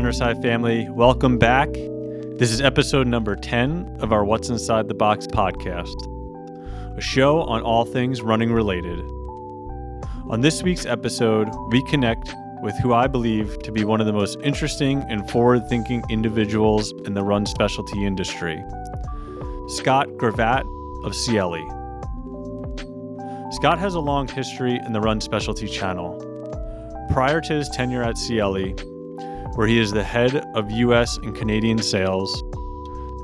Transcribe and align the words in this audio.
High 0.00 0.32
family. 0.40 0.88
Welcome 0.88 1.36
back. 1.36 1.68
This 1.72 2.50
is 2.50 2.62
episode 2.62 3.06
number 3.06 3.36
10 3.36 3.98
of 4.00 4.14
our 4.14 4.24
What's 4.24 4.48
Inside 4.48 4.88
the 4.88 4.94
Box 4.94 5.26
podcast, 5.26 5.94
a 6.96 7.02
show 7.02 7.42
on 7.42 7.60
all 7.60 7.84
things 7.84 8.22
running 8.22 8.50
related. 8.50 8.98
On 10.30 10.40
this 10.40 10.62
week's 10.62 10.86
episode, 10.86 11.50
we 11.68 11.84
connect 11.84 12.34
with 12.62 12.74
who 12.78 12.94
I 12.94 13.08
believe 13.08 13.58
to 13.62 13.70
be 13.70 13.84
one 13.84 14.00
of 14.00 14.06
the 14.06 14.14
most 14.14 14.38
interesting 14.42 15.02
and 15.10 15.30
forward 15.30 15.68
thinking 15.68 16.02
individuals 16.08 16.94
in 17.04 17.12
the 17.12 17.22
run 17.22 17.44
specialty 17.44 18.06
industry 18.06 18.64
Scott 19.68 20.08
Gravatt 20.16 20.62
of 21.04 21.12
Ciele. 21.12 21.62
Scott 23.52 23.78
has 23.78 23.94
a 23.94 24.00
long 24.00 24.26
history 24.28 24.80
in 24.86 24.94
the 24.94 25.00
run 25.00 25.20
specialty 25.20 25.68
channel. 25.68 26.16
Prior 27.10 27.42
to 27.42 27.52
his 27.52 27.68
tenure 27.68 28.02
at 28.02 28.14
Ciele, 28.14 28.74
where 29.60 29.68
he 29.68 29.78
is 29.78 29.92
the 29.92 30.02
head 30.02 30.36
of 30.54 30.70
US 30.70 31.18
and 31.18 31.36
Canadian 31.36 31.76
sales, 31.76 32.42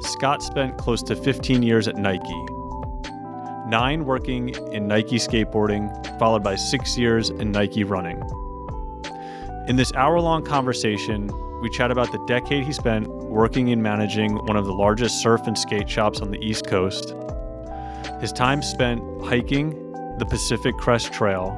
Scott 0.03 0.43
spent 0.43 0.77
close 0.77 1.03
to 1.05 1.17
15 1.17 1.63
years 1.63 1.89
at 1.89 1.97
Nike. 1.97 2.45
Nine 3.67 4.05
working 4.05 4.51
in 4.71 4.87
Nike 4.87 5.17
skateboarding, 5.17 5.89
followed 6.19 6.45
by 6.45 6.55
six 6.55 6.99
years 6.99 7.30
in 7.30 7.53
Nike 7.53 7.85
running. 7.85 8.23
In 9.67 9.77
this 9.77 9.95
hour 9.95 10.21
long 10.21 10.45
conversation, 10.45 11.30
we 11.63 11.71
chat 11.71 11.91
about 11.91 12.13
the 12.13 12.23
decade 12.27 12.65
he 12.65 12.73
spent 12.75 13.09
working 13.09 13.73
and 13.73 13.83
managing 13.83 14.37
one 14.45 14.59
of 14.59 14.66
the 14.66 14.75
largest 14.75 15.23
surf 15.23 15.47
and 15.47 15.57
skate 15.57 15.89
shops 15.89 16.21
on 16.21 16.30
the 16.30 16.39
East 16.45 16.66
Coast, 16.66 17.15
his 18.21 18.30
time 18.30 18.60
spent 18.60 19.01
hiking 19.25 19.71
the 20.19 20.27
Pacific 20.27 20.77
Crest 20.77 21.15
Trail, 21.15 21.53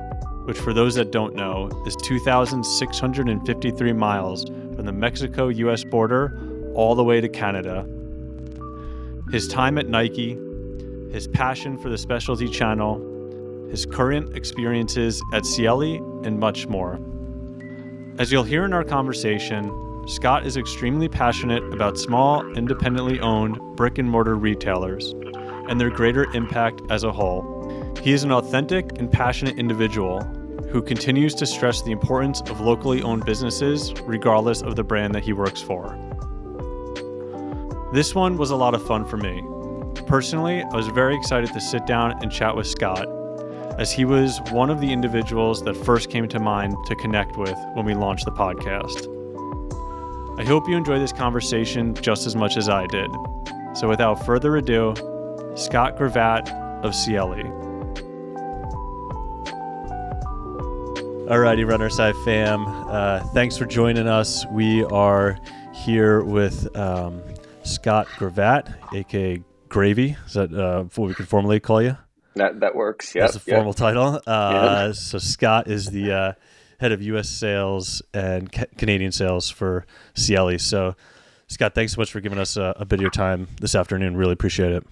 which, 0.45 0.57
for 0.57 0.73
those 0.73 0.95
that 0.95 1.11
don't 1.11 1.35
know, 1.35 1.69
is 1.85 1.97
2,653 1.97 3.93
miles 3.93 4.45
the 4.89 4.93
Mexico 4.93 5.49
US 5.49 5.85
border 5.85 6.41
all 6.75 6.95
the 6.95 7.05
way 7.05 7.21
to 7.21 7.29
Canada. 7.29 7.87
His 9.31 9.47
time 9.47 9.77
at 9.77 9.87
Nike, 9.87 10.39
his 11.13 11.29
passion 11.29 11.77
for 11.77 11.91
the 11.91 11.99
specialty 11.99 12.49
channel, 12.49 12.97
his 13.71 13.85
current 13.85 14.35
experiences 14.35 15.23
at 15.35 15.43
Ciele, 15.43 15.99
and 16.27 16.41
much 16.41 16.67
more. 16.69 16.99
As 18.19 18.33
you'll 18.33 18.45
hear 18.45 18.65
in 18.65 18.73
our 18.73 18.83
conversation, 18.83 19.71
Scott 20.09 20.47
is 20.47 20.57
extremely 20.57 21.07
passionate 21.07 21.63
about 21.75 21.99
small, 21.99 22.51
independently 22.57 23.21
owned 23.21 23.59
brick 23.77 23.99
and 23.99 24.09
mortar 24.09 24.37
retailers 24.37 25.13
and 25.69 25.79
their 25.79 25.91
greater 25.91 26.25
impact 26.33 26.81
as 26.89 27.05
a 27.05 27.13
whole. 27.13 27.95
He 28.03 28.13
is 28.13 28.25
an 28.25 28.33
authentic 28.33 28.99
and 28.99 29.13
passionate 29.13 29.59
individual 29.59 30.21
who 30.71 30.83
continues 30.83 31.35
to 31.35 31.47
stress 31.47 31.83
the 31.83 31.93
importance 31.93 32.41
of 32.43 32.61
locally 32.61 33.03
owned 33.03 33.25
businesses, 33.25 33.93
regardless 34.03 34.61
of 34.61 34.77
the 34.77 34.85
brand 34.85 35.15
that 35.15 35.25
he 35.25 35.33
works 35.33 35.63
for. 35.63 35.99
This 37.93 38.15
one 38.15 38.37
was 38.37 38.51
a 38.51 38.57
lot 38.57 38.75
of 38.75 38.87
fun 38.87 39.07
for 39.07 39.17
me. 39.17 39.43
Personally, 40.07 40.63
I 40.63 40.77
was 40.77 40.89
very 40.89 41.17
excited 41.17 41.53
to 41.55 41.61
sit 41.61 41.87
down 41.87 42.23
and 42.23 42.31
chat 42.31 42.55
with 42.55 42.67
Scott, 42.67 43.09
as 43.79 43.93
he 43.93 44.05
was 44.05 44.41
one 44.51 44.69
of 44.69 44.81
the 44.81 44.93
individuals 44.93 45.63
that 45.65 45.75
first 45.75 46.11
came 46.11 46.29
to 46.29 46.39
mind 46.39 46.77
to 46.87 46.95
connect 46.97 47.39
with 47.39 47.57
when 47.75 47.87
we 47.87 47.95
launched 47.95 48.27
the 48.27 48.33
podcast. 48.33 49.07
I 50.39 50.45
hope 50.45 50.69
you 50.69 50.77
enjoy 50.77 50.99
this 50.99 51.13
conversation 51.13 51.95
just 51.95 52.27
as 52.27 52.37
much 52.37 52.57
as 52.57 52.69
I 52.69 52.87
did. 52.87 53.11
So, 53.75 53.89
without 53.89 54.25
further 54.25 54.57
ado, 54.57 54.95
Scott 55.57 55.97
Gravatt 55.97 56.51
of 56.85 56.93
Ciele. 56.93 57.68
Alrighty, 61.29 61.69
Runner's 61.69 61.99
High 61.99 62.15
fam. 62.25 62.65
Uh, 62.67 63.23
thanks 63.35 63.59
for 63.59 63.67
joining 63.67 64.09
us. 64.09 64.47
We 64.47 64.83
are 64.85 65.39
here 65.75 66.23
with 66.23 66.75
um, 66.75 67.23
Scott 67.65 68.07
Gravatt, 68.17 68.75
aka 68.95 69.43
Gravy. 69.69 70.17
Is 70.27 70.33
that 70.33 70.55
uh, 70.55 70.85
what 70.85 71.09
we 71.09 71.13
can 71.13 71.27
formally 71.27 71.61
call 71.61 71.83
you? 71.83 71.99
That 72.37 72.61
that 72.61 72.75
works. 72.75 73.15
Yeah, 73.15 73.25
that's 73.25 73.37
a 73.37 73.41
formal 73.41 73.73
yep. 73.73 73.77
title. 73.77 74.23
Uh, 74.27 74.87
yeah. 74.87 74.93
So 74.93 75.19
Scott 75.19 75.69
is 75.69 75.91
the 75.91 76.13
uh, 76.13 76.33
head 76.81 76.93
of 76.93 77.03
U.S. 77.03 77.29
sales 77.29 78.01
and 78.15 78.51
ca- 78.51 78.65
Canadian 78.79 79.13
sales 79.13 79.51
for 79.51 79.85
Ciele. 80.15 80.59
So 80.59 80.97
Scott, 81.47 81.75
thanks 81.75 81.93
so 81.93 82.01
much 82.01 82.11
for 82.11 82.21
giving 82.21 82.39
us 82.39 82.57
a, 82.57 82.73
a 82.79 82.87
bit 82.87 83.01
of 83.01 83.03
your 83.03 83.11
time 83.11 83.49
this 83.61 83.75
afternoon. 83.75 84.17
Really 84.17 84.33
appreciate 84.33 84.73
it. 84.73 84.87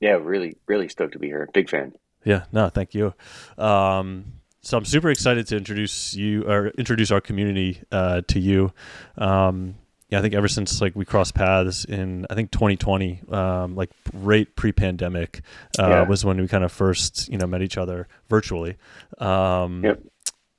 Yeah, 0.00 0.12
really, 0.12 0.56
really 0.66 0.88
stoked 0.88 1.12
to 1.12 1.18
be 1.18 1.26
here. 1.26 1.46
Big 1.52 1.68
fan. 1.68 1.92
Yeah, 2.24 2.44
no, 2.52 2.70
thank 2.70 2.94
you. 2.94 3.12
Um, 3.58 4.32
so 4.64 4.78
I'm 4.78 4.84
super 4.84 5.10
excited 5.10 5.46
to 5.48 5.56
introduce 5.56 6.14
you 6.14 6.48
or 6.48 6.68
introduce 6.68 7.10
our 7.10 7.20
community 7.20 7.82
uh, 7.92 8.22
to 8.28 8.40
you. 8.40 8.72
Um, 9.18 9.76
yeah, 10.08 10.18
I 10.18 10.22
think 10.22 10.34
ever 10.34 10.48
since 10.48 10.80
like 10.80 10.96
we 10.96 11.04
crossed 11.04 11.34
paths 11.34 11.84
in 11.84 12.26
I 12.30 12.34
think 12.34 12.50
2020, 12.50 13.22
um, 13.30 13.76
like 13.76 13.90
right 14.14 14.48
pre-pandemic, 14.56 15.42
uh, 15.78 15.88
yeah. 15.88 16.08
was 16.08 16.24
when 16.24 16.40
we 16.40 16.48
kind 16.48 16.64
of 16.64 16.72
first 16.72 17.28
you 17.28 17.36
know 17.36 17.46
met 17.46 17.62
each 17.62 17.76
other 17.76 18.08
virtually. 18.28 18.76
Um, 19.18 19.84
yep. 19.84 20.02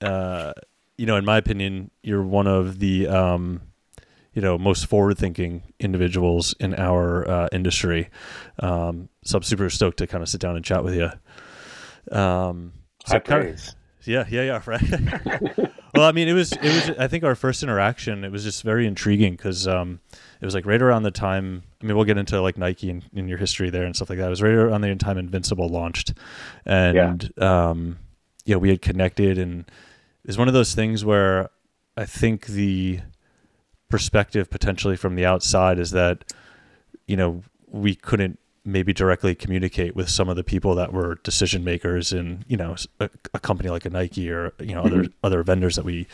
Uh, 0.02 0.54
you 0.98 1.06
know, 1.06 1.16
in 1.16 1.26
my 1.26 1.38
opinion, 1.38 1.90
you're 2.04 2.24
one 2.24 2.48
of 2.48 2.80
the 2.80 3.08
um, 3.08 3.62
you 4.34 4.42
know 4.42 4.58
most 4.58 4.86
forward-thinking 4.86 5.64
individuals 5.80 6.54
in 6.60 6.76
our 6.76 7.28
uh, 7.28 7.48
industry. 7.52 8.10
Um, 8.60 9.10
so 9.24 9.38
I'm 9.38 9.44
super 9.44 9.70
stoked 9.72 9.98
to 9.98 10.08
kind 10.08 10.22
of 10.22 10.30
sit 10.30 10.42
down 10.42 10.56
and 10.56 10.64
chat 10.64 10.84
with 10.84 10.94
you. 10.96 11.10
Um, 12.16 12.74
so 13.06 13.18
of, 13.18 13.76
yeah, 14.08 14.26
yeah, 14.30 14.44
yeah, 14.44 14.62
right. 14.66 14.82
well, 15.96 16.08
I 16.08 16.12
mean, 16.12 16.28
it 16.28 16.34
was 16.34 16.52
it 16.52 16.64
was 16.64 16.98
I 16.98 17.08
think 17.08 17.24
our 17.24 17.36
first 17.36 17.64
interaction. 17.64 18.24
It 18.24 18.32
was 18.32 18.44
just 18.44 18.64
very 18.64 18.88
intriguing 18.88 19.34
because 19.34 19.68
um, 19.68 20.00
it 20.42 20.46
was 20.46 20.54
like 20.54 20.66
right 20.66 20.82
around 20.82 21.04
the 21.04 21.12
time. 21.12 21.64
I 21.82 21.86
mean, 21.86 21.96
we'll 21.96 22.06
get 22.06 22.18
into 22.18 22.42
like 22.42 22.58
Nike 22.58 22.90
and 22.90 23.04
in 23.14 23.28
your 23.28 23.38
history 23.38 23.70
there 23.70 23.86
and 23.86 23.96
stuff 23.96 24.10
like 24.10 24.20
that. 24.20 24.28
It 24.28 24.30
was 24.30 24.42
right 24.42 24.54
around 24.54 24.82
the 24.82 24.96
time 24.96 25.18
Invincible 25.18 25.70
launched, 25.70 26.14
and 26.66 27.32
yeah, 27.38 27.70
um, 27.70 27.98
yeah 28.46 28.58
we 28.58 28.70
had 28.70 28.82
connected, 28.82 29.38
and 29.38 29.66
it's 30.24 30.38
one 30.38 30.48
of 30.48 30.54
those 30.54 30.76
things 30.76 31.06
where 31.06 31.50
I 31.98 32.06
think 32.06 32.48
the 32.48 33.02
perspective 33.90 34.50
potentially 34.50 34.96
from 34.96 35.16
the 35.16 35.26
outside 35.26 35.80
is 35.80 35.92
that 35.92 36.34
you 37.08 37.16
know 37.16 37.44
we 37.68 37.96
couldn't 37.96 38.40
maybe 38.66 38.92
directly 38.92 39.36
communicate 39.36 39.96
with 39.96 40.10
some 40.10 40.28
of 40.28 40.36
the 40.36 40.44
people 40.44 40.76
that 40.76 40.92
were 40.92 41.16
decision 41.24 41.64
makers 41.64 42.12
in 42.12 42.44
you 42.48 42.58
know 42.58 42.76
a, 43.00 43.10
a 43.34 43.40
company 43.40 43.70
like 43.70 43.86
a 43.86 43.90
Nike 43.90 44.30
or 44.30 44.54
you 44.60 44.74
know 44.74 44.82
other 44.82 45.04
mm-hmm. 45.04 45.14
other 45.24 45.44
vendors 45.44 45.76
that 45.76 45.86
we 45.86 46.08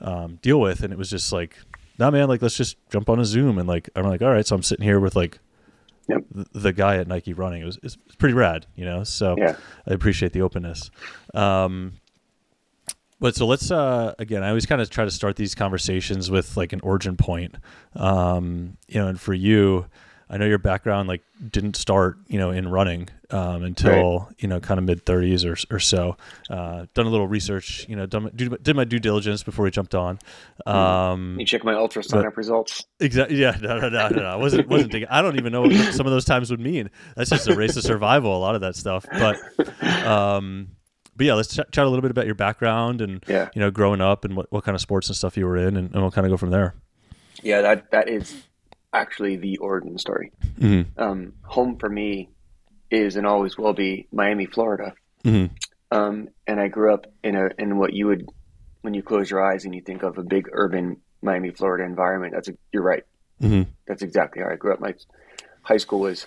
um, 0.00 0.38
deal 0.42 0.60
with, 0.60 0.82
and 0.82 0.92
it 0.92 0.98
was 0.98 1.10
just 1.10 1.32
like, 1.32 1.56
nah, 1.98 2.10
man, 2.10 2.28
like 2.28 2.42
let's 2.42 2.56
just 2.56 2.76
jump 2.90 3.08
on 3.08 3.18
a 3.18 3.24
Zoom 3.24 3.58
and 3.58 3.66
like 3.66 3.88
I'm 3.96 4.04
like, 4.04 4.22
all 4.22 4.30
right, 4.30 4.46
so 4.46 4.54
I'm 4.54 4.62
sitting 4.62 4.84
here 4.84 5.00
with 5.00 5.16
like 5.16 5.38
yep. 6.08 6.24
the, 6.30 6.46
the, 6.52 6.72
guy 6.72 6.96
at 6.96 7.08
Nike 7.08 7.32
running. 7.32 7.62
It 7.62 7.66
was 7.66 7.78
it's, 7.82 7.96
pretty 8.18 8.34
rad, 8.34 8.66
you 8.76 8.84
know. 8.84 9.04
So 9.04 9.36
yeah. 9.38 9.56
I 9.88 9.94
appreciate 9.94 10.32
the 10.32 10.42
openness. 10.42 10.90
Um, 11.32 11.94
but 13.20 13.34
so 13.34 13.46
let's 13.46 13.70
uh, 13.70 14.14
again. 14.18 14.42
I 14.42 14.48
always 14.48 14.66
kind 14.66 14.80
of 14.80 14.90
try 14.90 15.04
to 15.04 15.10
start 15.10 15.36
these 15.36 15.54
conversations 15.54 16.30
with 16.30 16.56
like 16.56 16.72
an 16.72 16.80
origin 16.80 17.16
point, 17.16 17.54
um, 17.96 18.76
you 18.88 19.00
know. 19.00 19.08
And 19.08 19.20
for 19.20 19.32
you, 19.32 19.86
I 20.28 20.38
know 20.38 20.46
your 20.46 20.58
background 20.58 21.08
like 21.08 21.22
didn't 21.50 21.76
start, 21.76 22.18
you 22.28 22.38
know, 22.38 22.50
in 22.50 22.68
running 22.68 23.08
um, 23.30 23.62
until 23.62 24.20
right. 24.20 24.28
you 24.38 24.48
know 24.48 24.60
kind 24.60 24.78
of 24.78 24.84
mid 24.84 25.04
thirties 25.04 25.44
or 25.44 25.56
or 25.70 25.78
so. 25.78 26.16
Uh, 26.48 26.86
done 26.94 27.06
a 27.06 27.10
little 27.10 27.28
research, 27.28 27.86
you 27.88 27.96
know, 27.96 28.06
done, 28.06 28.30
did 28.34 28.74
my 28.76 28.84
due 28.84 28.98
diligence 28.98 29.42
before 29.42 29.64
we 29.64 29.70
jumped 29.70 29.94
on. 29.94 30.18
Hmm. 30.66 30.72
Um, 30.72 31.36
you 31.38 31.46
check 31.46 31.64
my 31.64 31.74
UltraSignup 31.74 32.36
results. 32.36 32.84
Exactly. 33.00 33.36
Yeah. 33.36 33.56
No. 33.60 33.78
No. 33.78 33.88
No. 33.88 34.08
No. 34.08 34.16
no. 34.16 34.26
I 34.26 34.36
wasn't 34.36 34.68
wasn't 34.68 34.92
thinking. 34.92 35.08
I 35.10 35.22
don't 35.22 35.38
even 35.38 35.52
know 35.52 35.62
what 35.62 35.72
some 35.94 36.06
of 36.06 36.12
those 36.12 36.24
times 36.24 36.50
would 36.50 36.60
mean. 36.60 36.90
That's 37.16 37.30
just 37.30 37.48
a 37.48 37.54
race 37.54 37.76
of 37.76 37.82
survival. 37.82 38.36
A 38.36 38.38
lot 38.38 38.54
of 38.54 38.60
that 38.62 38.76
stuff. 38.76 39.06
But. 39.10 39.36
Um, 40.04 40.68
but 41.16 41.26
yeah, 41.26 41.34
let's 41.34 41.54
ch- 41.54 41.70
chat 41.70 41.78
a 41.78 41.88
little 41.88 42.02
bit 42.02 42.10
about 42.10 42.26
your 42.26 42.34
background 42.34 43.00
and 43.00 43.24
yeah. 43.28 43.48
you 43.54 43.60
know 43.60 43.70
growing 43.70 44.00
up 44.00 44.24
and 44.24 44.36
what, 44.36 44.50
what 44.50 44.64
kind 44.64 44.74
of 44.74 44.80
sports 44.80 45.08
and 45.08 45.16
stuff 45.16 45.36
you 45.36 45.46
were 45.46 45.56
in, 45.56 45.76
and, 45.76 45.92
and 45.92 46.02
we'll 46.02 46.10
kind 46.10 46.26
of 46.26 46.30
go 46.30 46.36
from 46.36 46.50
there. 46.50 46.74
Yeah, 47.42 47.60
that 47.60 47.90
that 47.90 48.08
is 48.08 48.34
actually 48.94 49.36
the 49.36 49.58
origin 49.58 49.98
story. 49.98 50.32
Mm-hmm. 50.58 51.00
Um, 51.00 51.32
home 51.42 51.76
for 51.78 51.88
me 51.88 52.30
is 52.90 53.16
and 53.16 53.26
always 53.26 53.58
will 53.58 53.74
be 53.74 54.06
Miami, 54.12 54.46
Florida. 54.46 54.94
Mm-hmm. 55.24 55.54
Um, 55.90 56.28
and 56.46 56.60
I 56.60 56.68
grew 56.68 56.94
up 56.94 57.06
in 57.22 57.36
a 57.36 57.48
in 57.58 57.78
what 57.78 57.92
you 57.92 58.06
would 58.06 58.26
when 58.82 58.94
you 58.94 59.02
close 59.02 59.30
your 59.30 59.44
eyes 59.44 59.64
and 59.64 59.74
you 59.74 59.82
think 59.82 60.02
of 60.02 60.18
a 60.18 60.22
big 60.22 60.48
urban 60.52 61.00
Miami, 61.22 61.50
Florida 61.50 61.84
environment. 61.84 62.34
That's 62.34 62.48
a, 62.48 62.52
you're 62.72 62.82
right. 62.82 63.04
Mm-hmm. 63.42 63.70
That's 63.86 64.02
exactly 64.02 64.42
how 64.42 64.50
I 64.50 64.56
grew 64.56 64.72
up. 64.72 64.80
My 64.80 64.94
high 65.62 65.78
school 65.78 66.00
was 66.00 66.26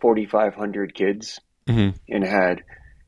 4,500 0.00 0.94
kids 0.94 1.40
mm-hmm. 1.66 1.96
and 2.08 2.24
had 2.24 2.62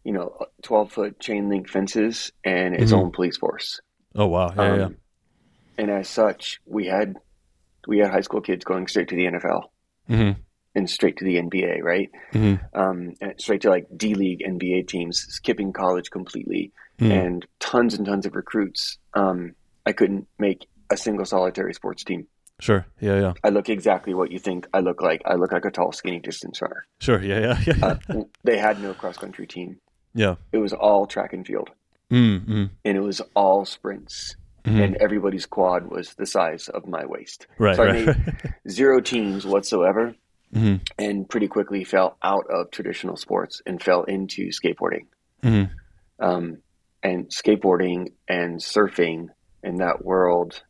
you 0.04 0.12
know 0.12 0.38
12 0.62 0.92
foot 0.92 1.20
chain 1.20 1.48
link 1.48 1.68
fences 1.68 2.32
and 2.44 2.74
its 2.74 2.92
mm-hmm. 2.92 3.00
own 3.00 3.12
police 3.12 3.36
force. 3.36 3.80
Oh 4.14 4.26
wow! 4.26 4.52
Yeah, 4.56 4.62
um, 4.62 4.78
yeah. 4.78 4.88
And 5.78 5.90
as 5.90 6.08
such, 6.08 6.60
we 6.66 6.86
had 6.86 7.16
we 7.88 7.98
had 7.98 8.10
high 8.10 8.20
school 8.20 8.42
kids 8.42 8.64
going 8.64 8.86
straight 8.86 9.08
to 9.08 9.16
the 9.16 9.24
NFL 9.24 9.62
mm-hmm. 10.08 10.40
and 10.74 10.90
straight 10.90 11.16
to 11.16 11.24
the 11.24 11.36
NBA, 11.36 11.82
right? 11.82 12.10
Mm-hmm. 12.34 12.78
Um, 12.78 13.14
straight 13.38 13.62
to 13.62 13.70
like 13.70 13.86
D 13.96 14.14
League 14.14 14.44
NBA 14.46 14.86
teams, 14.86 15.18
skipping 15.30 15.72
college 15.72 16.10
completely, 16.10 16.70
mm-hmm. 17.00 17.10
and 17.10 17.46
tons 17.58 17.94
and 17.94 18.06
tons 18.06 18.26
of 18.26 18.36
recruits. 18.36 18.98
Um, 19.14 19.54
I 19.86 19.92
couldn't 19.92 20.28
make 20.38 20.68
a 20.90 20.96
single 20.96 21.24
solitary 21.24 21.72
sports 21.72 22.04
team. 22.04 22.26
Sure. 22.60 22.86
Yeah, 23.00 23.20
yeah. 23.20 23.32
I 23.42 23.48
look 23.48 23.70
exactly 23.70 24.12
what 24.12 24.30
you 24.32 24.38
think 24.38 24.66
I 24.74 24.80
look 24.80 25.00
like. 25.00 25.22
I 25.24 25.34
look 25.34 25.52
like 25.52 25.64
a 25.64 25.70
tall, 25.70 25.92
skinny 25.92 26.18
distance 26.18 26.60
runner. 26.60 26.84
Sure. 27.00 27.22
Yeah, 27.22 27.40
yeah, 27.40 27.60
yeah. 27.78 27.86
uh, 28.10 28.22
they 28.44 28.58
had 28.58 28.82
no 28.82 28.92
cross 28.94 29.16
country 29.16 29.46
team. 29.46 29.78
Yeah. 30.14 30.34
It 30.52 30.58
was 30.58 30.72
all 30.72 31.06
track 31.06 31.32
and 31.32 31.46
field. 31.46 31.70
Mm-hmm. 32.10 32.64
And 32.84 32.96
it 32.96 33.00
was 33.00 33.22
all 33.34 33.64
sprints. 33.64 34.36
Mm-hmm. 34.68 34.80
And 34.80 34.96
everybody's 34.96 35.46
quad 35.46 35.90
was 35.90 36.14
the 36.14 36.26
size 36.26 36.68
of 36.68 36.86
my 36.86 37.06
waist. 37.06 37.46
Right. 37.58 37.76
So 37.76 37.82
I 37.82 37.86
right, 37.86 38.06
made 38.06 38.54
zero 38.68 39.00
teams 39.00 39.46
whatsoever 39.46 40.14
mm-hmm. 40.54 40.76
and 40.98 41.28
pretty 41.28 41.48
quickly 41.48 41.84
fell 41.84 42.16
out 42.22 42.46
of 42.50 42.70
traditional 42.70 43.16
sports 43.16 43.62
and 43.66 43.82
fell 43.82 44.04
into 44.04 44.48
skateboarding. 44.48 45.06
Mm-hmm. 45.42 45.72
Um, 46.24 46.58
and 47.02 47.28
skateboarding 47.28 48.12
and 48.28 48.58
surfing 48.58 49.28
in 49.62 49.76
that 49.76 50.04
world 50.04 50.62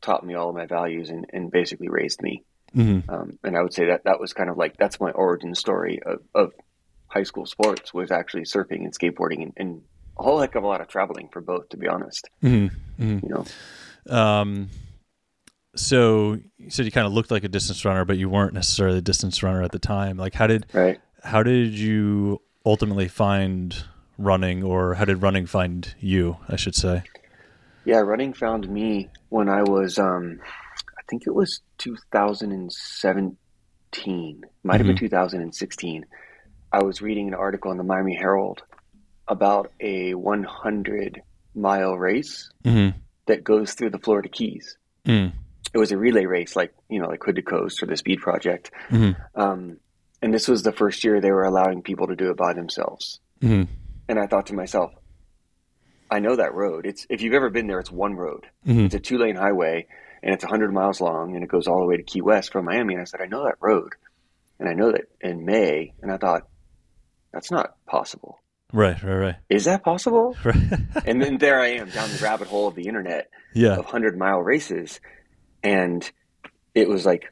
taught 0.00 0.24
me 0.24 0.34
all 0.34 0.48
of 0.48 0.56
my 0.56 0.66
values 0.66 1.10
and, 1.10 1.26
and 1.32 1.50
basically 1.50 1.88
raised 1.88 2.22
me. 2.22 2.44
Mm-hmm. 2.74 3.10
Um, 3.10 3.38
and 3.42 3.56
I 3.56 3.62
would 3.62 3.74
say 3.74 3.86
that 3.86 4.04
that 4.04 4.20
was 4.20 4.32
kind 4.32 4.50
of 4.50 4.56
like 4.56 4.76
that's 4.76 5.00
my 5.00 5.10
origin 5.10 5.54
story 5.54 6.00
of, 6.04 6.20
of 6.34 6.52
high 7.08 7.24
school 7.24 7.46
sports 7.46 7.92
was 7.92 8.10
actually 8.10 8.44
surfing 8.44 8.84
and 8.84 8.96
skateboarding 8.96 9.42
and, 9.42 9.52
and, 9.56 9.82
a 10.20 10.22
whole 10.22 10.38
heck 10.40 10.54
of 10.54 10.62
a 10.62 10.66
lot 10.66 10.80
of 10.82 10.88
traveling 10.88 11.28
for 11.32 11.40
both, 11.40 11.70
to 11.70 11.76
be 11.78 11.88
honest. 11.88 12.28
Mm-hmm. 12.42 13.18
You 13.22 13.24
know, 13.24 13.44
um, 14.14 14.68
so 15.74 16.38
you 16.58 16.70
said 16.70 16.84
you 16.84 16.92
kind 16.92 17.06
of 17.06 17.12
looked 17.12 17.30
like 17.30 17.44
a 17.44 17.48
distance 17.48 17.84
runner, 17.84 18.04
but 18.04 18.18
you 18.18 18.28
weren't 18.28 18.52
necessarily 18.52 18.98
a 18.98 19.02
distance 19.02 19.40
runner 19.42 19.62
at 19.62 19.70
the 19.72 19.78
time. 19.78 20.16
Like, 20.18 20.34
how 20.34 20.46
did 20.46 20.66
right? 20.72 21.00
How 21.24 21.42
did 21.42 21.72
you 21.72 22.40
ultimately 22.66 23.08
find 23.08 23.84
running, 24.18 24.62
or 24.62 24.94
how 24.94 25.06
did 25.06 25.22
running 25.22 25.46
find 25.46 25.94
you? 25.98 26.36
I 26.48 26.56
should 26.56 26.74
say. 26.74 27.02
Yeah, 27.86 28.00
running 28.00 28.34
found 28.34 28.68
me 28.68 29.08
when 29.30 29.48
I 29.48 29.62
was, 29.62 29.98
um, 29.98 30.38
I 30.98 31.02
think 31.08 31.22
it 31.26 31.34
was 31.34 31.62
2017, 31.78 34.44
might 34.62 34.76
have 34.76 34.84
Mhm. 34.84 34.88
been 34.90 34.96
2016. 34.98 36.04
I 36.72 36.82
was 36.82 37.00
reading 37.00 37.28
an 37.28 37.34
article 37.34 37.70
in 37.72 37.78
the 37.78 37.84
Miami 37.84 38.14
Herald 38.14 38.62
about 39.30 39.72
a 39.80 40.12
100 40.14 41.22
mile 41.54 41.96
race 41.96 42.50
Mm-hmm. 42.64 42.98
that 43.26 43.44
goes 43.44 43.72
through 43.74 43.90
the 43.90 43.98
Florida 43.98 44.28
Keys. 44.28 44.76
Mm. 45.06 45.32
It 45.72 45.78
was 45.78 45.92
a 45.92 45.96
relay 45.96 46.26
race, 46.26 46.56
like 46.56 46.74
you 46.90 47.00
know, 47.00 47.08
like 47.08 47.22
Hood 47.22 47.36
to 47.36 47.42
Coast 47.42 47.82
or 47.82 47.86
the 47.86 47.96
Speed 47.96 48.20
Project. 48.20 48.70
Mm-hmm. 48.90 49.40
Um, 49.40 49.76
and 50.20 50.34
this 50.34 50.48
was 50.48 50.62
the 50.62 50.72
first 50.72 51.04
year 51.04 51.20
they 51.20 51.30
were 51.30 51.44
allowing 51.44 51.82
people 51.82 52.08
to 52.08 52.16
do 52.16 52.30
it 52.30 52.36
by 52.36 52.52
themselves. 52.52 53.20
Mm-hmm. 53.40 53.72
And 54.08 54.18
I 54.18 54.26
thought 54.26 54.48
to 54.48 54.54
myself, 54.54 54.92
I 56.10 56.18
know 56.18 56.36
that 56.36 56.54
road. 56.54 56.86
It's 56.86 57.06
if 57.08 57.22
you've 57.22 57.34
ever 57.34 57.50
been 57.50 57.68
there, 57.68 57.78
it's 57.78 57.90
one 57.90 58.14
road. 58.14 58.46
Mm-hmm. 58.66 58.86
It's 58.86 58.94
a 58.96 59.00
two 59.00 59.16
lane 59.18 59.36
highway 59.36 59.86
and 60.22 60.34
it's 60.34 60.44
100 60.44 60.72
miles 60.74 61.00
long 61.00 61.34
and 61.34 61.44
it 61.44 61.48
goes 61.48 61.68
all 61.68 61.78
the 61.80 61.86
way 61.86 61.96
to 61.96 62.02
Key 62.02 62.20
West 62.20 62.52
from 62.52 62.64
Miami. 62.64 62.94
And 62.94 63.00
I 63.00 63.04
said, 63.04 63.20
I 63.22 63.26
know 63.26 63.44
that 63.44 63.56
road. 63.60 63.92
And 64.58 64.68
I 64.68 64.74
know 64.74 64.90
that 64.92 65.04
in 65.20 65.44
May. 65.44 65.94
And 66.02 66.12
I 66.12 66.18
thought, 66.18 66.48
that's 67.32 67.50
not 67.50 67.76
possible. 67.86 68.40
Right. 68.72 69.02
Right. 69.02 69.14
Right. 69.14 69.36
Is 69.48 69.64
that 69.64 69.82
possible? 69.84 70.36
Right. 70.44 70.56
and 71.06 71.20
then 71.22 71.38
there 71.38 71.60
I 71.60 71.68
am 71.72 71.90
down 71.90 72.10
the 72.10 72.18
rabbit 72.22 72.48
hole 72.48 72.68
of 72.68 72.74
the 72.74 72.86
internet 72.86 73.30
yeah. 73.54 73.72
of 73.72 73.84
100 73.84 74.16
mile 74.18 74.40
races. 74.40 75.00
And 75.62 76.08
it 76.74 76.88
was 76.88 77.04
like 77.04 77.30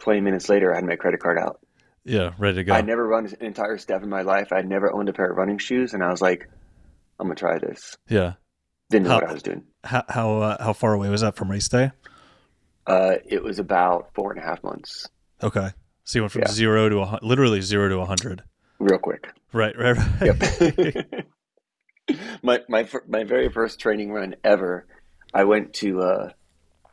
20 0.00 0.20
minutes 0.20 0.48
later, 0.48 0.72
I 0.72 0.76
had 0.76 0.84
my 0.84 0.96
credit 0.96 1.20
card 1.20 1.38
out. 1.38 1.60
Yeah. 2.04 2.32
Ready 2.38 2.56
to 2.56 2.64
go. 2.64 2.74
I'd 2.74 2.86
never 2.86 3.06
run 3.06 3.26
an 3.26 3.34
entire 3.40 3.78
step 3.78 4.02
in 4.02 4.08
my 4.08 4.22
life. 4.22 4.52
I'd 4.52 4.68
never 4.68 4.92
owned 4.94 5.08
a 5.08 5.12
pair 5.12 5.30
of 5.30 5.36
running 5.36 5.58
shoes. 5.58 5.94
And 5.94 6.02
I 6.02 6.10
was 6.10 6.20
like, 6.20 6.48
I'm 7.18 7.26
going 7.26 7.36
to 7.36 7.40
try 7.40 7.58
this. 7.58 7.96
yeah. 8.08 8.34
Didn't 8.90 9.04
know 9.04 9.10
How- 9.14 9.20
what 9.20 9.30
I 9.30 9.32
was 9.32 9.42
doing. 9.42 9.64
How 9.82 10.04
how 10.08 10.36
uh, 10.38 10.62
how 10.62 10.72
far 10.74 10.92
away 10.92 11.08
was 11.08 11.22
that 11.22 11.36
from 11.36 11.50
race 11.50 11.68
day? 11.68 11.90
Uh, 12.86 13.14
it 13.24 13.42
was 13.42 13.58
about 13.58 14.10
four 14.14 14.30
and 14.32 14.42
a 14.42 14.46
half 14.46 14.62
months, 14.62 15.08
Okay. 15.42 15.70
So 16.04 16.18
you 16.18 16.22
went 16.22 16.32
from 16.32 16.42
Yeah. 16.42 16.50
zero 16.50 16.88
to 16.90 16.98
a, 17.00 17.18
literally 17.22 17.62
zero 17.62 17.88
to 17.88 17.98
a 18.00 18.04
hundred. 18.04 18.42
real 18.78 18.98
quick. 18.98 19.26
Right. 19.54 19.74
Right. 19.78 19.96
right. 19.96 20.36
Yep. 21.00 21.26
my 22.42 22.60
my 22.68 22.86
my 23.08 23.24
very 23.24 23.48
first 23.50 23.80
training 23.80 24.12
run 24.12 24.34
ever, 24.44 24.86
I 25.32 25.44
went 25.44 25.72
to 25.74 26.00
uh, 26.02 26.30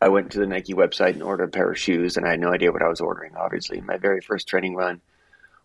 I 0.02 0.10
went 0.10 0.32
to 0.32 0.40
the 0.40 0.48
Nike 0.48 0.74
website 0.74 1.14
and 1.14 1.24
ordered 1.24 1.46
a 1.46 1.52
pair 1.52 1.72
of 1.72 1.78
shoes, 1.78 2.16
and 2.18 2.26
I 2.26 2.32
had 2.32 2.40
no 2.40 2.54
idea 2.54 2.72
what 2.72 2.82
I 2.84 2.88
was 2.88 3.02
ordering. 3.02 3.34
Obviously, 3.36 3.82
my 3.82 3.98
very 3.98 4.22
first 4.22 4.48
training 4.48 4.76
run 4.76 5.02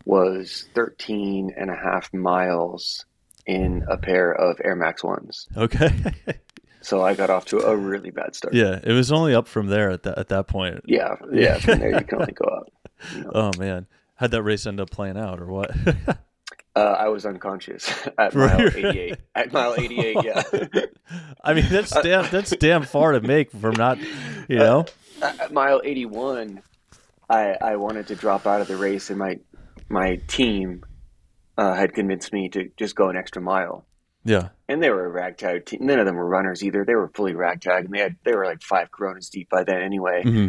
was 0.04 0.68
13 0.74 1.52
and 1.56 1.70
a 1.70 1.74
half 1.76 2.12
miles 2.14 3.04
in 3.44 3.84
a 3.88 3.96
pair 3.96 4.32
of 4.32 4.60
Air 4.64 4.76
Max 4.76 5.04
ones. 5.04 5.46
okay. 5.56 5.90
So 6.82 7.02
I 7.02 7.14
got 7.14 7.30
off 7.30 7.46
to 7.46 7.58
a 7.58 7.76
really 7.76 8.10
bad 8.12 8.36
start. 8.36 8.54
yeah. 8.54 8.78
It 8.82 8.92
was 8.92 9.10
only 9.10 9.34
up 9.34 9.48
from 9.48 9.66
there 9.66 9.90
at 9.90 10.04
that 10.04 10.18
at 10.18 10.28
that 10.28 10.46
point. 10.46 10.82
yeah, 10.86 11.16
yeah. 11.32 11.58
From 11.58 11.80
there, 11.80 11.98
you 11.98 12.04
can 12.04 12.20
only 12.20 12.32
go 12.32 12.44
up. 12.44 12.68
you 13.12 13.24
know. 13.24 13.30
Oh 13.34 13.50
man. 13.58 13.86
How'd 14.14 14.30
that 14.30 14.42
race 14.44 14.66
end 14.66 14.78
up 14.80 14.88
playing 14.90 15.18
out, 15.18 15.40
or 15.40 15.46
what? 15.46 15.72
Uh, 16.76 16.94
I 16.98 17.08
was 17.08 17.24
unconscious 17.24 17.90
at 18.18 18.34
mile 18.34 18.60
88. 18.60 19.16
At 19.34 19.52
mile 19.52 19.74
88, 19.78 20.16
yeah. 20.22 20.42
I 21.42 21.54
mean, 21.54 21.64
that's 21.70 21.90
damn 22.02 22.30
that's 22.30 22.50
damn 22.50 22.82
far 22.82 23.12
to 23.12 23.20
make 23.22 23.50
from 23.50 23.74
not, 23.76 23.98
you 24.48 24.58
know. 24.58 24.84
at 25.22 25.40
at 25.40 25.52
mile 25.52 25.80
81 25.82 26.60
I, 27.30 27.56
I 27.60 27.76
wanted 27.76 28.08
to 28.08 28.14
drop 28.14 28.46
out 28.46 28.60
of 28.60 28.68
the 28.68 28.76
race 28.76 29.08
and 29.10 29.18
my 29.18 29.38
my 29.88 30.16
team 30.28 30.84
uh, 31.58 31.72
had 31.74 31.94
convinced 31.94 32.32
me 32.32 32.48
to 32.50 32.70
just 32.76 32.94
go 32.94 33.08
an 33.08 33.16
extra 33.16 33.40
mile 33.40 33.86
Yeah. 34.24 34.50
and 34.68 34.82
they 34.82 34.90
were 34.90 35.06
a 35.06 35.08
ragtag 35.08 35.64
team 35.66 35.80
none 35.86 35.98
of 35.98 36.04
them 36.06 36.16
were 36.16 36.28
runners 36.28 36.62
either 36.62 36.84
they 36.84 36.94
were 36.94 37.08
fully 37.14 37.34
ragtag 37.34 37.86
and 37.86 37.94
they 37.94 38.00
had 38.00 38.16
they 38.24 38.34
were 38.34 38.44
like 38.44 38.60
five 38.62 38.90
coronas 38.90 39.30
deep 39.30 39.48
by 39.48 39.64
then 39.64 39.80
anyway 39.82 40.22
hmm 40.22 40.48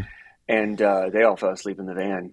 and 0.50 0.82
uh, 0.82 1.10
they 1.12 1.24
all 1.24 1.36
fell 1.38 1.50
asleep 1.52 1.78
in 1.80 1.86
the 1.86 1.94
van 1.94 2.32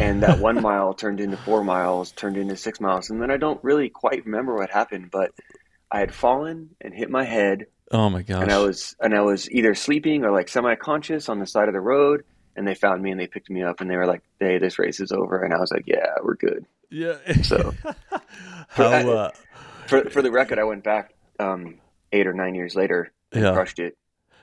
and 0.00 0.22
that 0.22 0.38
one 0.38 0.60
mile 0.62 0.94
turned 0.94 1.20
into 1.20 1.36
four 1.36 1.62
miles 1.64 2.12
turned 2.12 2.36
into 2.36 2.56
six 2.56 2.80
miles 2.80 3.10
and 3.10 3.20
then 3.20 3.30
i 3.30 3.36
don't 3.36 3.62
really 3.62 3.88
quite 3.88 4.24
remember 4.24 4.54
what 4.54 4.70
happened 4.70 5.10
but 5.10 5.30
i 5.90 5.98
had 6.00 6.14
fallen 6.14 6.70
and 6.80 6.94
hit 6.94 7.10
my 7.10 7.24
head 7.24 7.66
Oh 7.94 8.08
my 8.08 8.22
gosh. 8.22 8.40
and 8.42 8.50
I 8.50 8.56
was 8.58 8.96
and 9.00 9.14
I 9.14 9.20
was 9.20 9.50
either 9.50 9.74
sleeping 9.74 10.24
or 10.24 10.30
like 10.32 10.48
semi-conscious 10.48 11.28
on 11.28 11.40
the 11.40 11.46
side 11.46 11.68
of 11.68 11.74
the 11.74 11.80
road, 11.80 12.24
and 12.56 12.66
they 12.66 12.74
found 12.74 13.02
me 13.02 13.10
and 13.10 13.20
they 13.20 13.26
picked 13.26 13.50
me 13.50 13.62
up 13.62 13.82
and 13.82 13.90
they 13.90 13.96
were 13.98 14.06
like, 14.06 14.22
"Hey, 14.40 14.56
this 14.56 14.78
race 14.78 14.98
is 14.98 15.12
over," 15.12 15.42
and 15.42 15.52
I 15.52 15.58
was 15.58 15.70
like, 15.70 15.84
"Yeah, 15.86 16.06
we're 16.24 16.36
good." 16.36 16.64
yeah. 16.88 17.16
So- 17.42 17.74
how? 18.68 18.84
Uh, 18.84 19.30
For 19.88 20.08
for 20.08 20.22
the 20.22 20.30
record, 20.30 20.58
I 20.58 20.64
went 20.64 20.84
back 20.84 21.12
um, 21.38 21.80
eight 22.12 22.26
or 22.26 22.32
nine 22.32 22.54
years 22.54 22.74
later 22.74 23.12
and 23.30 23.42
Yeah. 23.42 23.52
crushed 23.52 23.78
it 23.78 23.94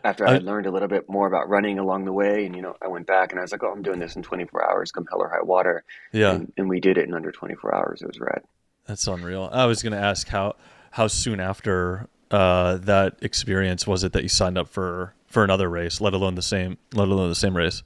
after 0.04 0.26
I 0.26 0.32
I- 0.32 0.34
had 0.34 0.44
learned 0.44 0.66
a 0.66 0.72
little 0.72 0.88
bit 0.88 1.10
more 1.10 1.28
about 1.28 1.50
running 1.50 1.80
along 1.80 2.06
the 2.06 2.14
way, 2.14 2.46
and 2.46 2.56
you 2.56 2.62
know, 2.62 2.76
I 2.82 2.88
went 2.88 3.08
back 3.08 3.32
and 3.32 3.40
I 3.40 3.42
was 3.44 3.52
like, 3.52 3.64
"Oh, 3.64 3.72
I'm 3.72 3.82
doing 3.82 4.00
this 4.00 4.16
in 4.16 4.24
24 4.24 4.70
hours, 4.70 4.92
come 4.92 5.06
hell 5.10 5.22
or 5.22 5.30
high 5.30 5.42
water," 5.44 5.84
yeah. 6.12 6.32
and, 6.32 6.52
and 6.58 6.70
we 6.70 6.80
did 6.80 6.98
it 6.98 7.08
in 7.08 7.14
under 7.14 7.32
24 7.32 7.76
hours. 7.76 8.02
It 8.02 8.08
was 8.08 8.20
rad. 8.20 8.42
That's 8.86 9.06
unreal. 9.08 9.50
I 9.52 9.66
was 9.66 9.84
going 9.84 9.94
to 9.94 10.00
ask 10.00 10.28
how 10.28 10.56
how 10.92 11.08
soon 11.08 11.40
after 11.40 12.08
uh, 12.32 12.78
that 12.78 13.18
experience 13.22 13.86
was 13.88 14.04
it 14.04 14.14
that 14.14 14.24
you 14.24 14.30
signed 14.30 14.58
up 14.58 14.68
for 14.70 15.14
for 15.28 15.44
another 15.44 15.70
race, 15.70 16.02
let 16.02 16.14
alone 16.14 16.36
the 16.36 16.42
same, 16.42 16.78
let 16.94 17.08
alone 17.08 17.30
the 17.30 17.36
same 17.36 17.56
race. 17.56 17.84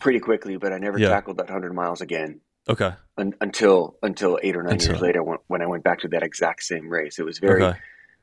Pretty 0.00 0.18
quickly, 0.18 0.56
but 0.56 0.72
I 0.72 0.78
never 0.78 0.98
Yeah. 0.98 1.10
tackled 1.10 1.36
that 1.38 1.46
100 1.46 1.72
miles 1.74 2.00
again. 2.00 2.40
Okay. 2.68 2.92
un- 3.18 3.34
until 3.40 3.96
until 4.04 4.38
eight 4.42 4.56
or 4.56 4.62
nine 4.62 4.74
Until- 4.74 4.92
years 4.92 5.02
later 5.02 5.22
when, 5.22 5.38
when 5.48 5.62
I 5.62 5.66
went 5.66 5.82
back 5.84 5.98
to 6.00 6.08
that 6.08 6.22
exact 6.22 6.62
same 6.62 6.88
race. 6.88 7.18
It 7.18 7.24
was 7.24 7.38
very 7.40 7.62
Okay. 7.62 7.78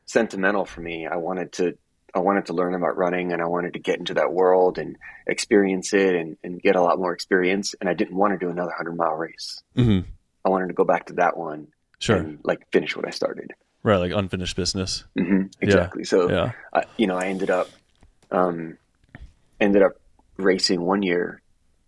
sentimental 0.06 0.66
for 0.66 0.82
me. 0.82 1.08
I 1.08 1.18
wanted 1.18 1.52
to 1.54 1.78
I 2.16 2.20
wanted 2.20 2.48
to 2.48 2.54
learn 2.54 2.74
about 2.74 2.98
running 2.98 3.32
and 3.34 3.42
I 3.42 3.46
wanted 3.46 3.74
to 3.74 3.80
get 3.80 4.00
into 4.00 4.16
that 4.16 4.32
world 4.34 4.78
and 4.78 4.98
experience 5.28 5.94
it 5.94 6.16
and, 6.16 6.38
and 6.44 6.62
get 6.62 6.76
a 6.76 6.82
lot 6.82 6.98
more 6.98 7.14
experience. 7.14 7.76
And 7.80 7.90
I 7.90 7.94
didn't 7.94 8.16
want 8.16 8.34
to 8.34 8.44
do 8.44 8.50
another 8.52 8.72
hundred 8.76 8.96
mile 8.96 9.14
race. 9.16 9.62
hmm 9.76 10.00
I 10.46 10.50
wanted 10.50 10.68
to 10.68 10.74
go 10.74 10.86
back 10.86 11.08
to 11.08 11.14
that 11.14 11.38
one 11.38 11.68
Sure. 12.00 12.16
and 12.16 12.40
like 12.44 12.66
finish 12.72 12.96
what 12.96 13.06
I 13.06 13.12
started. 13.12 13.54
right. 13.84 13.98
Like 13.98 14.12
unfinished 14.14 14.56
business. 14.56 15.04
hmm 15.18 15.44
Exactly. 15.62 16.04
So 16.06 16.30
Yeah. 16.30 16.52
I, 16.74 16.84
you 16.98 17.08
know, 17.08 17.18
I 17.18 17.26
ended 17.26 17.50
up 17.50 17.70
um, 18.32 18.78
ended 19.60 19.82
up 19.84 19.94
racing 20.38 20.82
one 20.82 21.04
year 21.04 21.42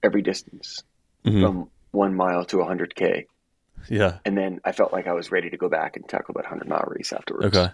every 0.03 0.21
distance 0.21 0.83
Mhm. 1.25 1.41
from 1.41 1.69
one 1.91 2.13
mile 2.15 2.43
to 2.45 2.57
100k 2.57 3.25
Yeah. 3.89 4.17
and 4.25 4.37
then 4.37 4.59
I 4.65 4.71
felt 4.71 4.91
like 4.91 5.07
I 5.07 5.13
was 5.13 5.31
ready 5.31 5.49
to 5.51 5.57
go 5.57 5.69
back 5.69 5.95
and 5.95 6.07
tackle 6.07 6.33
that 6.35 6.45
hundred 6.45 6.67
mile 6.67 6.83
race 6.87 7.13
afterwards. 7.13 7.55
Okay. 7.57 7.71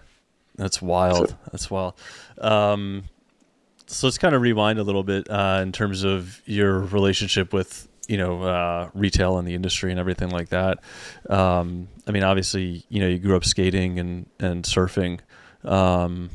That's 0.58 0.82
wild. 0.82 1.30
So- 1.30 1.36
That's 1.50 1.70
wild. 1.70 1.94
Um, 2.40 3.04
so 3.86 4.06
let's 4.06 4.18
kind 4.18 4.34
of 4.34 4.42
rewind 4.42 4.78
a 4.78 4.82
little 4.82 5.02
bit 5.02 5.30
uh, 5.30 5.60
in 5.62 5.72
terms 5.72 6.04
of 6.04 6.42
your 6.44 6.80
relationship 6.80 7.54
with 7.54 7.88
you 8.06 8.18
know 8.18 8.42
uh, 8.42 8.90
retail 8.92 9.38
and 9.38 9.48
the 9.48 9.54
industry 9.54 9.90
and 9.90 9.98
everything 9.98 10.28
like 10.28 10.50
that. 10.50 10.80
Um, 11.30 11.88
I 12.06 12.10
mean, 12.10 12.22
obviously, 12.22 12.84
you 12.90 13.00
know, 13.00 13.08
you 13.08 13.18
grew 13.18 13.34
up 13.36 13.44
skating 13.46 13.98
and 13.98 14.26
and 14.38 14.64
surfing. 14.64 15.20
Um, 15.64 16.28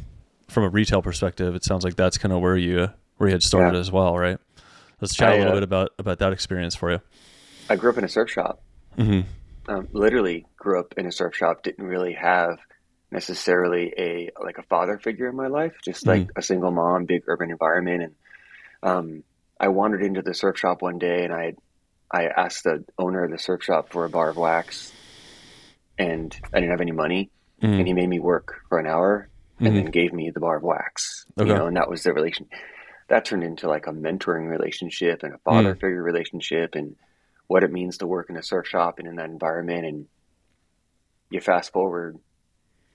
from 0.49 0.63
a 0.63 0.69
retail 0.69 1.01
perspective, 1.01 1.53
it 1.55 1.63
sounds 1.63 1.83
like 1.83 1.95
that's 1.95 2.17
kind 2.17 2.33
of 2.33 2.41
where 2.41 2.57
you 2.57 2.89
where 3.17 3.29
you 3.29 3.33
had 3.35 3.43
started 3.43 3.75
Yeah. 3.75 3.79
as 3.81 3.91
well, 3.91 4.17
right? 4.17 4.39
Let's 4.99 5.13
chat 5.13 5.29
a 5.33 5.35
I, 5.35 5.37
little 5.39 5.51
uh, 5.51 5.55
bit 5.57 5.63
about 5.63 5.89
about 5.99 6.19
that 6.19 6.33
experience 6.33 6.75
for 6.75 6.91
you. 6.91 7.01
I 7.69 7.75
grew 7.75 7.91
up 7.91 7.97
in 7.97 8.03
a 8.03 8.09
surf 8.09 8.31
shop. 8.31 8.61
hmm 8.95 9.21
Um, 9.67 9.87
literally 9.91 10.45
grew 10.57 10.79
up 10.79 10.93
in 10.97 11.05
a 11.05 11.11
surf 11.11 11.35
shop. 11.35 11.63
Didn't 11.63 11.85
really 11.85 12.13
have 12.13 12.57
necessarily 13.13 13.93
a 13.97 14.31
like 14.43 14.57
a 14.57 14.63
father 14.63 14.99
figure 14.99 15.29
in 15.29 15.35
my 15.35 15.47
life. 15.47 15.73
Just 15.85 16.05
like 16.05 16.29
a 16.35 16.41
single 16.41 16.71
mom, 16.71 17.05
big 17.05 17.23
urban 17.27 17.51
environment, 17.51 18.03
and 18.03 18.15
um, 18.81 19.23
I 19.59 19.69
wandered 19.69 20.03
into 20.03 20.21
the 20.21 20.33
surf 20.33 20.57
shop 20.57 20.81
one 20.81 20.97
day 20.97 21.23
and 21.23 21.33
I 21.33 21.53
I 22.11 22.25
asked 22.25 22.63
the 22.63 22.83
owner 22.97 23.23
of 23.23 23.31
the 23.31 23.39
surf 23.39 23.63
shop 23.63 23.91
for 23.91 24.03
a 24.05 24.09
bar 24.09 24.29
of 24.29 24.37
wax, 24.37 24.91
and 25.97 26.35
I 26.53 26.59
didn't 26.59 26.71
have 26.71 26.81
any 26.81 26.91
money, 26.91 27.29
mm-hmm. 27.61 27.73
and 27.73 27.87
he 27.87 27.93
made 27.93 28.09
me 28.09 28.19
work 28.19 28.61
for 28.67 28.79
an 28.79 28.87
hour 28.87 29.29
and 29.59 29.67
mm-hmm. 29.67 29.75
then 29.77 29.91
gave 29.91 30.13
me 30.13 30.31
the 30.31 30.39
bar 30.39 30.57
of 30.57 30.63
wax. 30.63 31.25
Okay. 31.37 31.49
You 31.49 31.55
know, 31.55 31.67
and 31.67 31.77
that 31.77 31.89
was 31.89 32.03
the 32.03 32.13
relation. 32.13 32.47
That 33.09 33.25
turned 33.25 33.43
into 33.43 33.67
like 33.67 33.87
a 33.87 33.91
mentoring 33.91 34.49
relationship 34.49 35.23
and 35.23 35.33
a 35.33 35.37
father 35.39 35.75
mm. 35.75 35.79
figure 35.79 36.01
relationship, 36.01 36.75
and 36.75 36.95
what 37.47 37.63
it 37.63 37.71
means 37.71 37.97
to 37.97 38.07
work 38.07 38.29
in 38.29 38.37
a 38.37 38.43
surf 38.43 38.67
shop 38.67 38.99
and 38.99 39.07
in 39.07 39.17
that 39.17 39.29
environment. 39.29 39.85
And 39.85 40.07
you 41.29 41.41
fast 41.41 41.73
forward, 41.73 42.17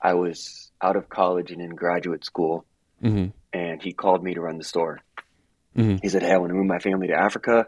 I 0.00 0.14
was 0.14 0.70
out 0.80 0.96
of 0.96 1.08
college 1.08 1.50
and 1.50 1.60
in 1.60 1.74
graduate 1.74 2.24
school, 2.24 2.64
mm-hmm. 3.02 3.28
and 3.52 3.82
he 3.82 3.92
called 3.92 4.22
me 4.22 4.34
to 4.34 4.40
run 4.40 4.58
the 4.58 4.64
store. 4.64 5.00
Mm-hmm. 5.76 5.96
He 6.02 6.08
said, 6.08 6.22
"Hey, 6.22 6.32
I 6.32 6.38
want 6.38 6.50
to 6.50 6.54
move 6.54 6.66
my 6.66 6.78
family 6.78 7.08
to 7.08 7.14
Africa, 7.14 7.66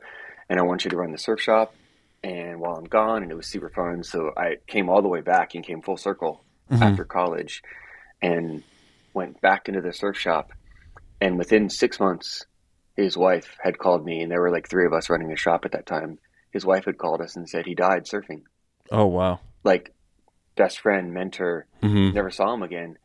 and 0.49 0.59
I 0.59 0.63
want 0.63 0.85
you 0.85 0.91
to 0.91 0.97
run 0.97 1.13
the 1.13 1.19
surf 1.19 1.41
shop." 1.41 1.75
And 2.23 2.61
while 2.61 2.77
I'm 2.77 2.85
gone, 2.85 3.23
and 3.23 3.33
it 3.33 3.35
was 3.35 3.47
super 3.47 3.71
fun, 3.71 4.05
so 4.05 4.33
I 4.37 4.57
came 4.67 4.89
all 4.89 5.03
the 5.03 5.09
way 5.09 5.23
back 5.23 5.55
and 5.55 5.65
came 5.65 5.81
full 5.81 5.97
circle 5.97 6.45
mm-hmm. 6.71 6.83
after 6.83 7.05
college, 7.05 7.63
and 8.21 8.63
went 9.15 9.41
back 9.41 9.69
into 9.69 9.81
the 9.81 9.93
surf 9.93 10.19
shop. 10.19 10.53
And 11.21 11.39
within 11.39 11.69
six 11.69 12.01
months, 12.01 12.47
his 12.97 13.17
wife 13.17 13.57
had 13.63 13.79
called 13.79 14.05
me, 14.05 14.23
and 14.23 14.31
there 14.31 14.41
were 14.41 14.51
like 14.51 14.69
three 14.69 14.87
of 14.87 14.93
us 14.93 15.11
running 15.11 15.29
the 15.29 15.37
shop 15.37 15.65
at 15.65 15.73
that 15.73 15.87
time. 15.87 16.19
His 16.53 16.65
wife 16.65 16.85
had 16.85 16.99
called 16.99 17.21
us 17.21 17.37
and 17.37 17.49
said 17.49 17.67
he 17.67 17.75
died 17.75 18.05
surfing. 18.05 18.43
Oh 18.91 19.07
wow! 19.07 19.41
Like 19.65 19.93
best 20.57 20.81
friend, 20.81 21.13
mentor, 21.13 21.67
mm-hmm. 21.83 22.15
never 22.15 22.31
saw 22.31 22.53
him 22.55 22.63
again. 22.63 22.99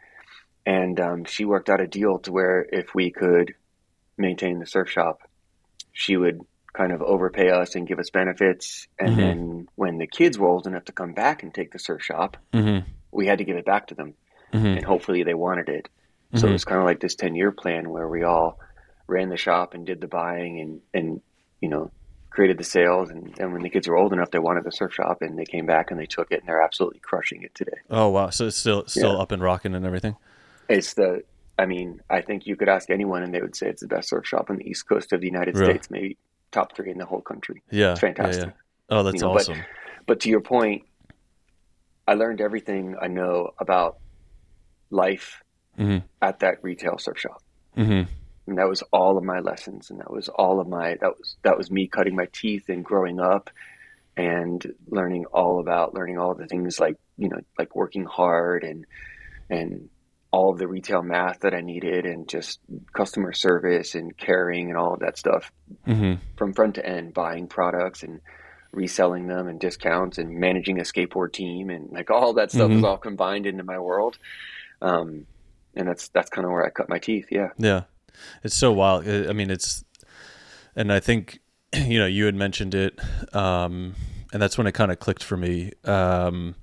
And 0.66 1.00
um, 1.00 1.26
she 1.26 1.46
worked 1.46 1.70
out 1.70 1.82
a 1.82 1.88
deal 1.88 2.20
to 2.20 2.32
where 2.32 2.66
if 2.72 2.96
we 2.96 3.12
could 3.12 3.54
maintain 4.18 4.60
the 4.60 4.66
surf 4.66 4.90
shop, 4.90 5.22
she 5.92 6.18
would 6.18 6.42
kind 6.74 6.92
of 6.92 7.02
overpay 7.02 7.50
us 7.50 7.76
and 7.76 7.88
give 7.88 8.00
us 8.00 8.10
benefits. 8.10 8.88
And 9.00 9.10
mm-hmm. 9.10 9.20
then 9.20 9.68
when 9.76 9.98
the 9.98 10.08
kids 10.08 10.38
were 10.38 10.48
old 10.48 10.68
enough 10.68 10.86
to 10.86 10.92
come 10.92 11.14
back 11.14 11.44
and 11.44 11.54
take 11.54 11.72
the 11.72 11.80
surf 11.80 12.02
shop, 12.02 12.38
mm-hmm. 12.54 12.90
we 13.12 13.28
had 13.28 13.38
to 13.38 13.46
give 13.46 13.58
it 13.58 13.66
back 13.66 13.88
to 13.88 13.96
them. 13.96 14.16
Mm-hmm. 14.54 14.78
And 14.78 14.86
hopefully 14.86 15.24
they 15.24 15.34
wanted 15.34 15.70
it. 15.70 15.90
So 16.34 16.40
it 16.40 16.44
mm-hmm. 16.44 16.54
was 16.54 16.66
kind 16.66 16.80
of 16.80 16.86
like 16.86 17.00
this 17.00 17.16
10 17.16 17.36
year 17.36 17.52
plan 17.52 17.90
where 17.90 18.08
we 18.08 18.24
all 18.24 18.60
ran 19.08 19.30
the 19.30 19.38
shop 19.38 19.74
and 19.74 19.86
did 19.86 20.02
the 20.02 20.08
buying 20.08 20.60
and, 20.60 20.82
and 20.94 21.22
you 21.62 21.70
know, 21.70 21.92
created 22.36 22.58
the 22.58 22.64
sales. 22.64 23.10
And, 23.10 23.34
and 23.40 23.54
when 23.54 23.64
the 23.64 23.70
kids 23.70 23.88
were 23.88 23.96
old 23.96 24.12
enough, 24.12 24.30
they 24.30 24.40
wanted 24.40 24.66
the 24.66 24.72
surf 24.72 24.94
shop 24.94 25.22
and 25.22 25.40
they 25.40 25.46
came 25.46 25.66
back 25.66 25.90
and 25.90 26.00
they 26.00 26.06
took 26.06 26.32
it 26.32 26.42
and 26.42 26.48
they're 26.48 26.62
absolutely 26.62 27.00
crushing 27.00 27.42
it 27.44 27.56
today. 27.56 27.78
Oh, 27.90 28.10
wow. 28.10 28.30
So 28.30 28.48
it's 28.48 28.58
still, 28.58 28.86
still 28.88 29.14
yeah. 29.14 29.22
up 29.22 29.32
and 29.32 29.42
rocking 29.42 29.74
and 29.74 29.86
everything? 29.86 30.18
It's 30.68 30.94
the, 30.96 31.24
I 31.58 31.66
mean, 31.66 32.02
I 32.10 32.22
think 32.22 32.46
you 32.46 32.58
could 32.58 32.68
ask 32.68 32.90
anyone 32.90 33.24
and 33.24 33.34
they 33.34 33.42
would 33.42 33.56
say 33.56 33.68
it's 33.68 33.82
the 33.82 33.88
best 33.88 34.10
surf 34.10 34.28
shop 34.28 34.50
on 34.50 34.58
the 34.58 34.70
East 34.70 34.88
Coast 34.88 35.14
of 35.14 35.22
the 35.22 35.28
United 35.28 35.56
really? 35.56 35.74
States, 35.74 35.90
maybe 35.90 36.18
top 36.52 36.76
three 36.76 36.92
in 36.92 36.98
the 36.98 37.06
whole 37.06 37.22
country. 37.22 37.64
Yeah. 37.72 37.94
It's 37.94 38.02
fantastic. 38.02 38.48
Yeah, 38.48 38.52
yeah. 38.90 38.98
Oh, 38.98 39.04
that's 39.04 39.16
you 39.16 39.22
know, 39.22 39.34
awesome. 39.34 39.58
But, 39.58 40.06
but 40.06 40.20
to 40.22 40.30
your 40.30 40.42
point, 40.42 40.84
I 42.08 42.16
learned 42.16 42.42
everything 42.42 42.96
I 43.02 43.08
know 43.08 43.54
about 43.58 43.98
life 44.90 45.42
mm-hmm. 45.80 46.06
at 46.22 46.40
that 46.40 46.64
retail 46.64 46.98
surf 46.98 47.18
shop. 47.18 47.42
Mm-hmm. 47.78 48.12
And 48.48 48.58
that 48.58 48.70
was 48.70 48.84
all 48.94 49.18
of 49.18 49.24
my 49.24 49.40
lessons, 49.40 49.90
and 49.90 50.00
that 50.00 50.12
was 50.12 50.30
all 50.30 50.60
of 50.60 50.68
my 50.68 50.98
that 51.02 51.18
was 51.18 51.36
that 51.44 51.58
was 51.58 51.72
me 51.72 51.88
cutting 51.88 52.16
my 52.16 52.28
teeth 52.32 52.70
and 52.70 52.86
growing 52.86 53.20
up, 53.20 53.50
and 54.16 54.66
learning 54.88 55.26
all 55.26 55.60
about 55.60 55.94
learning 55.96 56.20
all 56.20 56.36
the 56.36 56.46
things 56.46 56.80
like 56.80 56.98
you 57.18 57.30
know 57.30 57.40
like 57.58 57.76
working 57.76 58.06
hard 58.06 58.64
and 58.64 58.86
and 59.50 59.90
all 60.36 60.52
of 60.52 60.58
the 60.60 60.68
retail 60.68 61.02
math 61.02 61.40
that 61.40 61.54
I 61.54 61.62
needed 61.62 62.06
and 62.06 62.28
just 62.28 62.60
customer 62.92 63.32
service 63.32 63.96
and 63.96 64.18
caring 64.18 64.68
and 64.68 64.78
all 64.78 64.94
of 64.94 65.00
that 65.00 65.18
stuff 65.18 65.50
mm-hmm. 65.88 66.16
from 66.36 66.54
front 66.54 66.76
to 66.76 66.86
end, 66.86 67.14
buying 67.14 67.48
products 67.48 68.04
and 68.04 68.20
reselling 68.74 69.28
them 69.28 69.48
and 69.48 69.62
discounts 69.62 70.18
and 70.18 70.30
managing 70.38 70.78
a 70.78 70.84
skateboard 70.84 71.32
team 71.32 71.70
and 71.70 71.90
like 71.90 72.12
all 72.12 72.34
that 72.34 72.52
stuff 72.52 72.68
mm-hmm. 72.68 72.76
was 72.76 72.84
all 72.84 72.98
combined 72.98 73.46
into 73.46 73.64
my 73.64 73.80
world. 73.80 74.18
Um, 74.82 75.26
and 75.74 75.88
that's, 75.88 76.10
that's 76.10 76.30
kind 76.30 76.44
of 76.44 76.52
where 76.52 76.66
I 76.66 76.70
cut 76.70 76.90
my 76.90 77.00
teeth. 77.00 77.28
Yeah. 77.32 77.52
Yeah. 77.58 77.84
It's 78.44 78.56
so 78.56 78.72
wild. 78.72 79.08
I 79.08 79.34
mean, 79.34 79.50
it's, 79.50 79.84
and 80.76 80.92
I 80.92 81.00
think, 81.00 81.40
you 81.74 82.00
know, 82.00 82.08
you 82.08 82.26
had 82.26 82.36
mentioned 82.36 82.76
it. 82.76 83.00
Um, 83.34 83.96
and 84.34 84.42
that's 84.42 84.58
when 84.58 84.68
it 84.68 84.74
kind 84.74 84.92
of 84.92 85.00
clicked 85.00 85.24
for 85.24 85.38
me. 85.38 85.72
Um, 85.84 86.56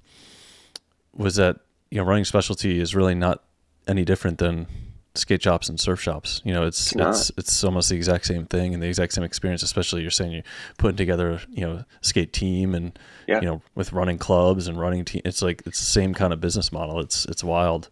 was 1.15 1.37
that, 1.37 1.61
you 1.91 1.99
know, 1.99 2.05
running 2.05 2.25
specialty 2.25 2.81
is 2.81 2.95
really 2.95 3.15
not 3.15 3.43
any 3.87 4.05
different 4.05 4.39
than 4.39 4.67
skate 5.15 5.43
shops 5.43 5.69
and 5.69 5.79
surf 5.79 6.01
shops. 6.01 6.41
You 6.45 6.53
know, 6.53 6.65
it's 6.65 6.93
it's 6.93 7.31
it's, 7.31 7.33
it's 7.37 7.65
almost 7.65 7.91
the 7.91 7.97
exact 7.97 8.27
same 8.27 8.47
thing 8.47 8.75
and 8.75 8.83
the 8.83 8.89
exact 8.89 9.13
same 9.13 9.25
experience. 9.25 9.63
Especially 9.63 10.03
you're 10.03 10.11
saying 10.11 10.33
you're 10.33 10.43
putting 10.79 10.97
together, 10.97 11.41
you 11.51 11.67
know, 11.67 11.85
skate 12.01 12.33
team 12.33 12.75
and 12.75 12.99
yeah. 13.27 13.41
you 13.41 13.47
know 13.47 13.63
with 13.75 13.93
running 13.93 14.19
clubs 14.19 14.69
and 14.69 14.79
running 14.79 15.05
team. 15.05 15.23
It's 15.25 15.43
like 15.43 15.63
it's 15.67 15.79
the 15.79 15.87
same 15.87 16.15
kind 16.15 16.33
of 16.33 16.41
business 16.41 16.73
model. 16.73 17.01
It's 17.01 17.25
it's 17.27 17.45
wild. 17.45 17.89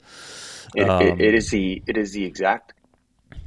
It, 0.75 0.89
um, 0.89 1.03
it, 1.03 1.21
it 1.21 1.35
is 1.35 1.51
the 1.51 1.83
it 1.87 1.97
is 1.97 2.13
the 2.13 2.25
exact. 2.25 2.75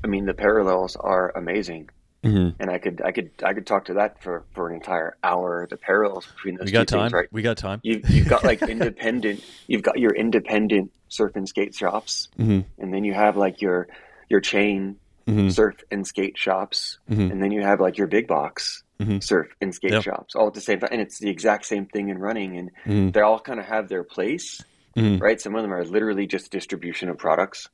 I 0.03 0.07
mean, 0.07 0.25
the 0.25 0.33
parallels 0.33 0.95
are 0.95 1.31
amazing. 1.35 1.89
Mm-hmm. 2.23 2.61
And 2.61 2.71
I 2.71 2.77
could, 2.77 3.01
I 3.03 3.11
could, 3.11 3.31
I 3.43 3.53
could 3.53 3.67
talk 3.67 3.85
to 3.85 3.95
that 3.95 4.23
for, 4.23 4.43
for 4.53 4.69
an 4.69 4.75
entire 4.75 5.17
hour. 5.23 5.67
The 5.69 5.75
parallels 5.75 6.25
between 6.25 6.55
those. 6.55 6.65
We 6.65 6.71
got 6.71 6.87
two 6.87 6.95
time, 6.95 7.03
things, 7.05 7.13
right? 7.13 7.27
We 7.33 7.41
got 7.41 7.57
time. 7.57 7.81
You, 7.83 8.01
you've 8.07 8.29
got 8.29 8.45
like 8.45 8.61
independent. 8.61 9.43
You've 9.67 9.81
got 9.81 9.99
your 9.99 10.11
independent 10.11 10.91
surf 11.09 11.35
and 11.35 11.47
skate 11.47 11.75
shops, 11.75 12.29
mm-hmm. 12.39 12.61
and 12.81 12.93
then 12.93 13.03
you 13.03 13.13
have 13.13 13.35
like 13.35 13.61
your 13.61 13.87
your 14.29 14.39
chain 14.39 14.97
mm-hmm. 15.27 15.49
surf 15.49 15.75
and 15.91 16.07
skate 16.07 16.37
shops, 16.37 16.97
mm-hmm. 17.09 17.29
and 17.29 17.43
then 17.43 17.51
you 17.51 17.61
have 17.61 17.81
like 17.81 17.97
your 17.97 18.07
big 18.07 18.27
box 18.27 18.83
mm-hmm. 18.99 19.19
surf 19.19 19.47
and 19.59 19.75
skate 19.75 19.91
yep. 19.91 20.03
shops 20.03 20.35
all 20.35 20.47
at 20.47 20.53
the 20.53 20.61
same 20.61 20.79
time. 20.79 20.89
And 20.93 21.01
it's 21.01 21.19
the 21.19 21.29
exact 21.29 21.65
same 21.65 21.85
thing 21.87 22.07
in 22.07 22.17
running, 22.19 22.57
and 22.57 22.71
mm-hmm. 22.85 23.09
they 23.09 23.21
all 23.21 23.39
kind 23.39 23.59
of 23.59 23.65
have 23.65 23.89
their 23.89 24.03
place, 24.03 24.61
right? 24.95 25.41
Some 25.41 25.55
of 25.55 25.61
them 25.61 25.73
are 25.73 25.83
literally 25.83 26.27
just 26.27 26.51
distribution 26.51 27.09
of 27.09 27.17
products, 27.17 27.69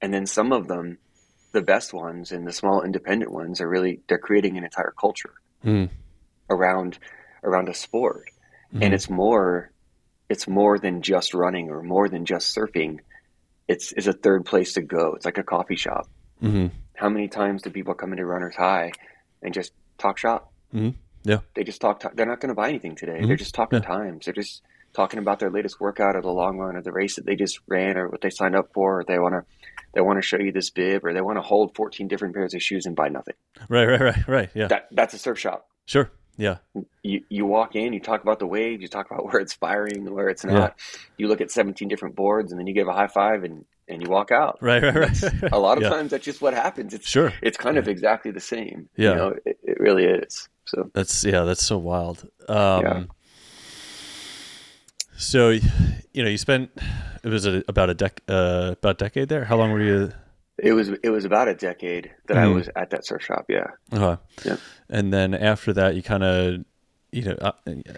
and 0.00 0.12
then 0.12 0.26
some 0.26 0.52
of 0.52 0.68
them 0.68 0.98
the 1.52 1.62
best 1.62 1.92
ones 1.92 2.32
and 2.32 2.46
the 2.46 2.52
small 2.52 2.82
independent 2.82 3.32
ones 3.32 3.60
are 3.60 3.68
really 3.68 4.00
they're 4.08 4.18
creating 4.18 4.56
an 4.56 4.64
entire 4.64 4.94
culture 4.98 5.34
mm. 5.64 5.88
around 6.48 6.98
around 7.42 7.68
a 7.68 7.74
sport 7.74 8.24
mm. 8.74 8.82
and 8.82 8.94
it's 8.94 9.10
more 9.10 9.70
it's 10.28 10.46
more 10.46 10.78
than 10.78 11.02
just 11.02 11.34
running 11.34 11.70
or 11.70 11.82
more 11.82 12.08
than 12.08 12.24
just 12.24 12.54
surfing 12.54 12.98
it's 13.66 13.92
it's 13.92 14.06
a 14.06 14.12
third 14.12 14.44
place 14.44 14.74
to 14.74 14.82
go 14.82 15.14
it's 15.14 15.24
like 15.24 15.38
a 15.38 15.42
coffee 15.42 15.76
shop 15.76 16.08
mm-hmm. 16.42 16.66
how 16.94 17.08
many 17.08 17.28
times 17.28 17.62
do 17.62 17.70
people 17.70 17.94
come 17.94 18.12
into 18.12 18.24
runners 18.24 18.54
high 18.56 18.92
and 19.42 19.52
just 19.52 19.72
talk 19.98 20.18
shop 20.18 20.52
mm-hmm. 20.74 20.96
yeah 21.24 21.38
they 21.54 21.64
just 21.64 21.80
talk 21.80 22.02
they're 22.14 22.26
not 22.26 22.40
going 22.40 22.48
to 22.48 22.54
buy 22.54 22.68
anything 22.68 22.94
today 22.94 23.18
mm-hmm. 23.18 23.26
they're 23.26 23.36
just 23.36 23.54
talking 23.54 23.80
yeah. 23.82 23.88
times 23.88 24.24
they're 24.24 24.34
just 24.34 24.62
talking 24.92 25.18
about 25.18 25.38
their 25.38 25.50
latest 25.50 25.80
workout 25.80 26.16
or 26.16 26.22
the 26.22 26.30
long 26.30 26.58
run 26.58 26.76
or 26.76 26.82
the 26.82 26.92
race 26.92 27.16
that 27.16 27.24
they 27.24 27.36
just 27.36 27.60
ran 27.68 27.96
or 27.96 28.08
what 28.08 28.20
they 28.20 28.30
signed 28.30 28.56
up 28.56 28.70
for 28.72 29.00
or 29.00 29.04
they 29.04 29.18
want 29.18 29.34
to 29.34 29.44
they 29.92 30.00
want 30.00 30.18
to 30.18 30.22
show 30.22 30.38
you 30.38 30.52
this 30.52 30.70
bib 30.70 31.04
or 31.04 31.12
they 31.12 31.20
want 31.20 31.38
to 31.38 31.42
hold 31.42 31.74
14 31.74 32.08
different 32.08 32.34
pairs 32.34 32.54
of 32.54 32.62
shoes 32.62 32.86
and 32.86 32.94
buy 32.94 33.08
nothing. 33.08 33.34
Right, 33.68 33.86
right, 33.86 34.00
right, 34.00 34.28
right. 34.28 34.50
Yeah. 34.54 34.68
That, 34.68 34.88
that's 34.92 35.14
a 35.14 35.18
surf 35.18 35.38
shop. 35.38 35.68
Sure. 35.86 36.10
Yeah. 36.36 36.56
You, 37.02 37.22
you 37.28 37.44
walk 37.44 37.76
in, 37.76 37.92
you 37.92 38.00
talk 38.00 38.22
about 38.22 38.38
the 38.38 38.46
waves, 38.46 38.80
you 38.80 38.88
talk 38.88 39.10
about 39.10 39.24
where 39.32 39.40
it's 39.40 39.52
firing, 39.52 40.12
where 40.12 40.28
it's 40.28 40.44
not. 40.44 40.76
Yeah. 40.78 40.98
You 41.18 41.28
look 41.28 41.40
at 41.40 41.50
17 41.50 41.88
different 41.88 42.16
boards 42.16 42.52
and 42.52 42.58
then 42.58 42.66
you 42.66 42.74
give 42.74 42.88
a 42.88 42.92
high 42.92 43.08
five 43.08 43.44
and, 43.44 43.64
and 43.88 44.02
you 44.02 44.08
walk 44.08 44.30
out. 44.30 44.58
Right, 44.60 44.82
right, 44.82 44.94
right. 44.94 45.52
a 45.52 45.58
lot 45.58 45.76
of 45.76 45.82
yeah. 45.82 45.90
times 45.90 46.12
that's 46.12 46.24
just 46.24 46.40
what 46.40 46.54
happens. 46.54 46.94
It's 46.94 47.08
sure. 47.08 47.32
It's 47.42 47.56
kind 47.56 47.76
of 47.76 47.88
exactly 47.88 48.30
the 48.30 48.40
same. 48.40 48.88
Yeah. 48.96 49.10
You 49.10 49.16
know, 49.16 49.34
it, 49.44 49.58
it 49.62 49.80
really 49.80 50.04
is. 50.04 50.48
So 50.66 50.90
that's, 50.94 51.24
yeah, 51.24 51.42
that's 51.42 51.64
so 51.64 51.78
wild. 51.78 52.28
Um, 52.48 52.82
yeah. 52.84 53.04
So, 55.20 55.50
you 55.50 56.22
know, 56.22 56.28
you 56.28 56.38
spent, 56.38 56.70
it 57.22 57.28
was 57.28 57.46
a, 57.46 57.62
about 57.68 57.90
a 57.90 57.94
dec, 57.94 58.12
uh, 58.28 58.72
about 58.72 59.02
a 59.02 59.04
decade 59.04 59.28
there. 59.28 59.44
How 59.44 59.56
long 59.56 59.70
were 59.70 59.82
you? 59.82 60.12
It 60.56 60.72
was 60.72 60.88
it 60.88 61.08
was 61.10 61.24
about 61.24 61.48
a 61.48 61.54
decade 61.54 62.10
that 62.26 62.36
mm. 62.36 62.40
I 62.40 62.44
mm-hmm. 62.44 62.54
was 62.54 62.68
at 62.76 62.90
that 62.90 63.06
surf 63.06 63.22
shop. 63.22 63.46
Yeah. 63.48 63.66
Uh-huh. 63.92 64.16
Yeah. 64.44 64.56
And 64.88 65.12
then 65.12 65.34
after 65.34 65.72
that, 65.72 65.94
you 65.94 66.02
kind 66.02 66.22
of 66.22 66.64
you 67.12 67.22
know 67.22 67.36
uh, 67.40 67.52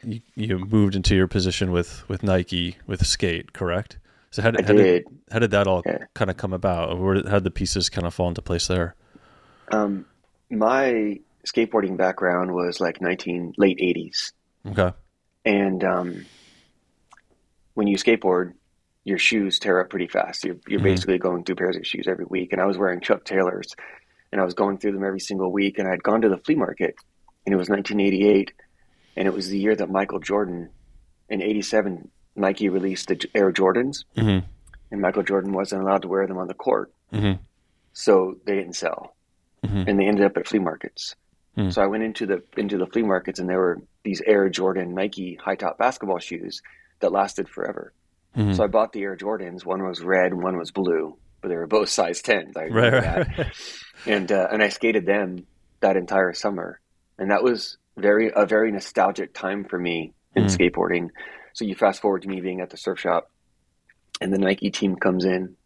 you, 0.05 0.21
you 0.37 0.59
moved 0.59 0.95
into 0.95 1.17
your 1.17 1.27
position 1.27 1.73
with 1.73 2.09
with 2.09 2.23
Nike 2.23 2.77
with 2.87 3.05
skate, 3.05 3.53
correct? 3.53 3.99
So 4.31 4.43
how 4.43 4.51
did, 4.53 4.65
how 4.65 4.73
did, 4.73 5.05
how 5.31 5.39
did 5.41 5.51
that 5.51 5.67
all 5.67 5.83
yeah. 5.85 6.05
kind 6.15 6.31
of 6.31 6.37
come 6.37 6.53
about? 6.53 6.99
Where 6.99 7.17
how 7.25 7.39
did 7.39 7.45
the 7.45 7.51
pieces 7.51 7.89
kind 7.89 8.07
of 8.07 8.15
fall 8.15 8.29
into 8.29 8.43
place 8.43 8.67
there? 8.69 8.95
Um, 9.73 10.07
my 10.51 11.21
skateboarding 11.47 11.97
background 11.97 12.55
was 12.55 12.81
like 12.81 13.01
nineteen 13.01 13.55
late 13.59 13.79
eighties. 13.81 14.33
Okay. 14.67 14.93
And 15.45 15.83
um, 15.83 16.27
when 17.75 17.87
you 17.87 17.97
skateboard, 17.97 18.55
your 19.05 19.19
shoes 19.19 19.59
tear 19.59 19.81
up 19.81 19.91
pretty 19.91 20.07
fast. 20.07 20.45
You're, 20.45 20.57
you're 20.69 20.79
mm-hmm. 20.79 20.89
basically 20.89 21.19
going 21.19 21.45
through 21.45 21.57
pairs 21.57 21.77
of 21.77 21.87
shoes 21.87 22.07
every 22.07 22.25
week. 22.25 22.53
And 22.53 22.61
I 22.61 22.67
was 22.67 22.79
wearing 22.79 23.01
Chuck 23.01 23.25
Taylors 23.25 23.75
and 24.31 24.41
I 24.41 24.45
was 24.45 24.55
going 24.55 24.79
through 24.79 24.93
them 24.93 25.05
every 25.05 25.21
single 25.21 25.51
week. 25.51 25.79
And 25.79 25.89
I'd 25.89 26.03
gone 26.03 26.23
to 26.23 26.29
the 26.29 26.39
flea 26.39 26.55
market 26.55 26.95
and 27.45 27.53
it 27.53 27.57
was 27.57 27.69
1988. 27.69 28.53
And 29.17 29.27
it 29.27 29.35
was 29.35 29.49
the 29.49 29.59
year 29.59 29.75
that 29.75 29.91
Michael 29.91 30.21
Jordan 30.21 30.71
in 31.29 31.43
87, 31.43 32.11
Nike 32.37 32.69
released 32.69 33.09
the 33.09 33.29
Air 33.35 33.53
Jordans. 33.53 34.05
Mm-hmm. 34.17 34.47
And 34.91 35.01
Michael 35.01 35.23
Jordan 35.23 35.53
wasn't 35.53 35.83
allowed 35.83 36.03
to 36.03 36.09
wear 36.09 36.27
them 36.27 36.39
on 36.39 36.49
the 36.49 36.55
court. 36.55 36.93
Mm-hmm. 37.13 37.43
So 37.93 38.37
they 38.47 38.55
didn't 38.55 38.77
sell. 38.77 39.17
mm-hmm. 39.65 39.89
and 39.89 39.99
they 39.99 40.07
ended 40.07 40.25
up 40.25 40.37
at 40.37 40.47
flea 40.47 40.59
markets. 40.59 41.15
Mm-hmm. 41.57 41.71
So 41.71 41.83
I 41.83 41.87
went 41.87 42.03
into 42.03 42.27
the 42.27 42.43
into 42.57 42.79
the 42.79 42.87
flea 42.87 43.03
markets, 43.03 43.39
and 43.39 43.49
there 43.49 43.59
were 43.59 43.83
these 44.05 44.23
Air 44.27 44.49
Jordan 44.49 44.95
Nike 44.95 45.39
high 45.43 45.57
top 45.57 45.79
basketball 45.79 46.19
shoes 46.19 46.63
that 47.03 47.13
lasted 47.13 47.49
forever. 47.49 47.93
Mm-hmm. 48.37 48.55
So 48.55 48.65
I 48.65 48.67
bought 48.67 48.93
the 48.93 49.03
Air 49.03 49.17
Jordans. 49.17 49.65
One 49.65 49.87
was 49.87 50.01
red, 50.01 50.33
and 50.33 50.43
one 50.43 50.57
was 50.57 50.71
blue, 50.71 51.19
but 51.41 51.49
they 51.49 51.57
were 51.57 51.67
both 51.67 51.91
size 51.91 52.23
tens. 52.23 52.57
I 52.57 52.63
remember 52.63 52.97
right, 52.97 53.37
that. 53.37 53.53
and 54.07 54.33
uh, 54.33 54.49
and 54.51 54.63
I 54.63 54.71
skated 54.71 55.05
them 55.05 55.47
that 55.81 55.97
entire 55.97 56.33
summer, 56.33 56.81
and 57.19 57.31
that 57.31 57.43
was 57.43 57.77
very 57.97 58.33
a 58.35 58.47
very 58.47 58.73
nostalgic 58.73 59.35
time 59.35 59.65
for 59.65 59.79
me 59.79 60.15
in 60.35 60.45
mm. 60.45 60.57
skateboarding. 60.57 61.11
So 61.53 61.67
you 61.67 61.75
fast 61.75 62.01
forward 62.01 62.23
to 62.23 62.29
me 62.29 62.41
being 62.41 62.63
at 62.63 62.71
the 62.71 62.79
surf 62.79 62.99
shop, 62.99 63.31
and 64.21 64.33
the 64.33 64.39
Nike 64.39 64.71
team 64.71 64.97
comes 64.97 65.27
in, 65.27 65.57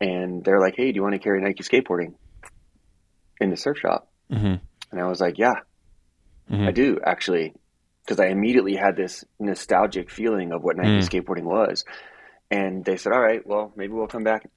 and 0.00 0.42
they're 0.42 0.60
like, 0.60 0.76
"Hey, 0.76 0.92
do 0.92 0.96
you 0.96 1.02
want 1.02 1.14
to 1.14 1.18
carry 1.18 1.42
Nike 1.42 1.62
skateboarding 1.62 2.14
in 3.40 3.50
the 3.50 3.56
surf 3.56 3.78
shop?" 3.78 4.10
Mm-hmm. 4.32 4.54
And 4.92 5.00
I 5.00 5.04
was 5.04 5.20
like, 5.20 5.36
"Yeah, 5.36 5.56
mm-hmm. 6.50 6.66
I 6.66 6.70
do 6.70 6.98
actually," 7.04 7.52
because 8.04 8.20
I 8.20 8.26
immediately 8.26 8.76
had 8.76 8.96
this 8.96 9.24
nostalgic 9.38 10.10
feeling 10.10 10.52
of 10.52 10.62
what 10.62 10.76
Nike 10.76 10.88
mm. 10.88 11.08
skateboarding 11.08 11.44
was. 11.44 11.84
And 12.50 12.84
they 12.84 12.96
said, 12.96 13.12
"All 13.12 13.20
right, 13.20 13.46
well, 13.46 13.72
maybe 13.76 13.92
we'll 13.92 14.06
come 14.06 14.24
back." 14.24 14.48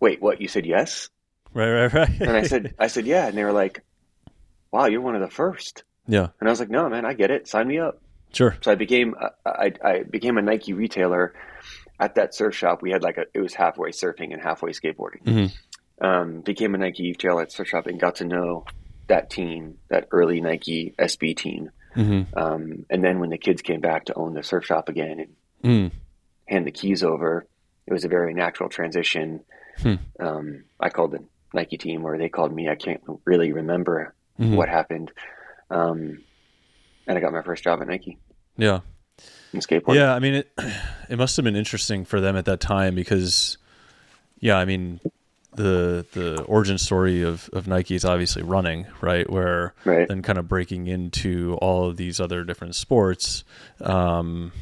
Wait, 0.00 0.20
what? 0.20 0.40
You 0.40 0.48
said 0.48 0.66
yes? 0.66 1.08
Right, 1.54 1.70
right, 1.70 1.92
right. 1.92 2.20
and 2.20 2.30
I 2.30 2.42
said, 2.42 2.74
I 2.78 2.86
said, 2.86 3.06
yeah. 3.06 3.26
And 3.26 3.36
they 3.36 3.44
were 3.44 3.52
like, 3.52 3.82
wow, 4.70 4.86
you're 4.86 5.00
one 5.00 5.14
of 5.14 5.20
the 5.20 5.30
first. 5.30 5.84
Yeah. 6.08 6.28
And 6.40 6.48
I 6.48 6.50
was 6.50 6.60
like, 6.60 6.70
no, 6.70 6.88
man, 6.88 7.04
I 7.04 7.12
get 7.12 7.30
it. 7.30 7.46
Sign 7.46 7.68
me 7.68 7.78
up. 7.78 8.00
Sure. 8.32 8.56
So 8.62 8.72
I 8.72 8.74
became, 8.74 9.14
I, 9.44 9.72
I 9.84 10.02
became 10.02 10.38
a 10.38 10.42
Nike 10.42 10.72
retailer 10.72 11.34
at 12.00 12.14
that 12.14 12.34
surf 12.34 12.54
shop. 12.54 12.80
We 12.80 12.90
had 12.90 13.02
like 13.02 13.18
a, 13.18 13.24
it 13.34 13.40
was 13.40 13.52
halfway 13.52 13.90
surfing 13.90 14.32
and 14.32 14.42
halfway 14.42 14.70
skateboarding. 14.70 15.22
Mm-hmm. 15.24 16.04
Um, 16.04 16.40
became 16.40 16.74
a 16.74 16.78
Nike 16.78 17.04
retailer 17.04 17.42
at 17.42 17.52
surf 17.52 17.68
shop 17.68 17.86
and 17.86 18.00
got 18.00 18.16
to 18.16 18.24
know 18.24 18.64
that 19.08 19.28
team, 19.30 19.78
that 19.88 20.08
early 20.10 20.40
Nike 20.40 20.94
SB 20.98 21.36
team. 21.36 21.70
Mm-hmm. 21.96 22.38
Um, 22.38 22.86
and 22.90 23.04
then 23.04 23.18
when 23.18 23.30
the 23.30 23.38
kids 23.38 23.62
came 23.62 23.80
back 23.80 24.06
to 24.06 24.14
own 24.14 24.34
the 24.34 24.42
surf 24.42 24.64
shop 24.64 24.88
again 24.88 25.20
and 25.62 25.90
mm. 25.90 25.92
hand 26.46 26.66
the 26.66 26.70
keys 26.70 27.02
over, 27.02 27.46
it 27.86 27.92
was 27.92 28.04
a 28.04 28.08
very 28.08 28.34
natural 28.34 28.68
transition. 28.68 29.40
Hmm. 29.82 29.94
Um, 30.20 30.64
I 30.80 30.88
called 30.88 31.12
the 31.12 31.24
Nike 31.52 31.76
team, 31.76 32.04
or 32.04 32.16
they 32.16 32.28
called 32.28 32.54
me. 32.54 32.68
I 32.68 32.74
can't 32.74 33.02
really 33.24 33.52
remember 33.52 34.14
mm-hmm. 34.38 34.56
what 34.56 34.68
happened. 34.68 35.12
Um, 35.70 36.22
and 37.06 37.18
I 37.18 37.20
got 37.20 37.32
my 37.32 37.42
first 37.42 37.64
job 37.64 37.80
at 37.80 37.88
Nike. 37.88 38.18
Yeah. 38.56 38.80
In 39.52 39.60
skateboarding. 39.60 39.96
Yeah, 39.96 40.14
I 40.14 40.18
mean 40.18 40.34
it. 40.34 40.52
It 41.08 41.18
must 41.18 41.36
have 41.36 41.44
been 41.44 41.56
interesting 41.56 42.06
for 42.06 42.22
them 42.22 42.36
at 42.36 42.46
that 42.46 42.60
time 42.60 42.94
because, 42.94 43.58
yeah, 44.40 44.56
I 44.56 44.64
mean, 44.64 44.98
the 45.54 46.06
the 46.12 46.42
origin 46.42 46.78
story 46.78 47.22
of 47.22 47.50
of 47.52 47.66
Nike 47.66 47.94
is 47.94 48.04
obviously 48.04 48.42
running, 48.42 48.86
right? 49.00 49.28
Where 49.28 49.74
right. 49.84 50.08
then 50.08 50.22
kind 50.22 50.38
of 50.38 50.48
breaking 50.48 50.86
into 50.86 51.58
all 51.60 51.88
of 51.88 51.96
these 51.96 52.20
other 52.20 52.44
different 52.44 52.74
sports. 52.74 53.44
Um, 53.80 54.52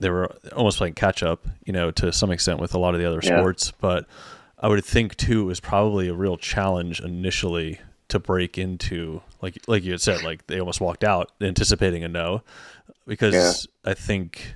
they 0.00 0.10
were 0.10 0.36
almost 0.54 0.78
playing 0.78 0.94
catch 0.94 1.22
up, 1.22 1.46
you 1.64 1.72
know, 1.72 1.90
to 1.92 2.12
some 2.12 2.30
extent 2.30 2.60
with 2.60 2.74
a 2.74 2.78
lot 2.78 2.94
of 2.94 3.00
the 3.00 3.06
other 3.06 3.20
yeah. 3.22 3.38
sports. 3.38 3.70
But 3.70 4.06
I 4.58 4.68
would 4.68 4.84
think 4.84 5.16
too 5.16 5.42
it 5.42 5.44
was 5.44 5.60
probably 5.60 6.08
a 6.08 6.14
real 6.14 6.36
challenge 6.36 7.00
initially 7.00 7.80
to 8.08 8.18
break 8.18 8.58
into 8.58 9.22
like 9.40 9.58
like 9.66 9.82
you 9.82 9.92
had 9.92 10.00
said 10.00 10.22
like 10.22 10.46
they 10.46 10.60
almost 10.60 10.80
walked 10.80 11.04
out 11.04 11.32
anticipating 11.40 12.04
a 12.04 12.08
no 12.08 12.42
because 13.06 13.34
yeah. 13.34 13.90
I 13.90 13.94
think 13.94 14.54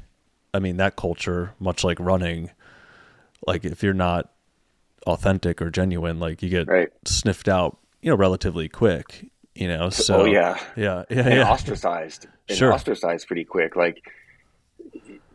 I 0.53 0.59
mean 0.59 0.77
that 0.77 0.97
culture 0.97 1.55
much 1.59 1.83
like 1.83 1.99
running 1.99 2.51
like 3.47 3.65
if 3.65 3.83
you're 3.83 3.95
not 3.95 4.31
authentic 5.07 5.63
or 5.63 5.71
genuine 5.71 6.19
like 6.19 6.43
you 6.43 6.49
get 6.49 6.67
right. 6.67 6.91
sniffed 7.07 7.49
out 7.49 7.79
you 8.03 8.11
know 8.11 8.17
relatively 8.17 8.69
quick 8.69 9.31
you 9.55 9.69
know 9.69 9.91
so 9.91 10.23
oh 10.23 10.25
yeah 10.25 10.59
yeah 10.77 11.05
yeah, 11.11 11.21
and 11.21 11.35
yeah. 11.35 11.51
ostracized 11.51 12.27
and 12.49 12.59
sure. 12.59 12.73
ostracized 12.73 13.27
pretty 13.27 13.45
quick 13.45 13.77
like 13.77 14.03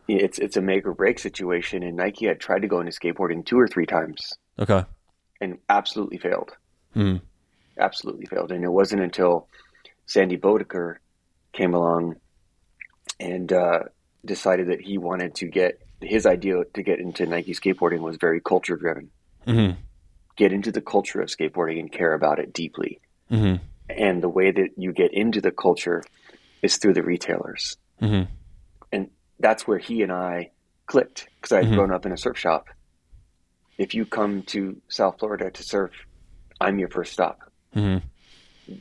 it's 0.07 0.37
it's 0.39 0.57
a 0.57 0.61
make 0.61 0.85
or 0.85 0.93
break 0.93 1.17
situation 1.17 1.83
and 1.83 1.97
Nike 1.97 2.25
had 2.25 2.39
tried 2.39 2.61
to 2.61 2.67
go 2.67 2.79
into 2.79 2.91
skateboarding 2.91 3.45
two 3.45 3.59
or 3.59 3.67
three 3.67 3.85
times 3.85 4.33
okay 4.59 4.85
and 5.41 5.57
absolutely 5.69 6.17
failed 6.17 6.55
hmm 6.93 7.17
absolutely 7.77 8.25
failed. 8.25 8.51
And 8.51 8.63
it 8.63 8.71
wasn't 8.71 9.01
until 9.01 9.47
Sandy 10.05 10.37
Bodecker 10.37 10.97
came 11.53 11.73
along 11.73 12.15
and 13.19 13.51
uh, 13.51 13.79
decided 14.25 14.67
that 14.69 14.81
he 14.81 14.97
wanted 14.97 15.35
to 15.35 15.47
get 15.47 15.79
his 16.01 16.25
idea 16.25 16.63
to 16.73 16.83
get 16.83 16.99
into 16.99 17.25
Nike 17.25 17.53
skateboarding 17.53 17.99
was 17.99 18.17
very 18.17 18.41
culture 18.41 18.75
driven. 18.75 19.09
Mm-hmm. 19.47 19.79
Get 20.35 20.51
into 20.51 20.71
the 20.71 20.81
culture 20.81 21.21
of 21.21 21.29
skateboarding 21.29 21.79
and 21.79 21.91
care 21.91 22.13
about 22.13 22.39
it 22.39 22.53
deeply. 22.53 22.99
Mm-hmm. 23.31 23.63
And 23.89 24.23
the 24.23 24.29
way 24.29 24.51
that 24.51 24.69
you 24.77 24.91
get 24.93 25.13
into 25.13 25.41
the 25.41 25.51
culture 25.51 26.03
is 26.61 26.77
through 26.77 26.93
the 26.93 27.03
retailers. 27.03 27.77
Mm-hmm. 28.01 28.31
And 28.91 29.09
that's 29.39 29.67
where 29.67 29.77
he 29.77 30.01
and 30.01 30.11
I 30.11 30.51
clicked 30.85 31.27
because 31.35 31.51
I 31.51 31.57
had 31.57 31.65
mm-hmm. 31.65 31.75
grown 31.75 31.91
up 31.91 32.05
in 32.05 32.11
a 32.11 32.17
surf 32.17 32.37
shop. 32.37 32.67
If 33.77 33.93
you 33.93 34.05
come 34.05 34.43
to 34.43 34.81
South 34.87 35.19
Florida 35.19 35.51
to 35.51 35.63
surf, 35.63 35.91
I'm 36.61 36.79
your 36.79 36.89
first 36.89 37.13
stop. 37.13 37.39
Mm-hmm. 37.75 38.05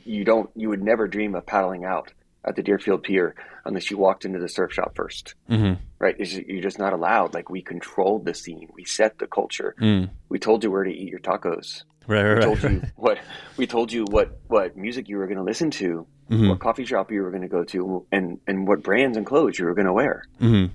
You 0.05 0.23
don't. 0.23 0.49
You 0.55 0.69
would 0.69 0.81
never 0.81 1.07
dream 1.07 1.35
of 1.35 1.45
paddling 1.45 1.83
out 1.83 2.13
at 2.45 2.55
the 2.55 2.63
Deerfield 2.63 3.03
Pier 3.03 3.35
unless 3.65 3.89
you 3.89 3.97
walked 3.97 4.25
into 4.25 4.39
the 4.39 4.49
surf 4.49 4.73
shop 4.73 4.95
1st 4.95 5.33
mm-hmm. 5.49 5.73
Right? 5.99 6.19
you're 6.19 6.61
just 6.61 6.79
not 6.79 6.91
allowed. 6.91 7.33
Like 7.33 7.49
we 7.49 7.61
controlled 7.61 8.25
the 8.25 8.33
scene. 8.33 8.67
We 8.73 8.83
set 8.83 9.19
the 9.19 9.27
culture. 9.27 9.73
Mm. 9.79 10.09
We 10.27 10.37
told 10.37 10.63
you 10.63 10.71
where 10.71 10.83
to 10.83 10.91
eat 10.91 11.09
your 11.09 11.19
tacos. 11.19 11.83
Right, 12.05 12.23
right, 12.23 12.39
we 12.39 12.43
told 12.43 12.63
right. 12.63 12.73
you 12.73 12.81
what 12.97 13.19
we 13.55 13.67
told 13.67 13.93
you 13.93 14.03
what 14.09 14.39
what 14.47 14.75
music 14.75 15.07
you 15.07 15.17
were 15.17 15.27
going 15.27 15.37
to 15.37 15.43
listen 15.43 15.71
to, 15.71 16.05
mm-hmm. 16.29 16.49
what 16.49 16.59
coffee 16.59 16.83
shop 16.83 17.09
you 17.09 17.21
were 17.21 17.29
going 17.29 17.43
to 17.43 17.47
go 17.47 17.63
to, 17.63 18.05
and 18.11 18.39
and 18.45 18.67
what 18.67 18.83
brands 18.83 19.15
and 19.15 19.25
clothes 19.25 19.57
you 19.57 19.63
were 19.63 19.73
going 19.73 19.87
to 19.87 19.93
wear. 19.93 20.25
Mm-hmm. 20.41 20.73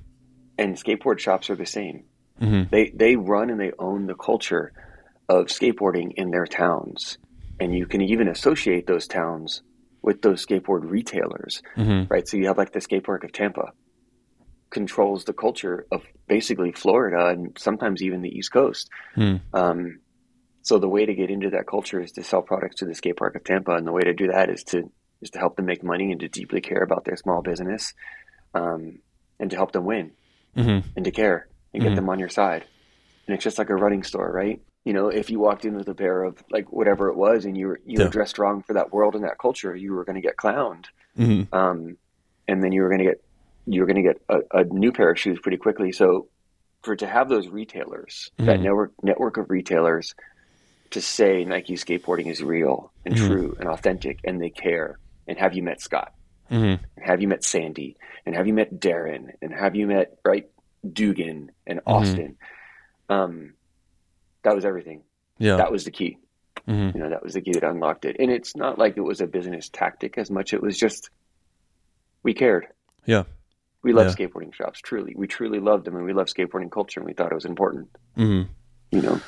And 0.56 0.76
skateboard 0.76 1.18
shops 1.18 1.50
are 1.50 1.56
the 1.56 1.66
same. 1.66 2.04
Mm-hmm. 2.40 2.70
They 2.70 2.88
they 2.88 3.16
run 3.16 3.50
and 3.50 3.60
they 3.60 3.72
own 3.78 4.06
the 4.06 4.14
culture 4.14 4.72
of 5.28 5.48
skateboarding 5.48 6.12
in 6.16 6.30
their 6.30 6.46
towns 6.46 7.18
and 7.60 7.74
you 7.74 7.86
can 7.86 8.00
even 8.00 8.28
associate 8.28 8.86
those 8.86 9.06
towns 9.06 9.62
with 10.02 10.22
those 10.22 10.44
skateboard 10.44 10.88
retailers, 10.90 11.62
mm-hmm. 11.76 12.12
right? 12.12 12.26
So 12.26 12.36
you 12.36 12.46
have 12.46 12.58
like 12.58 12.72
the 12.72 12.80
skate 12.80 13.04
park 13.04 13.24
of 13.24 13.32
Tampa 13.32 13.72
controls 14.70 15.24
the 15.24 15.32
culture 15.32 15.86
of 15.90 16.02
basically 16.26 16.72
Florida 16.72 17.28
and 17.28 17.56
sometimes 17.58 18.02
even 18.02 18.22
the 18.22 18.28
East 18.28 18.52
Coast. 18.52 18.88
Mm. 19.16 19.40
Um, 19.52 20.00
so 20.62 20.78
the 20.78 20.88
way 20.88 21.06
to 21.06 21.14
get 21.14 21.30
into 21.30 21.50
that 21.50 21.66
culture 21.66 22.00
is 22.00 22.12
to 22.12 22.22
sell 22.22 22.42
products 22.42 22.76
to 22.76 22.84
the 22.84 22.94
skate 22.94 23.16
park 23.16 23.34
of 23.36 23.44
Tampa, 23.44 23.72
and 23.72 23.86
the 23.86 23.92
way 23.92 24.02
to 24.02 24.12
do 24.12 24.28
that 24.28 24.50
is 24.50 24.64
to 24.64 24.90
is 25.20 25.30
to 25.30 25.38
help 25.38 25.56
them 25.56 25.66
make 25.66 25.82
money 25.82 26.12
and 26.12 26.20
to 26.20 26.28
deeply 26.28 26.60
care 26.60 26.82
about 26.82 27.04
their 27.04 27.16
small 27.16 27.42
business, 27.42 27.94
um, 28.54 28.98
and 29.40 29.50
to 29.50 29.56
help 29.56 29.72
them 29.72 29.84
win 29.84 30.12
mm-hmm. 30.56 30.86
and 30.94 31.04
to 31.04 31.10
care 31.10 31.48
and 31.72 31.82
get 31.82 31.88
mm-hmm. 31.88 31.96
them 31.96 32.08
on 32.08 32.18
your 32.18 32.28
side. 32.28 32.64
And 33.26 33.34
it's 33.34 33.44
just 33.44 33.58
like 33.58 33.70
a 33.70 33.74
running 33.74 34.02
store, 34.02 34.30
right? 34.30 34.60
You 34.84 34.92
know, 34.92 35.08
if 35.08 35.30
you 35.30 35.38
walked 35.38 35.64
in 35.64 35.74
with 35.74 35.88
a 35.88 35.94
pair 35.94 36.22
of 36.22 36.42
like 36.50 36.72
whatever 36.72 37.08
it 37.08 37.16
was, 37.16 37.44
and 37.44 37.56
you 37.56 37.68
were 37.68 37.80
you 37.84 37.98
yeah. 37.98 38.04
were 38.04 38.10
dressed 38.10 38.38
wrong 38.38 38.62
for 38.62 38.74
that 38.74 38.92
world 38.92 39.14
and 39.14 39.24
that 39.24 39.38
culture, 39.38 39.74
you 39.74 39.92
were 39.92 40.04
going 40.04 40.16
to 40.16 40.22
get 40.22 40.36
clowned, 40.36 40.86
mm-hmm. 41.18 41.54
um, 41.54 41.96
and 42.46 42.62
then 42.62 42.72
you 42.72 42.82
were 42.82 42.88
going 42.88 43.00
to 43.00 43.04
get 43.04 43.22
you 43.66 43.80
were 43.80 43.86
going 43.86 44.02
to 44.02 44.02
get 44.02 44.22
a, 44.28 44.60
a, 44.60 44.64
new 44.64 44.92
pair 44.92 45.10
of 45.10 45.18
shoes 45.18 45.38
pretty 45.42 45.58
quickly. 45.58 45.92
So, 45.92 46.28
for 46.82 46.96
to 46.96 47.06
have 47.06 47.28
those 47.28 47.48
retailers, 47.48 48.30
mm-hmm. 48.38 48.46
that 48.46 48.60
network 48.60 48.92
network 49.02 49.36
of 49.36 49.50
retailers, 49.50 50.14
to 50.92 51.02
say 51.02 51.44
Nike 51.44 51.74
skateboarding 51.74 52.30
is 52.30 52.42
real 52.42 52.92
and 53.04 53.14
mm-hmm. 53.14 53.26
true 53.26 53.56
and 53.60 53.68
authentic, 53.68 54.20
and 54.24 54.40
they 54.40 54.50
care, 54.50 54.98
and 55.26 55.38
have 55.38 55.54
you 55.54 55.62
met 55.62 55.80
Scott, 55.80 56.14
mm-hmm. 56.50 56.82
and 56.96 57.04
have 57.04 57.20
you 57.20 57.28
met 57.28 57.44
Sandy, 57.44 57.96
and 58.24 58.34
have 58.34 58.46
you 58.46 58.54
met 58.54 58.80
Darren, 58.80 59.32
and 59.42 59.52
have 59.52 59.76
you 59.76 59.86
met 59.86 60.18
right 60.24 60.48
Dugan 60.90 61.50
and 61.66 61.78
mm-hmm. 61.80 61.90
Austin. 61.90 62.36
Um, 63.08 63.54
that 64.42 64.54
was 64.54 64.64
everything. 64.64 65.02
Yeah. 65.38 65.56
That 65.56 65.72
was 65.72 65.84
the 65.84 65.90
key. 65.90 66.18
Mm-hmm. 66.66 66.96
You 66.96 67.04
know, 67.04 67.10
that 67.10 67.22
was 67.22 67.34
the 67.34 67.40
key 67.40 67.52
that 67.52 67.64
unlocked 67.64 68.04
it. 68.04 68.16
And 68.18 68.30
it's 68.30 68.56
not 68.56 68.78
like 68.78 68.96
it 68.96 69.02
was 69.02 69.20
a 69.20 69.26
business 69.26 69.68
tactic 69.68 70.18
as 70.18 70.30
much. 70.30 70.52
It 70.52 70.62
was 70.62 70.78
just, 70.78 71.10
we 72.22 72.34
cared. 72.34 72.66
Yeah. 73.06 73.24
We 73.82 73.92
love 73.92 74.06
yeah. 74.06 74.26
skateboarding 74.26 74.52
shops, 74.52 74.80
truly. 74.80 75.14
We 75.16 75.26
truly 75.26 75.60
loved 75.60 75.84
them 75.84 75.96
and 75.96 76.04
we 76.04 76.12
love 76.12 76.26
skateboarding 76.26 76.70
culture 76.70 77.00
and 77.00 77.06
we 77.06 77.14
thought 77.14 77.30
it 77.30 77.34
was 77.34 77.44
important. 77.44 77.88
Mm-hmm. 78.16 78.50
You 78.90 79.02
know? 79.02 79.20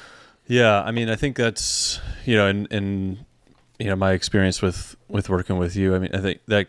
Yeah. 0.46 0.82
I 0.82 0.90
mean, 0.90 1.08
I 1.08 1.16
think 1.16 1.36
that's, 1.36 2.00
you 2.24 2.36
know, 2.36 2.46
in, 2.48 2.66
in, 2.66 3.18
you 3.78 3.86
know, 3.86 3.96
my 3.96 4.12
experience 4.12 4.60
with, 4.60 4.96
with 5.08 5.28
working 5.28 5.56
with 5.56 5.76
you, 5.76 5.94
I 5.94 5.98
mean, 5.98 6.10
I 6.12 6.18
think 6.18 6.40
that, 6.48 6.66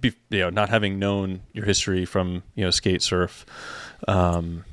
be, 0.00 0.14
you 0.30 0.38
know, 0.38 0.50
not 0.50 0.70
having 0.70 0.98
known 0.98 1.42
your 1.52 1.66
history 1.66 2.06
from, 2.06 2.42
you 2.54 2.64
know, 2.64 2.70
skate 2.70 3.02
surf, 3.02 3.44
um, 4.08 4.64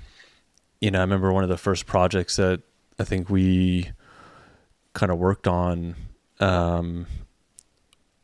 you 0.80 0.90
know, 0.92 1.00
I 1.00 1.02
remember 1.02 1.34
one 1.34 1.44
of 1.44 1.50
the 1.50 1.58
first 1.58 1.86
projects 1.86 2.38
that 2.38 2.62
I 3.00 3.04
think 3.04 3.30
we 3.30 3.92
kind 4.94 5.12
of 5.12 5.20
worked 5.20 5.48
on, 5.48 5.96
um, 6.40 7.06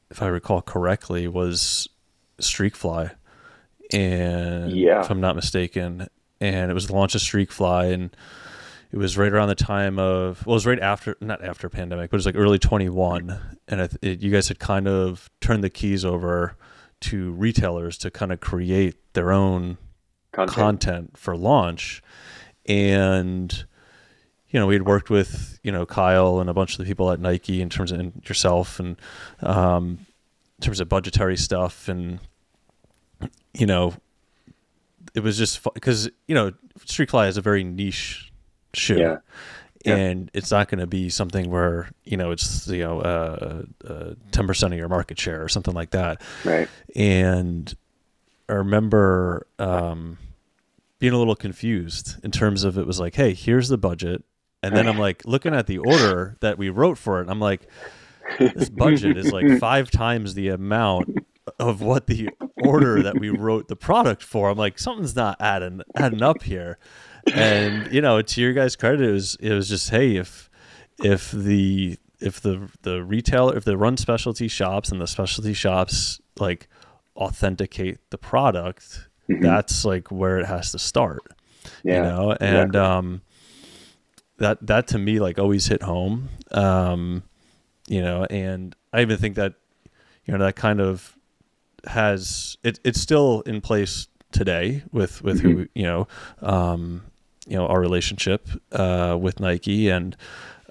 if 0.09 0.21
I 0.21 0.27
recall 0.27 0.61
correctly, 0.61 1.27
was 1.27 1.87
Streakfly, 2.39 3.11
and 3.91 4.71
yeah. 4.71 5.01
if 5.01 5.11
I'm 5.11 5.21
not 5.21 5.35
mistaken, 5.35 6.07
and 6.39 6.71
it 6.71 6.73
was 6.73 6.87
the 6.87 6.95
launch 6.95 7.13
of 7.13 7.21
Streakfly, 7.21 7.93
and 7.93 8.15
it 8.91 8.97
was 8.97 9.17
right 9.17 9.31
around 9.31 9.49
the 9.49 9.55
time 9.55 9.99
of 9.99 10.45
well, 10.45 10.53
it 10.53 10.57
was 10.57 10.65
right 10.65 10.79
after 10.79 11.15
not 11.21 11.43
after 11.43 11.69
pandemic, 11.69 12.09
but 12.09 12.15
it 12.15 12.17
was 12.17 12.25
like 12.25 12.35
early 12.35 12.59
21, 12.59 13.39
and 13.67 13.81
it, 13.81 13.95
it, 14.01 14.21
you 14.21 14.31
guys 14.31 14.47
had 14.47 14.59
kind 14.59 14.87
of 14.87 15.29
turned 15.41 15.63
the 15.63 15.69
keys 15.69 16.03
over 16.03 16.55
to 17.01 17.31
retailers 17.33 17.97
to 17.99 18.09
kind 18.09 18.31
of 18.31 18.39
create 18.39 18.95
their 19.13 19.31
own 19.31 19.77
content, 20.31 20.55
content 20.55 21.17
for 21.17 21.35
launch, 21.35 22.01
and 22.65 23.65
you 24.53 24.59
know 24.59 24.67
we 24.67 24.75
had 24.75 24.85
worked 24.85 25.09
with 25.09 25.59
you 25.63 25.71
know 25.71 25.85
Kyle 25.85 26.39
and 26.39 26.49
a 26.49 26.53
bunch 26.53 26.73
of 26.73 26.77
the 26.77 26.85
people 26.85 27.11
at 27.11 27.19
Nike 27.19 27.61
in 27.61 27.69
terms 27.69 27.91
of 27.91 27.99
and 27.99 28.23
yourself 28.25 28.79
and 28.79 28.95
um, 29.41 29.99
in 30.59 30.61
terms 30.61 30.79
of 30.79 30.87
budgetary 30.87 31.35
stuff 31.35 31.89
and 31.89 32.19
you 33.53 33.65
know 33.65 33.93
it 35.13 35.21
was 35.21 35.37
just 35.37 35.61
because 35.73 36.09
you 36.27 36.35
know 36.35 36.51
Streakfly 36.79 37.27
is 37.27 37.37
a 37.37 37.41
very 37.41 37.63
niche 37.63 38.31
shoe. 38.73 38.99
Yeah. 38.99 39.17
Yeah. 39.85 39.95
And 39.95 40.31
it's 40.33 40.49
not 40.49 40.69
going 40.69 40.79
to 40.79 40.87
be 40.87 41.09
something 41.09 41.49
where 41.49 41.89
you 42.05 42.15
know 42.15 42.31
it's 42.31 42.67
you 42.69 42.83
know 42.83 43.01
uh, 43.01 43.63
uh, 43.85 44.13
ten 44.31 44.45
uh, 44.45 44.47
percent 44.47 44.73
of 44.73 44.79
your 44.79 44.87
market 44.87 45.19
share 45.19 45.43
or 45.43 45.49
something 45.49 45.73
like 45.73 45.89
that. 45.89 46.21
Right. 46.45 46.69
And 46.95 47.73
I 48.47 48.53
remember 48.53 49.45
um, 49.59 50.19
being 50.99 51.11
a 51.11 51.17
little 51.17 51.35
confused 51.35 52.15
in 52.23 52.31
terms 52.31 52.63
of 52.63 52.77
it 52.77 52.87
was 52.87 52.97
like, 52.97 53.15
hey, 53.15 53.33
here's 53.33 53.67
the 53.67 53.77
budget, 53.77 54.23
and 54.63 54.75
then 54.75 54.87
I'm 54.87 54.97
like 54.97 55.25
looking 55.25 55.53
at 55.53 55.67
the 55.67 55.77
order 55.77 56.37
that 56.39 56.57
we 56.57 56.69
wrote 56.69 56.97
for 56.97 57.21
it. 57.21 57.29
I'm 57.29 57.39
like, 57.39 57.67
this 58.39 58.69
budget 58.69 59.17
is 59.17 59.31
like 59.31 59.59
five 59.59 59.91
times 59.91 60.33
the 60.33 60.49
amount 60.49 61.17
of 61.59 61.81
what 61.81 62.07
the 62.07 62.29
order 62.63 63.03
that 63.03 63.19
we 63.19 63.29
wrote 63.29 63.67
the 63.67 63.75
product 63.75 64.23
for. 64.23 64.49
I'm 64.49 64.57
like, 64.57 64.79
something's 64.79 65.15
not 65.15 65.39
adding 65.41 65.81
adding 65.95 66.23
up 66.23 66.43
here. 66.43 66.77
And 67.33 67.91
you 67.91 68.01
know, 68.01 68.21
to 68.21 68.41
your 68.41 68.53
guys' 68.53 68.75
credit, 68.75 69.01
it 69.01 69.11
was 69.11 69.35
it 69.35 69.53
was 69.53 69.67
just 69.67 69.89
hey, 69.89 70.15
if 70.15 70.49
if 71.03 71.31
the 71.31 71.97
if 72.21 72.39
the 72.39 72.69
the 72.83 73.03
retailer 73.03 73.55
if 73.57 73.65
they 73.65 73.75
run 73.75 73.97
specialty 73.97 74.47
shops 74.47 74.89
and 74.89 75.01
the 75.01 75.07
specialty 75.07 75.53
shops 75.53 76.21
like 76.39 76.69
authenticate 77.17 77.97
the 78.11 78.17
product, 78.17 79.09
mm-hmm. 79.29 79.41
that's 79.41 79.83
like 79.83 80.09
where 80.09 80.39
it 80.39 80.45
has 80.45 80.71
to 80.71 80.79
start. 80.79 81.21
Yeah, 81.83 81.95
you 81.95 82.01
know, 82.03 82.31
and 82.39 82.75
exactly. 82.75 82.79
um 82.79 83.21
that 84.43 84.65
that 84.67 84.87
to 84.87 84.99
me 84.99 85.19
like 85.19 85.39
always 85.39 85.67
hit 85.67 85.81
home. 85.81 86.29
Um, 86.51 87.23
you 87.87 88.01
know, 88.01 88.25
and 88.25 88.75
I 88.91 89.01
even 89.01 89.17
think 89.17 89.35
that 89.35 89.55
you 90.25 90.33
know 90.33 90.43
that 90.45 90.55
kind 90.55 90.79
of 90.79 91.17
has 91.85 92.57
it, 92.63 92.79
it's 92.83 93.01
still 93.01 93.41
in 93.41 93.61
place 93.61 94.07
today 94.31 94.83
with 94.91 95.21
with 95.23 95.39
mm-hmm. 95.39 95.51
who 95.51 95.67
you 95.73 95.83
know 95.83 96.07
um, 96.41 97.03
you 97.47 97.57
know 97.57 97.67
our 97.67 97.79
relationship 97.79 98.47
uh, 98.71 99.17
with 99.19 99.39
Nike 99.39 99.89
and 99.89 100.15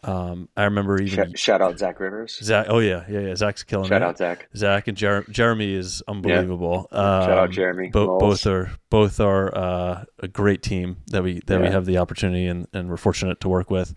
um, 0.05 0.49
I 0.57 0.65
remember 0.65 1.01
even 1.01 1.17
shout, 1.17 1.39
shout, 1.39 1.63
out 1.63 1.79
Zach 1.79 2.01
Rivers. 2.01 2.39
Zach, 2.43 2.67
oh 2.69 2.81
yeah, 2.81 3.05
yeah, 3.09 3.21
yeah. 3.21 3.37
Zach's 3.37 3.63
killing 3.63 3.89
shout 3.89 4.03
it. 4.03 4.05
Shout 4.05 4.11
out 4.11 4.19
Zach. 4.19 4.49
Zach 4.57 4.89
and 4.89 4.97
Jer- 4.97 5.25
Jeremy 5.31 5.75
is 5.75 6.03
unbelievable. 6.09 6.89
Yeah. 6.91 6.99
Um, 6.99 7.25
shout 7.25 7.39
out 7.39 7.51
Jeremy. 7.51 7.91
Bo- 7.91 8.19
both 8.19 8.47
are 8.47 8.73
both 8.91 9.21
are 9.21 9.57
uh, 9.57 10.05
a 10.19 10.29
great 10.29 10.63
team 10.63 10.97
that 11.09 11.23
we 11.23 11.41
that 11.47 11.61
yeah. 11.61 11.67
we 11.67 11.73
have 11.73 11.87
the 11.87 11.99
opportunity 11.99 12.47
and, 12.47 12.67
and 12.73 12.91
we're 12.91 12.97
fortunate 12.97 13.41
to 13.41 13.49
work 13.49 13.71
with. 13.71 13.95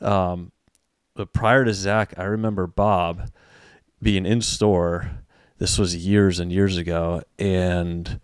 Um, 0.00 0.52
but 1.14 1.34
prior 1.34 1.64
to 1.66 1.74
Zach, 1.74 2.14
I 2.16 2.24
remember 2.24 2.66
Bob 2.66 3.30
being 4.00 4.24
in 4.24 4.40
store 4.40 5.10
this 5.58 5.78
was 5.78 5.94
years 5.94 6.40
and 6.40 6.50
years 6.50 6.78
ago, 6.78 7.22
and 7.38 8.20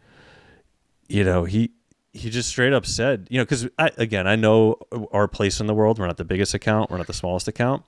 you 1.08 1.24
know 1.24 1.44
he 1.44 1.72
he 2.12 2.30
just 2.30 2.48
straight 2.48 2.72
up 2.72 2.86
said, 2.86 3.28
you 3.30 3.38
know, 3.38 3.44
because 3.44 3.68
I, 3.78 3.90
again, 3.96 4.26
I 4.26 4.36
know 4.36 4.76
our 5.12 5.28
place 5.28 5.60
in 5.60 5.66
the 5.66 5.74
world. 5.74 5.98
We're 5.98 6.06
not 6.06 6.16
the 6.16 6.24
biggest 6.24 6.54
account, 6.54 6.90
we're 6.90 6.96
not 6.96 7.06
the 7.06 7.12
smallest 7.12 7.48
account, 7.48 7.84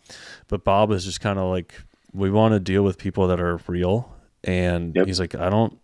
but 0.48 0.64
Bob 0.64 0.92
is 0.92 1.04
just 1.04 1.20
kind 1.20 1.38
of 1.38 1.50
like, 1.50 1.74
we 2.12 2.30
want 2.30 2.52
to 2.54 2.60
deal 2.60 2.82
with 2.82 2.98
people 2.98 3.28
that 3.28 3.40
are 3.40 3.60
real, 3.66 4.14
and 4.44 4.94
yep. 4.94 5.06
he's 5.06 5.20
like, 5.20 5.34
I 5.34 5.48
don't, 5.48 5.78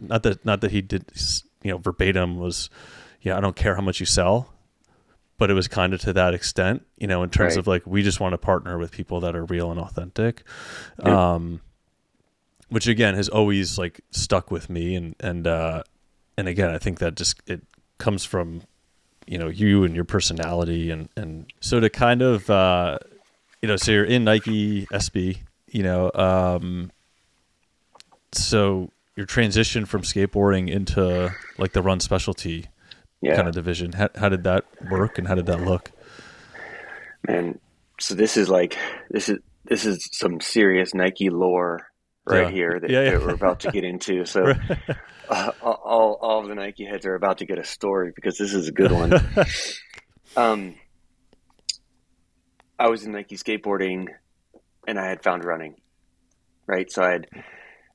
not 0.00 0.22
that 0.22 0.44
not 0.44 0.62
that 0.62 0.70
he 0.70 0.80
did, 0.80 1.04
you 1.62 1.70
know, 1.70 1.78
verbatim 1.78 2.38
was, 2.38 2.70
yeah, 3.20 3.36
I 3.36 3.40
don't 3.40 3.56
care 3.56 3.74
how 3.74 3.82
much 3.82 4.00
you 4.00 4.06
sell, 4.06 4.52
but 5.36 5.50
it 5.50 5.54
was 5.54 5.68
kind 5.68 5.92
of 5.92 6.00
to 6.02 6.12
that 6.14 6.34
extent, 6.34 6.86
you 6.96 7.06
know, 7.06 7.22
in 7.22 7.30
terms 7.30 7.54
right. 7.54 7.58
of 7.58 7.66
like 7.66 7.86
we 7.86 8.02
just 8.02 8.20
want 8.20 8.32
to 8.32 8.38
partner 8.38 8.78
with 8.78 8.90
people 8.90 9.20
that 9.20 9.36
are 9.36 9.44
real 9.44 9.70
and 9.70 9.78
authentic. 9.78 10.42
Yep. 10.98 11.08
Um, 11.08 11.60
which 12.70 12.86
again 12.86 13.14
has 13.14 13.28
always 13.28 13.76
like 13.78 14.00
stuck 14.10 14.50
with 14.50 14.70
me 14.70 14.94
and 14.94 15.16
and 15.20 15.46
uh 15.46 15.82
and 16.40 16.48
again 16.48 16.70
i 16.70 16.78
think 16.78 16.98
that 16.98 17.14
just 17.14 17.40
it 17.46 17.60
comes 17.98 18.24
from 18.24 18.62
you 19.26 19.38
know 19.38 19.48
you 19.48 19.84
and 19.84 19.94
your 19.94 20.04
personality 20.04 20.90
and 20.90 21.08
and 21.16 21.52
so 21.60 21.78
to 21.78 21.90
kind 21.90 22.22
of 22.22 22.48
uh 22.48 22.98
you 23.60 23.68
know 23.68 23.76
so 23.76 23.92
you're 23.92 24.04
in 24.04 24.24
nike 24.24 24.86
sb 24.86 25.36
you 25.68 25.82
know 25.82 26.10
um 26.14 26.90
so 28.32 28.90
your 29.16 29.26
transition 29.26 29.84
from 29.84 30.00
skateboarding 30.00 30.70
into 30.70 31.30
like 31.58 31.72
the 31.72 31.82
run 31.82 32.00
specialty 32.00 32.66
yeah. 33.20 33.36
kind 33.36 33.46
of 33.46 33.54
division 33.54 33.92
how, 33.92 34.08
how 34.14 34.28
did 34.30 34.42
that 34.44 34.64
work 34.90 35.18
and 35.18 35.28
how 35.28 35.34
did 35.34 35.46
that 35.46 35.60
look 35.60 35.92
man 37.28 37.58
so 38.00 38.14
this 38.14 38.38
is 38.38 38.48
like 38.48 38.78
this 39.10 39.28
is 39.28 39.38
this 39.66 39.84
is 39.84 40.08
some 40.10 40.40
serious 40.40 40.94
nike 40.94 41.28
lore 41.28 41.89
right 42.24 42.44
yeah. 42.44 42.50
here 42.50 42.80
that, 42.80 42.90
yeah, 42.90 43.02
yeah. 43.02 43.10
that, 43.10 43.20
we're 43.20 43.34
about 43.34 43.60
to 43.60 43.70
get 43.70 43.84
into. 43.84 44.24
So 44.30 44.52
uh, 45.28 45.52
all, 45.62 46.18
all 46.20 46.40
of 46.40 46.48
the 46.48 46.54
Nike 46.54 46.84
heads 46.84 47.06
are 47.06 47.14
about 47.14 47.38
to 47.38 47.46
get 47.46 47.58
a 47.58 47.64
story 47.64 48.12
because 48.14 48.36
this 48.36 48.52
is 48.52 48.68
a 48.68 48.72
good 48.72 48.90
one. 48.90 49.12
um, 50.36 50.74
I 52.78 52.88
was 52.88 53.04
in 53.04 53.12
Nike 53.12 53.36
skateboarding 53.36 54.08
and 54.88 54.98
I 54.98 55.08
had 55.08 55.22
found 55.22 55.44
running, 55.44 55.76
right? 56.66 56.90
So 56.90 57.02
I 57.02 57.10
had, 57.10 57.26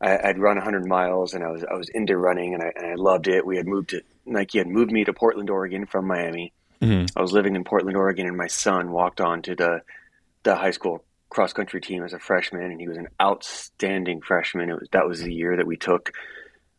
I, 0.01 0.27
would 0.27 0.39
run 0.39 0.57
100 0.57 0.85
miles 0.85 1.33
and 1.33 1.43
I 1.43 1.49
was, 1.49 1.63
I 1.63 1.75
was 1.75 1.89
into 1.89 2.17
running 2.17 2.53
and 2.53 2.63
I, 2.63 2.71
and 2.75 2.85
I 2.85 2.95
loved 2.95 3.27
it. 3.27 3.45
We 3.45 3.57
had 3.57 3.67
moved 3.67 3.89
to, 3.89 4.01
Nike 4.25 4.57
had 4.57 4.67
moved 4.67 4.91
me 4.91 5.03
to 5.03 5.13
Portland, 5.13 5.49
Oregon 5.49 5.85
from 5.85 6.07
Miami. 6.07 6.53
Mm-hmm. 6.81 7.17
I 7.17 7.21
was 7.21 7.33
living 7.33 7.55
in 7.55 7.63
Portland, 7.63 7.97
Oregon, 7.97 8.27
and 8.27 8.37
my 8.37 8.47
son 8.47 8.91
walked 8.91 9.19
on 9.19 9.41
to 9.43 9.55
the, 9.55 9.81
the 10.43 10.55
high 10.55 10.71
school 10.71 11.03
cross 11.29 11.53
country 11.53 11.81
team 11.81 12.03
as 12.03 12.13
a 12.13 12.19
freshman, 12.19 12.71
and 12.71 12.79
he 12.79 12.87
was 12.87 12.97
an 12.97 13.07
outstanding 13.21 14.21
freshman. 14.21 14.69
It 14.69 14.79
was 14.79 14.89
that 14.91 15.07
was 15.07 15.21
the 15.21 15.33
year 15.33 15.57
that 15.57 15.67
we 15.67 15.77
took 15.77 16.11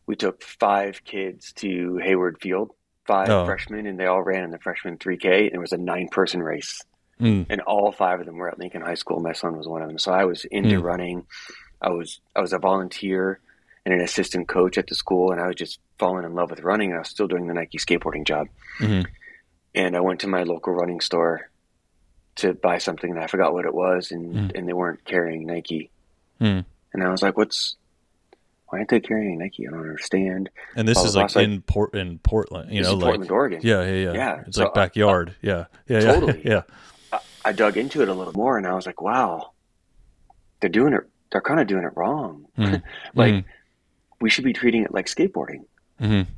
we 0.06 0.16
took 0.16 0.42
five 0.42 1.02
kids 1.04 1.52
to 1.54 1.98
Hayward 2.02 2.40
Field, 2.40 2.70
five 3.06 3.28
oh. 3.28 3.44
freshmen, 3.44 3.86
and 3.86 3.98
they 3.98 4.06
all 4.06 4.22
ran 4.22 4.44
in 4.44 4.50
the 4.50 4.58
freshman 4.58 4.98
3K. 4.98 5.46
And 5.46 5.54
it 5.54 5.58
was 5.58 5.72
a 5.72 5.78
nine 5.78 6.08
person 6.08 6.42
race, 6.42 6.80
mm. 7.20 7.46
and 7.50 7.60
all 7.62 7.92
five 7.92 8.20
of 8.20 8.26
them 8.26 8.36
were 8.36 8.48
at 8.48 8.58
Lincoln 8.58 8.82
High 8.82 8.94
School. 8.94 9.20
My 9.20 9.32
son 9.32 9.56
was 9.56 9.68
one 9.68 9.82
of 9.82 9.88
them, 9.88 9.98
so 9.98 10.12
I 10.12 10.24
was 10.24 10.44
into 10.44 10.80
mm. 10.80 10.82
running. 10.82 11.26
I 11.80 11.90
was 11.90 12.20
I 12.34 12.40
was 12.40 12.52
a 12.52 12.58
volunteer 12.58 13.40
and 13.84 13.94
an 13.94 14.00
assistant 14.00 14.48
coach 14.48 14.78
at 14.78 14.86
the 14.86 14.94
school, 14.94 15.32
and 15.32 15.40
I 15.40 15.46
was 15.46 15.56
just 15.56 15.80
falling 15.98 16.24
in 16.24 16.34
love 16.34 16.50
with 16.50 16.60
running. 16.60 16.90
And 16.90 16.96
I 16.96 17.00
was 17.00 17.08
still 17.08 17.28
doing 17.28 17.46
the 17.46 17.54
Nike 17.54 17.78
skateboarding 17.78 18.26
job. 18.26 18.48
Mm-hmm. 18.80 19.02
And 19.74 19.96
I 19.96 20.00
went 20.00 20.20
to 20.20 20.26
my 20.26 20.42
local 20.42 20.72
running 20.72 21.00
store 21.00 21.50
to 22.36 22.52
buy 22.54 22.78
something 22.78 23.10
and 23.10 23.18
I 23.18 23.26
forgot 23.26 23.52
what 23.52 23.64
it 23.64 23.74
was 23.74 24.10
and, 24.10 24.34
mm. 24.34 24.58
and 24.58 24.68
they 24.68 24.72
weren't 24.72 25.04
carrying 25.04 25.46
Nike. 25.46 25.90
Mm. 26.40 26.64
And 26.92 27.02
I 27.02 27.10
was 27.10 27.22
like, 27.22 27.36
what's, 27.36 27.76
why 28.68 28.78
aren't 28.78 28.90
they 28.90 29.00
carrying 29.00 29.38
Nike? 29.38 29.66
I 29.66 29.70
don't 29.70 29.80
understand. 29.80 30.50
And 30.74 30.86
this 30.86 31.02
is 31.02 31.16
like 31.16 31.34
in 31.36 31.62
Port 31.62 31.94
in 31.94 32.18
Portland, 32.18 32.72
you 32.72 32.82
know, 32.82 32.94
like 32.94 33.02
Portland, 33.02 33.30
Oregon. 33.30 33.60
Yeah, 33.62 33.84
yeah, 33.84 33.92
yeah. 33.92 34.12
yeah. 34.12 34.42
It's 34.46 34.56
so, 34.56 34.64
like 34.64 34.74
backyard. 34.74 35.30
Uh, 35.30 35.32
yeah, 35.42 35.64
yeah, 35.88 36.00
yeah. 36.00 36.12
Totally. 36.12 36.42
Yeah. 36.44 36.62
I, 37.12 37.20
I, 37.44 37.52
dug 37.52 37.76
into 37.76 38.02
it 38.02 38.08
a 38.08 38.14
little 38.14 38.32
more, 38.32 38.58
and 38.58 38.66
I 38.66 38.74
was 38.74 38.84
like, 38.84 39.00
wow, 39.00 39.52
they're 40.60 40.70
doing 40.70 40.92
it. 40.94 41.02
They're 41.30 41.40
kind 41.40 41.60
of 41.60 41.68
doing 41.68 41.84
it 41.84 41.92
wrong. 41.94 42.46
Mm. 42.58 42.82
like 43.14 43.34
mm. 43.34 43.44
we 44.20 44.30
should 44.30 44.44
be 44.44 44.52
treating 44.52 44.82
it 44.82 44.92
like 44.92 45.06
skateboarding. 45.06 45.64
Mm-hmm. 46.00 46.30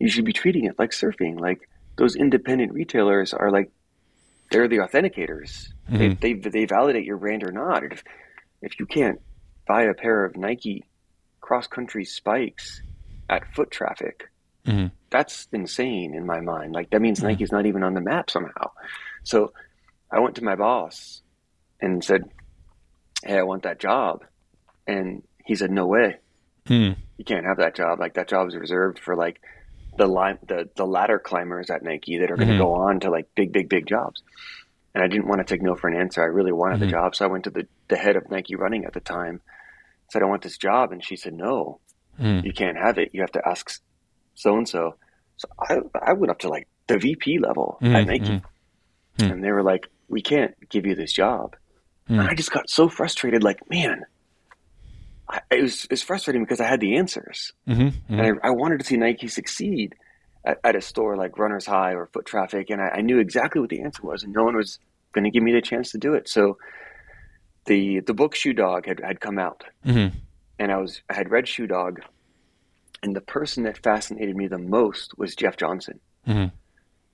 You 0.00 0.08
should 0.08 0.24
be 0.24 0.32
treating 0.32 0.64
it 0.64 0.78
like 0.78 0.90
surfing. 0.90 1.38
Like 1.38 1.68
those 1.96 2.16
independent 2.16 2.72
retailers 2.72 3.32
are 3.32 3.50
like 3.50 3.70
they're 4.50 4.68
the 4.68 4.78
authenticators. 4.78 5.68
Mm-hmm. 5.90 5.96
They, 5.96 6.34
they, 6.34 6.50
they 6.50 6.64
validate 6.64 7.04
your 7.04 7.18
brand 7.18 7.44
or 7.44 7.52
not. 7.52 7.84
If 7.84 8.02
if 8.62 8.78
you 8.80 8.86
can't 8.86 9.20
buy 9.66 9.82
a 9.82 9.94
pair 9.94 10.24
of 10.24 10.36
Nike 10.36 10.84
cross 11.40 11.66
country 11.66 12.04
spikes 12.04 12.82
at 13.28 13.54
foot 13.54 13.70
traffic, 13.70 14.28
mm-hmm. 14.66 14.86
that's 15.10 15.48
insane 15.52 16.14
in 16.14 16.26
my 16.26 16.40
mind. 16.40 16.72
Like 16.72 16.90
that 16.90 17.02
means 17.02 17.18
mm-hmm. 17.18 17.28
Nike's 17.28 17.52
not 17.52 17.66
even 17.66 17.82
on 17.82 17.94
the 17.94 18.00
map 18.00 18.30
somehow. 18.30 18.70
So 19.24 19.52
I 20.10 20.20
went 20.20 20.36
to 20.36 20.44
my 20.44 20.56
boss 20.56 21.22
and 21.80 22.02
said, 22.02 22.22
"Hey, 23.24 23.38
I 23.38 23.42
want 23.42 23.64
that 23.64 23.80
job," 23.80 24.24
and 24.86 25.22
he 25.44 25.54
said, 25.54 25.70
"No 25.70 25.86
way." 25.86 26.16
Hmm. 26.66 26.92
You 27.16 27.24
can't 27.24 27.46
have 27.46 27.58
that 27.58 27.76
job. 27.76 28.00
Like 28.00 28.14
that 28.14 28.28
job 28.28 28.48
is 28.48 28.56
reserved 28.56 28.98
for 28.98 29.14
like 29.16 29.40
the 29.96 30.06
line 30.06 30.38
the 30.46 30.68
the 30.76 30.86
ladder 30.86 31.18
climbers 31.18 31.70
at 31.70 31.82
Nike 31.82 32.18
that 32.18 32.30
are 32.30 32.36
going 32.36 32.48
to 32.48 32.54
mm-hmm. 32.54 32.62
go 32.62 32.74
on 32.74 33.00
to 33.00 33.10
like 33.10 33.34
big 33.34 33.52
big 33.52 33.68
big 33.68 33.86
jobs. 33.86 34.22
And 34.94 35.04
I 35.04 35.08
didn't 35.08 35.28
want 35.28 35.40
to 35.40 35.44
take 35.44 35.62
no 35.62 35.74
for 35.74 35.88
an 35.88 35.96
answer. 35.96 36.22
I 36.22 36.26
really 36.26 36.52
wanted 36.52 36.76
mm-hmm. 36.76 36.86
the 36.86 36.90
job, 36.90 37.14
so 37.14 37.24
I 37.24 37.28
went 37.28 37.44
to 37.44 37.50
the 37.50 37.66
the 37.88 37.96
head 37.96 38.16
of 38.16 38.30
Nike 38.30 38.56
running 38.56 38.84
at 38.84 38.92
the 38.92 39.00
time. 39.00 39.40
Said 40.10 40.22
I 40.22 40.26
want 40.26 40.42
this 40.42 40.56
job, 40.58 40.92
and 40.92 41.04
she 41.04 41.16
said 41.16 41.34
no, 41.34 41.80
mm. 42.20 42.44
you 42.44 42.52
can't 42.52 42.78
have 42.78 42.96
it. 42.98 43.10
You 43.12 43.20
have 43.22 43.32
to 43.32 43.42
ask 43.46 43.80
so 44.34 44.56
and 44.56 44.68
so. 44.68 44.96
So 45.36 45.48
I 45.58 45.78
I 46.00 46.12
went 46.14 46.30
up 46.30 46.38
to 46.40 46.48
like 46.48 46.68
the 46.86 46.98
VP 46.98 47.38
level 47.38 47.78
mm-hmm. 47.82 47.96
at 47.96 48.06
Nike. 48.06 48.42
Hmm. 49.18 49.24
And 49.24 49.42
they 49.42 49.50
were 49.50 49.62
like, 49.62 49.88
we 50.08 50.20
can't 50.20 50.54
give 50.68 50.86
you 50.86 50.94
this 50.94 51.12
job. 51.12 51.56
And 52.08 52.20
I 52.20 52.34
just 52.34 52.52
got 52.52 52.70
so 52.70 52.88
frustrated, 52.88 53.42
like, 53.42 53.68
man, 53.68 54.04
I, 55.28 55.40
it 55.50 55.62
was 55.62 55.86
it's 55.90 56.02
frustrating 56.02 56.42
because 56.42 56.60
I 56.60 56.66
had 56.66 56.80
the 56.80 56.96
answers, 56.96 57.52
mm-hmm, 57.68 57.88
mm-hmm. 57.88 58.20
and 58.20 58.40
I, 58.42 58.48
I, 58.48 58.50
wanted 58.50 58.78
to 58.78 58.86
see 58.86 58.96
Nike 58.96 59.28
succeed 59.28 59.94
at, 60.44 60.58
at, 60.62 60.76
a 60.76 60.80
store 60.80 61.16
like 61.16 61.38
Runners 61.38 61.66
High 61.66 61.94
or 61.94 62.06
Foot 62.06 62.26
Traffic, 62.26 62.70
and 62.70 62.80
I, 62.80 62.98
I 62.98 63.00
knew 63.00 63.18
exactly 63.18 63.60
what 63.60 63.70
the 63.70 63.82
answer 63.82 64.02
was, 64.02 64.22
and 64.22 64.32
no 64.32 64.44
one 64.44 64.56
was 64.56 64.78
going 65.12 65.24
to 65.24 65.30
give 65.30 65.42
me 65.42 65.52
the 65.52 65.60
chance 65.60 65.90
to 65.92 65.98
do 65.98 66.14
it. 66.14 66.28
So 66.28 66.58
the 67.64 68.00
the 68.00 68.14
book 68.14 68.34
Shoe 68.34 68.52
Dog 68.52 68.86
had 68.86 69.00
had 69.00 69.20
come 69.20 69.38
out, 69.38 69.64
mm-hmm. 69.84 70.16
and 70.58 70.72
I 70.72 70.76
was 70.76 71.02
I 71.10 71.14
had 71.14 71.30
read 71.30 71.48
Shoe 71.48 71.66
Dog, 71.66 72.00
and 73.02 73.16
the 73.16 73.20
person 73.20 73.64
that 73.64 73.82
fascinated 73.82 74.36
me 74.36 74.46
the 74.46 74.58
most 74.58 75.18
was 75.18 75.34
Jeff 75.34 75.56
Johnson. 75.56 76.00
Mm-hmm 76.26 76.54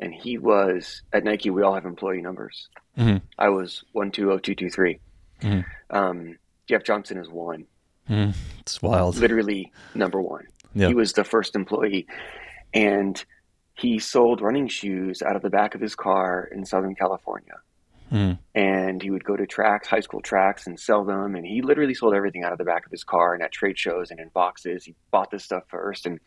and 0.03 0.13
he 0.13 0.37
was 0.37 1.03
at 1.13 1.23
Nike. 1.23 1.51
We 1.51 1.63
all 1.63 1.75
have 1.75 1.87
employee 1.87 2.23
numbers. 2.23 2.69
Mm-hmm. 2.99 3.19
I 3.39 3.51
was 3.51 3.85
one 3.93 4.11
two 4.11 4.23
zero 4.23 4.35
oh 4.35 4.39
two 4.39 4.57
two 4.57 4.69
three. 4.69 4.99
Mm-hmm. 5.41 5.97
Um, 5.97 6.39
Jeff 6.69 6.83
Johnson 6.83 7.19
is 7.19 7.29
one. 7.29 7.67
Mm, 8.13 8.35
it's 8.61 8.83
wild. 8.83 9.17
Literally 9.17 9.73
number 9.95 10.21
one. 10.21 10.47
He 10.75 10.95
was 10.95 11.13
the 11.13 11.25
first 11.25 11.55
employee, 11.55 12.07
and 12.73 13.23
he 13.75 13.99
sold 13.99 14.41
running 14.41 14.69
shoes 14.69 15.23
out 15.23 15.37
of 15.37 15.43
the 15.43 15.51
back 15.51 15.75
of 15.75 15.81
his 15.81 15.95
car 15.95 16.49
in 16.53 16.65
Southern 16.65 16.95
California. 16.95 17.55
Mm. 18.11 18.39
And 18.55 19.03
he 19.03 19.11
would 19.11 19.25
go 19.25 19.37
to 19.37 19.47
tracks, 19.47 19.89
high 19.89 20.01
school 20.01 20.21
tracks, 20.21 20.67
and 20.67 20.79
sell 20.79 21.05
them. 21.05 21.35
And 21.35 21.47
he 21.47 21.63
literally 21.63 21.95
sold 21.95 22.15
everything 22.15 22.45
out 22.45 22.53
of 22.53 22.59
the 22.59 22.65
back 22.65 22.85
of 22.85 22.93
his 22.93 23.05
car 23.05 23.33
and 23.33 23.43
at 23.43 23.53
trade 23.53 23.79
shows 23.79 24.11
and 24.11 24.21
in 24.21 24.29
boxes. 24.29 24.85
He 24.85 24.95
bought 25.11 25.31
this 25.31 25.45
stuff 25.45 25.65
first, 25.69 26.05
and 26.05 26.21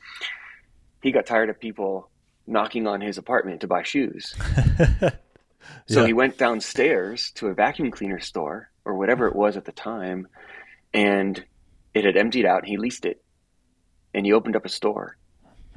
he 1.01 1.11
got 1.11 1.27
tired 1.27 1.49
of 1.49 1.59
people 1.59 2.09
knocking 2.47 2.87
on 2.87 3.01
his 3.01 3.17
apartment 3.17 3.61
to 3.61 3.67
buy 3.67 3.83
shoes. 3.83 4.35
so 5.87 6.01
yeah. 6.01 6.07
he 6.07 6.13
went 6.13 6.37
downstairs 6.37 7.31
to 7.35 7.47
a 7.47 7.53
vacuum 7.53 7.91
cleaner 7.91 8.19
store 8.19 8.71
or 8.83 8.95
whatever 8.95 9.27
it 9.27 9.35
was 9.35 9.57
at 9.57 9.65
the 9.65 9.71
time, 9.71 10.27
and 10.93 11.43
it 11.95 12.05
had 12.05 12.17
emptied 12.17 12.45
out. 12.45 12.59
And 12.59 12.67
he 12.67 12.77
leased 12.77 13.05
it, 13.05 13.23
and 14.13 14.25
he 14.25 14.33
opened 14.33 14.55
up 14.55 14.65
a 14.65 14.69
store, 14.69 15.17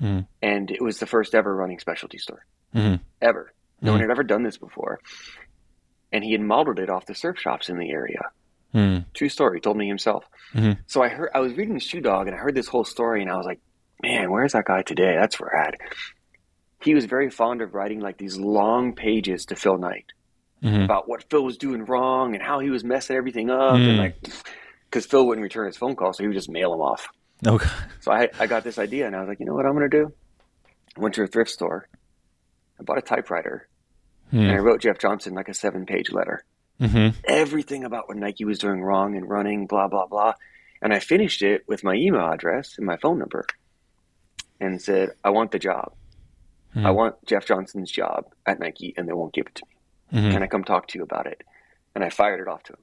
mm. 0.03 0.27
and 0.43 0.71
it 0.71 0.83
was 0.83 0.99
the 0.99 1.07
first 1.07 1.35
ever 1.35 1.55
running 1.55 1.79
specialty 1.79 2.19
store 2.19 2.45
mm-hmm. 2.75 2.97
ever. 3.23 3.53
No 3.81 3.91
mm. 3.91 3.95
one 3.95 4.01
had 4.03 4.11
ever 4.11 4.25
done 4.25 4.43
this 4.43 4.59
before, 4.59 5.01
and 6.13 6.23
he 6.23 6.33
had 6.33 6.41
modeled 6.41 6.79
it 6.79 6.91
off 6.91 7.07
the 7.07 7.15
surf 7.15 7.39
shops 7.39 7.71
in 7.71 7.79
the 7.79 7.91
area. 7.91 8.21
Mm. 8.75 9.07
True 9.15 9.31
story. 9.31 9.57
He 9.57 9.61
told 9.61 9.79
me 9.79 9.89
himself. 9.89 10.25
Mm-hmm. 10.55 10.81
So 10.87 11.03
I 11.03 11.09
heard 11.09 11.31
I 11.35 11.41
was 11.41 11.55
reading 11.55 11.79
Shoe 11.79 12.03
Dog, 12.03 12.27
and 12.27 12.37
I 12.37 12.39
heard 12.39 12.55
this 12.55 12.69
whole 12.69 12.85
story, 12.85 13.23
and 13.23 13.31
I 13.31 13.37
was 13.37 13.47
like, 13.47 13.61
"Man, 14.03 14.31
where's 14.31 14.53
that 14.53 14.67
guy 14.67 14.83
today? 14.83 15.17
That's 15.19 15.41
rad." 15.41 15.77
he 16.83 16.95
was 16.95 17.05
very 17.07 17.31
fond 17.31 17.63
of 17.63 17.75
writing 17.75 18.01
like 18.01 18.19
these 18.19 18.37
long 18.37 18.95
pages 18.95 19.47
to 19.47 19.57
Phil 19.57 19.79
Knight 19.79 20.07
mm-hmm. 20.63 20.83
about 20.83 21.09
what 21.09 21.25
Phil 21.31 21.45
was 21.45 21.57
doing 21.57 21.85
wrong 21.85 22.35
and 22.35 22.43
how 22.43 22.61
he 22.61 22.71
was 22.71 22.85
messing 22.85 23.17
everything 23.17 23.51
up 23.51 23.75
and 23.75 23.99
like 23.99 24.17
because 24.91 25.07
Phil 25.07 25.27
wouldn't 25.27 25.43
return 25.43 25.67
his 25.67 25.77
phone 25.77 25.97
call, 25.97 26.13
so 26.13 26.23
he 26.23 26.29
would 26.29 26.37
just 26.37 26.51
mail 26.51 26.71
them 26.71 26.81
off. 26.81 27.09
Okay. 27.47 27.69
So 28.01 28.13
I 28.13 28.29
I 28.39 28.47
got 28.47 28.65
this 28.65 28.79
idea 28.79 29.07
and 29.07 29.15
I 29.15 29.21
was 29.21 29.29
like, 29.29 29.41
you 29.41 29.47
know 29.47 29.55
what 29.55 29.67
I'm 29.67 29.75
gonna 29.75 29.89
do? 29.89 30.13
I 30.97 31.01
went 31.01 31.15
to 31.17 31.23
a 31.23 31.27
thrift 31.27 31.51
store. 31.51 31.89
I 32.81 32.83
bought 32.83 32.99
a 32.99 33.03
typewriter 33.03 33.69
mm. 34.33 34.41
and 34.41 34.51
I 34.51 34.59
wrote 34.59 34.81
Jeff 34.81 34.99
Johnson 34.99 35.35
like 35.35 35.49
a 35.49 35.55
seven 35.55 35.87
page 35.87 36.11
letter. 36.11 36.45
Mm-hmm. 36.81 37.19
Everything 37.25 37.85
about 37.85 38.09
what 38.09 38.17
Nike 38.17 38.45
was 38.45 38.59
doing 38.59 38.83
wrong 38.83 39.17
and 39.17 39.29
running, 39.29 39.67
blah 39.67 39.89
blah 39.89 40.07
blah. 40.07 40.35
And 40.81 40.93
I 40.93 41.01
finished 41.01 41.43
it 41.43 41.65
with 41.67 41.85
my 41.85 41.95
email 41.95 42.29
address 42.29 42.77
and 42.79 42.87
my 42.87 42.97
phone 42.97 43.19
number 43.19 43.45
and 44.61 44.81
said, 44.81 45.11
I 45.25 45.31
want 45.31 45.51
the 45.53 45.59
job. 45.59 45.93
Mm-hmm. 46.75 46.87
I 46.87 46.91
want 46.91 47.25
Jeff 47.27 47.47
Johnson's 47.47 47.91
job 47.91 48.27
at 48.47 48.61
Nike 48.61 48.95
and 48.97 49.09
they 49.09 49.13
won't 49.13 49.33
give 49.33 49.47
it 49.47 49.55
to 49.57 49.65
me. 49.67 50.21
Mm-hmm. 50.21 50.31
Can 50.33 50.43
I 50.43 50.47
come 50.47 50.65
talk 50.65 50.89
to 50.89 50.99
you 50.99 51.05
about 51.05 51.27
it? 51.27 51.43
And 51.95 52.05
I 52.05 52.11
fired 52.11 52.41
it 52.41 52.49
off 52.49 52.63
to 52.65 52.73
him. 52.75 52.79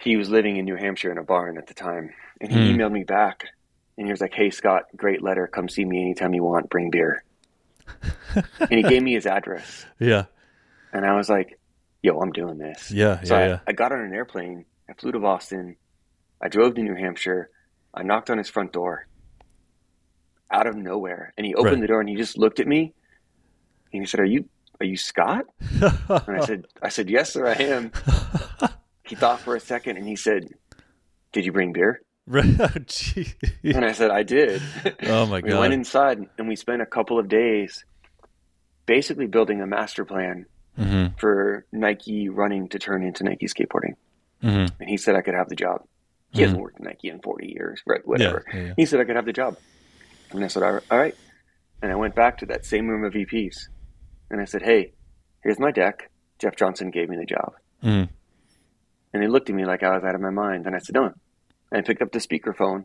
He 0.00 0.16
was 0.16 0.30
living 0.30 0.56
in 0.56 0.64
New 0.64 0.76
Hampshire 0.76 1.12
in 1.12 1.18
a 1.18 1.22
barn 1.22 1.58
at 1.58 1.66
the 1.66 1.74
time. 1.74 2.10
And 2.40 2.50
he 2.50 2.58
mm. 2.58 2.74
emailed 2.74 2.92
me 2.92 3.04
back 3.04 3.46
and 3.96 4.06
he 4.06 4.12
was 4.12 4.20
like, 4.20 4.32
Hey, 4.32 4.50
Scott, 4.50 4.84
great 4.96 5.22
letter. 5.22 5.46
Come 5.46 5.68
see 5.68 5.84
me 5.84 6.00
anytime 6.00 6.34
you 6.34 6.42
want. 6.42 6.70
Bring 6.70 6.90
beer. 6.90 7.22
and 8.34 8.70
he 8.70 8.82
gave 8.82 9.02
me 9.02 9.14
his 9.14 9.26
address. 9.26 9.84
Yeah. 9.98 10.24
And 10.92 11.04
I 11.04 11.14
was 11.16 11.28
like, 11.28 11.58
Yo, 12.02 12.18
I'm 12.18 12.32
doing 12.32 12.56
this. 12.56 12.90
Yeah. 12.90 13.22
So 13.22 13.36
yeah, 13.36 13.40
I, 13.40 13.46
yeah. 13.46 13.58
I 13.66 13.72
got 13.72 13.92
on 13.92 14.00
an 14.00 14.14
airplane. 14.14 14.64
I 14.88 14.94
flew 14.94 15.12
to 15.12 15.20
Boston. 15.20 15.76
I 16.40 16.48
drove 16.48 16.74
to 16.76 16.82
New 16.82 16.94
Hampshire. 16.94 17.50
I 17.92 18.02
knocked 18.02 18.30
on 18.30 18.38
his 18.38 18.48
front 18.48 18.72
door 18.72 19.06
out 20.50 20.66
of 20.66 20.76
nowhere. 20.76 21.34
And 21.36 21.46
he 21.46 21.54
opened 21.54 21.74
right. 21.74 21.80
the 21.82 21.86
door 21.86 22.00
and 22.00 22.08
he 22.08 22.16
just 22.16 22.38
looked 22.38 22.58
at 22.58 22.66
me 22.66 22.94
and 23.92 24.02
he 24.02 24.06
said, 24.06 24.20
Are 24.20 24.24
you 24.24 24.48
are 24.80 24.86
you 24.86 24.96
Scott? 24.96 25.44
and 25.82 25.92
I 26.08 26.44
said 26.46 26.66
I 26.82 26.88
said, 26.88 27.10
Yes, 27.10 27.32
sir, 27.32 27.46
I 27.46 27.62
am. 27.62 27.92
he 29.10 29.16
thought 29.16 29.40
for 29.40 29.56
a 29.56 29.60
second 29.60 29.96
and 29.96 30.06
he 30.06 30.14
said, 30.14 30.48
Did 31.32 31.44
you 31.44 31.52
bring 31.52 31.72
beer? 31.72 32.00
and 33.64 33.84
I 33.84 33.92
said, 33.92 34.12
I 34.12 34.22
did. 34.22 34.62
Oh 35.02 35.26
my 35.26 35.40
god. 35.40 35.50
We 35.50 35.58
went 35.58 35.74
inside 35.74 36.24
and 36.38 36.48
we 36.48 36.54
spent 36.54 36.80
a 36.80 36.86
couple 36.86 37.18
of 37.18 37.28
days 37.28 37.84
basically 38.86 39.26
building 39.26 39.60
a 39.60 39.66
master 39.66 40.04
plan 40.04 40.46
mm-hmm. 40.78 41.16
for 41.18 41.66
Nike 41.72 42.28
running 42.28 42.68
to 42.68 42.78
turn 42.78 43.02
into 43.02 43.24
Nike 43.24 43.46
skateboarding. 43.46 43.96
Mm-hmm. 44.42 44.80
And 44.80 44.88
he 44.88 44.96
said 44.96 45.16
I 45.16 45.22
could 45.22 45.34
have 45.34 45.48
the 45.48 45.56
job. 45.56 45.82
He 46.30 46.36
mm-hmm. 46.36 46.42
hasn't 46.42 46.62
worked 46.62 46.76
at 46.76 46.84
Nike 46.84 47.08
in 47.08 47.20
40 47.20 47.48
years, 47.48 47.82
right? 47.84 48.06
Whatever. 48.06 48.44
Yeah, 48.46 48.56
yeah, 48.56 48.66
yeah. 48.66 48.72
He 48.76 48.86
said 48.86 49.00
I 49.00 49.04
could 49.04 49.16
have 49.16 49.26
the 49.26 49.32
job. 49.32 49.56
And 50.30 50.44
I 50.44 50.46
said, 50.46 50.62
all 50.62 50.80
right. 50.92 51.16
And 51.82 51.90
I 51.90 51.96
went 51.96 52.14
back 52.14 52.38
to 52.38 52.46
that 52.46 52.64
same 52.64 52.86
room 52.86 53.04
of 53.04 53.14
VPs. 53.14 53.56
And 54.30 54.40
I 54.40 54.44
said, 54.44 54.62
hey, 54.62 54.92
here's 55.42 55.58
my 55.58 55.72
deck. 55.72 56.10
Jeff 56.38 56.54
Johnson 56.54 56.90
gave 56.90 57.08
me 57.08 57.16
the 57.16 57.26
job. 57.26 57.54
And 59.12 59.22
they 59.22 59.28
looked 59.28 59.50
at 59.50 59.56
me 59.56 59.64
like 59.64 59.82
I 59.82 59.94
was 59.94 60.04
out 60.04 60.14
of 60.14 60.20
my 60.20 60.30
mind. 60.30 60.66
And 60.66 60.74
I 60.74 60.78
said, 60.78 60.94
no. 60.94 61.04
And 61.04 61.14
I 61.72 61.80
picked 61.82 62.02
up 62.02 62.12
the 62.12 62.18
speakerphone 62.18 62.84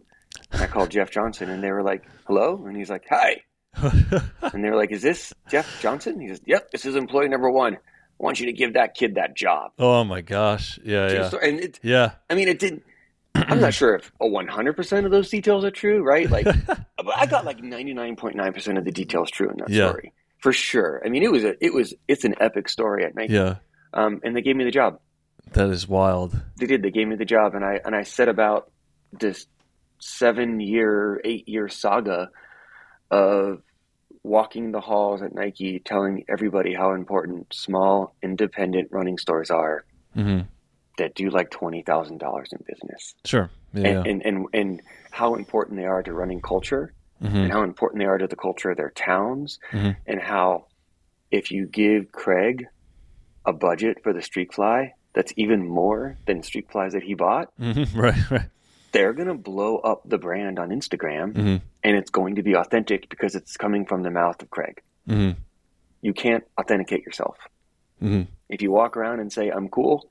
and 0.52 0.62
I 0.62 0.68
called 0.68 0.92
Jeff 0.92 1.12
Johnson. 1.12 1.50
And 1.50 1.64
they 1.64 1.72
were 1.72 1.84
like, 1.84 2.04
hello? 2.26 2.66
And 2.66 2.76
he's 2.76 2.90
like, 2.90 3.06
hi. 3.10 3.42
and 3.76 4.64
they 4.64 4.70
were 4.70 4.76
like, 4.76 4.92
is 4.92 5.02
this 5.02 5.34
Jeff 5.50 5.82
Johnson? 5.82 6.20
He 6.20 6.30
says, 6.30 6.42
yep, 6.46 6.72
this 6.72 6.86
is 6.86 6.96
employee 6.96 7.28
number 7.28 7.50
one. 7.50 7.76
I 7.76 8.24
want 8.24 8.40
you 8.40 8.46
to 8.46 8.54
give 8.54 8.74
that 8.74 8.96
kid 8.96 9.16
that 9.16 9.36
job. 9.36 9.72
Oh 9.78 10.04
my 10.04 10.22
gosh. 10.22 10.80
Yeah. 10.84 11.12
yeah. 11.12 11.32
And 11.42 11.60
it, 11.60 11.80
yeah. 11.84 12.12
I 12.30 12.36
mean, 12.36 12.48
it 12.48 12.60
didn't 12.60 12.84
I'm 13.36 13.60
not 13.60 13.74
sure 13.74 13.96
if 13.96 14.12
100% 14.22 15.06
of 15.06 15.12
those 15.12 15.30
details 15.30 15.66
are 15.66 15.72
true, 15.72 16.02
right? 16.04 16.30
Like, 16.30 16.48
I 17.16 17.26
got 17.26 17.46
like 17.46 17.60
99.9% 17.60 18.78
of 18.78 18.86
the 18.86 18.92
details 18.92 19.30
true 19.30 19.50
in 19.50 19.58
that 19.58 19.70
yeah. 19.70 19.90
story 19.90 20.14
for 20.40 20.54
sure. 20.54 21.02
I 21.06 21.10
mean, 21.10 21.24
it 21.24 21.32
was 21.32 21.44
a, 21.44 21.64
it 21.64 21.74
was, 21.74 21.94
it's 22.08 22.24
an 22.24 22.36
epic 22.40 22.70
story 22.70 23.04
at 23.06 23.16
Nike. 23.16 23.34
Yeah. 23.34 23.56
Um, 23.94 24.22
and 24.24 24.36
they 24.36 24.42
gave 24.42 24.56
me 24.56 24.64
the 24.64 24.72
job. 24.72 25.00
That 25.54 25.70
is 25.70 25.88
wild. 25.88 26.40
They 26.58 26.66
did. 26.66 26.82
They 26.82 26.92
gave 26.92 27.08
me 27.08 27.16
the 27.16 27.26
job, 27.26 27.56
and 27.56 27.64
I 27.64 27.80
and 27.84 27.96
I 27.96 28.04
set 28.04 28.28
about 28.28 28.72
this 29.12 29.48
seven 30.00 30.60
year, 30.60 31.22
eight 31.24 31.48
year 31.48 31.70
saga 31.70 32.30
of 33.10 33.62
walking 34.24 34.72
the 34.72 34.82
halls 34.82 35.22
at 35.22 35.34
Nike, 35.34 35.80
telling 35.80 36.26
everybody 36.28 36.74
how 36.74 36.94
important 36.94 37.54
small, 37.54 38.16
independent 38.22 38.90
running 38.92 39.18
stores 39.18 39.52
are. 39.52 39.86
Mm-hmm 40.16 40.48
that 40.98 41.16
do 41.16 41.30
like 41.30 41.50
twenty 41.50 41.82
thousand 41.82 42.20
dollars 42.20 42.50
in 42.52 42.64
business. 42.68 43.16
Sure. 43.26 43.50
Yeah. 43.74 43.88
And, 43.88 44.08
and, 44.08 44.22
and 44.26 44.48
and 44.54 44.82
how 45.12 45.36
important 45.36 45.78
they 45.78 45.86
are 45.86 46.04
to 46.04 46.14
running 46.14 46.42
culture, 46.42 46.94
mm-hmm. 47.22 47.36
and 47.36 47.52
how 47.52 47.64
important 47.64 48.00
they 48.00 48.06
are 48.06 48.18
to 48.18 48.28
the 48.28 48.36
culture 48.36 48.72
of 48.72 48.78
their 48.78 48.92
towns, 48.92 49.60
mm-hmm. 49.72 49.92
and 50.08 50.22
how 50.22 50.68
if 51.32 51.52
you 51.52 51.66
give 51.66 52.12
Craig 52.12 52.66
a 53.46 53.54
budget 53.54 53.98
for 54.04 54.14
the 54.14 54.20
Streakfly 54.20 54.92
that's 55.16 55.34
even 55.38 55.68
more 55.68 56.18
than 56.28 56.44
street 56.44 56.70
flies 56.70 56.94
that 56.94 57.04
he 57.04 57.16
bought, 57.16 57.52
mm-hmm. 57.60 58.00
right, 58.00 58.32
right. 58.32 58.50
They're 58.92 59.14
going 59.14 59.28
to 59.28 59.34
blow 59.34 59.78
up 59.78 60.04
the 60.06 60.18
brand 60.18 60.60
on 60.60 60.70
Instagram, 60.70 61.34
mm-hmm. 61.34 61.56
and 61.84 61.98
it's 61.98 62.12
going 62.12 62.36
to 62.36 62.44
be 62.44 62.56
authentic 62.56 63.10
because 63.10 63.36
it's 63.36 63.58
coming 63.58 63.86
from 63.86 64.04
the 64.04 64.12
mouth 64.12 64.42
of 64.42 64.50
Craig. 64.50 64.82
Mm-hmm. 65.10 65.40
You 66.02 66.14
can't 66.14 66.44
authenticate 66.60 67.04
yourself. 67.04 67.38
Mm-hmm. 68.02 68.32
If 68.50 68.62
you 68.62 68.72
walk 68.72 68.96
around 68.96 69.20
and 69.22 69.34
say 69.34 69.50
I'm 69.50 69.70
cool, 69.70 70.10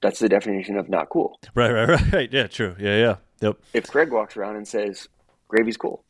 that's 0.00 0.18
the 0.18 0.28
definition 0.28 0.76
of 0.76 0.88
not 0.88 1.08
cool. 1.08 1.38
Right, 1.54 1.70
right, 1.70 1.88
right. 2.12 2.32
Yeah, 2.32 2.46
true. 2.46 2.76
Yeah, 2.78 2.96
yeah. 2.96 3.16
Yep. 3.40 3.58
If 3.72 3.88
Craig 3.88 4.12
walks 4.12 4.36
around 4.36 4.56
and 4.56 4.66
says 4.66 5.08
gravy's 5.48 5.76
cool, 5.76 6.04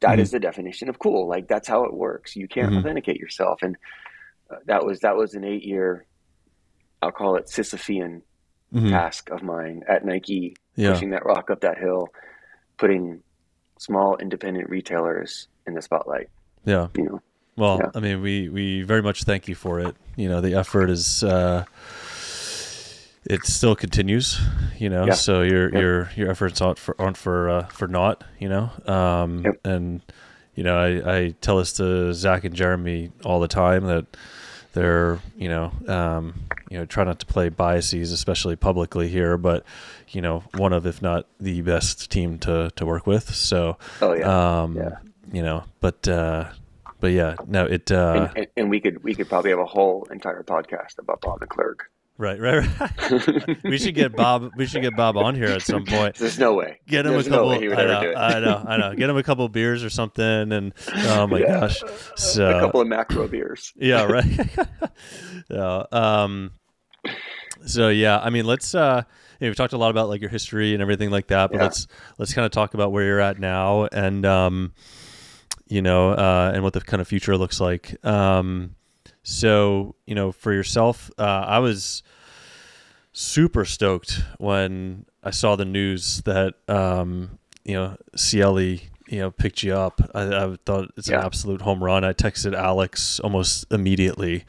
that 0.00 0.12
mm-hmm. 0.12 0.20
is 0.20 0.30
the 0.30 0.40
definition 0.40 0.88
of 0.88 0.98
cool. 0.98 1.28
Like 1.28 1.48
that's 1.48 1.68
how 1.68 1.84
it 1.84 1.94
works. 1.94 2.36
You 2.36 2.48
can't 2.48 2.68
mm-hmm. 2.68 2.78
authenticate 2.78 3.16
yourself, 3.16 3.62
and 3.62 3.76
uh, 4.50 4.56
that 4.66 4.84
was 4.84 5.00
that 5.00 5.16
was 5.16 5.34
an 5.34 5.44
eight 5.44 5.64
year, 5.64 6.06
I'll 7.02 7.12
call 7.12 7.36
it 7.36 7.46
Sisyphean 7.46 8.22
mm-hmm. 8.72 8.90
task 8.90 9.30
of 9.30 9.42
mine 9.42 9.82
at 9.88 10.04
Nike, 10.04 10.56
yeah. 10.74 10.92
pushing 10.92 11.10
that 11.10 11.24
rock 11.24 11.50
up 11.50 11.60
that 11.60 11.78
hill, 11.78 12.08
putting 12.78 13.22
small 13.78 14.16
independent 14.16 14.70
retailers 14.70 15.48
in 15.66 15.74
the 15.74 15.82
spotlight. 15.82 16.28
Yeah, 16.64 16.88
you 16.96 17.04
know. 17.04 17.22
Well, 17.56 17.80
yeah. 17.82 17.90
I 17.94 18.00
mean, 18.00 18.20
we 18.20 18.48
we 18.48 18.82
very 18.82 19.02
much 19.02 19.24
thank 19.24 19.48
you 19.48 19.54
for 19.54 19.80
it. 19.80 19.96
You 20.16 20.28
know, 20.28 20.40
the 20.40 20.54
effort 20.54 20.90
is. 20.90 21.22
Uh, 21.22 21.64
it 23.28 23.44
still 23.44 23.74
continues, 23.74 24.40
you 24.78 24.88
know. 24.88 25.06
Yeah. 25.06 25.14
So 25.14 25.42
your 25.42 25.64
yep. 25.64 25.80
your 25.80 26.10
your 26.16 26.30
efforts 26.30 26.60
aren't 26.60 26.78
for 26.78 26.94
aren't 27.00 27.16
for 27.16 27.50
uh, 27.50 27.66
for 27.66 27.88
naught, 27.88 28.24
you 28.38 28.48
know. 28.48 28.70
Um. 28.86 29.44
And 29.64 30.00
you 30.56 30.64
know, 30.64 30.76
I, 30.76 31.16
I 31.16 31.34
tell 31.40 31.58
this 31.58 31.74
to 31.74 32.12
Zach 32.14 32.44
and 32.44 32.54
Jeremy 32.54 33.12
all 33.24 33.40
the 33.40 33.48
time 33.48 33.84
that 33.84 34.06
they're 34.76 35.18
you 35.36 35.48
know 35.48 35.72
um, 35.88 36.34
you 36.70 36.78
know 36.78 36.84
try 36.84 37.02
not 37.02 37.18
to 37.20 37.26
play 37.26 37.48
biases, 37.48 38.12
especially 38.12 38.56
publicly 38.56 39.08
here, 39.08 39.38
but 39.38 39.64
you 40.10 40.20
know 40.20 40.44
one 40.54 40.74
of 40.74 40.86
if 40.86 41.00
not 41.00 41.26
the 41.40 41.62
best 41.62 42.10
team 42.10 42.38
to 42.40 42.70
to 42.76 42.84
work 42.84 43.06
with. 43.06 43.34
So 43.34 43.78
oh 44.02 44.12
yeah, 44.12 44.60
um, 44.60 44.76
yeah. 44.76 44.98
you 45.32 45.42
know, 45.42 45.64
but 45.80 46.06
uh, 46.06 46.50
but 47.00 47.12
yeah, 47.12 47.36
no, 47.46 47.64
it 47.64 47.90
uh, 47.90 48.28
and, 48.28 48.36
and, 48.36 48.46
and, 48.56 48.70
we 48.70 48.80
could 48.80 49.02
we 49.02 49.14
could 49.14 49.30
probably 49.30 49.50
have 49.50 49.60
a 49.60 49.64
whole 49.64 50.06
entire 50.10 50.42
podcast 50.42 50.98
about 50.98 51.22
Bob 51.22 51.40
McClurg. 51.40 51.76
Right, 52.18 52.40
right, 52.40 52.66
right. 52.80 53.62
we 53.64 53.76
should 53.76 53.94
get 53.94 54.16
Bob. 54.16 54.50
We 54.56 54.64
should 54.64 54.80
get 54.80 54.96
Bob 54.96 55.18
on 55.18 55.34
here 55.34 55.48
at 55.48 55.60
some 55.60 55.84
point. 55.84 56.16
There's 56.16 56.38
no 56.38 56.54
way. 56.54 56.80
Get 56.86 57.04
him 57.04 57.12
There's 57.12 57.26
a 57.26 57.30
couple. 57.30 57.50
No 57.50 57.56
I 57.56 57.84
know, 57.84 58.14
I 58.16 58.40
know. 58.40 58.64
I 58.66 58.76
know. 58.78 58.94
Get 58.94 59.10
him 59.10 59.18
a 59.18 59.22
couple 59.22 59.46
beers 59.50 59.84
or 59.84 59.90
something, 59.90 60.24
and 60.52 60.72
oh 60.94 61.26
my 61.26 61.40
yeah. 61.40 61.60
gosh, 61.60 61.82
so, 62.16 62.56
a 62.56 62.60
couple 62.60 62.80
of 62.80 62.88
macro 62.88 63.28
beers. 63.28 63.74
Yeah, 63.76 64.04
right. 64.04 64.24
yeah. 65.50 65.82
Um. 65.92 66.52
So 67.66 67.90
yeah, 67.90 68.18
I 68.18 68.30
mean, 68.30 68.46
let's. 68.46 68.74
uh 68.74 69.02
you 69.38 69.44
know, 69.44 69.50
we've 69.50 69.56
talked 69.56 69.74
a 69.74 69.78
lot 69.78 69.90
about 69.90 70.08
like 70.08 70.22
your 70.22 70.30
history 70.30 70.72
and 70.72 70.80
everything 70.80 71.10
like 71.10 71.26
that, 71.26 71.50
but 71.50 71.58
yeah. 71.58 71.64
let's 71.64 71.86
let's 72.18 72.32
kind 72.32 72.46
of 72.46 72.52
talk 72.52 72.72
about 72.72 72.92
where 72.92 73.04
you're 73.04 73.20
at 73.20 73.38
now 73.38 73.84
and 73.84 74.24
um, 74.24 74.72
you 75.66 75.82
know, 75.82 76.12
uh, 76.12 76.52
and 76.54 76.62
what 76.62 76.72
the 76.72 76.80
kind 76.80 77.02
of 77.02 77.08
future 77.08 77.36
looks 77.36 77.60
like. 77.60 78.02
Um, 78.04 78.75
so, 79.28 79.96
you 80.06 80.14
know, 80.14 80.30
for 80.30 80.52
yourself, 80.52 81.10
uh, 81.18 81.22
I 81.22 81.58
was 81.58 82.04
super 83.12 83.64
stoked 83.64 84.22
when 84.38 85.04
I 85.24 85.30
saw 85.30 85.56
the 85.56 85.64
news 85.64 86.22
that, 86.22 86.54
um, 86.68 87.40
you 87.64 87.74
know, 87.74 87.96
Ciele, 88.16 88.80
you 89.08 89.18
know, 89.18 89.32
picked 89.32 89.64
you 89.64 89.74
up. 89.74 90.00
I, 90.14 90.44
I 90.44 90.56
thought 90.64 90.92
it's 90.96 91.08
yeah. 91.08 91.18
an 91.18 91.24
absolute 91.24 91.62
home 91.62 91.82
run. 91.82 92.04
I 92.04 92.12
texted 92.12 92.54
Alex 92.54 93.18
almost 93.18 93.66
immediately 93.72 94.44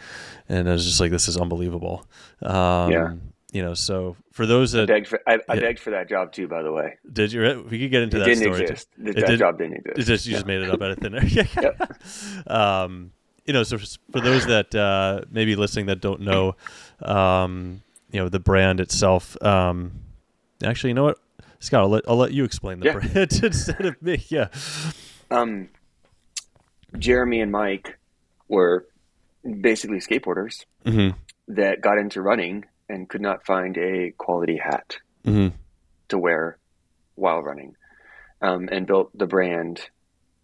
and 0.48 0.70
I 0.70 0.74
was 0.74 0.86
just 0.86 1.00
like, 1.00 1.10
this 1.10 1.28
is 1.28 1.38
unbelievable. 1.38 2.06
Um, 2.44 2.92
yeah 2.92 3.13
you 3.54 3.63
know, 3.63 3.74
so 3.74 4.16
for 4.32 4.46
those 4.46 4.74
that 4.74 4.84
I 4.84 4.86
begged 4.86 5.08
for, 5.08 5.22
I, 5.26 5.40
I 5.50 5.56
yeah. 5.56 5.62
begged 5.62 5.80
for 5.80 5.92
that 5.92 6.10
job 6.10 6.32
too, 6.34 6.48
by 6.48 6.62
the 6.62 6.72
way. 6.72 6.98
Did 7.12 7.32
you? 7.32 7.66
We 7.70 7.80
could 7.80 7.92
get 7.92 8.04
into 8.04 8.18
it 8.18 8.20
that 8.20 8.26
didn't 8.26 8.44
story. 8.44 8.62
Exist. 8.62 8.90
Too. 8.96 9.13
That 9.13 9.26
did, 9.26 9.40
job 9.40 9.58
didn't 9.58 9.78
exist. 9.78 9.98
It 9.98 10.04
just 10.04 10.26
you 10.28 10.34
just 10.34 10.46
made 10.46 10.62
it 10.62 10.70
up 10.70 10.82
out 10.82 10.92
of 10.92 10.98
thin 11.00 11.16
air. 11.16 11.26
yep. 11.26 12.02
Um, 12.48 13.12
you 13.47 13.53
know, 13.53 13.63
so 13.63 13.77
for 13.77 14.19
those 14.19 14.45
that 14.45 14.75
uh, 14.75 15.21
maybe 15.31 15.55
listening 15.55 15.86
that 15.88 16.01
don't 16.01 16.21
know, 16.21 16.55
um, 17.01 17.81
you 18.12 18.19
know, 18.19 18.29
the 18.29 18.39
brand 18.39 18.79
itself. 18.81 19.41
Um, 19.41 20.01
actually, 20.63 20.89
you 20.89 20.93
know 20.95 21.05
what, 21.05 21.17
Scott, 21.60 21.81
I'll 21.81 21.89
let 21.89 22.03
I'll 22.07 22.17
let 22.17 22.33
you 22.33 22.43
explain 22.43 22.81
the 22.81 22.88
yeah. 22.88 22.93
brand 22.93 23.15
instead 23.43 23.86
of 23.86 24.01
me. 24.01 24.23
Yeah. 24.27 24.49
Um, 25.31 25.69
Jeremy 26.97 27.41
and 27.41 27.51
Mike 27.51 27.97
were 28.49 28.86
basically 29.62 29.99
skateboarders 29.99 30.65
mm-hmm. 30.86 31.17
that 31.47 31.81
got 31.81 31.97
into 31.97 32.21
running 32.21 32.65
and 32.89 33.10
could 33.10 33.21
not 33.21 33.45
find 33.45 33.77
a 33.77 34.12
quality 34.17 34.57
hat 34.57 34.97
mm-hmm. 35.25 35.55
to 36.10 36.17
wear 36.17 36.57
while 37.15 37.41
running, 37.41 37.75
um, 38.41 38.67
and 38.71 38.86
built 38.86 39.17
the 39.17 39.25
brand 39.25 39.89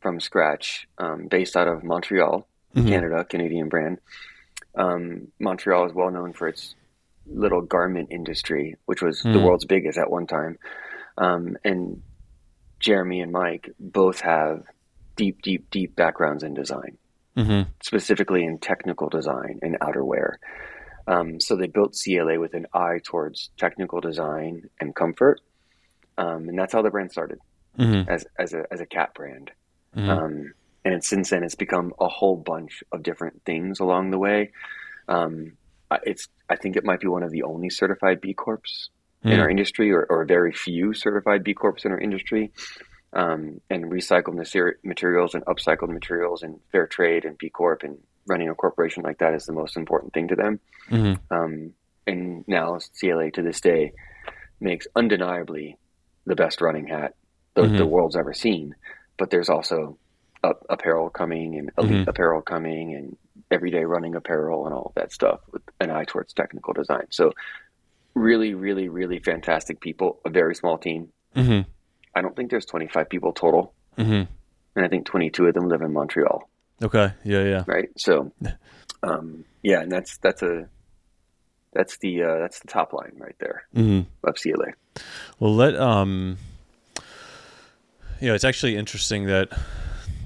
from 0.02 0.20
scratch, 0.20 0.88
um, 0.98 1.28
based 1.28 1.56
out 1.56 1.68
of 1.68 1.84
Montreal, 1.84 2.48
mm-hmm. 2.76 2.88
Canada, 2.88 3.26
Canadian 3.26 3.70
brand. 3.70 4.00
Um, 4.76 5.28
Montreal 5.40 5.86
is 5.86 5.94
well 5.94 6.12
known 6.12 6.34
for 6.34 6.48
its 6.48 6.76
little 7.26 7.62
garment 7.62 8.10
industry, 8.12 8.76
which 8.86 9.02
was 9.02 9.20
mm-hmm. 9.20 9.34
the 9.34 9.40
world's 9.40 9.66
biggest 9.66 9.98
at 9.98 10.10
one 10.10 10.28
time. 10.28 10.58
Um, 11.18 11.58
and 11.64 12.02
Jeremy 12.80 13.22
and 13.22 13.32
Mike 13.32 13.70
both 13.80 14.22
have 14.22 14.64
deep, 15.16 15.42
deep, 15.42 15.70
deep 15.70 15.96
backgrounds 15.96 16.44
in 16.44 16.54
design, 16.54 16.98
mm-hmm. 17.38 17.70
specifically 17.84 18.44
in 18.44 18.58
technical 18.58 19.10
design 19.10 19.60
and 19.62 19.80
outerwear. 19.80 20.36
Um, 21.08 21.40
so 21.40 21.56
they 21.56 21.68
built 21.68 21.94
Ciele 21.94 22.40
with 22.40 22.54
an 22.54 22.66
eye 22.74 23.00
towards 23.04 23.52
technical 23.58 24.02
design 24.02 24.70
and 24.80 24.96
comfort, 24.96 25.42
um, 26.18 26.48
and 26.50 26.58
that's 26.58 26.74
how 26.74 26.82
the 26.82 26.90
brand 26.90 27.12
started 27.12 27.40
mm-hmm. 27.78 28.10
as 28.10 28.26
as 28.38 28.54
a 28.54 28.64
as 28.72 28.80
a 28.80 28.86
cat 28.86 29.14
brand. 29.14 29.52
Mm-hmm. 29.96 30.10
And 30.86 31.04
since 31.04 31.30
then, 31.30 31.44
it's 31.44 31.56
become 31.56 31.94
a 32.00 32.08
whole 32.08 32.36
bunch 32.36 32.84
of 32.92 33.04
different 33.04 33.44
things 33.46 33.80
along 33.80 34.12
the 34.12 34.20
way. 34.20 34.52
Um, 35.08 35.54
it's 36.04 36.28
I 36.50 36.56
think 36.56 36.76
it 36.76 36.84
might 36.84 37.00
be 37.00 37.08
one 37.08 37.24
of 37.24 37.32
the 37.32 37.44
only 37.44 37.70
certified 37.70 38.20
B 38.20 38.34
Corps 38.34 38.90
in 39.24 39.40
our 39.40 39.50
industry, 39.50 39.92
or, 39.92 40.06
or 40.10 40.26
very 40.26 40.52
few 40.52 40.94
certified 40.94 41.44
B 41.44 41.54
Corps 41.54 41.86
in 41.86 41.92
our 41.92 42.00
industry. 42.00 42.52
Um, 43.14 43.62
and 43.70 43.86
recycled 43.86 44.34
materials 44.84 45.36
and 45.36 45.46
upcycled 45.46 45.90
materials 45.90 46.42
and 46.42 46.60
fair 46.72 46.88
trade 46.88 47.26
and 47.26 47.38
B 47.38 47.50
Corp 47.50 47.84
and 47.84 48.00
running 48.26 48.50
a 48.50 48.56
corporation 48.56 49.04
like 49.04 49.20
that 49.20 49.36
is 49.36 49.46
the 49.46 49.54
most 49.54 49.78
important 49.78 50.14
thing 50.14 50.30
to 50.30 50.36
them. 50.36 50.60
Mm-hmm. 50.90 51.34
Um, 51.34 51.74
and 52.08 52.44
now 52.48 52.78
Ciele 52.78 53.32
to 53.34 53.42
this 53.44 53.62
day 53.62 53.94
makes 54.60 54.88
undeniably 54.96 55.78
the 56.26 56.36
best 56.36 56.60
running 56.60 56.88
hat 56.88 57.16
the, 57.54 57.62
mm-hmm. 57.62 57.78
the 57.78 57.86
world's 57.86 58.16
ever 58.16 58.34
seen. 58.34 58.76
But 59.18 59.30
there's 59.30 59.50
also 59.50 59.98
apparel 60.70 61.10
coming 61.10 61.58
and 61.58 61.72
elite 61.78 61.92
mm-hmm. 61.92 62.10
apparel 62.10 62.42
coming 62.42 62.96
and 62.96 63.18
everyday 63.50 63.86
running 63.86 64.16
apparel 64.16 64.66
and 64.66 64.74
all 64.74 64.88
of 64.88 64.96
that 64.96 65.12
stuff 65.12 65.40
with 65.52 65.62
an 65.80 65.90
eye 65.90 66.04
towards 66.06 66.34
technical 66.34 66.74
design. 66.74 67.08
So 67.12 67.32
really, 68.14 68.54
really, 68.54 68.90
really 68.90 69.20
fantastic 69.20 69.80
people, 69.80 70.20
a 70.26 70.30
very 70.30 70.56
small 70.56 70.78
team. 70.78 71.10
Mm-hmm. 71.36 71.70
I 72.16 72.22
don't 72.22 72.36
think 72.36 72.52
there's 72.52 72.66
25 72.66 73.10
people 73.10 73.32
total. 73.34 73.74
Mm-hmm. 73.98 74.32
And 74.76 74.86
I 74.86 74.88
think 74.88 75.06
22 75.06 75.46
of 75.48 75.54
them 75.54 75.68
live 75.68 75.82
in 75.82 75.94
Montreal. 75.94 76.50
Okay. 76.82 77.14
Yeah. 77.24 77.44
Yeah. 77.44 77.64
Right. 77.68 77.90
So, 77.98 78.32
um, 79.04 79.46
yeah, 79.62 79.82
and 79.82 79.92
that's 79.92 80.18
that's 80.18 80.42
a 80.42 80.68
that's 81.74 81.98
the 81.98 82.24
uh, 82.24 82.40
that's 82.40 82.60
the 82.60 82.68
top 82.68 82.94
line 82.94 83.14
right 83.18 83.36
there 83.40 83.64
mm-hmm. 83.76 84.02
of 84.28 84.36
Ciele. 84.36 84.74
Well, 85.40 85.56
let 85.56 85.76
um, 85.76 86.38
you 88.20 88.28
know, 88.28 88.34
it's 88.34 88.44
actually 88.44 88.76
interesting 88.76 89.26
that 89.26 89.50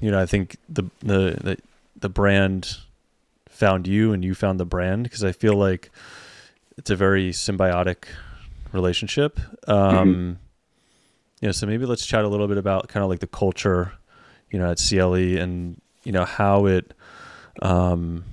you 0.00 0.10
know 0.10 0.20
I 0.20 0.26
think 0.26 0.56
the 0.68 0.84
the 1.00 1.38
the, 1.42 1.58
the 1.96 2.08
brand 2.08 2.76
found 3.48 3.86
you 3.86 4.12
and 4.12 4.24
you 4.24 4.34
found 4.34 4.60
the 4.60 4.64
brand 4.64 5.02
because 5.04 5.24
I 5.24 5.32
feel 5.32 5.54
like 5.54 5.90
it's 6.76 6.90
a 6.90 6.96
very 6.96 7.30
symbiotic 7.30 8.04
relationship. 8.72 9.40
Um, 9.66 9.76
mm-hmm. 9.76 10.32
You 11.40 11.48
know, 11.48 11.52
so 11.52 11.66
maybe 11.66 11.86
let's 11.86 12.06
chat 12.06 12.24
a 12.24 12.28
little 12.28 12.48
bit 12.48 12.58
about 12.58 12.88
kind 12.88 13.02
of 13.02 13.10
like 13.10 13.20
the 13.20 13.26
culture, 13.26 13.92
you 14.50 14.58
know, 14.58 14.70
at 14.70 14.78
Ciele 14.78 15.40
and 15.40 15.80
you 16.04 16.12
know 16.12 16.24
how 16.24 16.66
it 16.66 16.94
um, 17.62 18.24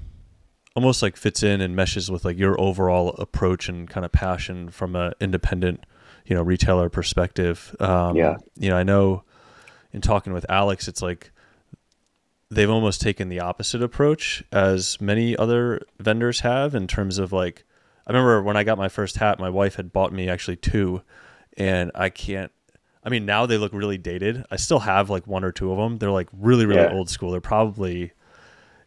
almost 0.76 1.02
like 1.02 1.18
fits 1.18 1.42
in 1.44 1.62
and 1.62 1.76
meshes 1.76 2.12
with 2.12 2.26
like 2.26 2.38
your 2.38 2.60
overall 2.60 3.10
approach 3.18 3.70
and 3.70 3.90
kind 3.90 4.06
of 4.06 4.12
passion 4.12 4.70
from 4.70 4.96
an 4.96 5.14
independent 5.20 5.86
you 6.26 6.36
know 6.36 6.42
retailer 6.42 6.90
perspective 6.90 7.76
um, 7.80 8.16
yeah 8.16 8.36
you 8.58 8.70
know 8.70 8.78
i 8.78 8.84
know 8.84 9.24
in 9.94 10.02
talking 10.02 10.34
with 10.34 10.46
alex 10.50 10.88
it's 10.88 11.02
like 11.02 11.32
they've 12.52 12.70
almost 12.70 13.02
taken 13.02 13.30
the 13.30 13.40
opposite 13.40 13.82
approach 13.82 14.44
as 14.52 15.00
many 15.02 15.36
other 15.36 15.82
vendors 16.00 16.42
have 16.42 16.76
in 16.76 16.88
terms 16.88 17.18
of 17.18 17.34
like 17.34 17.64
i 18.06 18.12
remember 18.12 18.42
when 18.42 18.56
i 18.56 18.64
got 18.64 18.78
my 18.78 18.88
first 18.88 19.18
hat 19.18 19.40
my 19.40 19.50
wife 19.50 19.76
had 19.76 19.92
bought 19.92 20.14
me 20.14 20.30
actually 20.30 20.56
two 20.56 21.02
and 21.58 21.92
i 21.96 22.10
can't 22.10 22.52
I 23.06 23.10
mean, 23.10 23.26
now 23.26 23.46
they 23.46 23.58
look 23.60 23.72
really 23.72 24.00
dated. 24.00 24.44
I 24.50 24.56
still 24.56 24.80
have 24.80 25.12
like 25.12 25.28
one 25.28 25.44
or 25.44 25.52
two 25.52 25.72
of 25.72 25.78
them. 25.78 26.00
They're 26.00 26.10
like 26.10 26.28
really, 26.34 26.66
really 26.66 26.82
yeah. 26.82 26.92
old 26.92 27.08
school. 27.08 27.32
They're 27.32 27.40
probably, 27.40 28.12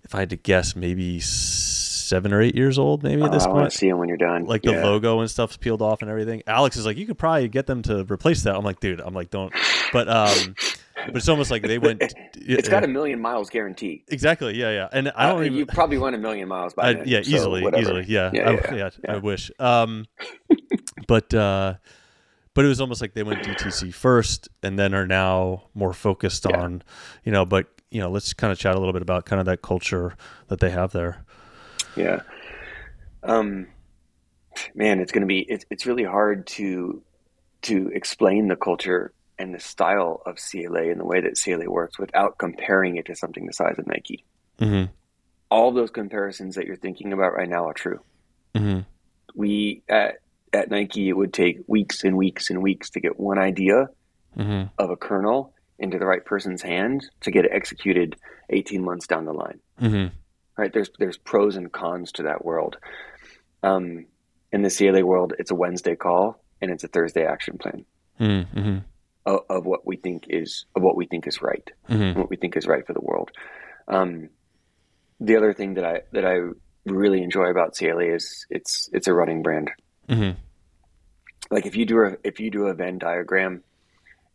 if 0.02 0.12
I 0.12 0.18
had 0.18 0.30
to 0.30 0.36
guess, 0.36 0.74
maybe 0.74 1.20
seven 1.20 2.32
or 2.32 2.42
eight 2.42 2.56
years 2.56 2.80
old, 2.80 3.04
maybe 3.04 3.22
at 3.22 3.30
this 3.30 3.46
oh, 3.46 3.52
point. 3.52 3.66
I 3.66 3.68
see 3.68 3.88
them 3.88 3.98
when 3.98 4.08
you're 4.08 4.18
done. 4.18 4.44
Like 4.44 4.62
the 4.62 4.72
logo 4.72 5.20
and 5.20 5.30
stuff's 5.30 5.56
peeled 5.56 5.82
off 5.82 6.02
and 6.02 6.10
everything. 6.10 6.42
Alex 6.48 6.76
is 6.76 6.84
like, 6.84 6.96
you 6.96 7.06
could 7.06 7.16
probably 7.18 7.46
get 7.46 7.66
them 7.66 7.82
to 7.82 8.04
replace 8.12 8.42
that. 8.42 8.56
I'm 8.56 8.64
like, 8.64 8.80
dude, 8.80 9.00
I'm 9.00 9.14
like, 9.14 9.30
don't. 9.30 9.52
But 9.92 10.08
um, 10.08 10.56
but 11.06 11.16
it's 11.16 11.28
almost 11.28 11.50
like 11.50 11.62
they 11.62 11.78
went. 11.78 12.14
it's 12.36 12.68
got 12.68 12.84
a 12.84 12.88
million 12.88 13.20
miles 13.20 13.50
guarantee. 13.50 14.04
Exactly. 14.08 14.58
Yeah, 14.58 14.70
yeah. 14.70 14.88
And 14.92 15.10
I 15.14 15.28
don't. 15.28 15.40
Uh, 15.40 15.44
even, 15.44 15.58
you 15.58 15.66
probably 15.66 15.98
went 15.98 16.16
a 16.16 16.18
million 16.18 16.48
miles 16.48 16.74
by 16.74 16.92
then. 16.92 17.08
yeah, 17.08 17.20
easily, 17.20 17.64
easily. 17.78 18.04
Yeah, 18.06 18.30
yeah, 18.32 18.50
I, 18.50 18.74
yeah, 18.74 18.90
yeah, 19.04 19.12
I 19.12 19.16
wish. 19.18 19.50
Um, 19.58 20.06
but 21.06 21.32
uh, 21.32 21.74
but 22.58 22.64
it 22.64 22.68
was 22.68 22.80
almost 22.80 23.00
like 23.00 23.14
they 23.14 23.22
went 23.22 23.44
DTC 23.44 23.94
first 23.94 24.48
and 24.64 24.76
then 24.76 24.92
are 24.92 25.06
now 25.06 25.62
more 25.74 25.92
focused 25.92 26.44
yeah. 26.50 26.60
on, 26.60 26.82
you 27.22 27.30
know, 27.30 27.44
but 27.44 27.66
you 27.90 28.00
know, 28.00 28.10
let's 28.10 28.32
kind 28.32 28.52
of 28.52 28.58
chat 28.58 28.74
a 28.74 28.78
little 28.80 28.92
bit 28.92 29.00
about 29.00 29.26
kind 29.26 29.38
of 29.38 29.46
that 29.46 29.62
culture 29.62 30.16
that 30.48 30.58
they 30.58 30.70
have 30.70 30.90
there. 30.90 31.24
Yeah. 31.94 32.22
Um, 33.22 33.68
man, 34.74 34.98
it's 34.98 35.12
going 35.12 35.20
to 35.20 35.28
be, 35.28 35.42
it's, 35.42 35.66
it's 35.70 35.86
really 35.86 36.02
hard 36.02 36.48
to, 36.48 37.00
to 37.62 37.92
explain 37.94 38.48
the 38.48 38.56
culture 38.56 39.12
and 39.38 39.54
the 39.54 39.60
style 39.60 40.22
of 40.26 40.36
Ciele 40.36 40.90
and 40.90 41.00
the 41.00 41.04
way 41.04 41.20
that 41.20 41.36
Ciele 41.36 41.66
works 41.66 41.98
without 41.98 42.38
comparing 42.38 42.96
it 42.96 43.06
to 43.06 43.14
something 43.14 43.46
the 43.46 43.52
size 43.52 43.78
of 43.78 43.86
Nike. 43.86 44.24
Mm-hmm. 44.60 44.92
All 45.50 45.72
those 45.72 45.90
comparisons 45.90 46.56
that 46.56 46.66
you're 46.66 46.76
thinking 46.76 47.12
about 47.12 47.34
right 47.34 47.48
now 47.48 47.68
are 47.68 47.74
true. 47.74 48.00
Mm-hmm. 48.54 48.80
We 49.34 49.82
at 49.88 50.16
at 50.52 50.70
Nike, 50.70 51.08
it 51.08 51.16
would 51.16 51.32
take 51.32 51.60
weeks 51.66 52.04
and 52.04 52.16
weeks 52.16 52.50
and 52.50 52.62
weeks 52.62 52.90
to 52.90 53.00
get 53.00 53.20
one 53.20 53.38
idea 53.38 53.88
mm-hmm. 54.36 54.68
of 54.78 54.90
a 54.90 54.96
kernel 54.96 55.52
into 55.78 55.98
the 55.98 56.06
right 56.06 56.24
person's 56.24 56.62
hand 56.62 57.06
to 57.20 57.30
get 57.30 57.44
it 57.44 57.52
executed 57.52 58.16
18 58.50 58.82
months 58.82 59.06
down 59.06 59.24
the 59.26 59.32
line. 59.32 59.60
Mm-hmm. 59.80 60.14
right? 60.56 60.72
There's 60.72 60.90
there's 60.98 61.16
pros 61.16 61.56
and 61.56 61.70
cons 61.70 62.12
to 62.12 62.24
that 62.24 62.44
world. 62.44 62.78
Um, 63.62 64.06
in 64.52 64.62
the 64.62 64.68
Ciele 64.68 65.02
world, 65.02 65.34
it's 65.38 65.50
a 65.50 65.54
Wednesday 65.54 65.96
call 65.96 66.42
and 66.60 66.70
it's 66.70 66.84
a 66.84 66.88
Thursday 66.88 67.24
action 67.24 67.58
plan 67.58 67.84
mm-hmm. 68.20 68.78
Of, 69.28 69.40
of, 69.50 69.66
what 69.66 69.86
we 69.86 69.96
think 69.96 70.24
is 70.30 70.64
of 70.74 70.82
what 70.82 70.96
we 70.96 71.04
think 71.04 71.26
is 71.26 71.42
right, 71.42 71.70
mm-hmm. 71.88 72.18
what 72.18 72.30
we 72.30 72.36
think 72.36 72.56
is 72.56 72.66
right 72.66 72.86
for 72.86 72.94
the 72.94 73.00
world. 73.02 73.30
Um, 73.86 74.30
the 75.20 75.36
other 75.36 75.52
thing 75.52 75.74
that 75.74 75.84
I 75.84 76.00
that 76.12 76.24
I 76.24 76.38
really 76.86 77.22
enjoy 77.22 77.50
about 77.50 77.74
Ciele 77.74 78.14
is 78.14 78.46
it's 78.48 78.88
it's 78.92 79.06
a 79.06 79.12
running 79.12 79.42
brand. 79.42 79.70
Mm-hmm. 80.08 80.38
Like 81.50 81.66
if 81.66 81.76
you 81.76 81.86
do 81.86 81.98
a 82.04 82.16
if 82.24 82.40
you 82.40 82.50
do 82.50 82.66
a 82.66 82.74
Venn 82.74 82.98
diagram, 82.98 83.62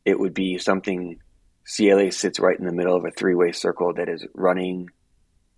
it 0.06 0.20
would 0.20 0.34
be 0.34 0.58
something. 0.58 1.20
Ciele 1.66 2.14
sits 2.14 2.39
right 2.39 2.60
in 2.60 2.66
the 2.66 2.74
middle 2.74 2.96
of 2.96 3.06
a 3.06 3.12
three 3.12 3.36
way 3.36 3.54
circle 3.54 3.94
that 3.94 4.10
is 4.10 4.26
running, 4.34 4.89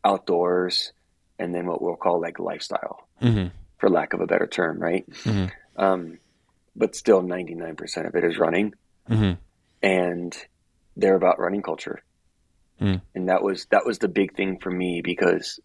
outdoors, 0.04 0.94
and 1.40 1.54
then 1.54 1.66
what 1.66 1.82
we'll 1.82 1.96
call 1.96 2.22
like 2.22 2.40
lifestyle, 2.40 3.08
mm-hmm. 3.22 3.48
for 3.80 3.90
lack 3.90 4.14
of 4.14 4.22
a 4.22 4.28
better 4.28 4.46
term, 4.46 4.80
right? 4.80 5.10
Mm-hmm. 5.10 5.48
Um, 5.84 6.20
but 6.76 6.96
still, 6.96 7.24
ninety 7.24 7.56
nine 7.56 7.76
percent 7.76 8.06
of 8.06 8.16
it 8.16 8.24
is 8.24 8.38
running, 8.38 8.76
mm-hmm. 9.10 9.34
and 9.82 10.38
they're 10.96 11.16
about 11.16 11.40
running 11.40 11.62
culture. 11.62 12.04
Mm. 12.82 13.02
And 13.14 13.30
that 13.30 13.42
was 13.42 13.68
that 13.72 13.86
was 13.86 14.00
the 14.00 14.10
big 14.10 14.36
thing 14.36 14.60
for 14.60 14.70
me 14.70 15.02
because 15.04 15.60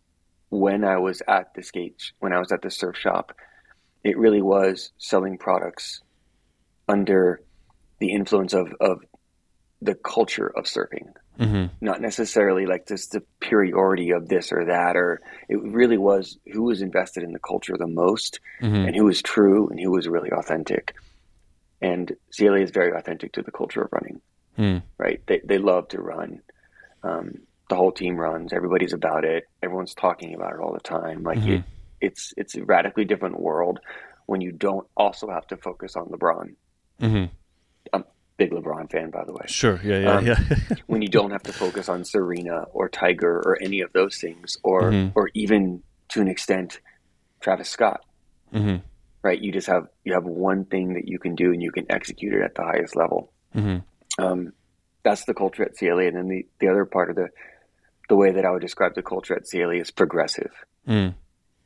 when 0.49 0.85
I 0.85 0.99
was 0.99 1.23
at 1.27 1.55
the 1.55 1.63
skate 1.63 2.13
when 2.19 2.33
I 2.33 2.39
was 2.39 2.53
at 2.53 2.63
the 2.63 2.71
surf 2.71 2.97
shop, 2.97 3.33
it 4.05 4.17
really 4.17 4.43
was 4.43 4.93
selling 4.99 5.39
products 5.39 6.03
under 6.89 7.41
the 7.99 8.13
influence 8.13 8.55
of, 8.55 8.73
of 8.81 9.03
the 9.83 9.95
culture 9.95 10.51
of 10.57 10.65
surfing. 10.65 11.13
Mm-hmm. 11.39 11.67
Not 11.81 12.01
necessarily 12.01 12.67
like 12.67 12.87
just 12.87 13.13
the 13.13 13.23
superiority 13.41 14.11
of 14.11 14.29
this 14.29 14.53
or 14.53 14.67
that, 14.67 14.97
or 14.97 15.23
it 15.49 15.63
really 15.63 15.97
was 15.97 16.39
who 16.53 16.65
was 16.65 16.83
invested 16.83 17.23
in 17.23 17.33
the 17.33 17.39
culture 17.39 17.77
the 17.79 17.87
most 17.87 18.41
mm-hmm. 18.61 18.75
and 18.75 18.97
who 18.97 19.05
was 19.05 19.23
true 19.23 19.69
and 19.69 19.81
who 19.81 19.91
was 19.91 20.07
really 20.07 20.31
authentic. 20.31 20.95
And 21.83 22.13
Ciele 22.33 22.63
is 22.63 22.71
very 22.71 22.93
authentic 22.93 23.33
to 23.33 23.43
the 23.43 23.51
culture 23.51 23.83
of 23.83 23.89
running, 23.93 24.21
mm. 24.59 24.83
right? 24.99 25.21
They, 25.27 25.41
they 25.45 25.59
love 25.59 25.89
to 25.89 26.01
run. 26.01 26.43
Um, 27.03 27.41
the 27.71 27.77
whole 27.77 27.93
team 27.93 28.17
runs. 28.17 28.53
Everybody's 28.53 28.93
about 28.93 29.25
it. 29.25 29.45
Everyone's 29.63 29.95
talking 29.95 30.35
about 30.35 30.53
it 30.53 30.61
all 30.61 30.75
the 30.75 30.81
time. 30.81 31.23
Like 31.23 31.39
mm-hmm. 31.39 31.53
it, 31.53 31.65
it's 32.01 32.35
it's 32.37 32.57
a 32.57 32.65
radically 32.65 33.05
different 33.05 33.41
world 33.41 33.81
when 34.27 34.41
you 34.41 34.53
don't 34.53 34.87
also 34.97 35.31
have 35.31 35.47
to 35.49 35.57
focus 35.57 35.97
on 35.97 36.07
LeBron. 36.07 36.55
Mm-hmm. 37.01 37.33
I'm 37.93 38.03
a 38.03 38.05
big 38.37 38.51
LeBron 38.51 38.91
fan, 38.91 39.11
by 39.11 39.25
the 39.25 39.33
way. 39.33 39.45
Sure. 39.47 39.81
Yeah. 39.83 39.99
Yeah. 40.01 40.17
Um, 40.17 40.27
yeah. 40.27 40.39
when 40.87 41.01
you 41.01 41.09
don't 41.09 41.31
have 41.31 41.43
to 41.45 41.53
focus 41.53 41.89
on 41.89 42.05
Serena 42.05 42.65
or 42.73 42.89
Tiger 42.89 43.39
or 43.39 43.59
any 43.63 43.81
of 43.81 43.93
those 43.93 44.19
things, 44.19 44.59
or 44.63 44.91
mm-hmm. 44.91 45.19
or 45.19 45.31
even 45.35 45.83
to 46.11 46.21
an 46.21 46.29
extent, 46.29 46.81
Travis 47.41 47.71
Scott. 47.71 48.05
Right. 49.23 49.41
You 49.41 49.53
just 49.53 49.67
have 49.67 49.89
you 50.05 50.15
have 50.15 50.25
one 50.25 50.65
thing 50.65 50.95
that 50.95 51.07
you 51.07 51.19
can 51.19 51.35
do, 51.35 51.53
and 51.53 51.63
you 51.63 51.73
can 51.73 51.87
execute 51.91 52.33
it 52.33 52.43
at 52.43 52.55
the 52.55 52.63
highest 52.63 52.97
level. 52.97 53.33
Mm-hmm. 53.55 54.25
Um, 54.25 54.53
that's 55.03 55.25
the 55.25 55.35
culture 55.35 55.63
at 55.63 55.77
Ciele. 55.77 56.07
And 56.09 56.17
then 56.17 56.29
the, 56.29 56.47
the 56.59 56.69
other 56.69 56.85
part 56.85 57.11
of 57.11 57.17
the 57.17 57.29
the 58.09 58.17
way 58.17 58.33
that 58.33 58.45
I 58.45 58.51
would 58.51 58.61
describe 58.61 58.95
the 58.95 59.03
culture 59.03 59.37
at 59.37 59.45
Ciele 59.45 59.81
is 59.81 59.91
progressive, 59.91 60.53
mm. 60.87 61.15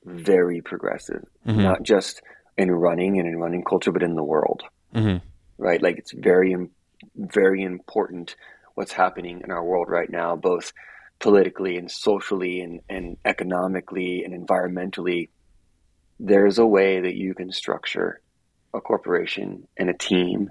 very 0.05 0.61
progressive, 0.61 1.25
mm-hmm. 1.47 1.63
not 1.63 1.83
just 1.83 2.21
in 2.59 2.71
running 2.71 3.19
and 3.19 3.27
in 3.27 3.39
running 3.39 3.65
culture, 3.65 3.93
but 3.93 4.03
in 4.03 4.15
the 4.15 4.23
world, 4.23 4.63
mm-hmm. 4.95 5.25
right? 5.57 5.83
Like 5.83 5.97
it's 5.97 6.13
very, 6.13 6.55
very 7.17 7.63
important 7.63 8.37
what's 8.75 8.93
happening 8.93 9.41
in 9.43 9.51
our 9.51 9.65
world 9.65 9.89
right 9.89 10.11
now, 10.11 10.37
both 10.37 10.73
politically 11.19 11.79
and 11.79 11.91
socially 11.91 12.61
and, 12.61 12.81
and 12.91 13.17
economically 13.25 14.23
and 14.25 14.35
environmentally. 14.35 15.31
There's 16.21 16.59
a 16.59 16.67
way 16.67 17.01
that 17.01 17.15
you 17.15 17.35
can 17.35 17.53
structure 17.53 18.21
a 18.73 18.81
corporation 18.81 19.67
and 19.77 19.91
a 19.91 19.95
team 19.95 20.51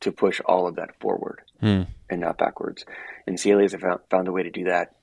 to 0.00 0.12
push 0.12 0.40
all 0.44 0.66
of 0.66 0.76
that 0.76 0.98
forward 1.00 1.42
mm. 1.62 1.86
and 2.08 2.20
not 2.20 2.38
backwards. 2.38 2.84
And 3.26 3.36
Ciele's 3.36 3.72
have 3.72 3.82
found, 3.82 4.00
found 4.10 4.28
a 4.28 4.32
way 4.32 4.42
to 4.42 4.50
do 4.50 4.64
that 4.64 4.96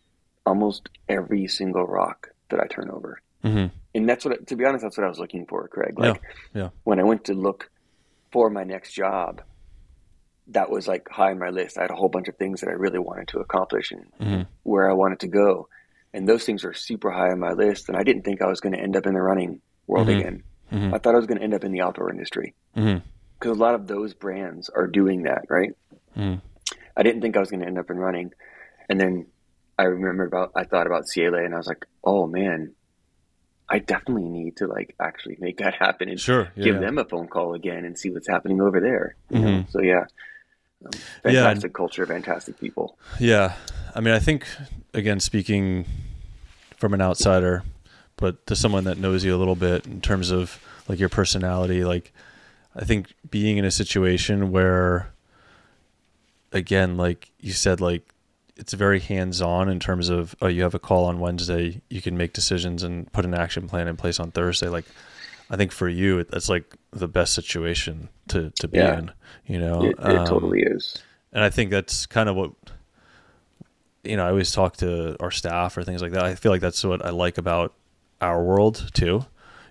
almost 0.45 0.89
every 1.07 1.47
single 1.47 1.85
rock 1.85 2.29
that 2.49 2.59
I 2.59 2.67
turn 2.67 2.89
over. 2.89 3.21
Mm-hmm. 3.43 3.67
And 3.93 4.09
that's 4.09 4.25
what, 4.25 4.47
to 4.47 4.55
be 4.55 4.65
honest, 4.65 4.83
that's 4.83 4.97
what 4.97 5.05
I 5.05 5.09
was 5.09 5.19
looking 5.19 5.45
for, 5.45 5.67
Craig. 5.67 5.99
Like 5.99 6.21
yeah. 6.53 6.61
Yeah. 6.61 6.69
when 6.83 6.99
I 6.99 7.03
went 7.03 7.25
to 7.25 7.33
look 7.33 7.69
for 8.31 8.49
my 8.49 8.63
next 8.63 8.93
job, 8.93 9.41
that 10.47 10.69
was 10.69 10.87
like 10.87 11.07
high 11.09 11.31
on 11.31 11.39
my 11.39 11.49
list. 11.49 11.77
I 11.77 11.81
had 11.81 11.91
a 11.91 11.95
whole 11.95 12.09
bunch 12.09 12.27
of 12.27 12.37
things 12.37 12.61
that 12.61 12.69
I 12.69 12.73
really 12.73 12.99
wanted 12.99 13.27
to 13.29 13.39
accomplish 13.39 13.91
and 13.91 14.05
mm-hmm. 14.19 14.41
where 14.63 14.89
I 14.89 14.93
wanted 14.93 15.19
to 15.21 15.27
go. 15.27 15.67
And 16.13 16.27
those 16.27 16.45
things 16.45 16.63
are 16.63 16.73
super 16.73 17.11
high 17.11 17.31
on 17.31 17.39
my 17.39 17.51
list. 17.51 17.89
And 17.89 17.97
I 17.97 18.03
didn't 18.03 18.23
think 18.23 18.41
I 18.41 18.47
was 18.47 18.59
going 18.59 18.73
to 18.73 18.79
end 18.79 18.95
up 18.95 19.05
in 19.05 19.13
the 19.13 19.21
running 19.21 19.61
world 19.85 20.07
mm-hmm. 20.07 20.19
again. 20.19 20.43
Mm-hmm. 20.71 20.93
I 20.93 20.97
thought 20.97 21.13
I 21.13 21.17
was 21.17 21.27
going 21.27 21.37
to 21.37 21.43
end 21.43 21.53
up 21.53 21.63
in 21.63 21.71
the 21.71 21.81
outdoor 21.81 22.11
industry. 22.11 22.55
Mm-hmm 22.75 22.99
because 23.39 23.57
a 23.57 23.59
lot 23.59 23.75
of 23.75 23.87
those 23.87 24.13
brands 24.13 24.69
are 24.69 24.87
doing 24.87 25.23
that, 25.23 25.43
right? 25.49 25.71
Mm. 26.15 26.41
I 26.95 27.03
didn't 27.03 27.21
think 27.21 27.37
I 27.37 27.39
was 27.39 27.49
going 27.49 27.61
to 27.61 27.67
end 27.67 27.77
up 27.77 27.89
in 27.89 27.97
running, 27.97 28.31
and 28.89 28.99
then 28.99 29.27
I 29.77 29.83
remember 29.83 30.25
about 30.25 30.51
I 30.55 30.63
thought 30.63 30.87
about 30.87 31.03
Ciele, 31.05 31.43
and 31.43 31.53
I 31.53 31.57
was 31.57 31.67
like, 31.67 31.85
oh 32.03 32.25
man, 32.25 32.73
I 33.69 33.79
definitely 33.79 34.29
need 34.29 34.57
to 34.57 34.67
like 34.67 34.95
actually 34.99 35.37
make 35.39 35.57
that 35.57 35.75
happen 35.75 36.09
and 36.09 36.19
sure, 36.19 36.51
yeah. 36.55 36.63
give 36.63 36.79
them 36.79 36.97
a 36.97 37.05
phone 37.05 37.27
call 37.27 37.53
again 37.53 37.85
and 37.85 37.97
see 37.97 38.09
what's 38.09 38.27
happening 38.27 38.61
over 38.61 38.79
there. 38.79 39.15
Mm-hmm. 39.31 39.69
So 39.69 39.81
yeah, 39.81 40.05
um, 40.83 40.91
fantastic 41.23 41.71
yeah. 41.71 41.75
culture, 41.75 42.05
fantastic 42.05 42.59
people. 42.59 42.97
Yeah, 43.19 43.53
I 43.97 43.99
mean, 43.99 44.13
I 44.13 44.19
think 44.19 44.45
again, 44.93 45.19
speaking 45.19 45.85
from 46.77 46.93
an 46.93 47.01
outsider, 47.01 47.63
but 48.15 48.45
to 48.45 48.55
someone 48.55 48.83
that 48.83 48.99
knows 48.99 49.25
you 49.25 49.35
a 49.35 49.39
little 49.39 49.55
bit 49.55 49.87
in 49.87 50.01
terms 50.01 50.29
of 50.29 50.63
like 50.87 50.99
your 50.99 51.09
personality, 51.09 51.83
like 51.83 52.13
I 52.75 52.85
think 52.85 53.15
being 53.27 53.57
in 53.57 53.65
a 53.65 53.71
situation 53.71 54.51
where, 54.51 55.09
again, 56.51 56.95
like 56.95 57.31
you 57.39 57.53
said, 57.53 57.81
like 57.81 58.13
it's 58.55 58.73
very 58.73 58.99
hands 58.99 59.41
on 59.41 59.67
in 59.67 59.79
terms 59.79 60.09
of 60.09 60.35
oh, 60.43 60.47
you 60.47 60.61
have 60.61 60.75
a 60.75 60.79
call 60.79 61.05
on 61.05 61.19
Wednesday, 61.19 61.81
you 61.89 61.99
can 61.99 62.15
make 62.15 62.33
decisions 62.33 62.83
and 62.83 63.11
put 63.13 63.25
an 63.25 63.33
action 63.33 63.67
plan 63.67 63.87
in 63.87 63.97
place 63.97 64.19
on 64.19 64.29
Thursday. 64.29 64.69
Like, 64.69 64.85
I 65.49 65.57
think 65.57 65.71
for 65.71 65.89
you, 65.89 66.23
that's 66.23 66.49
like 66.49 66.75
the 66.91 67.07
best 67.07 67.33
situation 67.33 68.09
to 68.27 68.51
to 68.59 68.67
be 68.67 68.77
yeah. 68.77 68.99
in. 68.99 69.11
You 69.47 69.57
know, 69.57 69.85
it, 69.85 69.95
it 69.97 70.17
um, 70.19 70.27
totally 70.27 70.61
is. 70.61 71.01
And 71.33 71.43
I 71.43 71.49
think 71.49 71.71
that's 71.71 72.05
kind 72.05 72.29
of 72.29 72.35
what 72.35 72.51
you 74.07 74.17
know. 74.17 74.25
I 74.25 74.29
always 74.29 74.51
talk 74.51 74.77
to 74.77 75.15
our 75.19 75.31
staff 75.31 75.77
or 75.77 75.83
things 75.83 76.01
like 76.01 76.11
that. 76.13 76.23
I 76.23 76.35
feel 76.35 76.51
like 76.51 76.61
that's 76.61 76.83
what 76.83 77.05
I 77.05 77.09
like 77.09 77.37
about 77.37 77.73
our 78.21 78.43
world 78.43 78.89
too, 78.93 79.25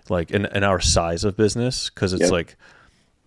like 0.09 0.31
in, 0.31 0.45
in 0.45 0.63
our 0.63 0.79
size 0.79 1.23
of 1.23 1.35
business 1.35 1.89
because 1.89 2.13
it's 2.13 2.23
yep. 2.23 2.31
like 2.31 2.55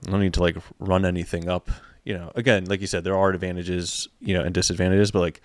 I 0.07 0.11
don't 0.11 0.21
need 0.21 0.35
to 0.35 0.43
like 0.43 0.57
run 0.79 1.05
anything 1.05 1.49
up. 1.49 1.71
You 2.05 2.15
know, 2.15 2.33
again, 2.35 2.65
like 2.65 2.81
you 2.81 2.87
said, 2.87 3.05
there 3.05 3.17
are 3.17 3.31
advantages, 3.31 4.09
you 4.21 4.35
know, 4.35 4.43
and 4.43 4.55
disadvantages, 4.55 5.11
but 5.11 5.21
like 5.21 5.43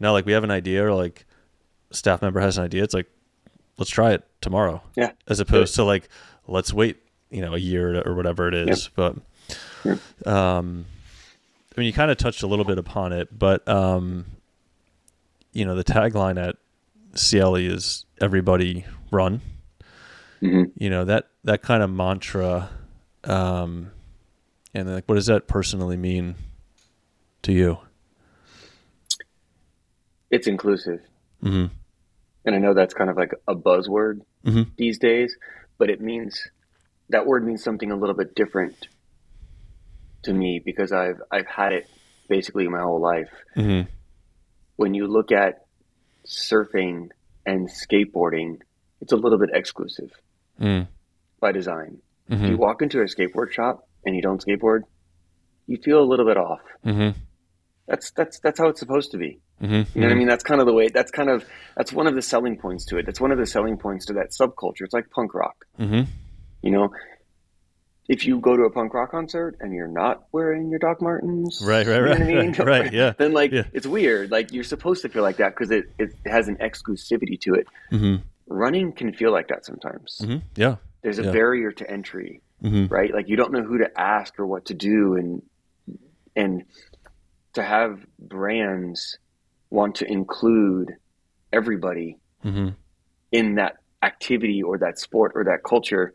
now, 0.00 0.12
like 0.12 0.26
we 0.26 0.32
have 0.32 0.44
an 0.44 0.50
idea 0.50 0.84
or 0.84 0.92
like 0.92 1.24
staff 1.90 2.20
member 2.22 2.40
has 2.40 2.58
an 2.58 2.64
idea. 2.64 2.82
It's 2.82 2.94
like, 2.94 3.06
let's 3.78 3.90
try 3.90 4.12
it 4.12 4.24
tomorrow. 4.40 4.82
Yeah. 4.96 5.12
As 5.28 5.40
opposed 5.40 5.74
to 5.76 5.84
like, 5.84 6.08
let's 6.46 6.72
wait, 6.72 6.98
you 7.30 7.40
know, 7.40 7.54
a 7.54 7.58
year 7.58 8.02
or 8.06 8.14
whatever 8.14 8.48
it 8.48 8.54
is. 8.54 8.88
But, 8.88 9.16
um, 10.26 10.86
I 11.76 11.80
mean, 11.80 11.86
you 11.86 11.92
kind 11.92 12.10
of 12.10 12.16
touched 12.16 12.42
a 12.42 12.46
little 12.46 12.64
bit 12.64 12.78
upon 12.78 13.12
it, 13.12 13.36
but, 13.36 13.66
um, 13.68 14.26
you 15.54 15.64
know, 15.64 15.74
the 15.74 15.84
tagline 15.84 16.38
at 16.42 16.56
Ciele 17.14 17.66
is 17.70 18.04
everybody 18.20 18.84
run. 19.10 19.40
Mm-hmm. 20.42 20.64
You 20.76 20.90
know, 20.90 21.04
that, 21.06 21.28
that 21.44 21.62
kind 21.62 21.82
of 21.82 21.90
mantra, 21.90 22.68
um, 23.24 23.90
and 24.74 24.92
like, 24.92 25.04
what 25.06 25.14
does 25.14 25.26
that 25.26 25.48
personally 25.48 25.96
mean 25.96 26.34
to 27.42 27.52
you? 27.52 27.78
It's 30.30 30.46
inclusive. 30.46 31.00
Mm-hmm. 31.42 31.72
And 32.44 32.54
I 32.54 32.58
know 32.58 32.74
that's 32.74 32.92
kind 32.92 33.08
of 33.08 33.16
like 33.16 33.32
a 33.48 33.54
buzzword 33.54 34.20
mm-hmm. 34.44 34.64
these 34.76 34.98
days, 34.98 35.36
but 35.78 35.88
it 35.88 36.00
means 36.00 36.46
that 37.08 37.26
word 37.26 37.46
means 37.46 37.62
something 37.62 37.90
a 37.90 37.96
little 37.96 38.14
bit 38.14 38.34
different 38.34 38.88
to 40.24 40.32
me 40.32 40.60
because 40.62 40.92
I've 40.92 41.20
I've 41.30 41.46
had 41.46 41.72
it 41.72 41.86
basically 42.28 42.66
my 42.68 42.80
whole 42.80 43.00
life. 43.00 43.30
When 44.76 44.94
you 44.94 45.06
look 45.06 45.32
at 45.32 45.66
surfing 46.26 47.10
and 47.46 47.68
skateboarding, 47.68 48.60
it's 49.00 49.12
a 49.12 49.16
little 49.16 49.38
bit 49.38 49.50
exclusive 49.52 50.10
mm. 50.60 50.86
by 51.40 51.52
design. 51.52 51.98
Mm-hmm. 52.30 52.44
If 52.44 52.50
you 52.50 52.56
walk 52.56 52.82
into 52.82 53.00
a 53.00 53.04
skateboard 53.04 53.52
shop 53.52 53.86
and 54.04 54.16
you 54.16 54.22
don't 54.22 54.44
skateboard, 54.44 54.80
you 55.66 55.76
feel 55.76 56.00
a 56.00 56.04
little 56.04 56.26
bit 56.26 56.36
off. 56.36 56.60
Mm-hmm. 56.84 57.18
That's 57.86 58.10
that's 58.12 58.38
that's 58.40 58.58
how 58.58 58.68
it's 58.68 58.80
supposed 58.80 59.10
to 59.10 59.18
be. 59.18 59.40
Mm-hmm. 59.62 59.72
You 59.72 59.78
know 59.78 59.84
what 59.84 59.96
I 59.96 60.08
mm-hmm. 60.08 60.18
mean? 60.18 60.28
That's 60.28 60.42
kind 60.42 60.60
of 60.60 60.66
the 60.66 60.72
way. 60.72 60.88
That's 60.88 61.10
kind 61.10 61.28
of 61.28 61.44
that's 61.76 61.92
one 61.92 62.06
of 62.06 62.14
the 62.14 62.22
selling 62.22 62.56
points 62.56 62.86
to 62.86 62.96
it. 62.96 63.06
That's 63.06 63.20
one 63.20 63.30
of 63.30 63.38
the 63.38 63.46
selling 63.46 63.76
points 63.76 64.06
to 64.06 64.14
that 64.14 64.30
subculture. 64.30 64.82
It's 64.82 64.94
like 64.94 65.10
punk 65.10 65.34
rock. 65.34 65.66
Mm-hmm. 65.78 66.10
You 66.62 66.70
know, 66.70 66.88
if 68.08 68.26
you 68.26 68.38
go 68.38 68.56
to 68.56 68.64
a 68.64 68.70
punk 68.70 68.92
rock 68.92 69.10
concert 69.10 69.56
and 69.60 69.72
you're 69.72 69.88
not 69.88 70.24
wearing 70.32 70.68
your 70.68 70.78
Doc 70.78 71.00
Martens, 71.00 71.62
right, 71.64 71.86
right, 71.86 72.00
right, 72.00 72.20
I 72.20 72.24
mean? 72.24 72.52
right, 72.58 72.66
right, 72.66 72.92
yeah, 72.92 73.14
then 73.16 73.32
like 73.32 73.50
yeah. 73.50 73.64
it's 73.72 73.86
weird. 73.86 74.30
Like 74.30 74.52
you're 74.52 74.64
supposed 74.64 75.02
to 75.02 75.08
feel 75.08 75.22
like 75.22 75.38
that 75.38 75.50
because 75.50 75.70
it, 75.70 75.86
it 75.98 76.14
has 76.26 76.48
an 76.48 76.56
exclusivity 76.56 77.40
to 77.40 77.54
it. 77.54 77.66
Mm-hmm. 77.90 78.16
Running 78.46 78.92
can 78.92 79.12
feel 79.14 79.32
like 79.32 79.48
that 79.48 79.64
sometimes. 79.64 80.18
Mm-hmm. 80.22 80.38
Yeah, 80.56 80.76
there's 81.02 81.18
a 81.18 81.24
yeah. 81.24 81.32
barrier 81.32 81.72
to 81.72 81.90
entry, 81.90 82.42
mm-hmm. 82.62 82.92
right? 82.92 83.12
Like 83.12 83.28
you 83.28 83.36
don't 83.36 83.52
know 83.52 83.62
who 83.62 83.78
to 83.78 83.90
ask 83.98 84.38
or 84.38 84.46
what 84.46 84.66
to 84.66 84.74
do, 84.74 85.14
and 85.16 85.42
and 86.36 86.64
to 87.54 87.62
have 87.62 88.04
brands 88.18 89.18
want 89.70 89.96
to 89.96 90.10
include 90.10 90.92
everybody 91.52 92.18
mm-hmm. 92.44 92.70
in 93.32 93.54
that 93.54 93.76
activity 94.02 94.62
or 94.62 94.78
that 94.78 94.98
sport 94.98 95.32
or 95.34 95.44
that 95.44 95.60
culture 95.66 96.12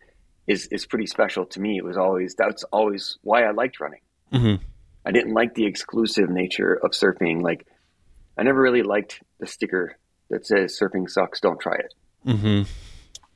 is 0.49 0.65
is 0.71 0.85
pretty 0.85 1.05
special 1.05 1.45
to 1.45 1.61
me. 1.61 1.77
It 1.77 1.85
was 1.85 1.95
always 1.95 2.35
that's 2.35 2.63
always 2.65 3.17
why 3.21 3.43
I 3.43 3.51
liked 3.51 3.79
running. 3.79 4.01
Mm-hmm. 4.33 4.63
I 5.05 5.11
didn't 5.11 5.33
like 5.33 5.53
the 5.53 5.65
exclusive 5.65 6.29
nature 6.29 6.73
of 6.73 6.91
surfing. 6.91 7.41
Like 7.41 7.67
I 8.37 8.43
never 8.43 8.59
really 8.59 8.81
liked 8.81 9.21
the 9.39 9.47
sticker 9.47 9.97
that 10.29 10.45
says 10.45 10.77
"surfing 10.77 11.09
sucks, 11.09 11.39
don't 11.39 11.59
try 11.59 11.75
it." 11.75 11.93
Mm-hmm. 12.27 12.63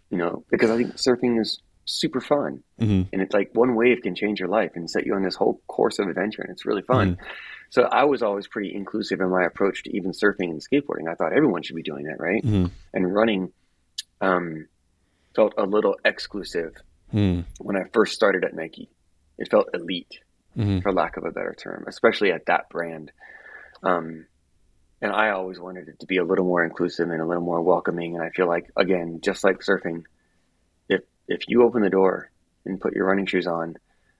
You 0.10 0.18
know, 0.18 0.44
because 0.50 0.72
I 0.72 0.78
think 0.78 0.96
surfing 0.96 1.40
is 1.40 1.62
super 1.86 2.20
fun, 2.20 2.64
mm-hmm. 2.80 3.04
and 3.14 3.22
it's 3.22 3.34
like 3.34 3.52
one 3.54 3.76
wave 3.76 4.02
can 4.02 4.16
change 4.16 4.40
your 4.40 4.50
life 4.50 4.72
and 4.76 4.90
set 4.90 5.06
you 5.06 5.14
on 5.14 5.24
this 5.24 5.36
whole 5.36 5.62
course 5.68 6.00
of 6.00 6.08
adventure, 6.08 6.42
and 6.42 6.52
it's 6.52 6.66
really 6.66 6.82
fun. 6.82 7.14
Mm-hmm. 7.14 7.26
So 7.70 7.84
I 7.84 8.06
was 8.06 8.22
always 8.22 8.48
pretty 8.48 8.74
inclusive 8.74 9.20
in 9.20 9.30
my 9.30 9.46
approach 9.46 9.84
to 9.84 9.96
even 9.96 10.12
surfing 10.12 10.52
and 10.52 10.62
skateboarding. 10.62 11.10
I 11.12 11.16
thought 11.16 11.34
everyone 11.34 11.64
should 11.64 11.76
be 11.76 11.84
doing 11.84 12.06
that, 12.06 12.20
right? 12.20 12.44
Mm-hmm. 12.44 12.66
And 12.94 13.14
running 13.14 13.52
um, 14.22 14.68
felt 15.36 15.54
a 15.58 15.66
little 15.66 15.96
exclusive 16.06 16.74
mm-hmm. 17.14 17.42
when 17.60 17.76
I 17.78 17.84
first 17.94 18.14
started 18.14 18.44
at 18.44 18.54
Nike. 18.56 18.90
It 19.38 19.50
felt 19.50 19.70
elite, 19.74 20.20
Mm-hmm. 20.56 20.82
for 20.82 20.94
lack 20.94 21.18
of 21.18 21.26
a 21.26 21.32
better 21.32 21.56
term, 21.58 21.86
especially 21.88 22.32
at 22.32 22.46
that 22.46 22.70
brand. 22.70 23.12
Um, 23.82 24.28
and 25.02 25.12
I 25.12 25.32
always 25.32 25.60
wanted 25.60 25.88
it 25.88 26.00
to 26.02 26.06
be 26.06 26.18
a 26.18 26.24
little 26.24 26.46
more 26.46 26.64
inclusive 26.64 27.10
and 27.10 27.20
a 27.20 27.26
little 27.26 27.42
more 27.42 27.60
welcoming. 27.64 28.14
And 28.16 28.24
I 28.24 28.30
feel 28.30 28.48
like, 28.48 28.70
again, 28.78 29.20
just 29.24 29.44
like 29.44 29.62
surfing, 29.62 30.04
if 30.88 31.02
if 31.28 31.40
you 31.48 31.64
open 31.64 31.82
the 31.82 31.90
door 31.90 32.30
and 32.66 32.80
put 32.80 32.94
your 32.94 33.08
running 33.08 33.26
shoes 33.26 33.48
on, 33.48 33.78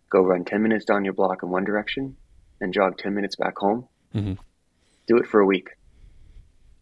go 0.10 0.22
run 0.22 0.44
ten 0.44 0.64
minutes 0.64 0.86
down 0.86 1.06
your 1.06 1.14
block 1.14 1.44
in 1.44 1.50
one 1.50 1.66
direction, 1.66 2.18
and 2.60 2.74
jog 2.74 2.98
ten 2.98 3.14
minutes 3.14 3.36
back 3.36 3.56
home, 3.58 3.88
Mm-hmm. 4.16 4.34
do 5.06 5.18
it 5.18 5.28
for 5.28 5.40
a 5.40 5.46
week. 5.46 5.70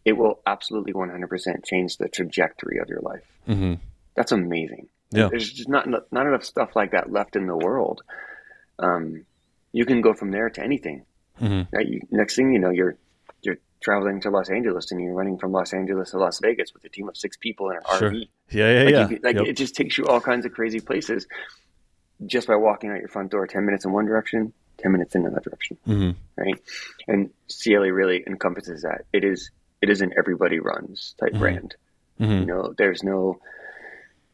It 0.06 0.14
will 0.16 0.40
absolutely 0.46 0.94
100% 0.94 1.64
change 1.66 1.98
the 1.98 2.08
trajectory 2.08 2.78
of 2.78 2.88
your 2.88 3.00
life. 3.02 3.22
Mm-hmm. 3.46 3.74
That's 4.16 4.32
amazing. 4.32 4.88
Yeah. 5.12 5.28
There's 5.28 5.52
just 5.52 5.68
not 5.68 5.86
not 5.88 6.26
enough 6.26 6.44
stuff 6.44 6.74
like 6.74 6.92
that 6.92 7.10
left 7.12 7.36
in 7.36 7.46
the 7.46 7.56
world. 7.56 8.02
Um, 8.78 9.24
you 9.72 9.84
can 9.84 10.00
go 10.00 10.12
from 10.14 10.30
there 10.30 10.50
to 10.50 10.62
anything. 10.62 11.04
Mm-hmm. 11.40 11.74
Right? 11.74 11.86
You, 11.88 12.00
next 12.10 12.36
thing 12.36 12.52
you 12.52 12.58
know, 12.58 12.70
you're 12.70 12.96
you're 13.42 13.58
traveling 13.80 14.20
to 14.22 14.30
Los 14.30 14.48
Angeles 14.50 14.90
and 14.92 15.00
you're 15.00 15.14
running 15.14 15.38
from 15.38 15.52
Los 15.52 15.72
Angeles 15.72 16.10
to 16.10 16.18
Las 16.18 16.38
Vegas 16.40 16.72
with 16.74 16.84
a 16.84 16.88
team 16.88 17.08
of 17.08 17.16
six 17.16 17.36
people 17.36 17.70
in 17.70 17.76
an 17.76 17.82
Sure. 17.98 18.10
RV. 18.10 18.28
Yeah, 18.50 18.70
yeah, 18.72 18.82
Like, 18.84 18.92
yeah. 18.92 19.08
you, 19.08 19.18
like 19.22 19.36
Yep. 19.36 19.46
it 19.46 19.56
just 19.56 19.74
takes 19.74 19.98
you 19.98 20.04
all 20.06 20.20
kinds 20.20 20.44
of 20.46 20.52
crazy 20.52 20.80
places 20.80 21.26
just 22.26 22.46
by 22.46 22.54
walking 22.56 22.90
out 22.90 22.98
your 23.00 23.08
front 23.08 23.30
door. 23.30 23.46
Ten 23.46 23.64
minutes 23.64 23.84
in 23.84 23.92
one 23.92 24.04
direction, 24.06 24.52
ten 24.78 24.92
minutes 24.92 25.14
in 25.14 25.26
another 25.26 25.40
direction. 25.50 25.76
mm-hmm. 25.88 26.10
Right? 26.36 26.60
And 27.08 27.30
Ciele 27.48 27.92
really 27.92 28.22
encompasses 28.26 28.82
that. 28.82 29.04
It 29.12 29.24
is 29.24 29.50
it 29.80 29.90
is 29.90 30.00
an 30.00 30.12
everybody 30.16 30.60
runs 30.60 31.14
type 31.18 31.32
Mhm. 31.32 31.38
brand. 31.40 31.74
Mm-hmm. 32.20 32.32
You 32.40 32.46
know, 32.46 32.74
there's 32.78 33.02
no 33.02 33.40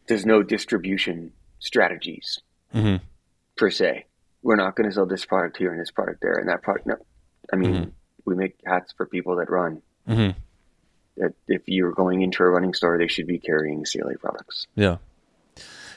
there's 0.08 0.26
no 0.26 0.42
distribution 0.42 1.32
strategies 1.58 2.40
Mm-hmm. 2.74 3.02
per 3.56 3.70
se. 3.70 4.04
We're 4.42 4.56
not 4.56 4.76
going 4.76 4.88
to 4.88 4.94
sell 4.94 5.06
this 5.06 5.24
product 5.24 5.56
here 5.56 5.70
and 5.72 5.80
this 5.80 5.90
product 5.90 6.20
there 6.20 6.34
and 6.34 6.48
that 6.48 6.62
product. 6.62 6.86
No, 6.86 6.96
I 7.52 7.56
mean, 7.56 7.74
Mhm. 7.74 7.90
we 8.26 8.34
make 8.34 8.56
hats 8.66 8.92
for 8.96 9.06
people 9.06 9.36
that 9.36 9.48
run. 9.50 9.80
Mm-hmm. 10.08 10.38
That 11.16 11.34
if 11.48 11.62
you're 11.66 11.92
going 11.92 12.20
into 12.22 12.42
a 12.42 12.46
running 12.48 12.74
store, 12.74 12.98
they 12.98 13.08
should 13.08 13.26
be 13.26 13.38
carrying 13.38 13.84
Ciele 13.84 14.18
products. 14.20 14.66
Yeah. 14.74 14.98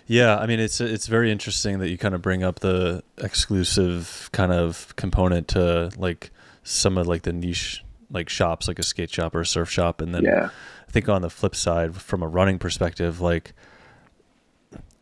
Yeah, 0.08 0.38
I 0.38 0.48
mean 0.48 0.60
it's 0.60 0.82
it's 0.82 1.08
very 1.08 1.32
interesting 1.32 1.80
that 1.80 1.90
you 1.90 1.98
kind 1.98 2.16
of 2.16 2.22
bring 2.22 2.42
up 2.44 2.60
the 2.60 3.04
exclusive 3.20 4.30
kind 4.32 4.52
of 4.52 4.94
component 4.96 5.48
to 5.50 5.92
like 5.98 6.32
some 6.64 6.98
of 6.98 7.08
like 7.08 7.22
the 7.24 7.34
niche 7.34 7.84
like 8.10 8.28
shops 8.30 8.68
like 8.68 8.80
a 8.80 8.84
skate 8.84 9.10
shop 9.10 9.36
or 9.36 9.42
a 9.42 9.46
surf 9.46 9.70
shop 9.70 10.02
and 10.02 10.14
then 10.16 10.24
Yeah, 10.24 10.50
I 10.88 10.92
think 10.92 11.08
on 11.08 11.22
the 11.22 11.30
flip 11.30 11.56
side 11.56 11.96
from 11.96 12.24
a 12.24 12.28
running 12.28 12.60
perspective 12.60 13.22
like 13.22 13.54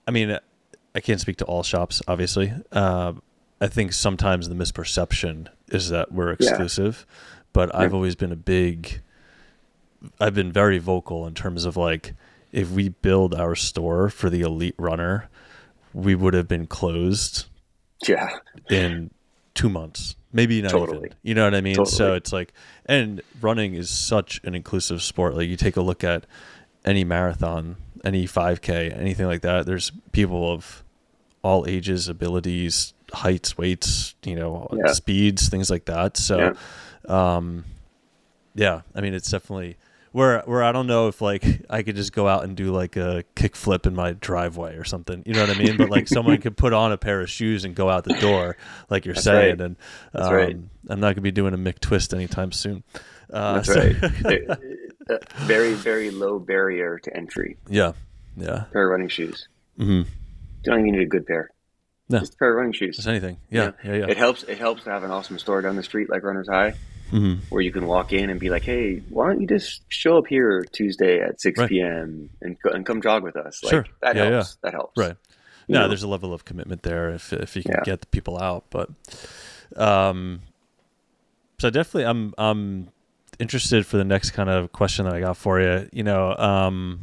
I 0.09 0.11
mean 0.11 0.39
I 0.95 0.99
can't 1.01 1.21
speak 1.21 1.37
to 1.37 1.45
all 1.45 1.61
shops 1.61 2.01
obviously. 2.07 2.51
Uh, 2.71 3.13
I 3.61 3.67
think 3.67 3.93
sometimes 3.93 4.49
the 4.49 4.55
misperception 4.55 5.49
is 5.67 5.89
that 5.89 6.11
we're 6.11 6.31
exclusive, 6.31 7.05
but 7.53 7.73
I've 7.75 7.93
always 7.93 8.15
been 8.15 8.31
a 8.31 8.35
big 8.35 9.01
I've 10.19 10.33
been 10.33 10.51
very 10.51 10.79
vocal 10.79 11.27
in 11.27 11.35
terms 11.35 11.63
of 11.63 11.77
like 11.77 12.15
if 12.51 12.71
we 12.71 12.89
build 12.89 13.35
our 13.35 13.53
store 13.53 14.09
for 14.09 14.31
the 14.31 14.41
elite 14.41 14.73
runner, 14.79 15.29
we 15.93 16.15
would 16.15 16.33
have 16.33 16.47
been 16.47 16.65
closed 16.65 17.45
yeah, 18.07 18.29
in 18.67 19.11
two 19.53 19.69
months, 19.69 20.15
maybe 20.33 20.59
not 20.63 20.71
Totally. 20.71 20.97
even. 20.97 21.15
You 21.21 21.35
know 21.35 21.43
what 21.43 21.53
I 21.53 21.61
mean? 21.61 21.85
So 21.85 22.15
it's 22.15 22.33
like, 22.33 22.51
and 22.87 23.21
running 23.41 23.75
is 23.75 23.91
such 23.91 24.41
an 24.43 24.55
inclusive 24.55 25.03
sport. 25.03 25.35
Like 25.35 25.49
you 25.49 25.55
take 25.55 25.77
a 25.77 25.81
look 25.81 26.03
at 26.03 26.25
any 26.83 27.03
marathon, 27.03 27.75
any 28.03 28.25
5K, 28.25 28.97
anything 28.97 29.25
like 29.27 29.41
that. 29.41 29.65
There's 29.65 29.91
people 30.11 30.51
of 30.51 30.83
all 31.41 31.65
ages, 31.67 32.07
abilities, 32.07 32.93
heights, 33.13 33.57
weights, 33.57 34.15
you 34.23 34.35
know, 34.35 34.67
Yeah. 34.73 34.91
speeds, 34.93 35.49
things 35.49 35.69
like 35.69 35.85
that. 35.85 36.17
So, 36.17 36.53
um, 37.07 37.65
yeah, 38.55 38.81
I 38.95 39.01
mean, 39.01 39.13
it's 39.13 39.29
definitely 39.31 39.77
where 40.11 40.41
where 40.45 40.63
I 40.63 40.71
don't 40.71 40.87
know 40.87 41.07
if 41.07 41.21
like 41.21 41.45
I 41.69 41.83
could 41.83 41.95
just 41.95 42.13
go 42.13 42.27
out 42.27 42.43
and 42.43 42.57
do 42.57 42.71
like 42.71 42.95
a 42.97 43.23
kick 43.35 43.55
flip 43.55 43.85
in 43.85 43.93
my 43.95 44.13
driveway 44.13 44.75
or 44.75 44.83
something. 44.83 45.21
You 45.25 45.33
know 45.35 45.41
what 45.45 45.55
I 45.55 45.59
mean? 45.59 45.77
But 45.77 45.89
like 45.91 46.07
someone 46.07 46.39
could 46.39 46.57
put 46.57 46.73
on 46.73 46.91
a 46.91 46.97
pair 46.97 47.21
of 47.21 47.29
shoes 47.29 47.63
and 47.63 47.75
go 47.75 47.89
out 47.89 48.03
the 48.05 48.15
door, 48.15 48.57
like 48.89 49.05
you're 49.05 49.13
That's 49.13 49.23
saying. 49.25 49.59
right. 49.59 49.61
And 49.61 49.75
um, 50.15 50.33
right. 50.33 50.57
I'm 50.89 50.99
not 50.99 51.13
gonna 51.13 51.21
be 51.21 51.31
doing 51.31 51.53
a 51.53 51.57
McTwist 51.57 52.13
anytime 52.13 52.51
soon. 52.51 52.83
Uh, 53.31 53.61
that's 53.61 53.67
so- 53.67 53.93
right. 54.25 54.57
Uh, 55.09 55.17
very 55.45 55.73
very 55.73 56.11
low 56.11 56.37
barrier 56.39 56.99
to 56.99 57.15
entry. 57.17 57.57
yeah, 57.69 57.93
yeah. 58.37 58.65
Pair 58.71 58.85
of 58.85 58.91
running 58.91 59.09
shoes. 59.09 59.47
Mm-hmm. 59.79 59.91
You 59.91 60.05
don't 60.63 60.79
even 60.81 60.91
need 60.93 61.01
a 61.03 61.05
good 61.09 61.25
pair. 61.25 61.49
No. 62.09 62.19
Just 62.19 62.33
a 62.33 62.37
pair 62.37 62.51
of 62.51 62.57
running 62.57 62.73
shoes. 62.73 62.95
Just 62.95 63.07
anything. 63.07 63.37
Yeah, 63.49 63.71
yeah, 63.83 63.93
yeah. 63.95 64.05
It 64.07 64.17
helps. 64.17 64.43
It 64.43 64.57
helps 64.57 64.83
to 64.83 64.89
have 64.91 65.03
an 65.03 65.11
awesome 65.11 65.39
store 65.39 65.61
down 65.61 65.75
the 65.75 65.83
street 65.83 66.09
like 66.09 66.23
Runner's 66.23 66.47
High, 66.49 66.73
hmm 67.11 67.35
where 67.49 67.61
you 67.61 67.71
can 67.71 67.85
walk 67.87 68.13
in 68.13 68.29
and 68.29 68.39
be 68.39 68.49
like, 68.49 68.63
"Hey, 68.63 69.01
why 69.09 69.27
don't 69.27 69.41
you 69.41 69.47
just 69.47 69.81
show 69.89 70.17
up 70.17 70.27
here 70.27 70.63
Tuesday 70.71 71.21
at 71.21 71.39
six 71.41 71.57
Right. 71.59 71.69
p.m. 71.69 72.29
and 72.41 72.57
and 72.63 72.85
come 72.85 73.01
jog 73.01 73.23
with 73.23 73.35
us?" 73.35 73.63
Like, 73.63 73.71
Sure. 73.71 73.85
That 74.01 74.15
Yeah, 74.15 74.29
helps. 74.29 74.57
That 74.63 74.73
helps. 74.73 74.97
Right. 74.97 75.15
You 75.67 75.73
No, 75.75 75.81
know? 75.81 75.87
there's 75.87 76.03
a 76.03 76.07
level 76.07 76.33
of 76.33 76.45
commitment 76.45 76.81
there 76.83 77.09
if 77.11 77.31
if 77.31 77.55
you 77.55 77.61
can 77.63 77.75
Yeah. 77.77 77.83
get 77.85 78.01
the 78.01 78.07
people 78.07 78.37
out. 78.39 78.65
But 78.71 78.89
um 79.75 80.41
so 81.59 81.69
definitely 81.69 82.05
I'm 82.05 82.33
I'm 82.37 82.89
interested 83.39 83.85
for 83.85 83.97
the 83.97 84.03
next 84.03 84.31
kind 84.31 84.49
of 84.49 84.71
question 84.71 85.05
that 85.05 85.13
I 85.13 85.21
got 85.21 85.37
for 85.37 85.59
you. 85.61 85.89
You 85.93 86.03
know, 86.03 86.35
um 86.35 86.99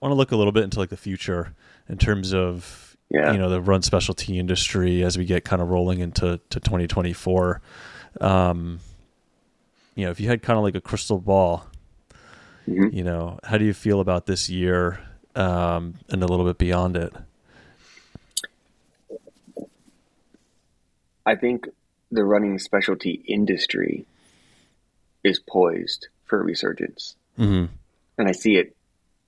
I 0.00 0.06
want 0.06 0.12
to 0.12 0.16
look 0.16 0.30
a 0.32 0.36
little 0.36 0.52
bit 0.52 0.62
into 0.64 0.78
like 0.78 0.90
the 0.90 0.96
future 0.96 1.54
in 1.88 1.98
terms 1.98 2.32
of 2.34 2.96
Yeah. 3.10 3.32
you 3.32 3.38
know 3.38 3.48
the 3.48 3.60
run 3.60 3.82
specialty 3.82 4.38
industry 4.38 5.02
as 5.02 5.16
we 5.18 5.24
get 5.24 5.44
kind 5.44 5.60
of 5.62 5.68
rolling 5.68 6.00
into 6.00 6.40
to 6.50 6.60
2024. 6.60 7.60
Um 8.20 8.80
you 9.94 10.04
know, 10.04 10.10
if 10.10 10.20
you 10.20 10.28
had 10.28 10.42
kind 10.42 10.58
of 10.58 10.62
like 10.62 10.74
a 10.74 10.80
crystal 10.80 11.18
ball, 11.18 11.66
Mhm. 12.68 12.92
you 12.92 13.02
know, 13.02 13.38
how 13.44 13.56
do 13.58 13.64
you 13.64 13.72
feel 13.74 14.00
about 14.00 14.26
this 14.26 14.48
year 14.48 15.00
um 15.34 15.94
and 16.08 16.22
a 16.22 16.26
little 16.26 16.46
bit 16.46 16.58
beyond 16.58 16.96
it? 16.96 17.12
I 21.24 21.34
think 21.34 21.68
the 22.12 22.24
running 22.24 22.58
specialty 22.58 23.22
industry 23.26 24.04
is 25.26 25.40
poised 25.40 26.08
for 26.24 26.40
a 26.40 26.44
resurgence, 26.44 27.16
Mhm. 27.38 27.68
and 28.18 28.28
I 28.28 28.32
see 28.32 28.56
it. 28.56 28.76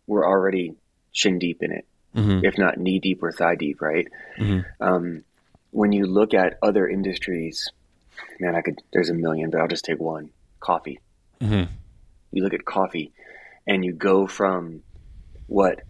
We're 0.06 0.26
already 0.26 0.74
shin 1.12 1.38
deep 1.38 1.62
in 1.62 1.72
it, 1.72 1.86
Mhm. 2.14 2.44
if 2.44 2.56
not 2.56 2.78
knee 2.78 2.98
deep 3.00 3.22
or 3.22 3.32
thigh 3.32 3.56
deep, 3.56 3.80
right? 3.82 4.06
Mhm. 4.38 4.64
Um, 4.80 5.24
when 5.70 5.92
you 5.92 6.06
look 6.06 6.34
at 6.34 6.58
other 6.62 6.88
industries, 6.88 7.68
man, 8.40 8.54
I 8.54 8.62
could. 8.62 8.80
There's 8.92 9.10
a 9.10 9.14
million, 9.14 9.50
but 9.50 9.60
I'll 9.60 9.68
just 9.68 9.84
take 9.84 10.00
one: 10.00 10.30
coffee. 10.60 11.00
Mhm. 11.40 11.68
You 12.30 12.42
look 12.42 12.54
at 12.54 12.64
coffee, 12.64 13.12
and 13.66 13.84
you 13.84 13.92
go 13.92 14.26
from 14.26 14.82
what 15.46 15.82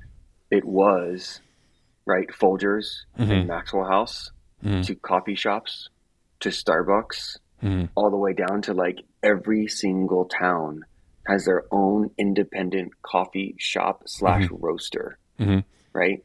it 0.50 0.64
was, 0.64 1.40
right? 2.06 2.28
Folgers 2.28 3.04
Mhm. 3.18 3.30
and 3.30 3.46
Maxwell 3.48 3.84
House 3.84 4.30
Mhm. 4.64 4.84
to 4.86 4.94
coffee 4.94 5.34
shops 5.34 5.88
to 6.40 6.48
Starbucks, 6.50 7.38
all 7.94 8.10
the 8.10 8.16
way 8.16 8.32
down 8.32 8.62
to 8.62 8.72
like 8.74 8.98
every 9.22 9.66
single 9.66 10.24
town 10.26 10.84
has 11.26 11.44
their 11.44 11.64
own 11.70 12.10
independent 12.16 12.92
coffee 13.02 13.54
shop 13.58 14.02
slash 14.06 14.48
roaster, 14.50 15.18
Mhm. 15.38 15.64
right? 15.92 16.22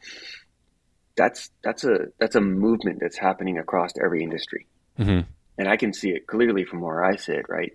that's 1.15 1.49
that's 1.63 1.83
a 1.83 2.07
that's 2.19 2.35
a 2.35 2.41
movement 2.41 2.99
that's 2.99 3.17
happening 3.17 3.57
across 3.59 3.91
every 4.03 4.23
industry, 4.23 4.65
mm-hmm. 4.99 5.29
and 5.57 5.67
I 5.67 5.77
can 5.77 5.93
see 5.93 6.09
it 6.09 6.27
clearly 6.27 6.65
from 6.65 6.81
where 6.81 7.03
I 7.03 7.15
sit, 7.17 7.47
right? 7.49 7.73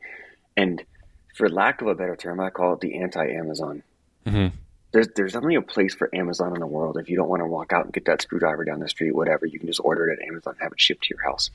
And 0.57 0.83
for 1.37 1.49
lack 1.49 1.81
of 1.81 1.87
a 1.87 1.95
better 1.95 2.17
term, 2.17 2.41
I 2.41 2.51
call 2.51 2.75
it 2.75 2.81
the 2.81 3.01
anti-Amazon. 3.01 3.83
Mm-hmm. 4.27 4.57
There's 4.93 5.09
there's 5.15 5.37
only 5.37 5.55
a 5.55 5.63
place 5.63 5.95
for 5.95 6.13
Amazon 6.15 6.55
in 6.55 6.61
the 6.61 6.67
world. 6.67 6.99
If 6.99 7.09
you 7.09 7.17
don't 7.17 7.29
want 7.29 7.43
to 7.43 7.47
walk 7.47 7.73
out 7.73 7.85
and 7.85 7.93
get 7.93 8.07
that 8.07 8.23
screwdriver 8.23 8.65
down 8.65 8.81
the 8.81 8.89
street, 8.89 9.15
whatever, 9.15 9.47
you 9.47 9.59
can 9.59 9.69
just 9.69 9.81
order 9.85 10.09
it 10.09 10.19
at 10.21 10.27
Amazon, 10.27 10.55
and 10.55 10.63
have 10.63 10.73
it 10.73 10.81
shipped 10.81 11.05
to 11.05 11.15
your 11.15 11.23
house. 11.23 11.51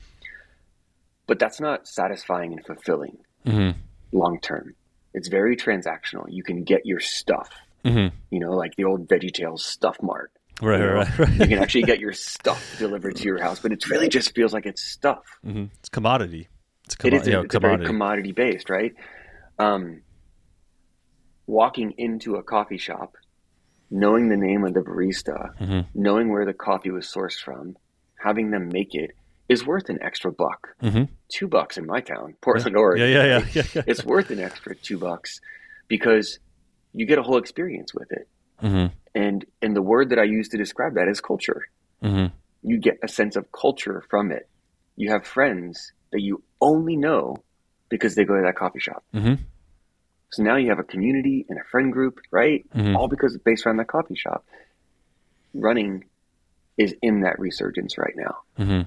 But 1.26 1.38
that's 1.38 1.60
not 1.60 1.88
satisfying 1.88 2.52
and 2.52 2.64
fulfilling 2.64 3.18
mm-hmm. 3.46 3.78
long 4.12 4.40
term. 4.40 4.74
It's 5.12 5.28
very 5.28 5.56
transactional. 5.56 6.26
You 6.28 6.42
can 6.42 6.64
get 6.64 6.84
your 6.84 7.00
stuff. 7.00 7.50
Mm-hmm. 7.84 8.16
You 8.30 8.40
know, 8.40 8.52
like 8.52 8.74
the 8.76 8.84
old 8.84 9.08
VeggieTales 9.08 9.60
stuff 9.60 9.96
mart. 10.02 10.32
Right, 10.62 10.80
you 10.80 10.86
know? 10.86 10.94
right, 10.94 11.18
right. 11.18 11.32
you 11.32 11.46
can 11.46 11.58
actually 11.58 11.82
get 11.82 11.98
your 11.98 12.12
stuff 12.12 12.76
delivered 12.78 13.16
to 13.16 13.24
your 13.24 13.42
house, 13.42 13.60
but 13.60 13.72
it 13.72 13.88
really 13.88 14.08
just 14.08 14.34
feels 14.34 14.52
like 14.52 14.66
it's 14.66 14.82
stuff. 14.82 15.24
Mm-hmm. 15.44 15.64
It's 15.78 15.88
commodity. 15.88 16.48
It's, 16.84 16.94
com- 16.94 17.08
it 17.08 17.14
is, 17.14 17.28
it's 17.28 17.46
commodity. 17.48 17.86
commodity 17.86 18.32
based, 18.32 18.70
right? 18.70 18.94
Um, 19.58 20.02
walking 21.46 21.94
into 21.98 22.36
a 22.36 22.42
coffee 22.42 22.78
shop, 22.78 23.16
knowing 23.90 24.28
the 24.28 24.36
name 24.36 24.64
of 24.64 24.74
the 24.74 24.80
barista, 24.80 25.56
mm-hmm. 25.58 25.80
knowing 25.94 26.30
where 26.30 26.46
the 26.46 26.54
coffee 26.54 26.90
was 26.90 27.06
sourced 27.06 27.40
from, 27.40 27.76
having 28.16 28.50
them 28.50 28.68
make 28.68 28.94
it 28.94 29.10
is 29.48 29.66
worth 29.66 29.88
an 29.88 29.98
extra 30.02 30.32
buck. 30.32 30.74
Mm-hmm. 30.82 31.04
Two 31.28 31.48
bucks 31.48 31.76
in 31.76 31.86
my 31.86 32.00
town, 32.00 32.34
Portland, 32.40 32.74
yeah. 32.74 32.80
Oregon. 32.80 33.10
Yeah, 33.10 33.24
yeah, 33.24 33.46
yeah, 33.52 33.62
yeah, 33.74 33.82
It's 33.86 34.04
worth 34.04 34.30
an 34.30 34.40
extra 34.40 34.74
two 34.74 34.98
bucks 34.98 35.40
because 35.88 36.38
you 36.92 37.06
get 37.06 37.18
a 37.18 37.22
whole 37.22 37.38
experience 37.38 37.92
with 37.94 38.10
it. 38.12 38.28
Mm-hmm. 38.62 38.86
And 39.14 39.44
and 39.60 39.76
the 39.76 39.82
word 39.82 40.10
that 40.10 40.18
I 40.18 40.24
use 40.24 40.48
to 40.50 40.56
describe 40.56 40.94
that 40.94 41.08
is 41.08 41.20
culture. 41.20 41.68
Mm-hmm. 42.02 42.34
You 42.62 42.78
get 42.78 42.98
a 43.02 43.08
sense 43.08 43.36
of 43.36 43.52
culture 43.52 44.02
from 44.08 44.32
it. 44.32 44.48
You 44.96 45.10
have 45.10 45.26
friends 45.26 45.92
that 46.12 46.20
you 46.20 46.42
only 46.60 46.96
know 46.96 47.36
because 47.88 48.14
they 48.14 48.24
go 48.24 48.36
to 48.36 48.42
that 48.42 48.56
coffee 48.56 48.80
shop. 48.80 49.04
Mm-hmm. 49.14 49.34
So 50.32 50.42
now 50.42 50.56
you 50.56 50.70
have 50.70 50.78
a 50.78 50.84
community 50.84 51.46
and 51.48 51.60
a 51.60 51.64
friend 51.64 51.92
group, 51.92 52.18
right? 52.30 52.64
Mm-hmm. 52.74 52.96
All 52.96 53.08
because 53.08 53.34
it's 53.34 53.44
based 53.44 53.66
around 53.66 53.76
that 53.76 53.88
coffee 53.88 54.16
shop. 54.16 54.44
Running 55.52 56.04
is 56.76 56.94
in 57.02 57.20
that 57.20 57.38
resurgence 57.38 57.96
right 57.98 58.14
now, 58.16 58.36
mm-hmm. 58.58 58.82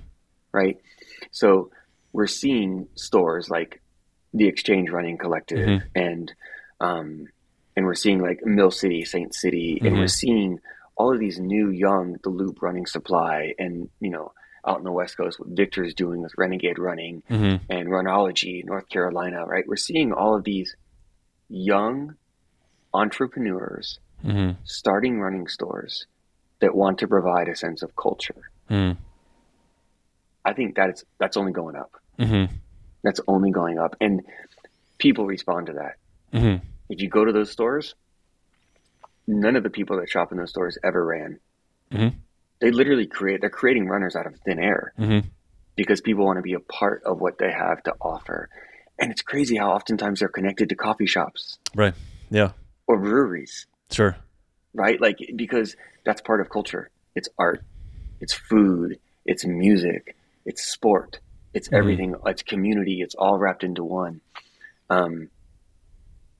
Right? 0.57 0.77
So 1.31 1.71
we're 2.13 2.27
seeing 2.27 2.87
stores 2.95 3.49
like 3.49 3.81
the 4.33 4.47
Exchange 4.47 4.89
Running 4.89 5.17
Collective 5.17 5.59
mm-hmm. 5.59 5.87
and 5.95 6.33
um, 6.79 7.27
and 7.75 7.85
we're 7.85 7.95
seeing 7.95 8.19
like 8.19 8.43
Mill 8.43 8.71
City, 8.71 9.05
Saint 9.05 9.33
City, 9.33 9.79
and 9.81 9.93
we're 9.93 10.05
mm-hmm. 10.05 10.07
seeing 10.07 10.59
all 10.95 11.13
of 11.13 11.19
these 11.19 11.39
new 11.39 11.69
young 11.69 12.17
the 12.23 12.29
Loop 12.29 12.61
Running 12.61 12.87
Supply, 12.87 13.53
and 13.59 13.89
you 13.99 14.09
know 14.09 14.31
out 14.65 14.79
in 14.79 14.83
the 14.83 14.91
West 14.91 15.15
Coast, 15.15 15.39
what 15.39 15.49
Victor's 15.49 15.93
doing 15.93 16.21
with 16.21 16.33
Renegade 16.37 16.77
Running 16.77 17.23
mm-hmm. 17.29 17.63
and 17.71 17.87
Runology, 17.87 18.65
North 18.65 18.89
Carolina, 18.89 19.45
right? 19.45 19.63
We're 19.65 19.77
seeing 19.77 20.11
all 20.11 20.35
of 20.35 20.43
these 20.43 20.75
young 21.47 22.15
entrepreneurs 22.93 23.99
mm-hmm. 24.25 24.59
starting 24.65 25.19
running 25.21 25.47
stores 25.47 26.05
that 26.59 26.75
want 26.75 26.99
to 26.99 27.07
provide 27.07 27.47
a 27.47 27.55
sense 27.55 27.81
of 27.81 27.95
culture. 27.95 28.49
Mm. 28.69 28.97
I 30.47 30.53
think 30.53 30.75
that's 30.75 31.03
that's 31.19 31.35
only 31.35 31.51
going 31.51 31.75
up. 31.75 31.91
Mm-hmm. 32.17 32.53
That's 33.03 33.19
only 33.27 33.51
going 33.51 33.77
up, 33.77 33.97
and 33.99 34.21
people 34.97 35.25
respond 35.25 35.67
to 35.67 35.73
that. 35.73 35.95
Mm-hmm. 36.33 36.65
If 36.89 37.01
you 37.01 37.09
go 37.09 37.25
to 37.25 37.33
those 37.33 37.51
stores, 37.51 37.95
none 39.27 39.57
of 39.57 39.63
the 39.63 39.69
people 39.69 39.97
that 39.99 40.09
shop 40.09 40.31
in 40.31 40.37
those 40.37 40.51
stores 40.51 40.77
ever 40.81 41.05
ran. 41.05 41.39
Mm-hmm. 41.91 42.17
They 42.61 42.71
literally 42.71 43.07
create 43.07 43.41
they're 43.41 43.49
creating 43.49 43.87
runners 43.87 44.15
out 44.15 44.25
of 44.25 44.39
thin 44.45 44.57
air 44.57 44.93
mm-hmm. 44.97 45.27
because 45.75 45.99
people 45.99 46.25
want 46.25 46.37
to 46.37 46.41
be 46.41 46.53
a 46.53 46.61
part 46.61 47.03
of 47.03 47.19
what 47.19 47.37
they 47.37 47.51
have 47.51 47.83
to 47.83 47.93
offer. 47.99 48.47
And 48.97 49.11
it's 49.11 49.21
crazy 49.21 49.57
how 49.57 49.71
oftentimes 49.71 50.21
they're 50.21 50.29
connected 50.29 50.69
to 50.69 50.75
coffee 50.75 51.07
shops. 51.07 51.59
Right. 51.75 51.93
Yeah. 52.31 52.53
Or 52.87 52.97
breweries. 52.97 53.67
Sure. 53.91 54.15
Right? 54.73 54.99
Like 54.99 55.17
because 55.35 55.75
that's 56.05 56.21
part 56.21 56.39
of 56.39 56.49
culture. 56.49 56.89
It's 57.15 57.27
art. 57.37 57.63
It's 58.21 58.33
food. 58.33 58.97
It's 59.25 59.45
music 59.45 60.15
it's 60.47 60.65
sport 60.65 61.19
it's 61.53 61.67
mm-hmm. 61.67 61.77
everything 61.77 62.15
it's 62.25 62.41
community 62.41 63.01
it's 63.01 63.15
all 63.15 63.37
wrapped 63.37 63.63
into 63.63 63.83
one 63.83 64.21
um 64.89 65.29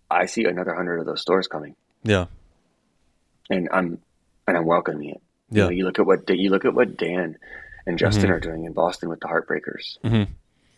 i 0.10 0.26
see 0.26 0.46
another 0.46 0.74
hundred 0.74 1.00
of 1.00 1.06
those 1.06 1.22
stores 1.22 1.48
coming 1.48 1.76
yeah 2.04 2.26
and 3.50 3.70
i'm 3.72 4.00
and 4.48 4.58
i'm 4.58 4.66
welcoming 4.66 5.10
it 5.10 5.22
yeah. 5.50 5.56
You, 5.56 5.64
know, 5.64 5.70
you 5.70 5.86
look 5.86 6.00
at 6.00 6.06
what 6.06 6.30
you 6.30 6.50
look 6.50 6.66
at 6.66 6.74
what 6.74 6.98
Dan 6.98 7.38
and 7.86 7.98
Justin 7.98 8.24
mm-hmm. 8.24 8.34
are 8.34 8.40
doing 8.40 8.66
in 8.66 8.74
Boston 8.74 9.10
with 9.10 9.20
the 9.20 9.28
Heartbreakers. 9.28 9.98
Mm-hmm. 10.04 10.32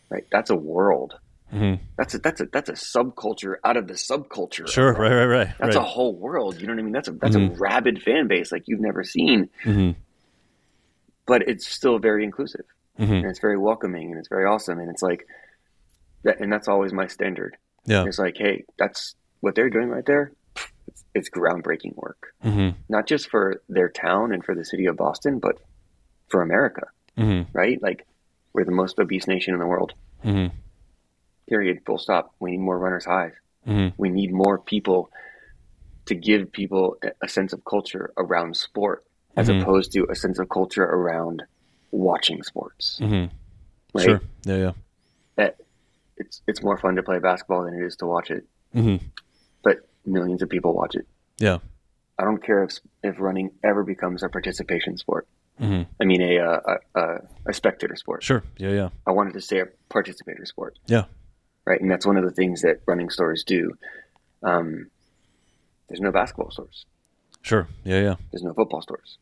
Right, 0.09 0.25
that's 0.31 0.49
a 0.49 0.55
world. 0.55 1.15
Mm-hmm. 1.53 1.83
That's 1.97 2.13
a 2.13 2.19
that's 2.19 2.41
a 2.41 2.45
that's 2.45 2.69
a 2.69 2.73
subculture 2.73 3.55
out 3.63 3.77
of 3.77 3.87
the 3.87 3.95
subculture. 3.95 4.67
Sure, 4.67 4.93
right, 4.93 5.13
right, 5.13 5.25
right. 5.25 5.47
That's 5.59 5.75
right. 5.75 5.83
a 5.83 5.87
whole 5.87 6.15
world. 6.15 6.61
You 6.61 6.67
know 6.67 6.73
what 6.73 6.79
I 6.79 6.83
mean? 6.83 6.93
That's 6.93 7.07
a 7.07 7.11
that's 7.13 7.35
a 7.35 7.39
mm-hmm. 7.39 7.61
rabid 7.61 8.03
fan 8.03 8.27
base 8.27 8.51
like 8.51 8.63
you've 8.67 8.79
never 8.79 9.03
seen. 9.03 9.49
Mm-hmm. 9.63 9.99
But 11.25 11.47
it's 11.47 11.67
still 11.67 11.99
very 11.99 12.23
inclusive, 12.23 12.65
mm-hmm. 12.99 13.13
and 13.13 13.25
it's 13.25 13.39
very 13.39 13.57
welcoming, 13.57 14.11
and 14.11 14.19
it's 14.19 14.29
very 14.29 14.45
awesome, 14.45 14.79
and 14.79 14.89
it's 14.89 15.01
like 15.01 15.27
that, 16.23 16.39
and 16.39 16.51
that's 16.51 16.67
always 16.67 16.93
my 16.93 17.07
standard. 17.07 17.57
Yeah, 17.85 18.05
it's 18.05 18.19
like, 18.19 18.37
hey, 18.37 18.65
that's 18.77 19.15
what 19.39 19.55
they're 19.55 19.69
doing 19.69 19.89
right 19.89 20.05
there 20.05 20.33
it's, 20.89 21.05
it's 21.13 21.29
groundbreaking 21.29 21.95
work, 21.95 22.33
mm-hmm. 22.43 22.69
not 22.89 23.07
just 23.07 23.29
for 23.29 23.61
their 23.69 23.89
town 23.89 24.31
and 24.33 24.43
for 24.43 24.55
the 24.55 24.65
city 24.65 24.85
of 24.85 24.97
Boston, 24.97 25.39
but 25.39 25.59
for 26.27 26.41
America, 26.41 26.87
mm-hmm. 27.17 27.49
right? 27.57 27.81
Like 27.81 28.05
we're 28.53 28.65
the 28.65 28.71
most 28.71 28.99
obese 28.99 29.27
nation 29.27 29.53
in 29.53 29.59
the 29.59 29.67
world. 29.67 29.93
Mm-hmm. 30.23 30.55
Period. 31.47 31.79
Full 31.85 31.97
stop. 31.97 32.33
We 32.39 32.51
need 32.51 32.59
more 32.59 32.77
runners 32.77 33.05
highs. 33.05 33.33
Mm-hmm. 33.67 33.95
We 33.97 34.09
need 34.09 34.31
more 34.31 34.59
people 34.59 35.09
to 36.05 36.15
give 36.15 36.51
people 36.51 36.97
a 37.21 37.27
sense 37.27 37.53
of 37.53 37.63
culture 37.65 38.11
around 38.17 38.55
sport, 38.57 39.05
as 39.35 39.47
mm-hmm. 39.47 39.61
opposed 39.61 39.91
to 39.93 40.07
a 40.09 40.15
sense 40.15 40.39
of 40.39 40.49
culture 40.49 40.83
around 40.83 41.43
watching 41.91 42.43
sports. 42.43 42.99
Mm-hmm. 43.01 43.33
Right? 43.93 44.05
Sure. 44.05 44.21
Yeah, 44.43 44.57
yeah. 44.57 44.71
That 45.35 45.57
it's 46.17 46.41
it's 46.47 46.61
more 46.61 46.77
fun 46.77 46.95
to 46.95 47.03
play 47.03 47.19
basketball 47.19 47.63
than 47.63 47.73
it 47.73 47.85
is 47.85 47.95
to 47.97 48.05
watch 48.05 48.31
it. 48.31 48.45
But 49.63 49.87
millions 50.05 50.41
of 50.41 50.49
people 50.49 50.73
watch 50.73 50.95
it. 50.95 51.07
Yeah. 51.39 51.59
I 52.17 52.23
don't 52.23 52.43
care 52.43 52.63
if 52.63 52.79
if 53.03 53.19
running 53.19 53.51
ever 53.63 53.83
becomes 53.83 54.23
a 54.23 54.29
participation 54.29 54.97
sport. 54.97 55.27
Mm-hmm. 55.59 55.91
I 56.01 56.05
mean, 56.05 56.21
a, 56.21 56.37
a, 56.37 56.77
a 56.95 57.17
a 57.47 57.53
spectator 57.53 57.95
sport. 57.95 58.23
Sure. 58.23 58.43
Yeah, 58.57 58.71
yeah. 58.71 58.89
I 59.07 59.11
wanted 59.11 59.33
to 59.33 59.41
say 59.41 59.59
a 59.59 59.67
participator 59.89 60.45
sport. 60.45 60.77
Yeah. 60.87 61.05
Right, 61.65 61.81
and 61.81 61.91
that's 61.91 62.05
one 62.05 62.17
of 62.17 62.23
the 62.23 62.31
things 62.31 62.61
that 62.61 62.81
running 62.85 63.09
stores 63.09 63.43
do. 63.43 63.77
Um, 64.41 64.89
there's 65.87 65.99
no 65.99 66.11
basketball 66.11 66.51
stores. 66.51 66.85
Sure. 67.41 67.67
Yeah, 67.83 68.01
yeah. 68.01 68.15
There's 68.31 68.43
no 68.43 68.53
football 68.53 68.81
stores. 68.81 69.17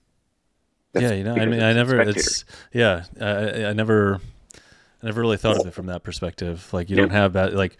That's 0.94 1.04
yeah, 1.04 1.14
you 1.14 1.24
know, 1.24 1.36
I 1.36 1.46
mean, 1.46 1.62
I 1.62 1.74
never. 1.74 2.02
It's 2.02 2.46
yeah, 2.74 3.04
I, 3.20 3.66
I 3.66 3.74
never, 3.74 4.20
I 4.56 5.06
never 5.06 5.22
really 5.22 5.38
thought 5.38 5.58
of 5.60 5.68
it 5.68 5.74
from 5.74 5.88
that 5.88 6.04
perspective. 6.04 6.68
Like 6.72 6.90
you 6.90 6.96
don't 6.96 7.12
have 7.12 7.34
that. 7.34 7.54
Like 7.54 7.78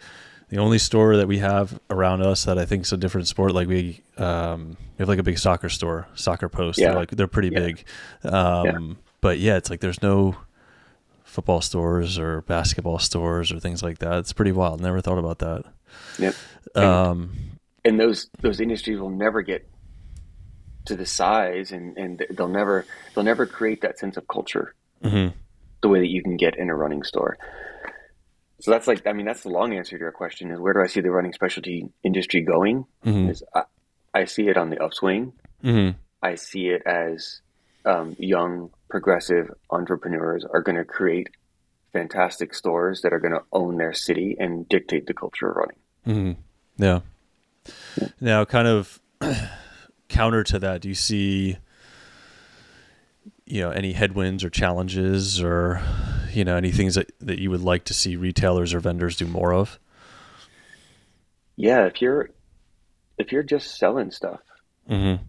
the 0.50 0.58
only 0.58 0.78
store 0.78 1.16
that 1.16 1.28
we 1.28 1.38
have 1.38 1.78
around 1.90 2.22
us 2.22 2.44
that 2.44 2.58
I 2.58 2.64
think 2.64 2.84
is 2.84 2.92
a 2.92 2.96
different 2.96 3.26
sport, 3.26 3.52
like 3.52 3.68
we 3.68 4.00
um, 4.16 4.76
we 4.96 5.02
have 5.02 5.08
like 5.08 5.18
a 5.18 5.22
big 5.22 5.38
soccer 5.38 5.68
store, 5.68 6.06
soccer 6.14 6.48
post. 6.48 6.78
Yeah. 6.78 6.90
They're 6.90 6.98
like 6.98 7.10
they're 7.10 7.26
pretty 7.26 7.48
yeah. 7.48 7.58
big. 7.58 7.84
Um, 8.24 8.66
yeah. 8.66 8.94
But 9.20 9.38
yeah, 9.38 9.56
it's 9.56 9.70
like 9.70 9.80
there's 9.80 10.02
no 10.02 10.36
football 11.24 11.60
stores 11.60 12.18
or 12.18 12.42
basketball 12.42 12.98
stores 12.98 13.52
or 13.52 13.60
things 13.60 13.82
like 13.82 13.98
that. 13.98 14.18
It's 14.18 14.32
pretty 14.32 14.52
wild. 14.52 14.80
Never 14.80 15.00
thought 15.00 15.18
about 15.18 15.38
that. 15.40 15.64
Yep. 16.18 16.34
And, 16.74 16.84
um, 16.84 17.36
and 17.84 18.00
those 18.00 18.30
those 18.40 18.60
industries 18.60 18.98
will 18.98 19.10
never 19.10 19.42
get 19.42 19.68
to 20.88 20.96
the 20.96 21.06
size, 21.06 21.72
and 21.72 21.96
and 21.96 22.26
they'll 22.30 22.48
never 22.48 22.84
they'll 23.14 23.24
never 23.24 23.46
create 23.46 23.82
that 23.82 23.98
sense 23.98 24.16
of 24.16 24.26
culture 24.28 24.74
mm-hmm. 25.02 25.36
the 25.80 25.88
way 25.88 26.00
that 26.00 26.08
you 26.08 26.22
can 26.22 26.36
get 26.36 26.56
in 26.56 26.70
a 26.70 26.74
running 26.74 27.02
store. 27.02 27.38
So 28.60 28.72
that's 28.72 28.88
like, 28.88 29.06
I 29.06 29.12
mean, 29.12 29.24
that's 29.24 29.42
the 29.42 29.50
long 29.50 29.72
answer 29.72 29.96
to 29.96 30.00
your 30.00 30.12
question 30.12 30.50
is 30.50 30.58
where 30.58 30.72
do 30.72 30.80
I 30.80 30.88
see 30.88 31.00
the 31.00 31.10
running 31.10 31.32
specialty 31.32 31.88
industry 32.02 32.40
going? 32.40 32.86
Mm-hmm. 33.04 33.30
Is 33.30 33.44
I, 33.54 33.62
I, 34.12 34.24
see 34.24 34.48
it 34.48 34.56
on 34.56 34.70
the 34.70 34.82
upswing. 34.82 35.32
Mm-hmm. 35.62 35.96
I 36.22 36.34
see 36.34 36.66
it 36.68 36.82
as 36.84 37.40
um, 37.84 38.16
young, 38.18 38.70
progressive 38.88 39.52
entrepreneurs 39.70 40.44
are 40.44 40.60
going 40.60 40.76
to 40.76 40.84
create 40.84 41.28
fantastic 41.92 42.52
stores 42.52 43.02
that 43.02 43.12
are 43.12 43.20
going 43.20 43.32
to 43.32 43.42
own 43.52 43.76
their 43.76 43.92
city 43.92 44.36
and 44.40 44.68
dictate 44.68 45.06
the 45.06 45.14
culture 45.14 45.50
of 45.50 45.56
running. 45.56 45.76
Mm-hmm. 46.06 46.82
Yeah. 46.82 47.00
yeah. 48.00 48.08
Now, 48.20 48.44
kind 48.44 48.66
of 48.66 49.00
counter 50.08 50.42
to 50.44 50.58
that, 50.58 50.80
do 50.80 50.88
you 50.88 50.94
see, 50.94 51.58
you 53.46 53.60
know, 53.60 53.70
any 53.70 53.92
headwinds 53.92 54.44
or 54.44 54.50
challenges 54.50 55.42
or 55.42 55.82
you 56.32 56.44
know 56.44 56.56
any 56.56 56.70
things 56.70 56.94
that, 56.94 57.10
that 57.20 57.38
you 57.38 57.50
would 57.50 57.62
like 57.62 57.84
to 57.84 57.94
see 57.94 58.16
retailers 58.16 58.74
or 58.74 58.80
vendors 58.80 59.16
do 59.16 59.26
more 59.26 59.54
of 59.54 59.78
yeah 61.56 61.86
if 61.86 62.02
you're 62.02 62.28
if 63.16 63.32
you're 63.32 63.42
just 63.42 63.78
selling 63.78 64.10
stuff 64.10 64.40
mm-hmm. 64.88 65.24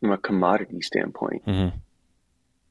from 0.00 0.10
a 0.10 0.16
commodity 0.16 0.80
standpoint 0.80 1.44
mm-hmm. 1.44 1.76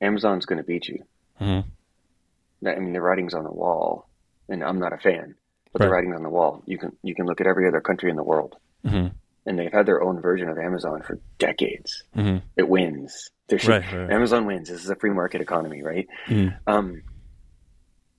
Amazon's 0.01 0.45
going 0.45 0.57
to 0.57 0.63
beat 0.63 0.87
you. 0.87 1.03
Mm-hmm. 1.39 2.67
I 2.67 2.75
mean, 2.79 2.93
the 2.93 3.01
writing's 3.01 3.33
on 3.33 3.43
the 3.43 3.51
wall, 3.51 4.07
and 4.49 4.63
I'm 4.63 4.79
not 4.79 4.93
a 4.93 4.97
fan, 4.97 5.35
but 5.71 5.79
right. 5.79 5.85
the 5.85 5.91
writing's 5.91 6.15
on 6.15 6.23
the 6.23 6.29
wall. 6.29 6.63
You 6.65 6.77
can 6.77 6.95
you 7.03 7.15
can 7.15 7.25
look 7.25 7.41
at 7.41 7.47
every 7.47 7.67
other 7.67 7.81
country 7.81 8.09
in 8.09 8.15
the 8.15 8.23
world, 8.23 8.55
mm-hmm. 8.85 9.07
And 9.45 9.57
they've 9.57 9.71
had 9.71 9.85
their 9.85 10.01
own 10.01 10.21
version 10.21 10.49
of 10.49 10.57
Amazon 10.57 11.01
for 11.01 11.19
decades. 11.39 12.03
Mm-hmm. 12.15 12.37
It 12.57 12.67
wins. 12.67 13.29
Right, 13.51 13.67
right, 13.67 14.11
Amazon 14.11 14.45
wins. 14.45 14.69
This 14.69 14.81
is 14.81 14.89
a 14.89 14.95
free 14.95 15.09
market 15.09 15.41
economy, 15.41 15.83
right? 15.83 16.07
Mm-hmm. 16.27 16.55
Um, 16.67 17.01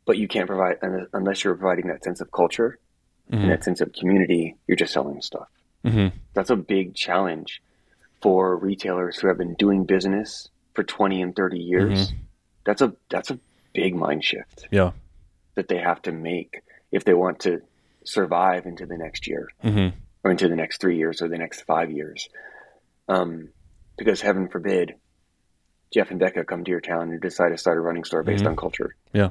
but 0.04 0.18
you 0.18 0.28
can't 0.28 0.46
provide 0.46 0.76
unless 1.12 1.42
you're 1.42 1.54
providing 1.54 1.88
that 1.88 2.04
sense 2.04 2.20
of 2.20 2.30
culture 2.30 2.78
and 3.30 3.40
mm-hmm. 3.40 3.50
that 3.50 3.64
sense 3.64 3.80
of 3.80 3.92
community. 3.92 4.56
You're 4.66 4.76
just 4.76 4.92
selling 4.92 5.22
stuff. 5.22 5.48
Mm-hmm. 5.84 6.16
That's 6.34 6.50
a 6.50 6.56
big 6.56 6.94
challenge 6.94 7.62
for 8.20 8.56
retailers 8.56 9.18
who 9.18 9.28
have 9.28 9.38
been 9.38 9.54
doing 9.54 9.84
business 9.84 10.50
for 10.74 10.84
20 10.84 11.22
and 11.22 11.34
30 11.34 11.58
years. 11.58 12.08
Mm-hmm. 12.08 12.16
That's 12.64 12.82
a 12.82 12.94
that's 13.10 13.30
a 13.30 13.38
big 13.72 13.94
mind 13.94 14.24
shift. 14.24 14.68
Yeah. 14.70 14.92
That 15.54 15.68
they 15.68 15.78
have 15.78 16.02
to 16.02 16.12
make 16.12 16.62
if 16.90 17.04
they 17.04 17.14
want 17.14 17.40
to 17.40 17.62
survive 18.04 18.66
into 18.66 18.84
the 18.84 18.96
next 18.96 19.26
year 19.26 19.48
mm-hmm. 19.62 19.96
Or 20.24 20.30
into 20.30 20.48
the 20.48 20.56
next 20.56 20.80
3 20.80 20.96
years 20.96 21.22
or 21.22 21.28
the 21.28 21.38
next 21.38 21.62
5 21.62 21.90
years. 21.90 22.28
Um, 23.08 23.48
because 23.96 24.20
heaven 24.20 24.48
forbid 24.48 24.94
Jeff 25.92 26.10
and 26.10 26.18
Becca 26.18 26.44
come 26.44 26.64
to 26.64 26.70
your 26.70 26.80
town 26.80 27.10
and 27.10 27.20
decide 27.20 27.50
to 27.50 27.58
start 27.58 27.76
a 27.76 27.80
running 27.80 28.04
store 28.04 28.22
based 28.22 28.40
mm-hmm. 28.40 28.50
on 28.50 28.56
culture. 28.56 28.96
Yeah. 29.12 29.30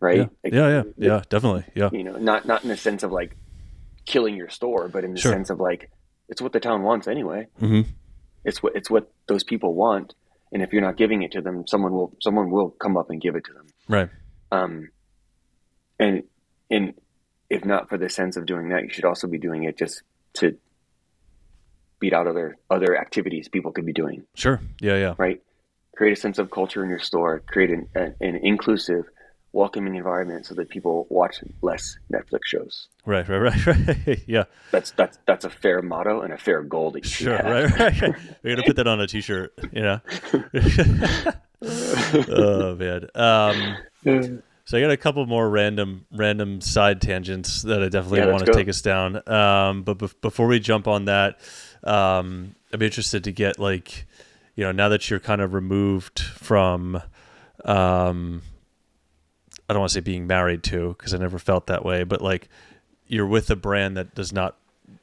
Right? 0.00 0.18
Yeah. 0.18 0.26
Like, 0.44 0.52
yeah, 0.52 0.68
yeah, 0.68 0.82
yeah, 0.96 1.22
definitely. 1.28 1.64
Yeah. 1.74 1.90
You 1.92 2.04
know, 2.04 2.16
not 2.16 2.44
not 2.44 2.62
in 2.62 2.68
the 2.68 2.76
sense 2.76 3.02
of 3.02 3.12
like 3.12 3.36
killing 4.04 4.36
your 4.36 4.48
store, 4.48 4.88
but 4.88 5.04
in 5.04 5.14
the 5.14 5.20
sure. 5.20 5.32
sense 5.32 5.50
of 5.50 5.60
like 5.60 5.90
it's 6.28 6.42
what 6.42 6.52
the 6.52 6.60
town 6.60 6.82
wants 6.82 7.06
anyway. 7.06 7.46
Mm-hmm. 7.60 7.88
It's 8.44 8.62
what 8.62 8.74
it's 8.74 8.90
what 8.90 9.12
those 9.28 9.44
people 9.44 9.74
want, 9.74 10.14
and 10.52 10.62
if 10.62 10.72
you're 10.72 10.82
not 10.82 10.96
giving 10.96 11.22
it 11.22 11.32
to 11.32 11.40
them, 11.40 11.66
someone 11.66 11.92
will 11.92 12.16
someone 12.20 12.50
will 12.50 12.70
come 12.70 12.96
up 12.96 13.10
and 13.10 13.20
give 13.20 13.36
it 13.36 13.44
to 13.44 13.52
them. 13.52 13.66
Right. 13.88 14.08
Um, 14.50 14.88
and 16.00 16.24
and 16.70 16.94
if 17.52 17.66
not 17.66 17.90
for 17.90 17.98
the 17.98 18.08
sense 18.08 18.36
of 18.38 18.46
doing 18.46 18.70
that, 18.70 18.82
you 18.82 18.88
should 18.88 19.04
also 19.04 19.28
be 19.28 19.38
doing 19.38 19.64
it 19.64 19.76
just 19.76 20.02
to 20.34 20.56
beat 22.00 22.14
out 22.14 22.26
other 22.26 22.56
other 22.70 22.98
activities 22.98 23.48
people 23.48 23.70
could 23.70 23.84
be 23.84 23.92
doing. 23.92 24.24
Sure. 24.34 24.58
Yeah. 24.80 24.96
Yeah. 24.96 25.14
Right. 25.18 25.42
Create 25.94 26.16
a 26.16 26.20
sense 26.20 26.38
of 26.38 26.50
culture 26.50 26.82
in 26.82 26.88
your 26.88 26.98
store. 26.98 27.40
Create 27.40 27.70
an, 27.70 27.88
an, 27.94 28.14
an 28.22 28.36
inclusive 28.36 29.04
welcoming 29.52 29.96
environment 29.96 30.46
so 30.46 30.54
that 30.54 30.70
people 30.70 31.06
watch 31.10 31.44
less 31.60 31.98
Netflix 32.10 32.46
shows. 32.46 32.88
Right, 33.04 33.28
right, 33.28 33.36
right, 33.36 33.66
right. 34.06 34.22
yeah. 34.26 34.44
That's 34.70 34.92
that's 34.92 35.18
that's 35.26 35.44
a 35.44 35.50
fair 35.50 35.82
motto 35.82 36.22
and 36.22 36.32
a 36.32 36.38
fair 36.38 36.62
goal 36.62 36.92
that 36.92 37.04
you 37.04 37.10
Sure, 37.10 37.36
right, 37.36 37.78
right. 37.78 38.14
We're 38.42 38.56
gonna 38.56 38.66
put 38.66 38.76
that 38.76 38.86
on 38.86 38.98
a 38.98 39.06
t-shirt, 39.06 39.52
you 39.72 39.82
know. 39.82 40.00
oh 42.30 42.76
man. 42.76 43.08
Um, 43.14 43.76
so 44.72 44.78
I 44.78 44.80
got 44.80 44.90
a 44.90 44.96
couple 44.96 45.26
more 45.26 45.50
random 45.50 46.06
random 46.10 46.62
side 46.62 47.02
tangents 47.02 47.60
that 47.60 47.82
I 47.82 47.90
definitely 47.90 48.20
yeah, 48.20 48.32
want 48.32 48.46
to 48.46 48.54
take 48.54 48.70
us 48.70 48.80
down. 48.80 49.20
Um, 49.28 49.82
but 49.82 49.98
be- 49.98 50.08
before 50.22 50.46
we 50.46 50.60
jump 50.60 50.88
on 50.88 51.04
that, 51.04 51.38
um, 51.84 52.54
I'd 52.72 52.78
be 52.78 52.86
interested 52.86 53.24
to 53.24 53.32
get 53.32 53.58
like, 53.58 54.06
you 54.54 54.64
know, 54.64 54.72
now 54.72 54.88
that 54.88 55.10
you're 55.10 55.20
kind 55.20 55.42
of 55.42 55.52
removed 55.52 56.20
from 56.20 57.02
um, 57.66 58.40
I 59.68 59.74
don't 59.74 59.80
want 59.80 59.90
to 59.90 59.94
say 59.94 60.00
being 60.00 60.26
married 60.26 60.62
to 60.62 60.94
because 60.96 61.12
I 61.12 61.18
never 61.18 61.38
felt 61.38 61.66
that 61.66 61.84
way, 61.84 62.04
but 62.04 62.22
like 62.22 62.48
you're 63.06 63.26
with 63.26 63.50
a 63.50 63.56
brand 63.56 63.98
that 63.98 64.14
does 64.14 64.32
not 64.32 64.56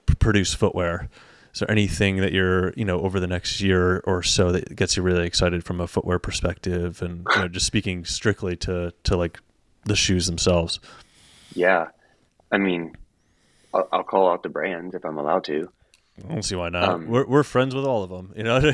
p- 0.08 0.16
produce 0.16 0.52
footwear. 0.52 1.10
Is 1.54 1.60
there 1.60 1.70
anything 1.70 2.18
that 2.18 2.34
you're, 2.34 2.74
you 2.74 2.86
know, 2.86 3.02
over 3.02 3.20
the 3.20 3.28
next 3.28 3.62
year 3.62 4.02
or 4.06 4.24
so 4.24 4.52
that 4.52 4.76
gets 4.76 4.98
you 4.98 5.04
really 5.04 5.28
excited 5.28 5.64
from 5.64 5.80
a 5.80 5.86
footwear 5.86 6.18
perspective, 6.18 7.04
and 7.04 7.28
you 7.36 7.42
know, 7.42 7.48
just 7.48 7.68
speaking 7.68 8.04
strictly 8.04 8.56
to 8.58 8.94
to 9.04 9.16
like 9.16 9.40
the 9.86 9.96
shoes 9.96 10.28
themselves? 10.28 10.80
Yeah, 11.54 11.88
I 12.52 12.58
mean, 12.58 12.94
I'll, 13.74 13.88
I'll 13.92 14.04
call 14.04 14.30
out 14.30 14.44
the 14.44 14.50
brands 14.50 14.96
if 14.96 15.06
I'm 15.06 15.18
allowed 15.18 15.44
to. 15.46 15.70
I 16.24 16.34
don't 16.34 16.44
see 16.44 16.56
why 16.56 16.70
not. 16.70 16.84
Um, 16.84 17.08
we're, 17.08 17.26
we're 17.26 17.44
friends 17.44 17.74
with 17.74 17.86
all 17.86 18.04
of 18.04 18.10
them. 18.10 18.34
You 18.36 18.44
know, 18.44 18.58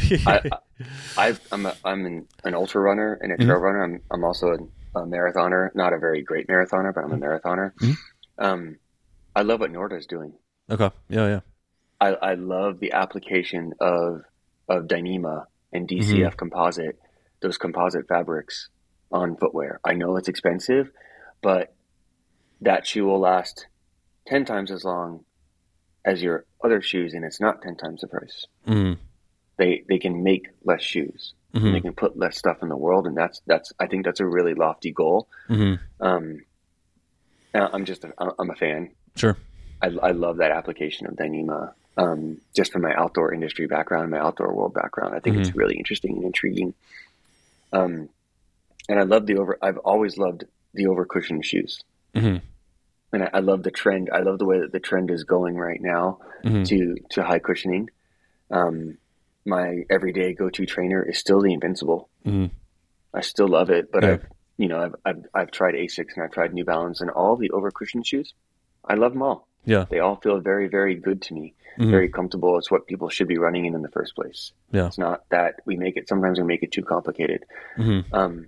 I, 1.18 1.38
am 1.52 1.66
a, 1.68 1.76
I'm 1.84 2.06
an, 2.06 2.28
an 2.44 2.56
ultra 2.56 2.82
runner 2.82 3.20
and 3.22 3.32
a 3.32 3.38
trail 3.38 3.50
mm-hmm. 3.50 3.64
runner. 3.64 3.84
I'm 3.84 4.02
I'm 4.12 4.24
also 4.24 4.48
an 4.48 4.72
a 4.96 5.02
marathoner, 5.02 5.70
not 5.76 5.94
a 5.94 6.00
very 6.00 6.22
great 6.22 6.48
marathoner, 6.48 6.94
but 6.94 7.04
I'm 7.04 7.12
a 7.12 7.18
marathoner. 7.18 7.74
Mm-hmm. 7.76 7.94
Um, 8.44 8.78
I 9.36 9.42
love 9.42 9.60
what 9.60 9.72
Norda 9.72 9.98
is 9.98 10.06
doing. 10.06 10.34
Okay. 10.70 10.90
Yeah, 11.10 11.28
yeah. 11.28 11.40
I, 12.00 12.08
I 12.14 12.34
love 12.36 12.80
the 12.80 12.94
application 12.94 13.74
of 13.80 14.22
of 14.68 14.84
Dyneema 14.86 15.46
and 15.72 15.88
DCF 15.88 16.08
mm-hmm. 16.08 16.36
composite, 16.36 16.98
those 17.42 17.58
composite 17.58 18.08
fabrics 18.08 18.70
on 19.12 19.38
footwear. 19.38 19.80
I 19.84 19.94
know 19.94 20.18
it's 20.18 20.30
expensive, 20.30 20.92
but 21.42 21.74
that 22.62 22.88
shoe 22.88 23.06
will 23.06 23.20
last 23.20 23.68
ten 24.28 24.46
times 24.46 24.72
as 24.72 24.84
long 24.84 25.26
as 26.04 26.22
your 26.22 26.46
other 26.64 26.82
shoes, 26.82 27.14
and 27.14 27.24
it's 27.26 27.40
not 27.40 27.62
ten 27.62 27.76
times 27.76 28.02
the 28.02 28.08
price. 28.08 28.46
Mm-hmm. 28.68 29.02
They 29.58 29.84
they 29.88 30.00
can 30.00 30.24
make 30.24 30.48
less 30.64 30.84
shoes 30.84 31.34
mm-hmm. 31.56 31.74
they 31.74 31.82
can 31.82 31.94
put 31.94 32.18
less 32.18 32.38
stuff 32.38 32.62
in 32.62 32.70
the 32.70 32.78
world, 32.78 33.08
and 33.08 33.18
that's 33.18 33.42
that's 33.48 33.72
I 33.80 33.88
think 33.88 34.06
that's 34.06 34.20
a 34.20 34.26
really 34.26 34.54
lofty 34.54 34.92
goal. 34.92 35.28
Mm-hmm. 35.50 36.06
Um, 36.06 36.42
I'm 37.54 37.86
just 37.86 38.04
a, 38.04 38.14
I'm 38.18 38.50
a 38.50 38.56
fan. 38.56 38.92
Sure, 39.16 39.38
I, 39.82 39.88
I 39.88 40.12
love 40.12 40.38
that 40.38 40.52
application 40.52 41.08
of 41.08 41.16
Dyneema. 41.16 41.74
Um, 41.98 42.42
just 42.54 42.74
from 42.74 42.82
my 42.82 42.94
outdoor 42.94 43.34
industry 43.34 43.68
background, 43.68 44.12
my 44.12 44.20
outdoor 44.20 44.54
world 44.54 44.74
background, 44.74 45.16
I 45.16 45.20
think 45.20 45.38
mm-hmm. 45.38 45.48
it's 45.48 45.56
really 45.56 45.78
interesting 45.78 46.18
and 46.18 46.26
intriguing. 46.26 46.74
Um, 47.72 48.10
and 48.90 49.00
I 49.00 49.04
love 49.04 49.26
the 49.26 49.38
over. 49.38 49.58
I've 49.62 49.78
always 49.78 50.18
loved 50.18 50.46
the 50.74 50.88
over 50.88 51.06
cushion 51.06 51.42
shoes. 51.42 51.82
Mm-hmm. 52.16 52.38
And 53.14 53.24
I, 53.24 53.30
I, 53.34 53.40
love 53.40 53.64
the 53.64 53.72
trend. 53.72 54.10
I 54.12 54.20
love 54.20 54.40
the 54.40 54.46
way 54.46 54.60
that 54.60 54.72
the 54.72 54.80
trend 54.80 55.10
is 55.10 55.24
going 55.24 55.56
right 55.56 55.80
now 55.82 56.20
mm-hmm. 56.44 56.64
to 56.64 56.96
to 57.12 57.24
high 57.24 57.40
cushioning. 57.40 57.90
Um, 58.52 58.98
my 59.46 59.84
everyday 59.90 60.34
go-to 60.34 60.66
trainer 60.66 61.04
is 61.08 61.20
still 61.20 61.42
the 61.42 61.54
Invincible. 61.54 62.10
Mm-hmm. 62.26 62.54
I 63.14 63.22
still 63.22 63.48
love 63.48 63.70
it, 63.70 63.92
but 63.92 64.04
yeah. 64.04 64.12
I've 64.12 64.26
you 64.58 64.68
know 64.68 64.80
I've, 64.80 64.96
I've, 65.06 65.26
I've 65.34 65.52
tried 65.52 65.76
Asics 65.76 66.16
and 66.16 66.24
I've 66.24 66.32
tried 66.32 66.54
New 66.54 66.66
Balance 66.66 67.02
and 67.02 67.10
all 67.10 67.36
the 67.36 67.52
over 67.52 67.72
cushion 67.72 68.04
shoes. 68.04 68.34
I 68.84 68.96
love 68.96 69.14
them 69.14 69.22
all. 69.22 69.48
Yeah, 69.64 69.86
they 69.90 70.00
all 70.00 70.18
feel 70.18 70.40
very 70.40 70.68
very 70.68 70.96
good 70.96 71.22
to 71.24 71.34
me. 71.34 71.54
Mm-hmm. 71.80 71.92
Very 71.92 72.10
comfortable. 72.10 72.58
It's 72.58 72.72
what 72.72 72.88
people 72.88 73.10
should 73.10 73.28
be 73.28 73.38
running 73.38 73.66
in 73.66 73.76
in 73.76 73.82
the 73.82 73.90
first 73.90 74.16
place. 74.16 74.52
Yeah, 74.72 74.88
it's 74.88 74.98
not 74.98 75.28
that 75.30 75.56
we 75.66 75.76
make 75.76 75.98
it. 75.98 76.08
Sometimes 76.08 76.40
we 76.40 76.46
make 76.46 76.64
it 76.64 76.72
too 76.72 76.84
complicated. 76.84 77.46
Mm-hmm. 77.78 78.14
Um, 78.14 78.48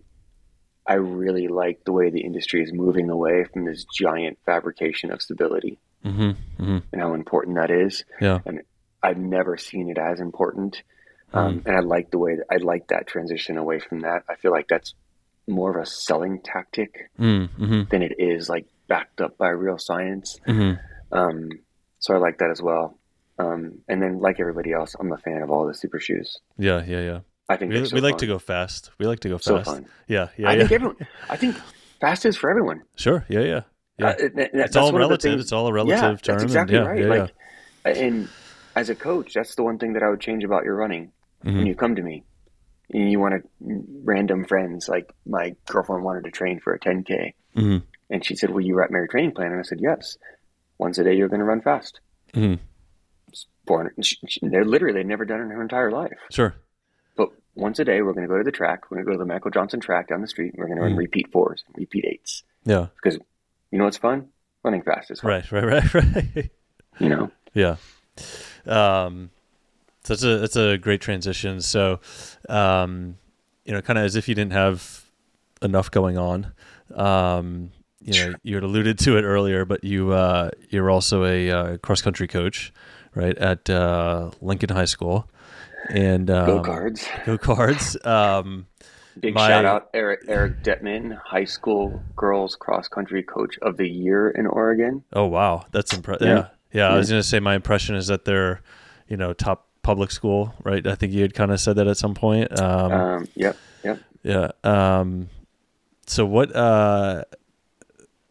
I 0.87 0.95
really 0.95 1.47
like 1.47 1.83
the 1.83 1.91
way 1.91 2.09
the 2.09 2.21
industry 2.21 2.63
is 2.63 2.71
moving 2.71 3.09
away 3.09 3.43
from 3.51 3.65
this 3.65 3.85
giant 3.85 4.37
fabrication 4.45 5.11
of 5.11 5.21
stability 5.21 5.79
mm-hmm. 6.05 6.21
mm-hmm. 6.61 6.77
and 6.91 7.01
how 7.01 7.13
important 7.13 7.57
that 7.57 7.71
is. 7.71 8.05
Yeah. 8.21 8.39
And 8.45 8.61
I've 9.03 9.17
never 9.17 9.57
seen 9.57 9.89
it 9.89 9.97
as 9.97 10.19
important. 10.19 10.81
Um, 11.33 11.59
mm. 11.59 11.65
And 11.65 11.75
I 11.75 11.79
like 11.81 12.09
the 12.11 12.17
way 12.17 12.35
that 12.35 12.45
I 12.51 12.57
like 12.57 12.87
that 12.87 13.07
transition 13.07 13.57
away 13.57 13.79
from 13.79 14.01
that. 14.01 14.23
I 14.29 14.35
feel 14.35 14.51
like 14.51 14.67
that's 14.69 14.93
more 15.47 15.77
of 15.77 15.81
a 15.81 15.85
selling 15.85 16.41
tactic 16.41 17.09
mm, 17.19 17.49
mm-hmm. 17.49 17.83
than 17.89 18.01
it 18.01 18.15
is 18.17 18.49
like 18.49 18.65
backed 18.87 19.21
up 19.21 19.37
by 19.37 19.49
real 19.49 19.77
science. 19.77 20.39
Mm-hmm. 20.47 21.17
Um, 21.17 21.49
so 21.99 22.15
I 22.15 22.17
like 22.17 22.37
that 22.39 22.51
as 22.51 22.61
well. 22.61 22.97
Um, 23.39 23.79
and 23.87 24.01
then, 24.01 24.19
like 24.19 24.39
everybody 24.39 24.73
else, 24.73 24.95
I'm 24.99 25.11
a 25.11 25.17
fan 25.17 25.43
of 25.43 25.51
all 25.51 25.67
the 25.67 25.75
super 25.75 25.99
shoes. 25.99 26.39
Yeah, 26.57 26.83
yeah, 26.85 27.01
yeah. 27.01 27.19
I 27.49 27.55
think 27.55 27.71
we, 27.71 27.85
so 27.85 27.95
we 27.95 28.01
like 28.01 28.17
to 28.17 28.27
go 28.27 28.39
fast. 28.39 28.91
We 28.97 29.05
like 29.05 29.21
to 29.21 29.29
go 29.29 29.37
fast. 29.37 29.69
So. 29.69 29.85
Yeah, 30.07 30.29
yeah. 30.37 30.49
I 30.49 30.53
yeah. 30.53 30.59
think 30.59 30.71
everyone. 30.71 31.07
I 31.29 31.37
think 31.37 31.55
fast 31.99 32.25
is 32.25 32.35
for 32.35 32.49
everyone. 32.49 32.83
Sure. 32.95 33.25
Yeah, 33.29 33.41
yeah. 33.41 33.61
Yeah. 33.97 34.07
Uh, 34.09 34.15
it's 34.35 34.75
all 34.75 34.93
relative. 34.93 35.39
It's 35.39 35.51
all 35.51 35.67
a 35.67 35.73
relative 35.73 35.97
yeah, 35.97 36.17
term. 36.17 36.37
That's 36.39 36.43
exactly 36.43 36.77
and, 36.77 36.99
yeah, 36.99 37.05
right. 37.05 37.31
like, 37.85 37.97
and 37.97 38.27
as 38.75 38.89
a 38.89 38.95
coach, 38.95 39.33
that's 39.33 39.55
the 39.55 39.63
one 39.63 39.79
thing 39.79 39.93
that 39.93 40.03
I 40.03 40.09
would 40.09 40.19
change 40.19 40.43
about 40.43 40.65
your 40.65 40.75
running. 40.75 41.11
Mm-hmm. 41.43 41.57
When 41.57 41.67
you 41.67 41.75
come 41.75 41.95
to 41.95 42.01
me 42.01 42.23
and 42.91 43.11
you 43.11 43.19
want 43.19 43.41
to 43.41 43.83
random 44.03 44.45
friends, 44.45 44.87
like 44.87 45.13
my 45.25 45.55
girlfriend 45.65 46.03
wanted 46.03 46.25
to 46.25 46.31
train 46.31 46.59
for 46.59 46.73
a 46.73 46.79
10K. 46.79 47.33
Mm-hmm. 47.55 47.77
And 48.09 48.25
she 48.25 48.35
said, 48.35 48.51
Will 48.51 48.61
you 48.61 48.75
write 48.75 48.91
my 48.91 49.05
training 49.09 49.31
plan? 49.31 49.51
And 49.51 49.59
I 49.59 49.63
said, 49.63 49.79
Yes. 49.81 50.17
Once 50.77 50.99
a 50.99 51.03
day, 51.03 51.15
you're 51.15 51.29
going 51.29 51.39
to 51.39 51.45
run 51.45 51.61
fast. 51.61 51.99
Mm-hmm. 52.33 52.63
400. 53.65 53.95
they're 54.43 54.63
literally, 54.63 54.93
they've 54.93 55.05
never 55.05 55.25
done 55.25 55.39
it 55.39 55.43
in 55.45 55.49
her 55.49 55.61
entire 55.61 55.91
life. 55.91 56.17
Sure. 56.29 56.55
Once 57.57 57.79
a 57.79 57.85
day, 57.85 58.01
we're 58.01 58.13
going 58.13 58.27
to 58.27 58.31
go 58.31 58.37
to 58.37 58.43
the 58.43 58.51
track. 58.51 58.89
We're 58.89 58.97
going 58.97 59.05
to 59.05 59.09
go 59.09 59.13
to 59.13 59.19
the 59.19 59.25
Michael 59.25 59.51
Johnson 59.51 59.79
track 59.79 60.07
down 60.07 60.21
the 60.21 60.27
street. 60.27 60.53
we're 60.57 60.67
going 60.67 60.77
to 60.77 60.83
run 60.83 60.91
mm-hmm. 60.91 60.99
repeat 60.99 61.31
fours, 61.31 61.63
repeat 61.75 62.05
eights. 62.05 62.43
Yeah. 62.65 62.87
Because 62.95 63.19
you 63.71 63.79
know 63.79 63.85
what's 63.85 63.97
fun? 63.97 64.27
Running 64.63 64.83
fast 64.83 65.11
is 65.11 65.21
fun. 65.21 65.31
Right, 65.31 65.51
right, 65.51 65.63
right, 65.63 65.93
right. 66.35 66.51
you 66.99 67.09
know? 67.09 67.31
Yeah. 67.53 67.77
Um, 68.65 69.31
so 70.03 70.13
it's 70.13 70.23
a 70.23 70.43
it's 70.43 70.55
a 70.55 70.77
great 70.77 71.01
transition. 71.01 71.61
So, 71.61 71.99
um, 72.47 73.17
you 73.65 73.73
know, 73.73 73.81
kind 73.81 73.99
of 73.99 74.05
as 74.05 74.15
if 74.15 74.29
you 74.29 74.35
didn't 74.35 74.53
have 74.53 75.05
enough 75.61 75.91
going 75.91 76.17
on. 76.17 76.53
Um, 76.95 77.71
you 77.99 78.13
know, 78.13 78.35
you 78.43 78.55
had 78.55 78.63
alluded 78.63 78.99
to 78.99 79.17
it 79.17 79.23
earlier, 79.23 79.65
but 79.65 79.83
you 79.83 80.13
uh, 80.13 80.51
you're 80.69 80.89
also 80.89 81.25
a 81.25 81.51
uh, 81.51 81.77
cross 81.77 82.01
country 82.01 82.27
coach, 82.27 82.71
right, 83.15 83.37
at 83.37 83.69
uh, 83.69 84.31
Lincoln 84.41 84.69
High 84.69 84.85
School, 84.85 85.29
and 85.89 86.29
um, 86.29 86.45
go 86.45 86.61
cards, 86.61 87.07
go 87.25 87.37
cards. 87.37 87.97
Um, 88.05 88.67
Big 89.19 89.33
my, 89.33 89.47
shout 89.47 89.65
out 89.65 89.89
Eric 89.93 90.25
Eric 90.27 90.63
Detman, 90.63 91.17
high 91.17 91.45
school 91.45 92.03
girls 92.15 92.55
cross 92.55 92.87
country 92.87 93.23
coach 93.23 93.57
of 93.63 93.77
the 93.77 93.87
year 93.87 94.29
in 94.29 94.45
Oregon. 94.45 95.03
Oh 95.11 95.25
wow, 95.25 95.65
that's 95.71 95.93
impressive. 95.93 96.27
Yeah. 96.27 96.35
yeah. 96.71 96.89
yeah, 96.89 96.89
I 96.89 96.97
was 96.97 97.09
gonna 97.09 97.23
say 97.23 97.39
my 97.39 97.55
impression 97.55 97.95
is 97.95 98.07
that 98.07 98.25
they're, 98.25 98.61
you 99.07 99.17
know, 99.17 99.33
top 99.33 99.67
public 99.81 100.11
school, 100.11 100.53
right? 100.63 100.85
I 100.85 100.95
think 100.95 101.13
you 101.13 101.21
had 101.21 101.33
kind 101.33 101.51
of 101.51 101.59
said 101.59 101.77
that 101.77 101.87
at 101.87 101.97
some 101.97 102.13
point. 102.13 102.59
Um, 102.59 102.91
um, 102.91 103.27
yep, 103.35 103.57
yep. 103.83 103.99
Yeah. 104.21 104.51
Um, 104.63 105.29
so 106.05 106.25
what? 106.25 106.55
Uh, 106.55 107.23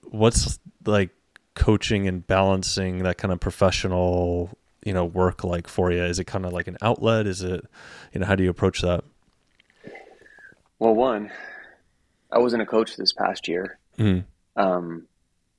what's 0.02 0.58
like 0.84 1.10
coaching 1.54 2.06
and 2.06 2.26
balancing 2.26 3.02
that 3.02 3.18
kind 3.18 3.32
of 3.32 3.40
professional, 3.40 4.56
you 4.86 4.92
know, 4.92 5.04
work 5.04 5.42
like 5.42 5.66
for 5.66 5.90
you? 5.90 6.02
Is 6.04 6.18
it 6.18 6.24
kind 6.24 6.46
of 6.46 6.52
like 6.52 6.68
an 6.68 6.76
outlet? 6.80 7.26
Is 7.26 7.42
it, 7.42 7.64
you 8.12 8.20
know, 8.20 8.26
how 8.26 8.36
do 8.36 8.44
you 8.44 8.50
approach 8.50 8.80
that? 8.82 9.02
Well, 10.78 10.94
one, 10.94 11.32
I 12.30 12.38
wasn't 12.38 12.62
a 12.62 12.66
coach 12.66 12.96
this 12.96 13.12
past 13.12 13.48
year. 13.48 13.78
Mm. 13.98 14.24
Um, 14.54 15.08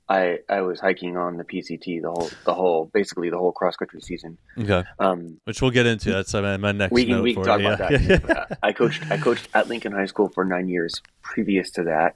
I 0.10 0.40
I 0.48 0.62
was 0.62 0.80
hiking 0.80 1.18
on 1.18 1.36
the 1.36 1.44
PCT 1.44 2.02
the 2.02 2.10
whole 2.10 2.30
the 2.46 2.54
whole 2.54 2.86
basically 2.86 3.30
the 3.30 3.38
whole 3.38 3.52
cross 3.52 3.76
country 3.76 4.00
season. 4.00 4.38
Okay. 4.58 4.84
Um, 5.00 5.42
which 5.44 5.62
we'll 5.62 5.72
get 5.72 5.86
into. 5.86 6.12
That's 6.12 6.34
uh, 6.34 6.58
my 6.58 6.72
next. 6.72 6.94
We 6.94 7.06
can 7.06 7.22
we 7.22 7.34
can 7.34 7.44
talk 7.44 7.60
about 7.60 7.80
that. 7.80 8.58
I 8.64 8.72
coached 8.72 9.04
I 9.12 9.18
coached 9.18 9.50
at 9.54 9.68
Lincoln 9.68 9.92
High 9.92 10.06
School 10.06 10.30
for 10.30 10.46
nine 10.46 10.70
years 10.70 11.02
previous 11.22 11.72
to 11.72 11.84
that. 11.84 12.16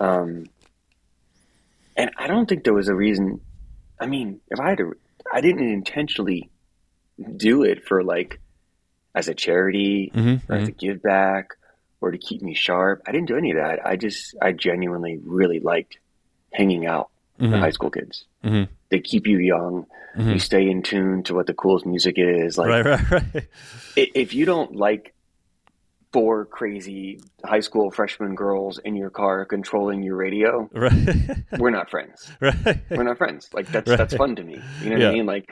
Um, 0.00 0.46
and 1.96 2.10
I 2.16 2.26
don't 2.26 2.48
think 2.48 2.64
there 2.64 2.74
was 2.74 2.88
a 2.88 2.94
reason. 2.94 3.40
I 4.00 4.06
mean, 4.06 4.40
if 4.50 4.60
I 4.60 4.70
had 4.70 4.78
to, 4.78 4.94
I 5.32 5.40
didn't 5.40 5.68
intentionally 5.68 6.50
do 7.36 7.62
it 7.62 7.86
for 7.86 8.02
like 8.02 8.40
as 9.14 9.28
a 9.28 9.34
charity 9.34 10.12
mm-hmm, 10.14 10.52
or 10.52 10.56
mm-hmm. 10.56 10.66
to 10.66 10.72
give 10.72 11.02
back 11.02 11.54
or 12.00 12.10
to 12.10 12.18
keep 12.18 12.42
me 12.42 12.54
sharp. 12.54 13.02
I 13.06 13.12
didn't 13.12 13.28
do 13.28 13.36
any 13.36 13.52
of 13.52 13.56
that. 13.56 13.84
I 13.84 13.96
just 13.96 14.34
I 14.40 14.52
genuinely 14.52 15.18
really 15.24 15.60
liked 15.60 15.98
hanging 16.52 16.86
out 16.86 17.10
mm-hmm. 17.40 17.52
with 17.52 17.60
high 17.60 17.70
school 17.70 17.90
kids. 17.90 18.26
Mm-hmm. 18.44 18.70
They 18.90 19.00
keep 19.00 19.26
you 19.26 19.38
young. 19.38 19.86
Mm-hmm. 20.16 20.32
You 20.32 20.38
stay 20.38 20.68
in 20.68 20.82
tune 20.82 21.22
to 21.24 21.34
what 21.34 21.46
the 21.46 21.54
coolest 21.54 21.86
music 21.86 22.14
is. 22.18 22.56
Like, 22.56 22.68
right, 22.68 22.84
right, 22.86 23.10
right. 23.10 23.48
If 23.96 24.32
you 24.32 24.46
don't 24.46 24.76
like 24.76 25.14
four 26.16 26.46
crazy 26.46 27.20
high 27.44 27.60
school 27.60 27.90
freshman 27.90 28.34
girls 28.34 28.78
in 28.78 28.96
your 28.96 29.10
car 29.10 29.44
controlling 29.44 30.02
your 30.02 30.16
radio, 30.16 30.66
right. 30.72 30.90
we're 31.58 31.68
not 31.68 31.90
friends. 31.90 32.32
Right. 32.40 32.80
We're 32.88 33.02
not 33.02 33.18
friends. 33.18 33.50
Like 33.52 33.66
that's 33.66 33.86
right. 33.86 33.98
that's 33.98 34.14
fun 34.14 34.34
to 34.36 34.42
me. 34.42 34.58
You 34.80 34.88
know 34.88 34.96
what 34.96 35.02
yeah. 35.02 35.10
I 35.10 35.12
mean? 35.12 35.26
Like 35.26 35.50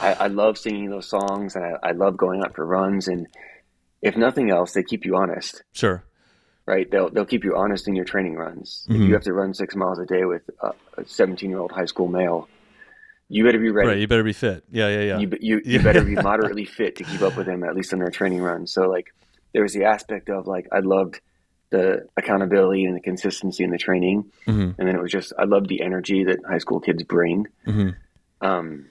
I, 0.00 0.12
I, 0.14 0.26
love 0.26 0.58
singing 0.58 0.90
those 0.90 1.08
songs 1.08 1.54
and 1.54 1.64
I, 1.64 1.90
I 1.90 1.92
love 1.92 2.16
going 2.16 2.42
out 2.42 2.56
for 2.56 2.66
runs 2.66 3.06
and 3.06 3.28
if 4.00 4.16
nothing 4.16 4.50
else, 4.50 4.72
they 4.72 4.82
keep 4.82 5.04
you 5.04 5.14
honest. 5.14 5.62
Sure 5.72 6.02
right? 6.66 6.90
They'll 6.90 7.10
they'll 7.10 7.26
keep 7.26 7.44
you 7.44 7.56
honest 7.56 7.86
in 7.88 7.94
your 7.94 8.04
training 8.04 8.34
runs. 8.34 8.86
Mm-hmm. 8.88 9.02
If 9.02 9.08
you 9.08 9.14
have 9.14 9.24
to 9.24 9.32
run 9.32 9.54
six 9.54 9.76
miles 9.76 9.98
a 9.98 10.06
day 10.06 10.24
with 10.24 10.42
a 10.62 11.04
17 11.04 11.48
year 11.48 11.58
old 11.58 11.72
high 11.72 11.86
school 11.86 12.08
male, 12.08 12.48
you 13.28 13.44
better 13.44 13.58
be 13.58 13.70
ready. 13.70 13.88
Right, 13.88 13.98
you 13.98 14.06
better 14.06 14.24
be 14.24 14.32
fit. 14.32 14.64
Yeah, 14.70 14.88
yeah, 14.88 15.00
yeah. 15.00 15.18
You 15.18 15.32
you, 15.40 15.62
you 15.64 15.80
better 15.80 16.04
be 16.04 16.14
moderately 16.30 16.64
fit 16.64 16.96
to 16.96 17.04
keep 17.04 17.22
up 17.22 17.36
with 17.36 17.48
him 17.48 17.64
at 17.64 17.74
least 17.74 17.92
on 17.92 17.98
their 17.98 18.10
training 18.10 18.42
runs. 18.42 18.72
So 18.72 18.82
like, 18.88 19.12
there 19.52 19.62
was 19.62 19.72
the 19.72 19.84
aspect 19.84 20.28
of 20.28 20.46
like 20.46 20.68
I 20.72 20.80
loved 20.80 21.20
the 21.70 22.06
accountability 22.16 22.84
and 22.84 22.96
the 22.96 23.00
consistency 23.00 23.64
in 23.64 23.70
the 23.70 23.78
training, 23.78 24.30
mm-hmm. 24.46 24.80
and 24.80 24.88
then 24.88 24.94
it 24.94 25.00
was 25.00 25.10
just 25.10 25.32
I 25.38 25.44
loved 25.44 25.68
the 25.68 25.82
energy 25.82 26.24
that 26.24 26.38
high 26.48 26.58
school 26.58 26.80
kids 26.80 27.02
bring. 27.02 27.46
Mm-hmm. 27.66 27.90
Um, 28.46 28.86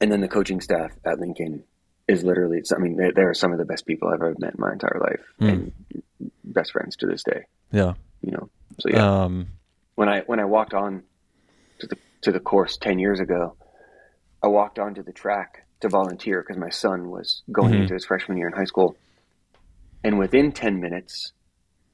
and 0.00 0.10
then 0.10 0.20
the 0.20 0.28
coaching 0.28 0.60
staff 0.60 0.90
at 1.04 1.20
Lincoln 1.20 1.62
is 2.08 2.24
literally, 2.24 2.60
I 2.74 2.78
mean, 2.78 2.96
they, 2.96 3.22
are 3.22 3.34
some 3.34 3.52
of 3.52 3.58
the 3.58 3.64
best 3.64 3.86
people 3.86 4.08
I've 4.08 4.14
ever 4.14 4.34
met 4.38 4.54
in 4.54 4.60
my 4.60 4.72
entire 4.72 5.00
life, 5.00 5.20
mm. 5.40 5.48
and 5.48 6.32
best 6.42 6.72
friends 6.72 6.96
to 6.96 7.06
this 7.06 7.22
day. 7.22 7.44
Yeah, 7.70 7.94
you 8.20 8.32
know. 8.32 8.48
So 8.80 8.88
yeah, 8.90 9.24
um, 9.24 9.48
when 9.94 10.08
I 10.08 10.20
when 10.20 10.40
I 10.40 10.44
walked 10.44 10.74
on 10.74 11.04
to 11.78 11.86
the 11.86 11.96
to 12.22 12.32
the 12.32 12.40
course 12.40 12.76
ten 12.76 12.98
years 12.98 13.20
ago, 13.20 13.56
I 14.42 14.48
walked 14.48 14.78
onto 14.78 15.02
the 15.02 15.12
track 15.12 15.66
to 15.80 15.88
volunteer 15.88 16.42
because 16.42 16.58
my 16.58 16.70
son 16.70 17.10
was 17.10 17.42
going 17.50 17.72
mm-hmm. 17.72 17.82
into 17.82 17.94
his 17.94 18.04
freshman 18.04 18.38
year 18.38 18.48
in 18.48 18.54
high 18.54 18.64
school, 18.64 18.96
and 20.04 20.18
within 20.18 20.52
ten 20.52 20.80
minutes, 20.80 21.32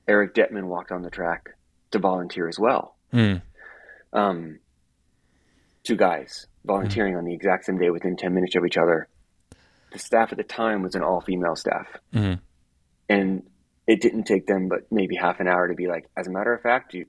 Eric 0.06 0.34
Detman 0.34 0.64
walked 0.64 0.92
on 0.92 1.02
the 1.02 1.10
track 1.10 1.50
to 1.90 1.98
volunteer 1.98 2.48
as 2.48 2.58
well. 2.58 2.96
Mm. 3.12 3.42
Um, 4.12 4.58
two 5.84 5.96
guys 5.96 6.46
volunteering 6.64 7.14
mm. 7.14 7.18
on 7.18 7.24
the 7.24 7.34
exact 7.34 7.64
same 7.64 7.78
day 7.78 7.90
within 7.90 8.16
ten 8.16 8.34
minutes 8.34 8.56
of 8.56 8.64
each 8.64 8.76
other 8.76 9.08
the 9.92 9.98
staff 9.98 10.32
at 10.32 10.38
the 10.38 10.44
time 10.44 10.82
was 10.82 10.94
an 10.94 11.02
all 11.02 11.20
female 11.20 11.56
staff. 11.56 11.86
Mm-hmm. 12.14 12.40
And 13.08 13.42
it 13.86 14.00
didn't 14.00 14.24
take 14.24 14.46
them 14.46 14.68
but 14.68 14.90
maybe 14.90 15.16
half 15.16 15.40
an 15.40 15.48
hour 15.48 15.68
to 15.68 15.74
be 15.74 15.86
like, 15.86 16.08
as 16.16 16.26
a 16.26 16.30
matter 16.30 16.52
of 16.52 16.62
fact, 16.62 16.94
you, 16.94 17.06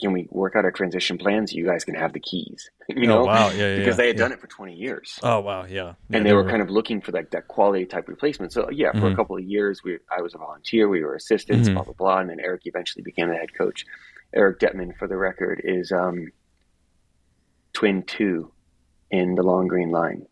can 0.00 0.12
we 0.12 0.28
work 0.30 0.54
out 0.56 0.64
our 0.64 0.70
transition 0.70 1.18
plans? 1.18 1.50
so 1.50 1.56
you 1.56 1.66
guys 1.66 1.84
can 1.84 1.94
have 1.94 2.12
the 2.12 2.20
keys? 2.20 2.70
You 2.88 3.04
oh, 3.04 3.06
know, 3.06 3.18
oh, 3.20 3.26
wow, 3.26 3.50
yeah, 3.50 3.56
yeah, 3.56 3.76
because 3.76 3.98
they 3.98 4.06
had 4.06 4.16
yeah. 4.16 4.22
done 4.22 4.32
it 4.32 4.40
for 4.40 4.46
twenty 4.46 4.74
years. 4.74 5.18
Oh 5.22 5.40
wow, 5.40 5.66
yeah, 5.66 5.92
and 6.10 6.24
they, 6.24 6.30
they 6.30 6.34
were, 6.34 6.42
were, 6.42 6.48
kind 6.48 6.62
of 6.62 6.70
looking 6.70 7.02
for 7.02 7.12
like 7.12 7.30
that 7.32 7.46
quality 7.46 7.84
type 7.84 8.08
replacement. 8.08 8.50
So 8.50 8.70
yeah, 8.70 8.92
for 8.92 8.98
mm-hmm. 8.98 9.06
a 9.08 9.14
couple 9.14 9.36
of 9.36 9.44
years, 9.44 9.84
we 9.84 9.98
I 10.10 10.22
was 10.22 10.34
a 10.34 10.38
volunteer, 10.38 10.88
we 10.88 11.04
were 11.04 11.14
assistants, 11.14 11.68
mm-hmm. 11.68 11.74
blah 11.74 11.84
blah 11.84 11.92
blah, 11.92 12.18
and 12.20 12.30
then 12.30 12.40
Eric 12.40 12.62
eventually 12.64 13.02
became 13.02 13.28
the 13.28 13.34
head 13.34 13.52
coach. 13.52 13.84
Eric 14.34 14.58
Detman, 14.58 14.96
for 14.96 15.06
the 15.06 15.18
record, 15.18 15.60
is 15.62 15.92
um, 15.92 16.32
twin 17.74 18.04
two 18.04 18.52
in 19.10 19.34
the 19.34 19.42
Long 19.42 19.66
Green 19.66 19.90
Line. 19.90 20.26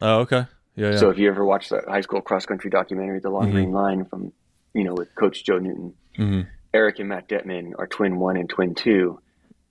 Oh 0.00 0.20
okay. 0.20 0.46
Yeah, 0.74 0.92
yeah. 0.92 0.96
So 0.96 1.10
if 1.10 1.18
you 1.18 1.28
ever 1.28 1.44
watch 1.44 1.68
the 1.68 1.82
high 1.86 2.00
school 2.00 2.20
cross 2.20 2.46
country 2.46 2.70
documentary, 2.70 3.20
The 3.20 3.30
Long 3.30 3.44
mm-hmm. 3.44 3.52
Green 3.52 3.72
Line, 3.72 4.04
from 4.06 4.32
you 4.74 4.84
know 4.84 4.94
with 4.94 5.14
Coach 5.14 5.44
Joe 5.44 5.58
Newton, 5.58 5.94
mm-hmm. 6.18 6.48
Eric 6.74 6.98
and 6.98 7.08
Matt 7.08 7.28
Detman 7.28 7.72
are 7.78 7.86
twin 7.86 8.18
one 8.18 8.36
and 8.36 8.48
twin 8.48 8.74
two. 8.74 9.20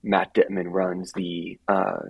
Matt 0.02 0.34
Detman 0.34 0.72
runs 0.72 1.12
the 1.12 1.58
uh, 1.68 2.00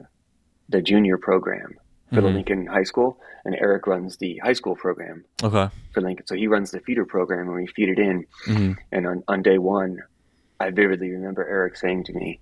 the 0.68 0.82
junior 0.82 1.18
program 1.18 1.74
for 2.08 2.16
mm-hmm. 2.16 2.26
the 2.26 2.32
Lincoln 2.32 2.66
High 2.66 2.82
School, 2.84 3.18
and 3.44 3.54
Eric 3.54 3.86
runs 3.86 4.16
the 4.18 4.38
high 4.38 4.52
school 4.52 4.76
program. 4.76 5.24
Okay. 5.42 5.68
For 5.92 6.00
Lincoln, 6.00 6.26
so 6.26 6.34
he 6.34 6.46
runs 6.46 6.70
the 6.70 6.80
feeder 6.80 7.06
program, 7.06 7.48
and 7.48 7.54
we 7.54 7.66
feed 7.66 7.88
it 7.88 7.98
in. 7.98 8.26
Mm-hmm. 8.46 8.72
And 8.90 9.06
on 9.06 9.24
on 9.28 9.42
day 9.42 9.58
one, 9.58 9.98
I 10.60 10.70
vividly 10.70 11.10
remember 11.10 11.46
Eric 11.46 11.76
saying 11.76 12.04
to 12.04 12.12
me, 12.12 12.40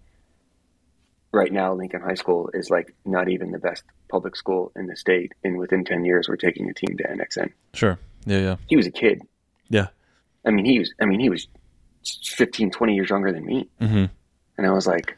right 1.32 1.52
now 1.52 1.72
Lincoln 1.74 2.00
High 2.00 2.14
School 2.14 2.50
is 2.52 2.70
like 2.70 2.94
not 3.04 3.28
even 3.28 3.52
the 3.52 3.58
best 3.58 3.84
public 4.08 4.34
school 4.34 4.72
in 4.74 4.86
the 4.86 4.96
state, 4.96 5.32
and 5.44 5.56
within 5.56 5.84
ten 5.84 6.04
years 6.04 6.28
we're 6.28 6.36
taking 6.36 6.68
a 6.68 6.74
team 6.74 6.96
to 6.96 7.04
NXN. 7.04 7.52
Sure. 7.74 7.98
Yeah, 8.26 8.40
yeah. 8.40 8.56
He 8.66 8.76
was 8.76 8.86
a 8.86 8.90
kid. 8.90 9.22
Yeah. 9.68 9.88
I 10.44 10.50
mean, 10.50 10.64
he 10.64 10.78
was. 10.78 10.92
I 11.00 11.04
mean, 11.04 11.20
he 11.20 11.30
was 11.30 11.46
15, 12.04 12.70
20 12.70 12.94
years 12.94 13.10
younger 13.10 13.32
than 13.32 13.44
me, 13.44 13.68
mm-hmm. 13.80 14.04
and 14.58 14.66
I 14.66 14.70
was 14.70 14.86
like, 14.86 15.16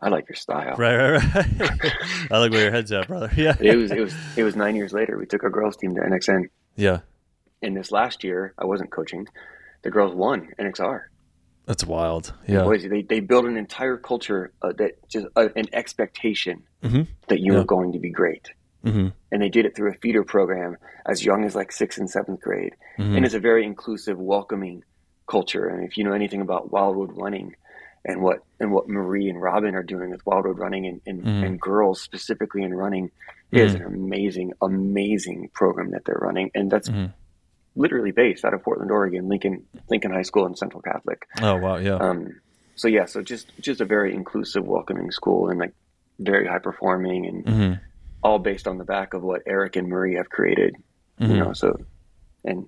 I 0.00 0.08
like 0.08 0.28
your 0.28 0.36
style. 0.36 0.74
Right, 0.76 0.96
right, 0.96 1.34
right. 1.34 1.92
I 2.30 2.38
like 2.38 2.50
where 2.50 2.62
your 2.62 2.72
head's 2.72 2.90
at, 2.90 3.06
brother. 3.06 3.30
Yeah. 3.36 3.56
it 3.60 3.76
was. 3.76 3.92
It 3.92 4.00
was. 4.00 4.14
It 4.36 4.42
was 4.42 4.56
nine 4.56 4.74
years 4.74 4.92
later. 4.92 5.16
We 5.16 5.26
took 5.26 5.44
our 5.44 5.50
girls 5.50 5.76
team 5.76 5.94
to 5.94 6.00
NXN. 6.00 6.48
Yeah. 6.74 7.00
And 7.62 7.76
this 7.76 7.92
last 7.92 8.24
year, 8.24 8.52
I 8.58 8.64
wasn't 8.64 8.90
coaching. 8.90 9.28
The 9.82 9.90
girls 9.90 10.14
won 10.14 10.48
NXR. 10.58 11.02
That's 11.66 11.84
wild. 11.84 12.34
Yeah. 12.48 12.64
Boys, 12.64 12.84
they, 12.88 13.02
they 13.02 13.20
build 13.20 13.44
an 13.44 13.56
entire 13.56 13.96
culture 13.96 14.52
uh, 14.62 14.72
that 14.78 15.08
just 15.08 15.26
uh, 15.36 15.48
an 15.54 15.66
expectation 15.72 16.64
mm-hmm. 16.82 17.02
that 17.28 17.38
you 17.38 17.52
yeah. 17.52 17.60
are 17.60 17.64
going 17.64 17.92
to 17.92 18.00
be 18.00 18.10
great. 18.10 18.50
Mm-hmm. 18.84 19.08
And 19.30 19.42
they 19.42 19.48
did 19.48 19.66
it 19.66 19.76
through 19.76 19.90
a 19.90 19.94
feeder 19.94 20.24
program 20.24 20.76
as 21.06 21.24
young 21.24 21.44
as 21.44 21.54
like 21.54 21.70
sixth 21.70 21.98
and 21.98 22.10
seventh 22.10 22.40
grade. 22.40 22.74
Mm-hmm. 22.98 23.16
And 23.16 23.24
it's 23.24 23.34
a 23.34 23.40
very 23.40 23.64
inclusive, 23.64 24.18
welcoming 24.18 24.82
culture. 25.32 25.66
And 25.66 25.84
if 25.88 25.96
you 25.96 26.04
know 26.04 26.12
anything 26.12 26.42
about 26.42 26.70
Wildwood 26.70 27.16
Running 27.16 27.56
and 28.04 28.22
what 28.22 28.40
and 28.60 28.70
what 28.70 28.88
Marie 28.88 29.28
and 29.28 29.40
Robin 29.40 29.74
are 29.74 29.82
doing 29.82 30.10
with 30.10 30.24
Wildwood 30.26 30.58
Running 30.58 30.86
and, 30.86 31.00
and, 31.06 31.22
mm-hmm. 31.22 31.44
and 31.44 31.60
girls 31.60 32.00
specifically 32.00 32.62
in 32.62 32.74
running, 32.74 33.10
is 33.50 33.72
mm-hmm. 33.72 33.86
an 33.86 33.94
amazing, 33.94 34.52
amazing 34.60 35.50
program 35.54 35.90
that 35.92 36.04
they're 36.04 36.20
running. 36.20 36.50
And 36.54 36.70
that's 36.70 36.88
mm-hmm 36.88 37.06
literally 37.74 38.10
based 38.10 38.44
out 38.44 38.54
of 38.54 38.62
Portland, 38.62 38.90
Oregon, 38.90 39.28
Lincoln 39.28 39.66
Lincoln 39.88 40.12
High 40.12 40.22
School 40.22 40.46
and 40.46 40.56
Central 40.58 40.82
Catholic. 40.82 41.26
Oh 41.40 41.56
wow, 41.56 41.76
yeah. 41.76 41.96
Um, 41.96 42.40
so 42.74 42.88
yeah, 42.88 43.06
so 43.06 43.22
just 43.22 43.52
just 43.60 43.80
a 43.80 43.84
very 43.84 44.14
inclusive, 44.14 44.64
welcoming 44.64 45.10
school, 45.10 45.48
and 45.48 45.58
like 45.58 45.72
very 46.18 46.46
high 46.46 46.58
performing, 46.58 47.26
and 47.26 47.44
mm-hmm. 47.44 47.72
all 48.22 48.38
based 48.38 48.66
on 48.66 48.78
the 48.78 48.84
back 48.84 49.14
of 49.14 49.22
what 49.22 49.42
Eric 49.46 49.76
and 49.76 49.88
Marie 49.88 50.16
have 50.16 50.28
created. 50.28 50.76
Mm-hmm. 51.20 51.32
You 51.32 51.38
know, 51.38 51.52
so 51.52 51.76
and 52.44 52.66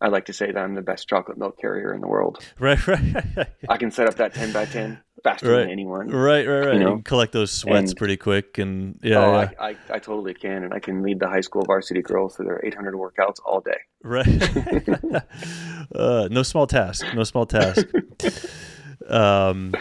I 0.00 0.08
like 0.08 0.26
to 0.26 0.32
say 0.32 0.52
that 0.52 0.58
I'm 0.58 0.74
the 0.74 0.82
best 0.82 1.08
chocolate 1.08 1.38
milk 1.38 1.58
carrier 1.58 1.94
in 1.94 2.00
the 2.00 2.08
world. 2.08 2.44
Right, 2.58 2.86
right. 2.86 3.48
I 3.68 3.76
can 3.78 3.90
set 3.90 4.08
up 4.08 4.16
that 4.16 4.34
ten 4.34 4.52
by 4.52 4.66
ten 4.66 5.00
faster 5.22 5.50
right. 5.50 5.60
than 5.60 5.70
anyone. 5.70 6.08
Right, 6.08 6.46
right, 6.46 6.66
right. 6.66 6.74
You, 6.74 6.80
know? 6.80 6.96
you 6.96 7.02
collect 7.02 7.32
those 7.32 7.50
sweats 7.50 7.90
and, 7.90 7.98
pretty 7.98 8.16
quick, 8.16 8.58
and 8.58 8.98
yeah, 9.02 9.18
oh, 9.18 9.32
yeah. 9.32 9.50
I, 9.58 9.68
I, 9.68 9.76
I, 9.90 9.98
totally 9.98 10.34
can, 10.34 10.64
and 10.64 10.74
I 10.74 10.78
can 10.78 11.02
lead 11.02 11.18
the 11.18 11.28
high 11.28 11.40
school 11.40 11.64
varsity 11.64 12.02
girls 12.02 12.36
through 12.36 12.46
their 12.46 12.60
800 12.64 12.94
workouts 12.94 13.36
all 13.44 13.60
day. 13.60 13.78
Right. 14.02 15.22
uh, 15.94 16.28
no 16.30 16.42
small 16.42 16.66
task. 16.66 17.04
No 17.14 17.24
small 17.24 17.46
task. 17.46 17.86
um. 19.08 19.74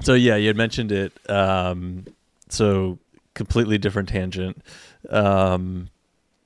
So 0.00 0.14
yeah, 0.14 0.36
you 0.36 0.48
had 0.48 0.56
mentioned 0.56 0.90
it. 0.90 1.12
Um. 1.30 2.06
So 2.48 2.98
completely 3.34 3.78
different 3.78 4.08
tangent. 4.08 4.62
Um. 5.10 5.88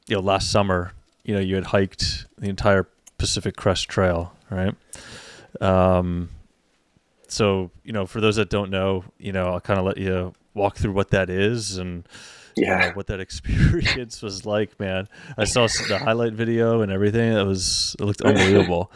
You 0.08 0.16
know, 0.16 0.22
last 0.22 0.50
summer, 0.50 0.92
you 1.26 1.34
know, 1.34 1.40
you 1.40 1.56
had 1.56 1.64
hiked 1.64 2.26
the 2.38 2.48
entire 2.48 2.88
Pacific 3.18 3.56
Crest 3.56 3.88
Trail 3.88 4.32
right? 4.50 4.74
Um, 5.60 6.30
so 7.28 7.70
you 7.84 7.92
know, 7.92 8.06
for 8.06 8.20
those 8.20 8.36
that 8.36 8.50
don't 8.50 8.70
know, 8.70 9.04
you 9.18 9.32
know, 9.32 9.46
I'll 9.46 9.60
kind 9.60 9.78
of 9.78 9.86
let 9.86 9.98
you 9.98 10.32
walk 10.54 10.76
through 10.76 10.92
what 10.92 11.10
that 11.10 11.28
is 11.28 11.78
and 11.78 12.08
yeah, 12.56 12.80
you 12.80 12.88
know, 12.88 12.92
what 12.94 13.08
that 13.08 13.20
experience 13.26 14.22
was 14.22 14.46
like. 14.46 14.78
Man, 14.80 15.08
I 15.36 15.44
saw 15.44 15.66
the 15.88 15.98
highlight 15.98 16.32
video 16.32 16.80
and 16.80 16.92
everything. 16.92 17.32
It 17.32 17.44
was 17.44 17.96
it 17.98 18.04
looked 18.04 18.20
unbelievable. 18.22 18.90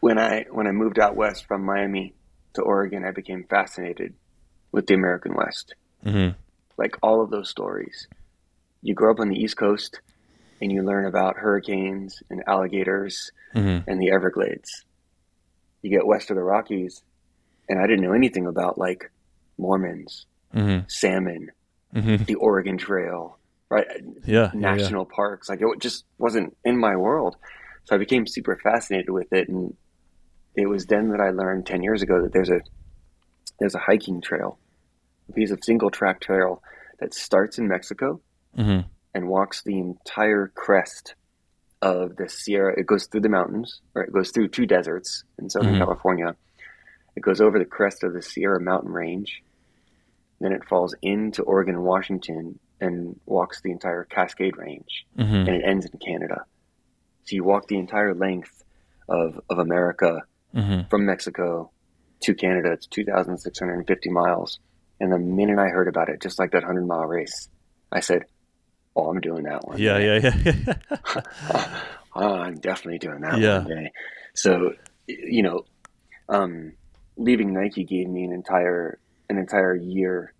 when 0.00 0.18
I 0.18 0.46
when 0.50 0.66
I 0.66 0.72
moved 0.72 0.98
out 0.98 1.16
west 1.16 1.46
from 1.46 1.64
Miami 1.64 2.14
to 2.54 2.62
Oregon, 2.62 3.04
I 3.04 3.10
became 3.10 3.44
fascinated 3.44 4.14
with 4.72 4.86
the 4.86 4.94
American 4.94 5.34
West. 5.34 5.74
Mm-hmm. 6.04 6.36
Like 6.76 6.96
all 7.02 7.22
of 7.22 7.30
those 7.30 7.50
stories, 7.50 8.06
you 8.82 8.94
grow 8.94 9.12
up 9.12 9.20
on 9.20 9.28
the 9.28 9.36
East 9.36 9.56
Coast 9.56 10.00
and 10.60 10.70
you 10.70 10.82
learn 10.82 11.06
about 11.06 11.36
hurricanes 11.36 12.22
and 12.30 12.42
alligators 12.46 13.32
mm-hmm. 13.54 13.88
and 13.88 14.00
the 14.00 14.10
Everglades. 14.10 14.84
You 15.82 15.90
get 15.90 16.06
west 16.06 16.30
of 16.30 16.36
the 16.36 16.42
Rockies, 16.42 17.02
and 17.68 17.80
I 17.80 17.86
didn't 17.86 18.02
know 18.02 18.12
anything 18.12 18.46
about 18.46 18.78
like 18.78 19.10
Mormons, 19.56 20.26
mm-hmm. 20.54 20.86
salmon, 20.88 21.50
mm-hmm. 21.94 22.24
the 22.24 22.34
Oregon 22.34 22.76
Trail, 22.76 23.38
right? 23.70 23.86
Yeah, 24.24 24.50
national 24.52 25.02
yeah, 25.02 25.08
yeah. 25.10 25.16
parks. 25.16 25.48
Like 25.48 25.60
it 25.62 25.80
just 25.80 26.04
wasn't 26.18 26.56
in 26.64 26.78
my 26.78 26.96
world. 26.96 27.36
So 27.84 27.94
I 27.94 27.98
became 27.98 28.26
super 28.26 28.58
fascinated 28.62 29.10
with 29.10 29.32
it, 29.32 29.48
and 29.48 29.74
it 30.54 30.68
was 30.68 30.86
then 30.86 31.10
that 31.10 31.20
I 31.20 31.30
learned 31.30 31.66
ten 31.66 31.82
years 31.82 32.02
ago 32.02 32.22
that 32.22 32.32
there's 32.32 32.50
a 32.50 32.60
there's 33.58 33.74
a 33.74 33.78
hiking 33.78 34.20
trail, 34.20 34.58
a 35.28 35.32
piece 35.32 35.50
of 35.50 35.60
single 35.62 35.90
track 35.90 36.20
trail 36.20 36.62
that 36.98 37.14
starts 37.14 37.58
in 37.58 37.66
Mexico 37.66 38.20
mm-hmm. 38.56 38.86
And 39.14 39.28
walks 39.28 39.62
the 39.62 39.78
entire 39.78 40.50
crest 40.54 41.14
of 41.82 42.16
the 42.16 42.28
Sierra. 42.28 42.78
It 42.78 42.86
goes 42.86 43.06
through 43.06 43.22
the 43.22 43.28
mountains, 43.28 43.80
or 43.94 44.02
it 44.02 44.12
goes 44.12 44.30
through 44.30 44.48
two 44.48 44.66
deserts 44.66 45.24
in 45.38 45.48
Southern 45.50 45.72
mm-hmm. 45.72 45.82
California. 45.82 46.36
It 47.16 47.22
goes 47.22 47.40
over 47.40 47.58
the 47.58 47.64
crest 47.64 48.04
of 48.04 48.12
the 48.12 48.22
Sierra 48.22 48.60
mountain 48.60 48.92
range. 48.92 49.42
Then 50.40 50.52
it 50.52 50.68
falls 50.68 50.94
into 51.02 51.42
Oregon 51.42 51.74
and 51.74 51.84
Washington 51.84 52.58
and 52.80 53.18
walks 53.26 53.60
the 53.60 53.72
entire 53.72 54.04
Cascade 54.04 54.56
Range, 54.56 55.06
mm-hmm. 55.18 55.34
and 55.34 55.48
it 55.48 55.62
ends 55.66 55.86
in 55.86 55.98
Canada. 55.98 56.44
So 57.24 57.36
you 57.36 57.44
walk 57.44 57.68
the 57.68 57.78
entire 57.78 58.14
length 58.14 58.62
of 59.08 59.38
of 59.50 59.58
America 59.58 60.22
mm-hmm. 60.54 60.88
from 60.88 61.04
Mexico 61.04 61.70
to 62.22 62.34
Canada. 62.34 62.72
It's 62.72 62.86
two 62.86 63.04
thousand 63.04 63.38
six 63.38 63.58
hundred 63.58 63.74
and 63.74 63.86
fifty 63.86 64.08
miles. 64.08 64.58
And 64.98 65.12
the 65.12 65.18
minute 65.18 65.58
I 65.58 65.68
heard 65.68 65.88
about 65.88 66.08
it, 66.08 66.22
just 66.22 66.38
like 66.38 66.52
that 66.52 66.64
hundred 66.64 66.86
mile 66.86 67.06
race, 67.06 67.48
I 67.92 68.00
said, 68.00 68.24
oh, 68.96 69.10
I'm 69.10 69.20
doing 69.20 69.44
that 69.44 69.66
one. 69.66 69.78
Yeah, 69.78 69.98
yeah, 69.98 70.18
yeah. 70.44 70.74
oh, 72.14 72.34
I'm 72.34 72.56
definitely 72.56 72.98
doing 72.98 73.20
that 73.20 73.38
yeah. 73.38 73.58
one 73.58 73.68
day. 73.68 73.92
So, 74.34 74.74
you 75.06 75.42
know, 75.42 75.64
um, 76.28 76.72
leaving 77.16 77.52
Nike 77.52 77.84
gave 77.84 78.08
me 78.08 78.24
an 78.24 78.32
entire 78.32 78.98
an 79.28 79.38
entire 79.38 79.74
year 79.74 80.32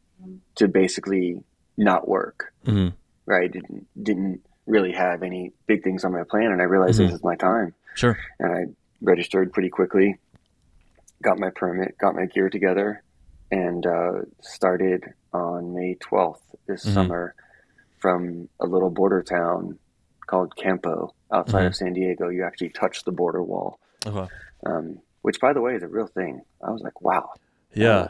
to 0.56 0.68
basically 0.68 1.42
not 1.76 2.08
work. 2.08 2.52
Mm-hmm. 2.66 2.94
Right? 3.26 3.50
Didn't 3.50 3.86
didn't 4.02 4.42
really 4.66 4.92
have 4.92 5.22
any 5.22 5.52
big 5.66 5.82
things 5.82 6.04
on 6.04 6.12
my 6.12 6.24
plan, 6.24 6.52
and 6.52 6.60
I 6.60 6.64
realized 6.64 6.98
mm-hmm. 6.98 7.06
this 7.06 7.16
is 7.16 7.24
my 7.24 7.36
time. 7.36 7.74
Sure. 7.94 8.18
And 8.38 8.52
I 8.52 8.64
registered 9.00 9.52
pretty 9.52 9.68
quickly, 9.68 10.16
got 11.22 11.38
my 11.38 11.50
permit, 11.50 11.96
got 11.98 12.14
my 12.14 12.26
gear 12.26 12.48
together, 12.48 13.02
and 13.50 13.86
uh, 13.86 14.12
started 14.40 15.04
on 15.32 15.74
May 15.74 15.96
12th 15.96 16.40
this 16.66 16.84
mm-hmm. 16.84 16.94
summer 16.94 17.34
from 18.00 18.48
a 18.60 18.66
little 18.66 18.90
border 18.90 19.22
town 19.22 19.78
called 20.26 20.56
Campo 20.56 21.14
outside 21.32 21.58
mm-hmm. 21.58 21.66
of 21.66 21.76
San 21.76 21.92
Diego. 21.92 22.28
You 22.28 22.44
actually 22.44 22.70
touch 22.70 23.04
the 23.04 23.12
border 23.12 23.42
wall, 23.42 23.78
uh-huh. 24.06 24.26
um, 24.66 24.98
which, 25.22 25.40
by 25.40 25.52
the 25.52 25.60
way, 25.60 25.74
is 25.74 25.82
a 25.82 25.88
real 25.88 26.06
thing. 26.06 26.42
I 26.66 26.70
was 26.70 26.82
like, 26.82 27.00
wow. 27.00 27.30
Yeah. 27.74 27.88
Uh, 27.88 28.08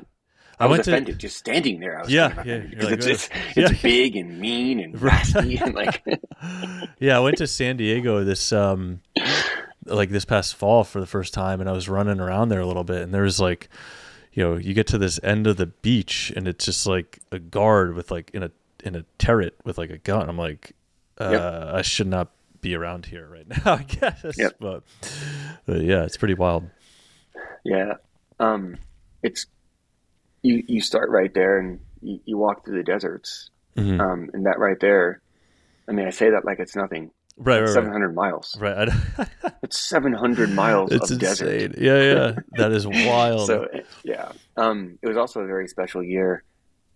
I, 0.58 0.64
I 0.64 0.66
was 0.66 0.80
offended 0.80 1.14
to... 1.14 1.18
just 1.18 1.38
standing 1.38 1.80
there. 1.80 1.98
I 1.98 2.02
was 2.02 2.12
yeah, 2.12 2.42
yeah, 2.44 2.58
because 2.58 2.84
like, 2.84 2.98
it's, 2.98 3.06
it's, 3.06 3.28
it's 3.56 3.72
yeah. 3.72 3.78
big 3.82 4.16
and 4.16 4.38
mean 4.38 4.78
and 4.78 5.00
raspy 5.02 5.56
and 5.56 5.74
like. 5.74 6.02
yeah, 6.98 7.16
I 7.16 7.20
went 7.20 7.38
to 7.38 7.46
San 7.46 7.78
Diego 7.78 8.24
this 8.24 8.52
um, 8.52 9.00
like 9.86 10.10
this 10.10 10.26
past 10.26 10.54
fall 10.54 10.84
for 10.84 11.00
the 11.00 11.06
first 11.06 11.32
time, 11.32 11.60
and 11.60 11.68
I 11.68 11.72
was 11.72 11.88
running 11.88 12.20
around 12.20 12.50
there 12.50 12.60
a 12.60 12.66
little 12.66 12.84
bit, 12.84 13.00
and 13.00 13.14
there 13.14 13.22
was 13.22 13.40
like, 13.40 13.70
you 14.32 14.44
know, 14.44 14.56
you 14.56 14.74
get 14.74 14.86
to 14.88 14.98
this 14.98 15.18
end 15.22 15.46
of 15.46 15.56
the 15.56 15.66
beach, 15.66 16.30
and 16.36 16.46
it's 16.46 16.66
just 16.66 16.86
like 16.86 17.20
a 17.32 17.38
guard 17.38 17.94
with 17.94 18.10
like 18.10 18.30
in 18.34 18.42
a 18.42 18.50
in 18.80 18.96
a 18.96 19.04
turret 19.18 19.56
with 19.64 19.78
like 19.78 19.90
a 19.90 19.98
gun. 19.98 20.28
I'm 20.28 20.38
like, 20.38 20.74
uh, 21.20 21.30
yep. 21.30 21.74
I 21.74 21.82
should 21.82 22.06
not 22.06 22.30
be 22.60 22.74
around 22.74 23.06
here 23.06 23.28
right 23.28 23.46
now. 23.48 23.74
I 23.74 23.82
guess, 23.82 24.36
yep. 24.36 24.56
but, 24.60 24.82
but 25.66 25.82
yeah, 25.82 26.04
it's 26.04 26.16
pretty 26.16 26.34
wild. 26.34 26.68
Yeah, 27.64 27.94
um, 28.38 28.76
it's 29.22 29.46
you. 30.42 30.62
You 30.66 30.80
start 30.80 31.10
right 31.10 31.32
there, 31.32 31.58
and 31.58 31.80
you, 32.00 32.20
you 32.24 32.38
walk 32.38 32.64
through 32.64 32.78
the 32.78 32.82
deserts, 32.82 33.50
mm-hmm. 33.76 34.00
um, 34.00 34.30
and 34.32 34.46
that 34.46 34.58
right 34.58 34.78
there. 34.80 35.20
I 35.88 35.92
mean, 35.92 36.06
I 36.06 36.10
say 36.10 36.30
that 36.30 36.44
like 36.44 36.58
it's 36.58 36.76
nothing. 36.76 37.10
Right, 37.36 37.60
right, 37.60 37.68
seven 37.68 37.92
hundred 37.92 38.14
miles. 38.14 38.56
Right, 38.58 38.88
it's 39.62 39.78
seven 39.78 40.12
hundred 40.12 40.50
miles 40.50 40.92
it's 40.92 41.10
of 41.10 41.22
insane. 41.22 41.70
desert. 41.70 41.78
Yeah, 41.78 42.02
yeah, 42.02 42.32
that 42.52 42.72
is 42.72 42.86
wild. 42.86 43.46
so 43.46 43.66
yeah, 44.04 44.32
um, 44.56 44.98
it 45.02 45.08
was 45.08 45.16
also 45.16 45.40
a 45.40 45.46
very 45.46 45.68
special 45.68 46.02
year. 46.02 46.44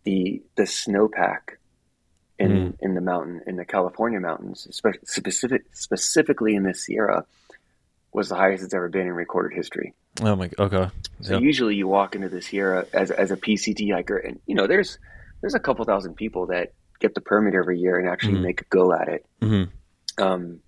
The 0.04 0.42
the 0.56 0.64
snowpack 0.64 1.56
in 2.38 2.50
mm. 2.50 2.76
in 2.80 2.94
the 2.94 3.00
mountain 3.00 3.42
in 3.46 3.56
the 3.56 3.64
California 3.64 4.20
mountains, 4.20 4.66
specific 4.70 5.64
specifically 5.72 6.54
in 6.54 6.64
the 6.64 6.74
Sierra, 6.74 7.24
was 8.12 8.28
the 8.28 8.36
highest 8.36 8.64
it's 8.64 8.74
ever 8.74 8.88
been 8.88 9.06
in 9.06 9.12
recorded 9.12 9.54
history. 9.54 9.94
Oh 10.22 10.36
my, 10.36 10.50
okay. 10.58 10.90
So 11.20 11.38
usually 11.38 11.74
you 11.74 11.88
walk 11.88 12.14
into 12.14 12.28
the 12.28 12.42
Sierra 12.42 12.86
as 12.92 13.10
as 13.10 13.30
a 13.30 13.36
PCT 13.36 13.92
hiker, 13.92 14.16
and 14.16 14.40
you 14.46 14.54
know 14.54 14.66
there's 14.66 14.98
there's 15.40 15.54
a 15.54 15.60
couple 15.60 15.84
thousand 15.84 16.14
people 16.14 16.46
that 16.46 16.72
get 17.00 17.14
the 17.14 17.20
permit 17.20 17.54
every 17.54 17.78
year 17.78 17.98
and 17.98 18.08
actually 18.08 18.34
mm-hmm. 18.34 18.44
make 18.44 18.60
a 18.62 18.64
go 18.64 18.92
at 18.92 19.08
it. 19.08 19.26
Mm-hmm. 19.40 20.22
Um, 20.22 20.60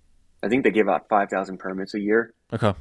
I 0.43 0.49
think 0.49 0.63
they 0.63 0.71
give 0.71 0.89
out 0.89 1.09
five 1.09 1.29
thousand 1.29 1.57
permits 1.57 1.93
a 1.93 1.99
year. 1.99 2.33
Okay. 2.53 2.73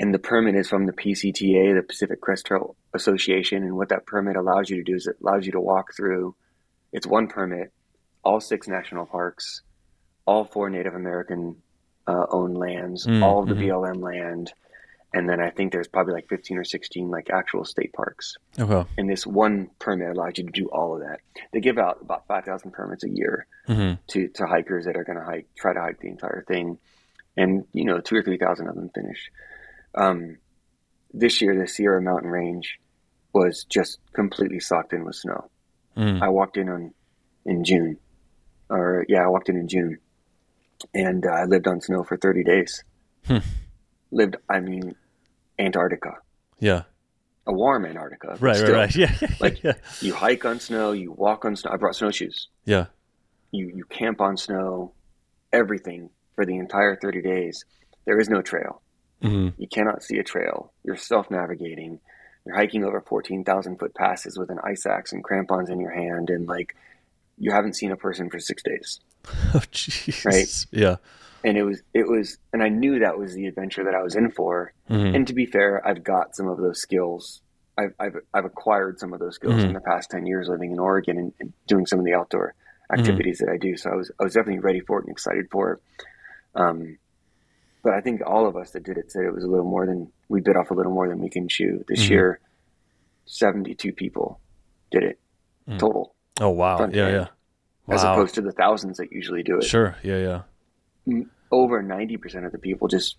And 0.00 0.12
the 0.12 0.18
permit 0.18 0.56
is 0.56 0.68
from 0.68 0.86
the 0.86 0.92
PCTA, 0.92 1.74
the 1.74 1.84
Pacific 1.86 2.20
Crest 2.20 2.46
Trail 2.46 2.76
Association, 2.94 3.62
and 3.62 3.76
what 3.76 3.90
that 3.90 4.06
permit 4.06 4.36
allows 4.36 4.68
you 4.68 4.76
to 4.76 4.82
do 4.82 4.96
is 4.96 5.06
it 5.06 5.16
allows 5.22 5.46
you 5.46 5.52
to 5.52 5.60
walk 5.60 5.94
through. 5.96 6.34
It's 6.92 7.06
one 7.06 7.28
permit 7.28 7.72
all 8.24 8.40
six 8.40 8.68
national 8.68 9.06
parks, 9.06 9.62
all 10.26 10.44
four 10.44 10.70
Native 10.70 10.94
American 10.94 11.56
uh, 12.06 12.26
owned 12.30 12.56
lands, 12.56 13.06
mm, 13.06 13.22
all 13.22 13.42
of 13.42 13.48
the 13.48 13.54
mm-hmm. 13.54 13.70
BLM 13.70 14.02
land, 14.02 14.52
and 15.14 15.28
then 15.28 15.40
I 15.40 15.50
think 15.50 15.70
there's 15.70 15.86
probably 15.86 16.12
like 16.12 16.28
15 16.28 16.58
or 16.58 16.64
16 16.64 17.08
like 17.08 17.30
actual 17.30 17.64
state 17.64 17.92
parks. 17.92 18.36
Okay. 18.58 18.88
And 18.98 19.08
this 19.08 19.24
one 19.24 19.70
permit 19.78 20.16
allows 20.16 20.32
you 20.36 20.44
to 20.44 20.50
do 20.50 20.66
all 20.66 20.96
of 20.96 21.02
that. 21.02 21.20
They 21.52 21.60
give 21.60 21.78
out 21.78 21.98
about 22.02 22.26
5,000 22.26 22.72
permits 22.72 23.04
a 23.04 23.08
year 23.08 23.46
mm-hmm. 23.68 23.94
to, 24.08 24.28
to 24.28 24.46
hikers 24.46 24.86
that 24.86 24.96
are 24.96 25.04
going 25.04 25.18
to 25.18 25.24
hike, 25.24 25.46
try 25.56 25.72
to 25.72 25.80
hike 25.80 26.00
the 26.00 26.08
entire 26.08 26.44
thing. 26.48 26.78
And, 27.36 27.64
you 27.72 27.84
know, 27.84 28.00
two 28.00 28.16
or 28.16 28.22
3,000 28.24 28.66
of 28.66 28.74
them 28.74 28.90
finish. 28.92 29.30
Um, 29.94 30.38
this 31.12 31.40
year, 31.40 31.56
the 31.56 31.68
Sierra 31.68 32.02
Mountain 32.02 32.30
Range 32.30 32.80
was 33.32 33.64
just 33.68 33.98
completely 34.14 34.58
socked 34.58 34.92
in 34.92 35.04
with 35.04 35.14
snow. 35.14 35.48
Mm. 35.96 36.22
I 36.22 36.28
walked 36.28 36.56
in 36.56 36.68
on 36.68 36.92
in 37.46 37.62
June 37.62 37.98
or 38.70 39.04
yeah, 39.08 39.24
I 39.24 39.28
walked 39.28 39.48
in 39.48 39.56
in 39.56 39.68
June, 39.68 39.98
and 40.94 41.26
uh, 41.26 41.30
I 41.30 41.44
lived 41.44 41.66
on 41.66 41.80
snow 41.80 42.04
for 42.04 42.16
30 42.16 42.44
days. 42.44 42.84
Hmm. 43.26 43.38
Lived, 44.10 44.36
I 44.48 44.60
mean, 44.60 44.94
Antarctica. 45.58 46.18
Yeah. 46.58 46.82
A 47.46 47.52
warm 47.52 47.84
Antarctica. 47.84 48.36
Right, 48.40 48.56
still, 48.56 48.72
right, 48.72 48.96
right. 48.96 48.96
Yeah. 48.96 49.28
like 49.40 49.62
yeah. 49.62 49.74
you 50.00 50.14
hike 50.14 50.44
on 50.44 50.60
snow, 50.60 50.92
you 50.92 51.12
walk 51.12 51.44
on 51.44 51.56
snow. 51.56 51.72
I 51.72 51.76
brought 51.76 51.96
snowshoes. 51.96 52.48
Yeah. 52.64 52.86
You 53.50 53.70
you 53.74 53.84
camp 53.84 54.20
on 54.20 54.36
snow, 54.36 54.92
everything 55.52 56.10
for 56.34 56.44
the 56.44 56.56
entire 56.56 56.96
30 56.96 57.22
days. 57.22 57.64
There 58.06 58.18
is 58.18 58.28
no 58.28 58.42
trail. 58.42 58.82
Mm-hmm. 59.22 59.60
You 59.60 59.68
cannot 59.68 60.02
see 60.02 60.18
a 60.18 60.24
trail. 60.24 60.72
You're 60.84 60.96
self 60.96 61.30
navigating. 61.30 62.00
You're 62.44 62.56
hiking 62.56 62.84
over 62.84 63.00
14,000 63.00 63.78
foot 63.78 63.94
passes 63.94 64.38
with 64.38 64.50
an 64.50 64.58
ice 64.62 64.84
axe 64.84 65.12
and 65.12 65.24
crampons 65.24 65.70
in 65.70 65.80
your 65.80 65.92
hand, 65.92 66.28
and 66.30 66.46
like 66.46 66.76
you 67.38 67.52
haven't 67.52 67.74
seen 67.74 67.90
a 67.90 67.96
person 67.96 68.30
for 68.30 68.38
six 68.38 68.62
days. 68.62 69.00
Oh, 69.54 69.62
jeez. 69.72 70.24
Right. 70.24 70.66
Yeah. 70.70 70.96
And 71.44 71.56
it 71.56 71.62
was, 71.62 71.82
it 71.94 72.06
was, 72.08 72.38
and 72.52 72.62
I 72.62 72.68
knew 72.68 72.98
that 72.98 73.18
was 73.18 73.34
the 73.34 73.46
adventure 73.46 73.84
that 73.84 73.94
I 73.94 74.02
was 74.02 74.16
in 74.16 74.30
for. 74.30 74.72
Mm-hmm. 74.90 75.14
And 75.14 75.26
to 75.26 75.32
be 75.32 75.46
fair, 75.46 75.86
I've 75.86 76.02
got 76.02 76.36
some 76.36 76.48
of 76.48 76.58
those 76.58 76.80
skills. 76.80 77.40
I've, 77.78 77.94
I've, 77.98 78.16
I've 78.34 78.44
acquired 78.44 78.98
some 78.98 79.12
of 79.12 79.20
those 79.20 79.36
skills 79.36 79.54
mm-hmm. 79.54 79.66
in 79.66 79.72
the 79.72 79.80
past 79.80 80.10
10 80.10 80.26
years 80.26 80.48
living 80.48 80.72
in 80.72 80.78
Oregon 80.78 81.18
and, 81.18 81.32
and 81.40 81.52
doing 81.66 81.86
some 81.86 81.98
of 81.98 82.04
the 82.04 82.14
outdoor 82.14 82.54
activities 82.92 83.40
mm-hmm. 83.40 83.46
that 83.46 83.54
I 83.54 83.58
do. 83.58 83.76
So 83.76 83.90
I 83.90 83.94
was, 83.94 84.10
I 84.20 84.24
was 84.24 84.34
definitely 84.34 84.60
ready 84.60 84.80
for 84.80 84.98
it 84.98 85.04
and 85.06 85.12
excited 85.12 85.46
for 85.50 85.72
it. 85.72 85.82
Um, 86.54 86.98
but 87.82 87.92
I 87.92 88.00
think 88.00 88.22
all 88.26 88.46
of 88.48 88.56
us 88.56 88.70
that 88.72 88.82
did 88.82 88.96
it 88.96 89.12
said 89.12 89.24
it 89.24 89.34
was 89.34 89.44
a 89.44 89.48
little 89.48 89.68
more 89.68 89.86
than 89.86 90.10
we 90.28 90.40
bit 90.40 90.56
off 90.56 90.70
a 90.70 90.74
little 90.74 90.92
more 90.92 91.08
than 91.08 91.20
we 91.20 91.28
can 91.28 91.48
chew. 91.48 91.84
This 91.86 92.02
mm-hmm. 92.04 92.12
year, 92.12 92.40
72 93.26 93.92
people 93.92 94.40
did 94.90 95.02
it 95.02 95.20
mm. 95.68 95.78
total. 95.78 96.13
Oh 96.40 96.50
wow! 96.50 96.88
Yeah, 96.92 97.08
yeah. 97.08 97.26
Wow. 97.86 97.94
As 97.94 98.02
opposed 98.02 98.34
to 98.36 98.40
the 98.40 98.52
thousands 98.52 98.96
that 98.98 99.12
usually 99.12 99.42
do 99.42 99.58
it. 99.58 99.64
Sure. 99.64 99.96
Yeah, 100.02 100.42
yeah. 101.06 101.22
Over 101.50 101.82
ninety 101.82 102.16
percent 102.16 102.46
of 102.46 102.52
the 102.52 102.58
people 102.58 102.88
just 102.88 103.16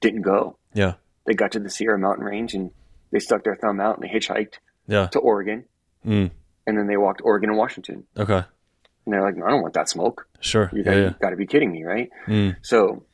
didn't 0.00 0.22
go. 0.22 0.58
Yeah. 0.74 0.94
They 1.26 1.34
got 1.34 1.52
to 1.52 1.58
the 1.60 1.70
Sierra 1.70 1.98
Mountain 1.98 2.24
Range 2.24 2.54
and 2.54 2.70
they 3.10 3.18
stuck 3.18 3.42
their 3.42 3.56
thumb 3.56 3.80
out 3.80 3.98
and 3.98 4.04
they 4.04 4.12
hitchhiked 4.14 4.54
Yeah. 4.86 5.06
to 5.08 5.18
Oregon. 5.18 5.64
Mm. 6.06 6.30
And 6.66 6.78
then 6.78 6.86
they 6.86 6.96
walked 6.96 7.20
Oregon 7.24 7.48
and 7.50 7.58
Washington. 7.58 8.04
Okay. 8.16 8.34
And 8.36 9.12
they're 9.12 9.22
like, 9.22 9.34
I 9.34 9.50
don't 9.50 9.62
want 9.62 9.74
that 9.74 9.88
smoke. 9.88 10.28
Sure. 10.40 10.70
You 10.72 10.84
gotta, 10.84 11.00
Yeah. 11.00 11.12
gotta 11.20 11.36
be 11.36 11.46
kidding 11.46 11.72
me, 11.72 11.82
right? 11.84 12.10
Mm. 12.26 12.56
So 12.62 13.04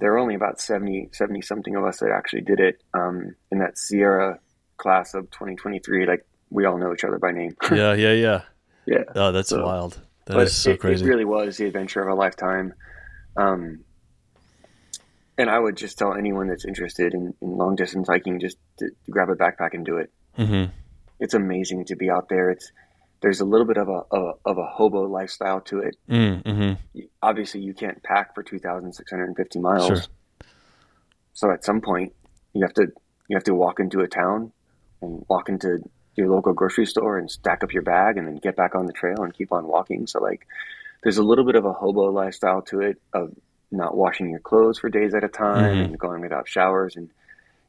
there 0.00 0.10
were 0.10 0.18
only 0.18 0.34
about 0.34 0.60
70, 0.60 1.10
70 1.12 1.40
something 1.42 1.76
of 1.76 1.84
us 1.84 2.00
that 2.00 2.10
actually 2.10 2.42
did 2.42 2.58
it 2.60 2.82
um, 2.92 3.36
in 3.50 3.60
that 3.60 3.78
Sierra 3.78 4.40
class 4.76 5.14
of 5.14 5.30
2023. 5.30 6.06
Like 6.06 6.26
we 6.50 6.66
all 6.66 6.76
know 6.76 6.92
each 6.92 7.04
other 7.04 7.18
by 7.18 7.30
name. 7.32 7.54
Yeah. 7.70 7.94
Yeah. 7.94 8.12
Yeah. 8.12 8.40
Yeah. 8.86 9.04
Oh, 9.14 9.32
that's 9.32 9.48
So- 9.50 9.64
wild. 9.64 10.00
That 10.26 10.38
is 10.38 10.54
so 10.56 10.70
it, 10.70 10.80
crazy. 10.80 11.04
it 11.04 11.08
really 11.08 11.24
was 11.24 11.56
the 11.56 11.66
adventure 11.66 12.00
of 12.00 12.08
a 12.08 12.14
lifetime. 12.14 12.74
Um, 13.36 13.80
and 15.36 15.50
I 15.50 15.58
would 15.58 15.76
just 15.76 15.98
tell 15.98 16.14
anyone 16.14 16.46
that's 16.46 16.64
interested 16.64 17.12
in, 17.12 17.34
in 17.40 17.56
long 17.56 17.74
distance 17.74 18.06
hiking 18.08 18.38
just 18.38 18.56
to, 18.78 18.86
to 19.04 19.10
grab 19.10 19.30
a 19.30 19.34
backpack 19.34 19.70
and 19.74 19.84
do 19.84 19.96
it. 19.96 20.10
hmm 20.36 20.64
It's 21.18 21.34
amazing 21.34 21.86
to 21.86 21.96
be 21.96 22.08
out 22.08 22.28
there. 22.28 22.50
It's 22.50 22.70
there's 23.20 23.40
a 23.40 23.44
little 23.44 23.66
bit 23.66 23.76
of 23.78 23.88
a 23.88 24.02
of 24.12 24.22
a, 24.44 24.50
of 24.50 24.58
a 24.58 24.66
hobo 24.66 25.02
lifestyle 25.08 25.60
to 25.62 25.78
it. 25.80 25.96
Mm-hmm. 26.08 27.00
Obviously, 27.22 27.60
you 27.60 27.74
can't 27.74 28.02
pack 28.02 28.34
for 28.34 28.42
2,650 28.44 29.58
miles. 29.58 29.86
Sure. 29.86 30.02
So 31.32 31.50
at 31.50 31.64
some 31.64 31.80
point, 31.80 32.12
you 32.52 32.62
have 32.62 32.74
to 32.74 32.86
you 33.28 33.36
have 33.36 33.44
to 33.44 33.54
walk 33.54 33.80
into 33.80 34.00
a 34.00 34.08
town 34.08 34.52
and 35.00 35.24
walk 35.28 35.48
into 35.48 35.78
your 36.16 36.28
local 36.28 36.52
grocery 36.52 36.86
store 36.86 37.18
and 37.18 37.30
stack 37.30 37.62
up 37.64 37.72
your 37.72 37.82
bag 37.82 38.16
and 38.16 38.26
then 38.26 38.36
get 38.36 38.56
back 38.56 38.74
on 38.74 38.86
the 38.86 38.92
trail 38.92 39.22
and 39.22 39.32
keep 39.34 39.52
on 39.52 39.66
walking. 39.66 40.06
So 40.06 40.20
like, 40.20 40.46
there's 41.02 41.18
a 41.18 41.22
little 41.22 41.44
bit 41.44 41.54
of 41.56 41.64
a 41.64 41.72
hobo 41.72 42.10
lifestyle 42.10 42.62
to 42.62 42.80
it 42.80 43.00
of 43.12 43.34
not 43.70 43.96
washing 43.96 44.28
your 44.30 44.40
clothes 44.40 44.78
for 44.78 44.90
days 44.90 45.14
at 45.14 45.24
a 45.24 45.28
time 45.28 45.76
Mhm. 45.76 45.84
and 45.84 45.98
going 45.98 46.20
without 46.20 46.46
showers 46.48 46.96
and 46.96 47.10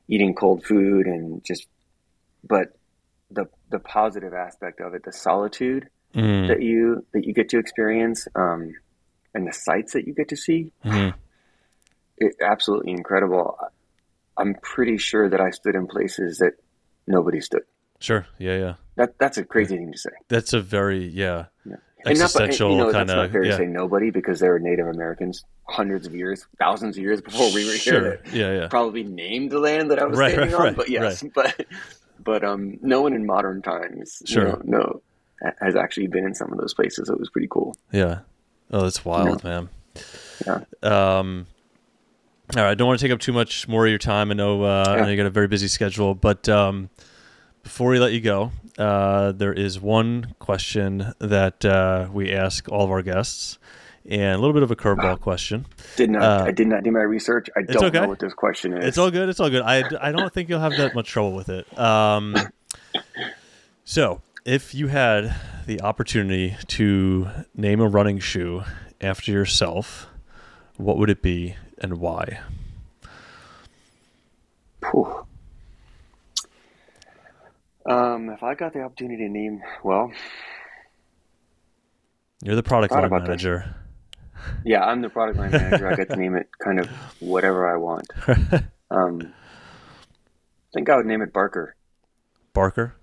eating 0.08 0.36
cold 0.36 0.66
food 0.66 1.08
and 1.08 1.44
just, 1.44 1.68
but 2.44 2.76
the 3.32 3.48
the 3.70 3.80
positive 3.80 4.34
aspect 4.34 4.80
of 4.82 4.94
it, 4.94 5.04
the 5.04 5.12
solitude 5.14 5.90
Mm. 6.14 6.48
that 6.48 6.62
you 6.62 7.04
that 7.14 7.26
you 7.26 7.34
get 7.34 7.50
to 7.50 7.58
experience, 7.58 8.28
um, 8.36 8.76
and 9.34 9.48
the 9.48 9.54
sights 9.54 9.94
that 9.94 10.06
you 10.06 10.14
get 10.14 10.28
to 10.28 10.36
see, 10.36 10.72
Mhm. 10.86 11.14
it, 12.18 12.36
absolutely 12.42 12.92
incredible. 12.92 13.58
I'm 14.38 14.54
pretty 14.56 14.98
sure 14.98 15.28
that 15.30 15.42
I 15.42 15.50
stood 15.50 15.74
in 15.76 15.88
places 15.88 16.38
that 16.40 16.54
nobody 17.08 17.42
stood. 17.42 17.64
Sure. 18.04 18.28
Yeah. 18.38 18.58
Yeah. 18.58 18.74
That 18.98 19.18
that's 19.18 19.38
a 19.38 19.46
crazy 19.46 19.78
thing 19.78 19.92
to 19.94 19.98
say. 19.98 20.10
That's 20.28 20.52
a 20.52 20.60
very 20.60 21.06
yeah 21.08 21.46
And 21.66 21.72
not, 21.72 21.80
and, 22.06 22.12
existential 22.12 22.72
you 22.72 22.78
know, 22.78 22.92
kind 22.92 23.08
that's 23.08 23.16
not 23.16 23.26
of 23.28 23.32
fair 23.32 23.46
yeah. 23.46 23.52
to 23.52 23.58
say 23.58 23.66
nobody 23.66 24.10
because 24.10 24.42
there 24.42 24.52
were 24.52 24.60
Native 24.60 24.88
Americans 24.88 25.46
hundreds 25.70 26.06
of 26.06 26.14
years, 26.14 26.46
thousands 26.60 26.98
of 26.98 27.04
years 27.04 27.22
before 27.22 27.50
we 27.54 27.66
were 27.66 27.72
sure. 27.72 28.02
here 28.02 28.22
Yeah. 28.34 28.60
Yeah. 28.60 28.68
probably 28.68 29.04
named 29.04 29.52
the 29.52 29.60
land 29.60 29.90
that 29.92 30.00
I 30.00 30.06
was 30.06 30.20
Right, 30.20 30.34
standing 30.34 30.52
right, 30.54 30.60
on. 30.60 30.66
right, 30.68 30.76
but 30.76 30.90
yes, 30.90 31.24
but 31.34 31.66
but 32.22 32.44
um, 32.44 32.78
no 32.82 33.02
one 33.02 33.14
in 33.14 33.26
modern 33.26 33.62
times, 33.62 34.22
you 34.26 34.34
Sure. 34.34 34.46
know, 34.48 34.62
no, 34.66 35.02
has 35.62 35.78
actually 35.78 36.08
been 36.08 36.26
in 36.26 36.36
some 36.36 36.52
of 36.52 36.58
those 36.60 36.74
places. 36.74 37.10
It 37.10 37.18
was 37.18 37.30
pretty 37.30 37.48
cool. 37.50 37.76
Yeah. 37.94 38.20
Oh, 38.70 38.82
that's 38.82 39.06
wild, 39.06 39.44
man. 39.46 39.70
Yeah. 40.46 40.62
Um, 40.82 41.48
all 42.56 42.64
right. 42.64 42.72
I 42.72 42.76
don't 42.76 42.88
want 42.88 43.00
to 43.00 43.06
take 43.06 43.14
up 43.14 43.20
too 43.20 43.34
much 43.34 43.68
more 43.70 43.86
of 43.86 43.90
your 43.90 43.98
time. 44.00 44.30
I 44.30 44.34
know, 44.34 44.64
uh, 44.64 44.86
I 44.88 45.02
know 45.02 45.08
you 45.08 45.16
got 45.18 45.26
a 45.26 45.30
very 45.30 45.48
busy 45.48 45.68
schedule, 45.70 46.16
but 46.16 46.48
um, 46.50 46.90
before 47.64 47.90
we 47.90 48.00
let 48.00 48.12
you 48.14 48.22
go, 48.22 48.52
uh, 48.78 49.32
there 49.32 49.54
is 49.54 49.80
one 49.80 50.36
question 50.40 51.14
that 51.20 51.66
uh, 51.66 52.10
we 52.12 52.32
ask 52.32 52.70
all 52.70 52.84
of 52.84 52.92
our 52.92 53.02
guests, 53.02 53.58
and 54.06 54.36
a 54.36 54.38
little 54.38 54.54
bit 54.54 54.64
of 54.64 54.72
a 54.72 54.76
curveball 54.76 55.20
question. 55.20 55.66
Did 55.96 56.12
not 56.12 56.22
Uh, 56.22 56.46
I 56.46 56.52
did 56.52 56.68
not 56.68 56.84
do 56.84 56.92
my 56.92 57.02
research. 57.02 57.50
I 57.56 57.62
don't 57.62 57.86
okay. 57.86 58.02
know 58.02 58.10
what 58.10 58.20
this 58.20 58.34
question 58.34 58.78
is. 58.78 58.86
It's 58.86 58.98
all 58.98 59.10
good. 59.10 59.30
It's 59.30 59.40
all 59.40 59.50
good. 59.50 59.64
I, 59.64 59.84
I 60.02 60.12
don't 60.12 60.32
think 60.32 60.50
you'll 60.50 60.60
have 60.60 60.76
that 60.78 60.94
much 60.94 61.10
trouble 61.10 61.34
with 61.34 61.50
it. 61.50 61.80
Um, 61.80 62.36
so, 63.86 64.22
if 64.46 64.76
you 64.76 64.88
had 64.88 65.36
the 65.66 65.82
opportunity 65.82 66.58
to 66.68 67.30
name 67.56 67.80
a 67.80 67.88
running 67.88 68.20
shoe 68.20 68.64
after 69.00 69.32
yourself, 69.32 70.08
what 70.76 70.98
would 70.98 71.10
it 71.10 71.22
be 71.22 71.56
and 71.78 71.98
why? 71.98 72.42
Whew. 74.92 75.26
Um, 77.86 78.30
if 78.30 78.44
I 78.44 78.56
got 78.56 78.74
the 78.74 78.82
opportunity 78.82 79.26
to 79.26 79.30
name, 79.30 79.62
well, 79.84 80.12
You're 82.42 82.56
the 82.56 82.64
product 82.64 82.94
line 82.94 83.04
about 83.06 83.22
this. 83.22 83.28
manager. 83.28 83.76
yeah, 84.66 84.84
I'm 84.84 85.02
the 85.02 85.10
product 85.10 85.38
line 85.38 85.52
manager. 85.52 85.88
I 85.92 85.96
get 85.96 86.10
to 86.10 86.16
name 86.20 86.36
it 86.36 86.48
kind 86.64 86.80
of 86.80 86.88
whatever 87.20 87.68
I 87.74 87.78
want. 87.78 88.08
Um, 88.90 89.22
I 89.22 90.70
think 90.74 90.90
I 90.90 90.96
would 90.98 91.06
name 91.06 91.22
it 91.22 91.34
Barker. 91.34 91.76
Barker. 92.54 92.96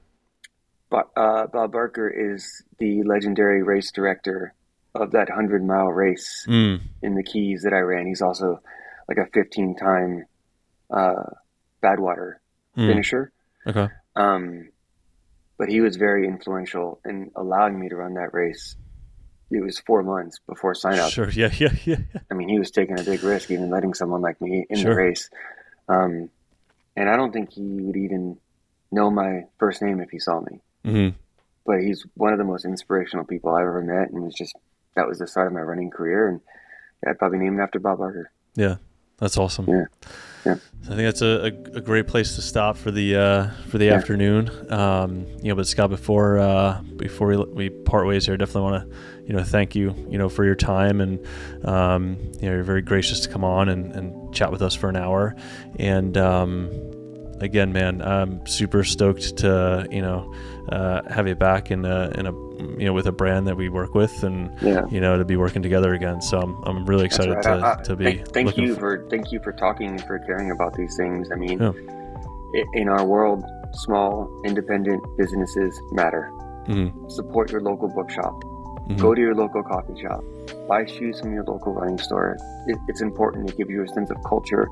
But 0.90 1.10
uh, 1.16 1.46
Bob 1.46 1.72
Barker 1.72 2.08
is 2.08 2.62
the 2.78 3.02
legendary 3.04 3.62
race 3.62 3.92
director 3.92 4.54
of 4.94 5.12
that 5.12 5.28
hundred 5.30 5.64
mile 5.64 5.86
race 5.88 6.44
Mm. 6.48 6.80
in 7.02 7.14
the 7.14 7.22
Keys 7.22 7.62
that 7.62 7.72
I 7.72 7.78
ran. 7.78 8.06
He's 8.06 8.22
also 8.22 8.60
like 9.08 9.18
a 9.18 9.26
15 9.32 9.76
time 9.76 10.24
uh, 10.90 11.24
Badwater 11.82 12.34
Mm. 12.76 12.86
finisher. 12.88 13.32
Okay. 13.66 13.88
Um, 14.16 14.68
but 15.58 15.68
he 15.68 15.80
was 15.80 15.96
very 15.96 16.26
influential 16.26 17.00
in 17.04 17.30
allowing 17.36 17.78
me 17.78 17.88
to 17.88 17.96
run 17.96 18.14
that 18.14 18.32
race. 18.32 18.76
It 19.50 19.62
was 19.62 19.78
four 19.80 20.02
months 20.02 20.38
before 20.48 20.74
sign 20.74 20.98
up. 20.98 21.10
Sure. 21.10 21.28
Yeah. 21.30 21.50
Yeah. 21.58 21.74
Yeah. 21.84 21.96
I 22.30 22.34
mean, 22.34 22.48
he 22.48 22.58
was 22.58 22.70
taking 22.70 22.98
a 22.98 23.02
big 23.02 23.22
risk, 23.22 23.50
even 23.50 23.68
letting 23.68 23.94
someone 23.94 24.22
like 24.22 24.40
me 24.40 24.64
in 24.70 24.78
Sure. 24.78 24.94
the 24.94 24.96
race. 25.00 25.28
Um, 25.88 26.30
and 26.96 27.08
I 27.08 27.16
don't 27.16 27.32
think 27.32 27.52
he 27.52 27.62
would 27.62 27.96
even 27.96 28.38
know 28.92 29.10
my 29.10 29.44
first 29.58 29.82
name 29.82 30.00
if 30.00 30.10
he 30.10 30.18
saw 30.18 30.40
me. 30.40 30.60
Mm-hmm. 30.84 31.16
But 31.66 31.80
he's 31.80 32.06
one 32.14 32.32
of 32.32 32.38
the 32.38 32.44
most 32.44 32.64
inspirational 32.64 33.24
people 33.24 33.54
I've 33.54 33.62
ever 33.66 33.82
met, 33.82 34.10
and 34.10 34.22
was 34.22 34.34
just 34.34 34.54
that 34.94 35.06
was 35.06 35.18
the 35.18 35.26
start 35.26 35.46
of 35.48 35.52
my 35.52 35.60
running 35.60 35.90
career. 35.90 36.28
And 36.28 36.40
I'd 37.06 37.18
probably 37.18 37.38
name 37.38 37.58
it 37.58 37.62
after 37.62 37.78
Bob 37.78 37.98
Barker. 37.98 38.30
Yeah. 38.54 38.76
That's 39.20 39.36
awesome. 39.38 39.66
Yeah. 39.68 39.84
Yeah. 40.46 40.54
I 40.84 40.86
think 40.88 41.00
that's 41.00 41.20
a, 41.20 41.26
a, 41.74 41.76
a 41.76 41.80
great 41.82 42.06
place 42.06 42.34
to 42.36 42.42
stop 42.42 42.76
for 42.78 42.90
the 42.90 43.14
uh, 43.14 43.50
for 43.68 43.76
the 43.76 43.86
Yeah. 43.86 43.94
afternoon. 43.94 44.50
Um, 44.72 45.26
you 45.42 45.50
know, 45.50 45.54
but 45.54 45.66
Scott, 45.66 45.90
before 45.90 46.38
uh, 46.38 46.80
before 46.96 47.28
we, 47.28 47.36
we 47.36 47.68
part 47.70 48.06
ways 48.06 48.24
here, 48.24 48.34
I 48.34 48.38
definitely 48.38 48.70
want 48.70 48.90
to 48.90 48.96
you 49.26 49.34
know 49.34 49.42
thank 49.44 49.74
you 49.74 49.94
you 50.08 50.16
know 50.16 50.30
for 50.30 50.44
your 50.44 50.54
time 50.54 51.00
and 51.02 51.24
um, 51.66 52.16
you 52.40 52.48
know 52.48 52.54
you're 52.54 52.62
very 52.64 52.80
gracious 52.82 53.20
to 53.20 53.28
come 53.28 53.44
on 53.44 53.68
and, 53.68 53.92
and 53.92 54.34
chat 54.34 54.50
with 54.50 54.62
us 54.62 54.74
for 54.74 54.88
an 54.88 54.96
hour. 54.96 55.36
And 55.78 56.16
um, 56.16 56.70
again, 57.40 57.72
man, 57.74 58.00
I'm 58.00 58.46
super 58.46 58.82
stoked 58.82 59.36
to 59.38 59.86
you 59.90 60.00
know 60.00 60.34
uh, 60.68 61.02
have 61.10 61.26
you 61.26 61.34
back 61.34 61.70
in 61.70 61.84
a 61.84 62.10
in 62.16 62.26
a 62.26 62.32
you 62.78 62.84
know 62.86 62.92
with 62.92 63.06
a 63.06 63.12
brand 63.12 63.46
that 63.48 63.56
we 63.56 63.68
work 63.68 63.94
with 63.94 64.22
and 64.22 64.50
Yeah. 64.60 64.84
you 64.90 65.00
know 65.00 65.16
to 65.18 65.24
be 65.24 65.36
working 65.36 65.62
together 65.62 65.94
again. 65.94 66.20
So 66.20 66.38
I'm, 66.40 66.62
I'm 66.64 66.84
really 66.86 67.04
excited 67.06 67.32
right. 67.34 67.42
to, 67.44 67.50
I- 67.50 67.72
I- 67.78 67.82
to 67.84 67.96
be. 67.96 68.04
thank, 68.04 68.28
thank 68.32 68.56
you 68.56 68.72
f- 68.74 68.78
for 68.78 69.06
thank 69.10 69.32
you 69.32 69.40
for 69.42 69.52
talking 69.52 69.88
and 69.90 70.04
for 70.04 70.18
caring 70.20 70.50
about 70.50 70.74
these 70.74 70.94
things. 70.96 71.30
I 71.32 71.36
mean, 71.36 71.58
Yeah. 71.60 72.62
in 72.74 72.88
our 72.88 73.04
world, 73.04 73.44
small 73.72 74.28
independent 74.44 75.02
businesses 75.16 75.80
matter. 75.92 76.30
Mhm, 76.66 77.10
Support 77.10 77.50
your 77.52 77.60
local 77.62 77.88
bookshop. 77.88 78.34
mhm. 78.88 78.98
Go 79.00 79.14
to 79.14 79.20
your 79.20 79.34
local 79.34 79.62
coffee 79.62 80.00
shop. 80.00 80.22
Buy 80.68 80.84
shoes 80.84 81.18
from 81.20 81.32
your 81.32 81.44
local 81.44 81.72
running 81.74 81.98
store. 81.98 82.36
It, 82.66 82.78
it's 82.88 83.00
important. 83.00 83.50
It 83.50 83.56
gives 83.56 83.70
you 83.70 83.82
a 83.82 83.88
sense 83.88 84.10
of 84.10 84.16
culture. 84.24 84.68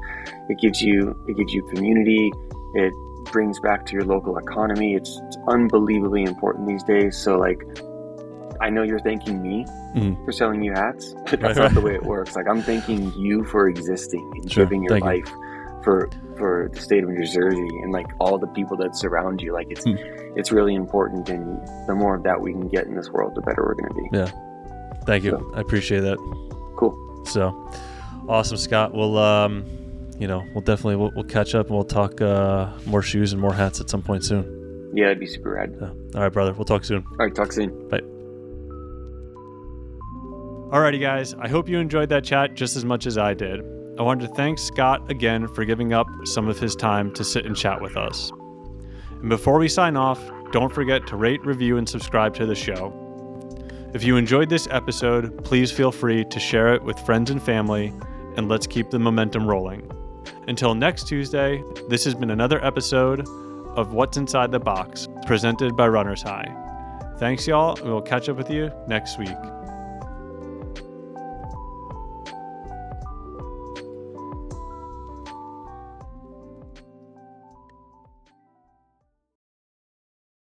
It 0.48 0.58
gives 0.58 0.82
you 0.82 1.16
it 1.28 1.36
gives 1.36 1.52
you 1.52 1.62
community. 1.74 2.32
It 2.74 2.92
brings 3.26 3.60
back 3.60 3.84
to 3.86 3.92
your 3.94 4.04
local 4.04 4.38
economy. 4.38 4.94
It's, 4.94 5.18
it's 5.26 5.36
unbelievably 5.48 6.24
important 6.24 6.66
these 6.68 6.82
days. 6.84 7.16
So 7.16 7.38
like, 7.38 7.62
I 8.60 8.70
know 8.70 8.82
you're 8.82 8.98
thanking 9.00 9.40
me 9.42 9.64
Mhm. 9.94 10.22
for 10.24 10.32
selling 10.32 10.62
you 10.62 10.72
hats, 10.72 11.14
but 11.30 11.40
that's 11.40 11.58
right. 11.58 11.64
not 11.72 11.74
the 11.74 11.80
way 11.80 11.94
it 11.94 12.02
works. 12.04 12.34
Like 12.36 12.48
I'm 12.48 12.60
thanking 12.62 13.12
you 13.14 13.44
for 13.44 13.68
existing 13.68 14.28
and 14.36 14.50
Sure. 14.50 14.64
giving 14.64 14.82
your 14.82 14.90
Thank 14.98 15.04
you. 15.04 15.10
life 15.10 15.30
for 15.84 16.10
for 16.36 16.68
the 16.72 16.80
state 16.80 17.02
of 17.04 17.08
New 17.10 17.24
Jersey 17.24 17.56
and 17.82 17.92
like 17.92 18.06
all 18.20 18.36
the 18.38 18.46
people 18.48 18.76
that 18.78 18.94
surround 18.96 19.40
you. 19.40 19.52
Like 19.52 19.68
it's 19.70 19.84
Hmm. 19.84 19.94
it's 20.36 20.50
really 20.52 20.74
important, 20.74 21.28
and 21.30 21.58
the 21.88 21.94
more 21.94 22.14
of 22.16 22.22
that 22.24 22.40
we 22.40 22.52
can 22.52 22.68
get 22.68 22.86
in 22.86 22.94
this 22.94 23.10
world, 23.10 23.34
the 23.34 23.40
better 23.42 23.62
we're 23.64 23.74
going 23.74 23.88
to 23.88 23.94
be. 23.94 24.08
Yeah, 24.12 24.30
thank 25.06 25.24
you. 25.24 25.30
So- 25.30 25.52
I 25.54 25.60
appreciate 25.60 26.00
that. 26.00 26.18
Cool. 26.76 26.96
So 27.24 27.54
awesome, 28.28 28.56
Scott. 28.58 28.92
We'll 28.92 29.16
um, 29.18 29.64
you 30.18 30.26
know, 30.26 30.44
we'll 30.52 30.62
definitely 30.62 30.96
we'll, 30.96 31.12
we'll 31.14 31.24
catch 31.24 31.54
up 31.54 31.66
and 31.66 31.76
we'll 31.76 31.84
talk 31.84 32.20
uh, 32.20 32.70
more 32.86 33.02
shoes 33.02 33.32
and 33.32 33.40
more 33.40 33.52
hats 33.52 33.80
at 33.80 33.88
some 33.88 34.02
point 34.02 34.24
soon. 34.24 34.90
Yeah, 34.94 35.06
it'd 35.06 35.20
be 35.20 35.26
super 35.26 35.52
rad. 35.52 35.76
So, 35.78 35.86
all 36.14 36.22
right, 36.22 36.32
brother. 36.32 36.52
We'll 36.52 36.64
talk 36.64 36.84
soon. 36.84 37.04
All 37.06 37.16
right, 37.18 37.34
talk 37.34 37.52
soon. 37.52 37.88
Bye. 37.88 38.00
Alrighty, 40.70 41.00
guys. 41.00 41.34
I 41.34 41.48
hope 41.48 41.68
you 41.68 41.78
enjoyed 41.78 42.08
that 42.10 42.24
chat 42.24 42.54
just 42.54 42.76
as 42.76 42.84
much 42.84 43.06
as 43.06 43.16
I 43.16 43.34
did. 43.34 43.60
I 43.98 44.02
wanted 44.02 44.28
to 44.28 44.34
thank 44.34 44.58
Scott 44.58 45.10
again 45.10 45.48
for 45.48 45.64
giving 45.64 45.92
up 45.92 46.06
some 46.24 46.46
of 46.48 46.58
his 46.58 46.76
time 46.76 47.12
to 47.14 47.24
sit 47.24 47.46
and 47.46 47.56
chat 47.56 47.80
with 47.80 47.96
us. 47.96 48.30
And 49.20 49.28
before 49.28 49.58
we 49.58 49.68
sign 49.68 49.96
off, 49.96 50.20
don't 50.52 50.72
forget 50.72 51.06
to 51.08 51.16
rate, 51.16 51.44
review, 51.44 51.78
and 51.78 51.88
subscribe 51.88 52.34
to 52.34 52.46
the 52.46 52.54
show. 52.54 52.92
If 53.94 54.04
you 54.04 54.16
enjoyed 54.16 54.50
this 54.50 54.68
episode, 54.70 55.42
please 55.44 55.72
feel 55.72 55.90
free 55.90 56.24
to 56.26 56.38
share 56.38 56.74
it 56.74 56.82
with 56.82 56.98
friends 57.00 57.30
and 57.30 57.42
family, 57.42 57.92
and 58.36 58.48
let's 58.48 58.66
keep 58.66 58.90
the 58.90 58.98
momentum 58.98 59.46
rolling. 59.46 59.90
Until 60.46 60.74
next 60.74 61.08
Tuesday, 61.08 61.62
this 61.88 62.04
has 62.04 62.14
been 62.14 62.30
another 62.30 62.64
episode 62.64 63.26
of 63.76 63.92
What's 63.92 64.16
Inside 64.16 64.50
the 64.50 64.58
Box, 64.58 65.08
presented 65.26 65.76
by 65.76 65.88
Runner's 65.88 66.22
High. 66.22 66.54
Thanks, 67.18 67.46
y'all, 67.46 67.76
and 67.78 67.88
we'll 67.88 68.00
catch 68.00 68.28
up 68.28 68.36
with 68.36 68.50
you 68.50 68.70
next 68.86 69.18
week. 69.18 69.57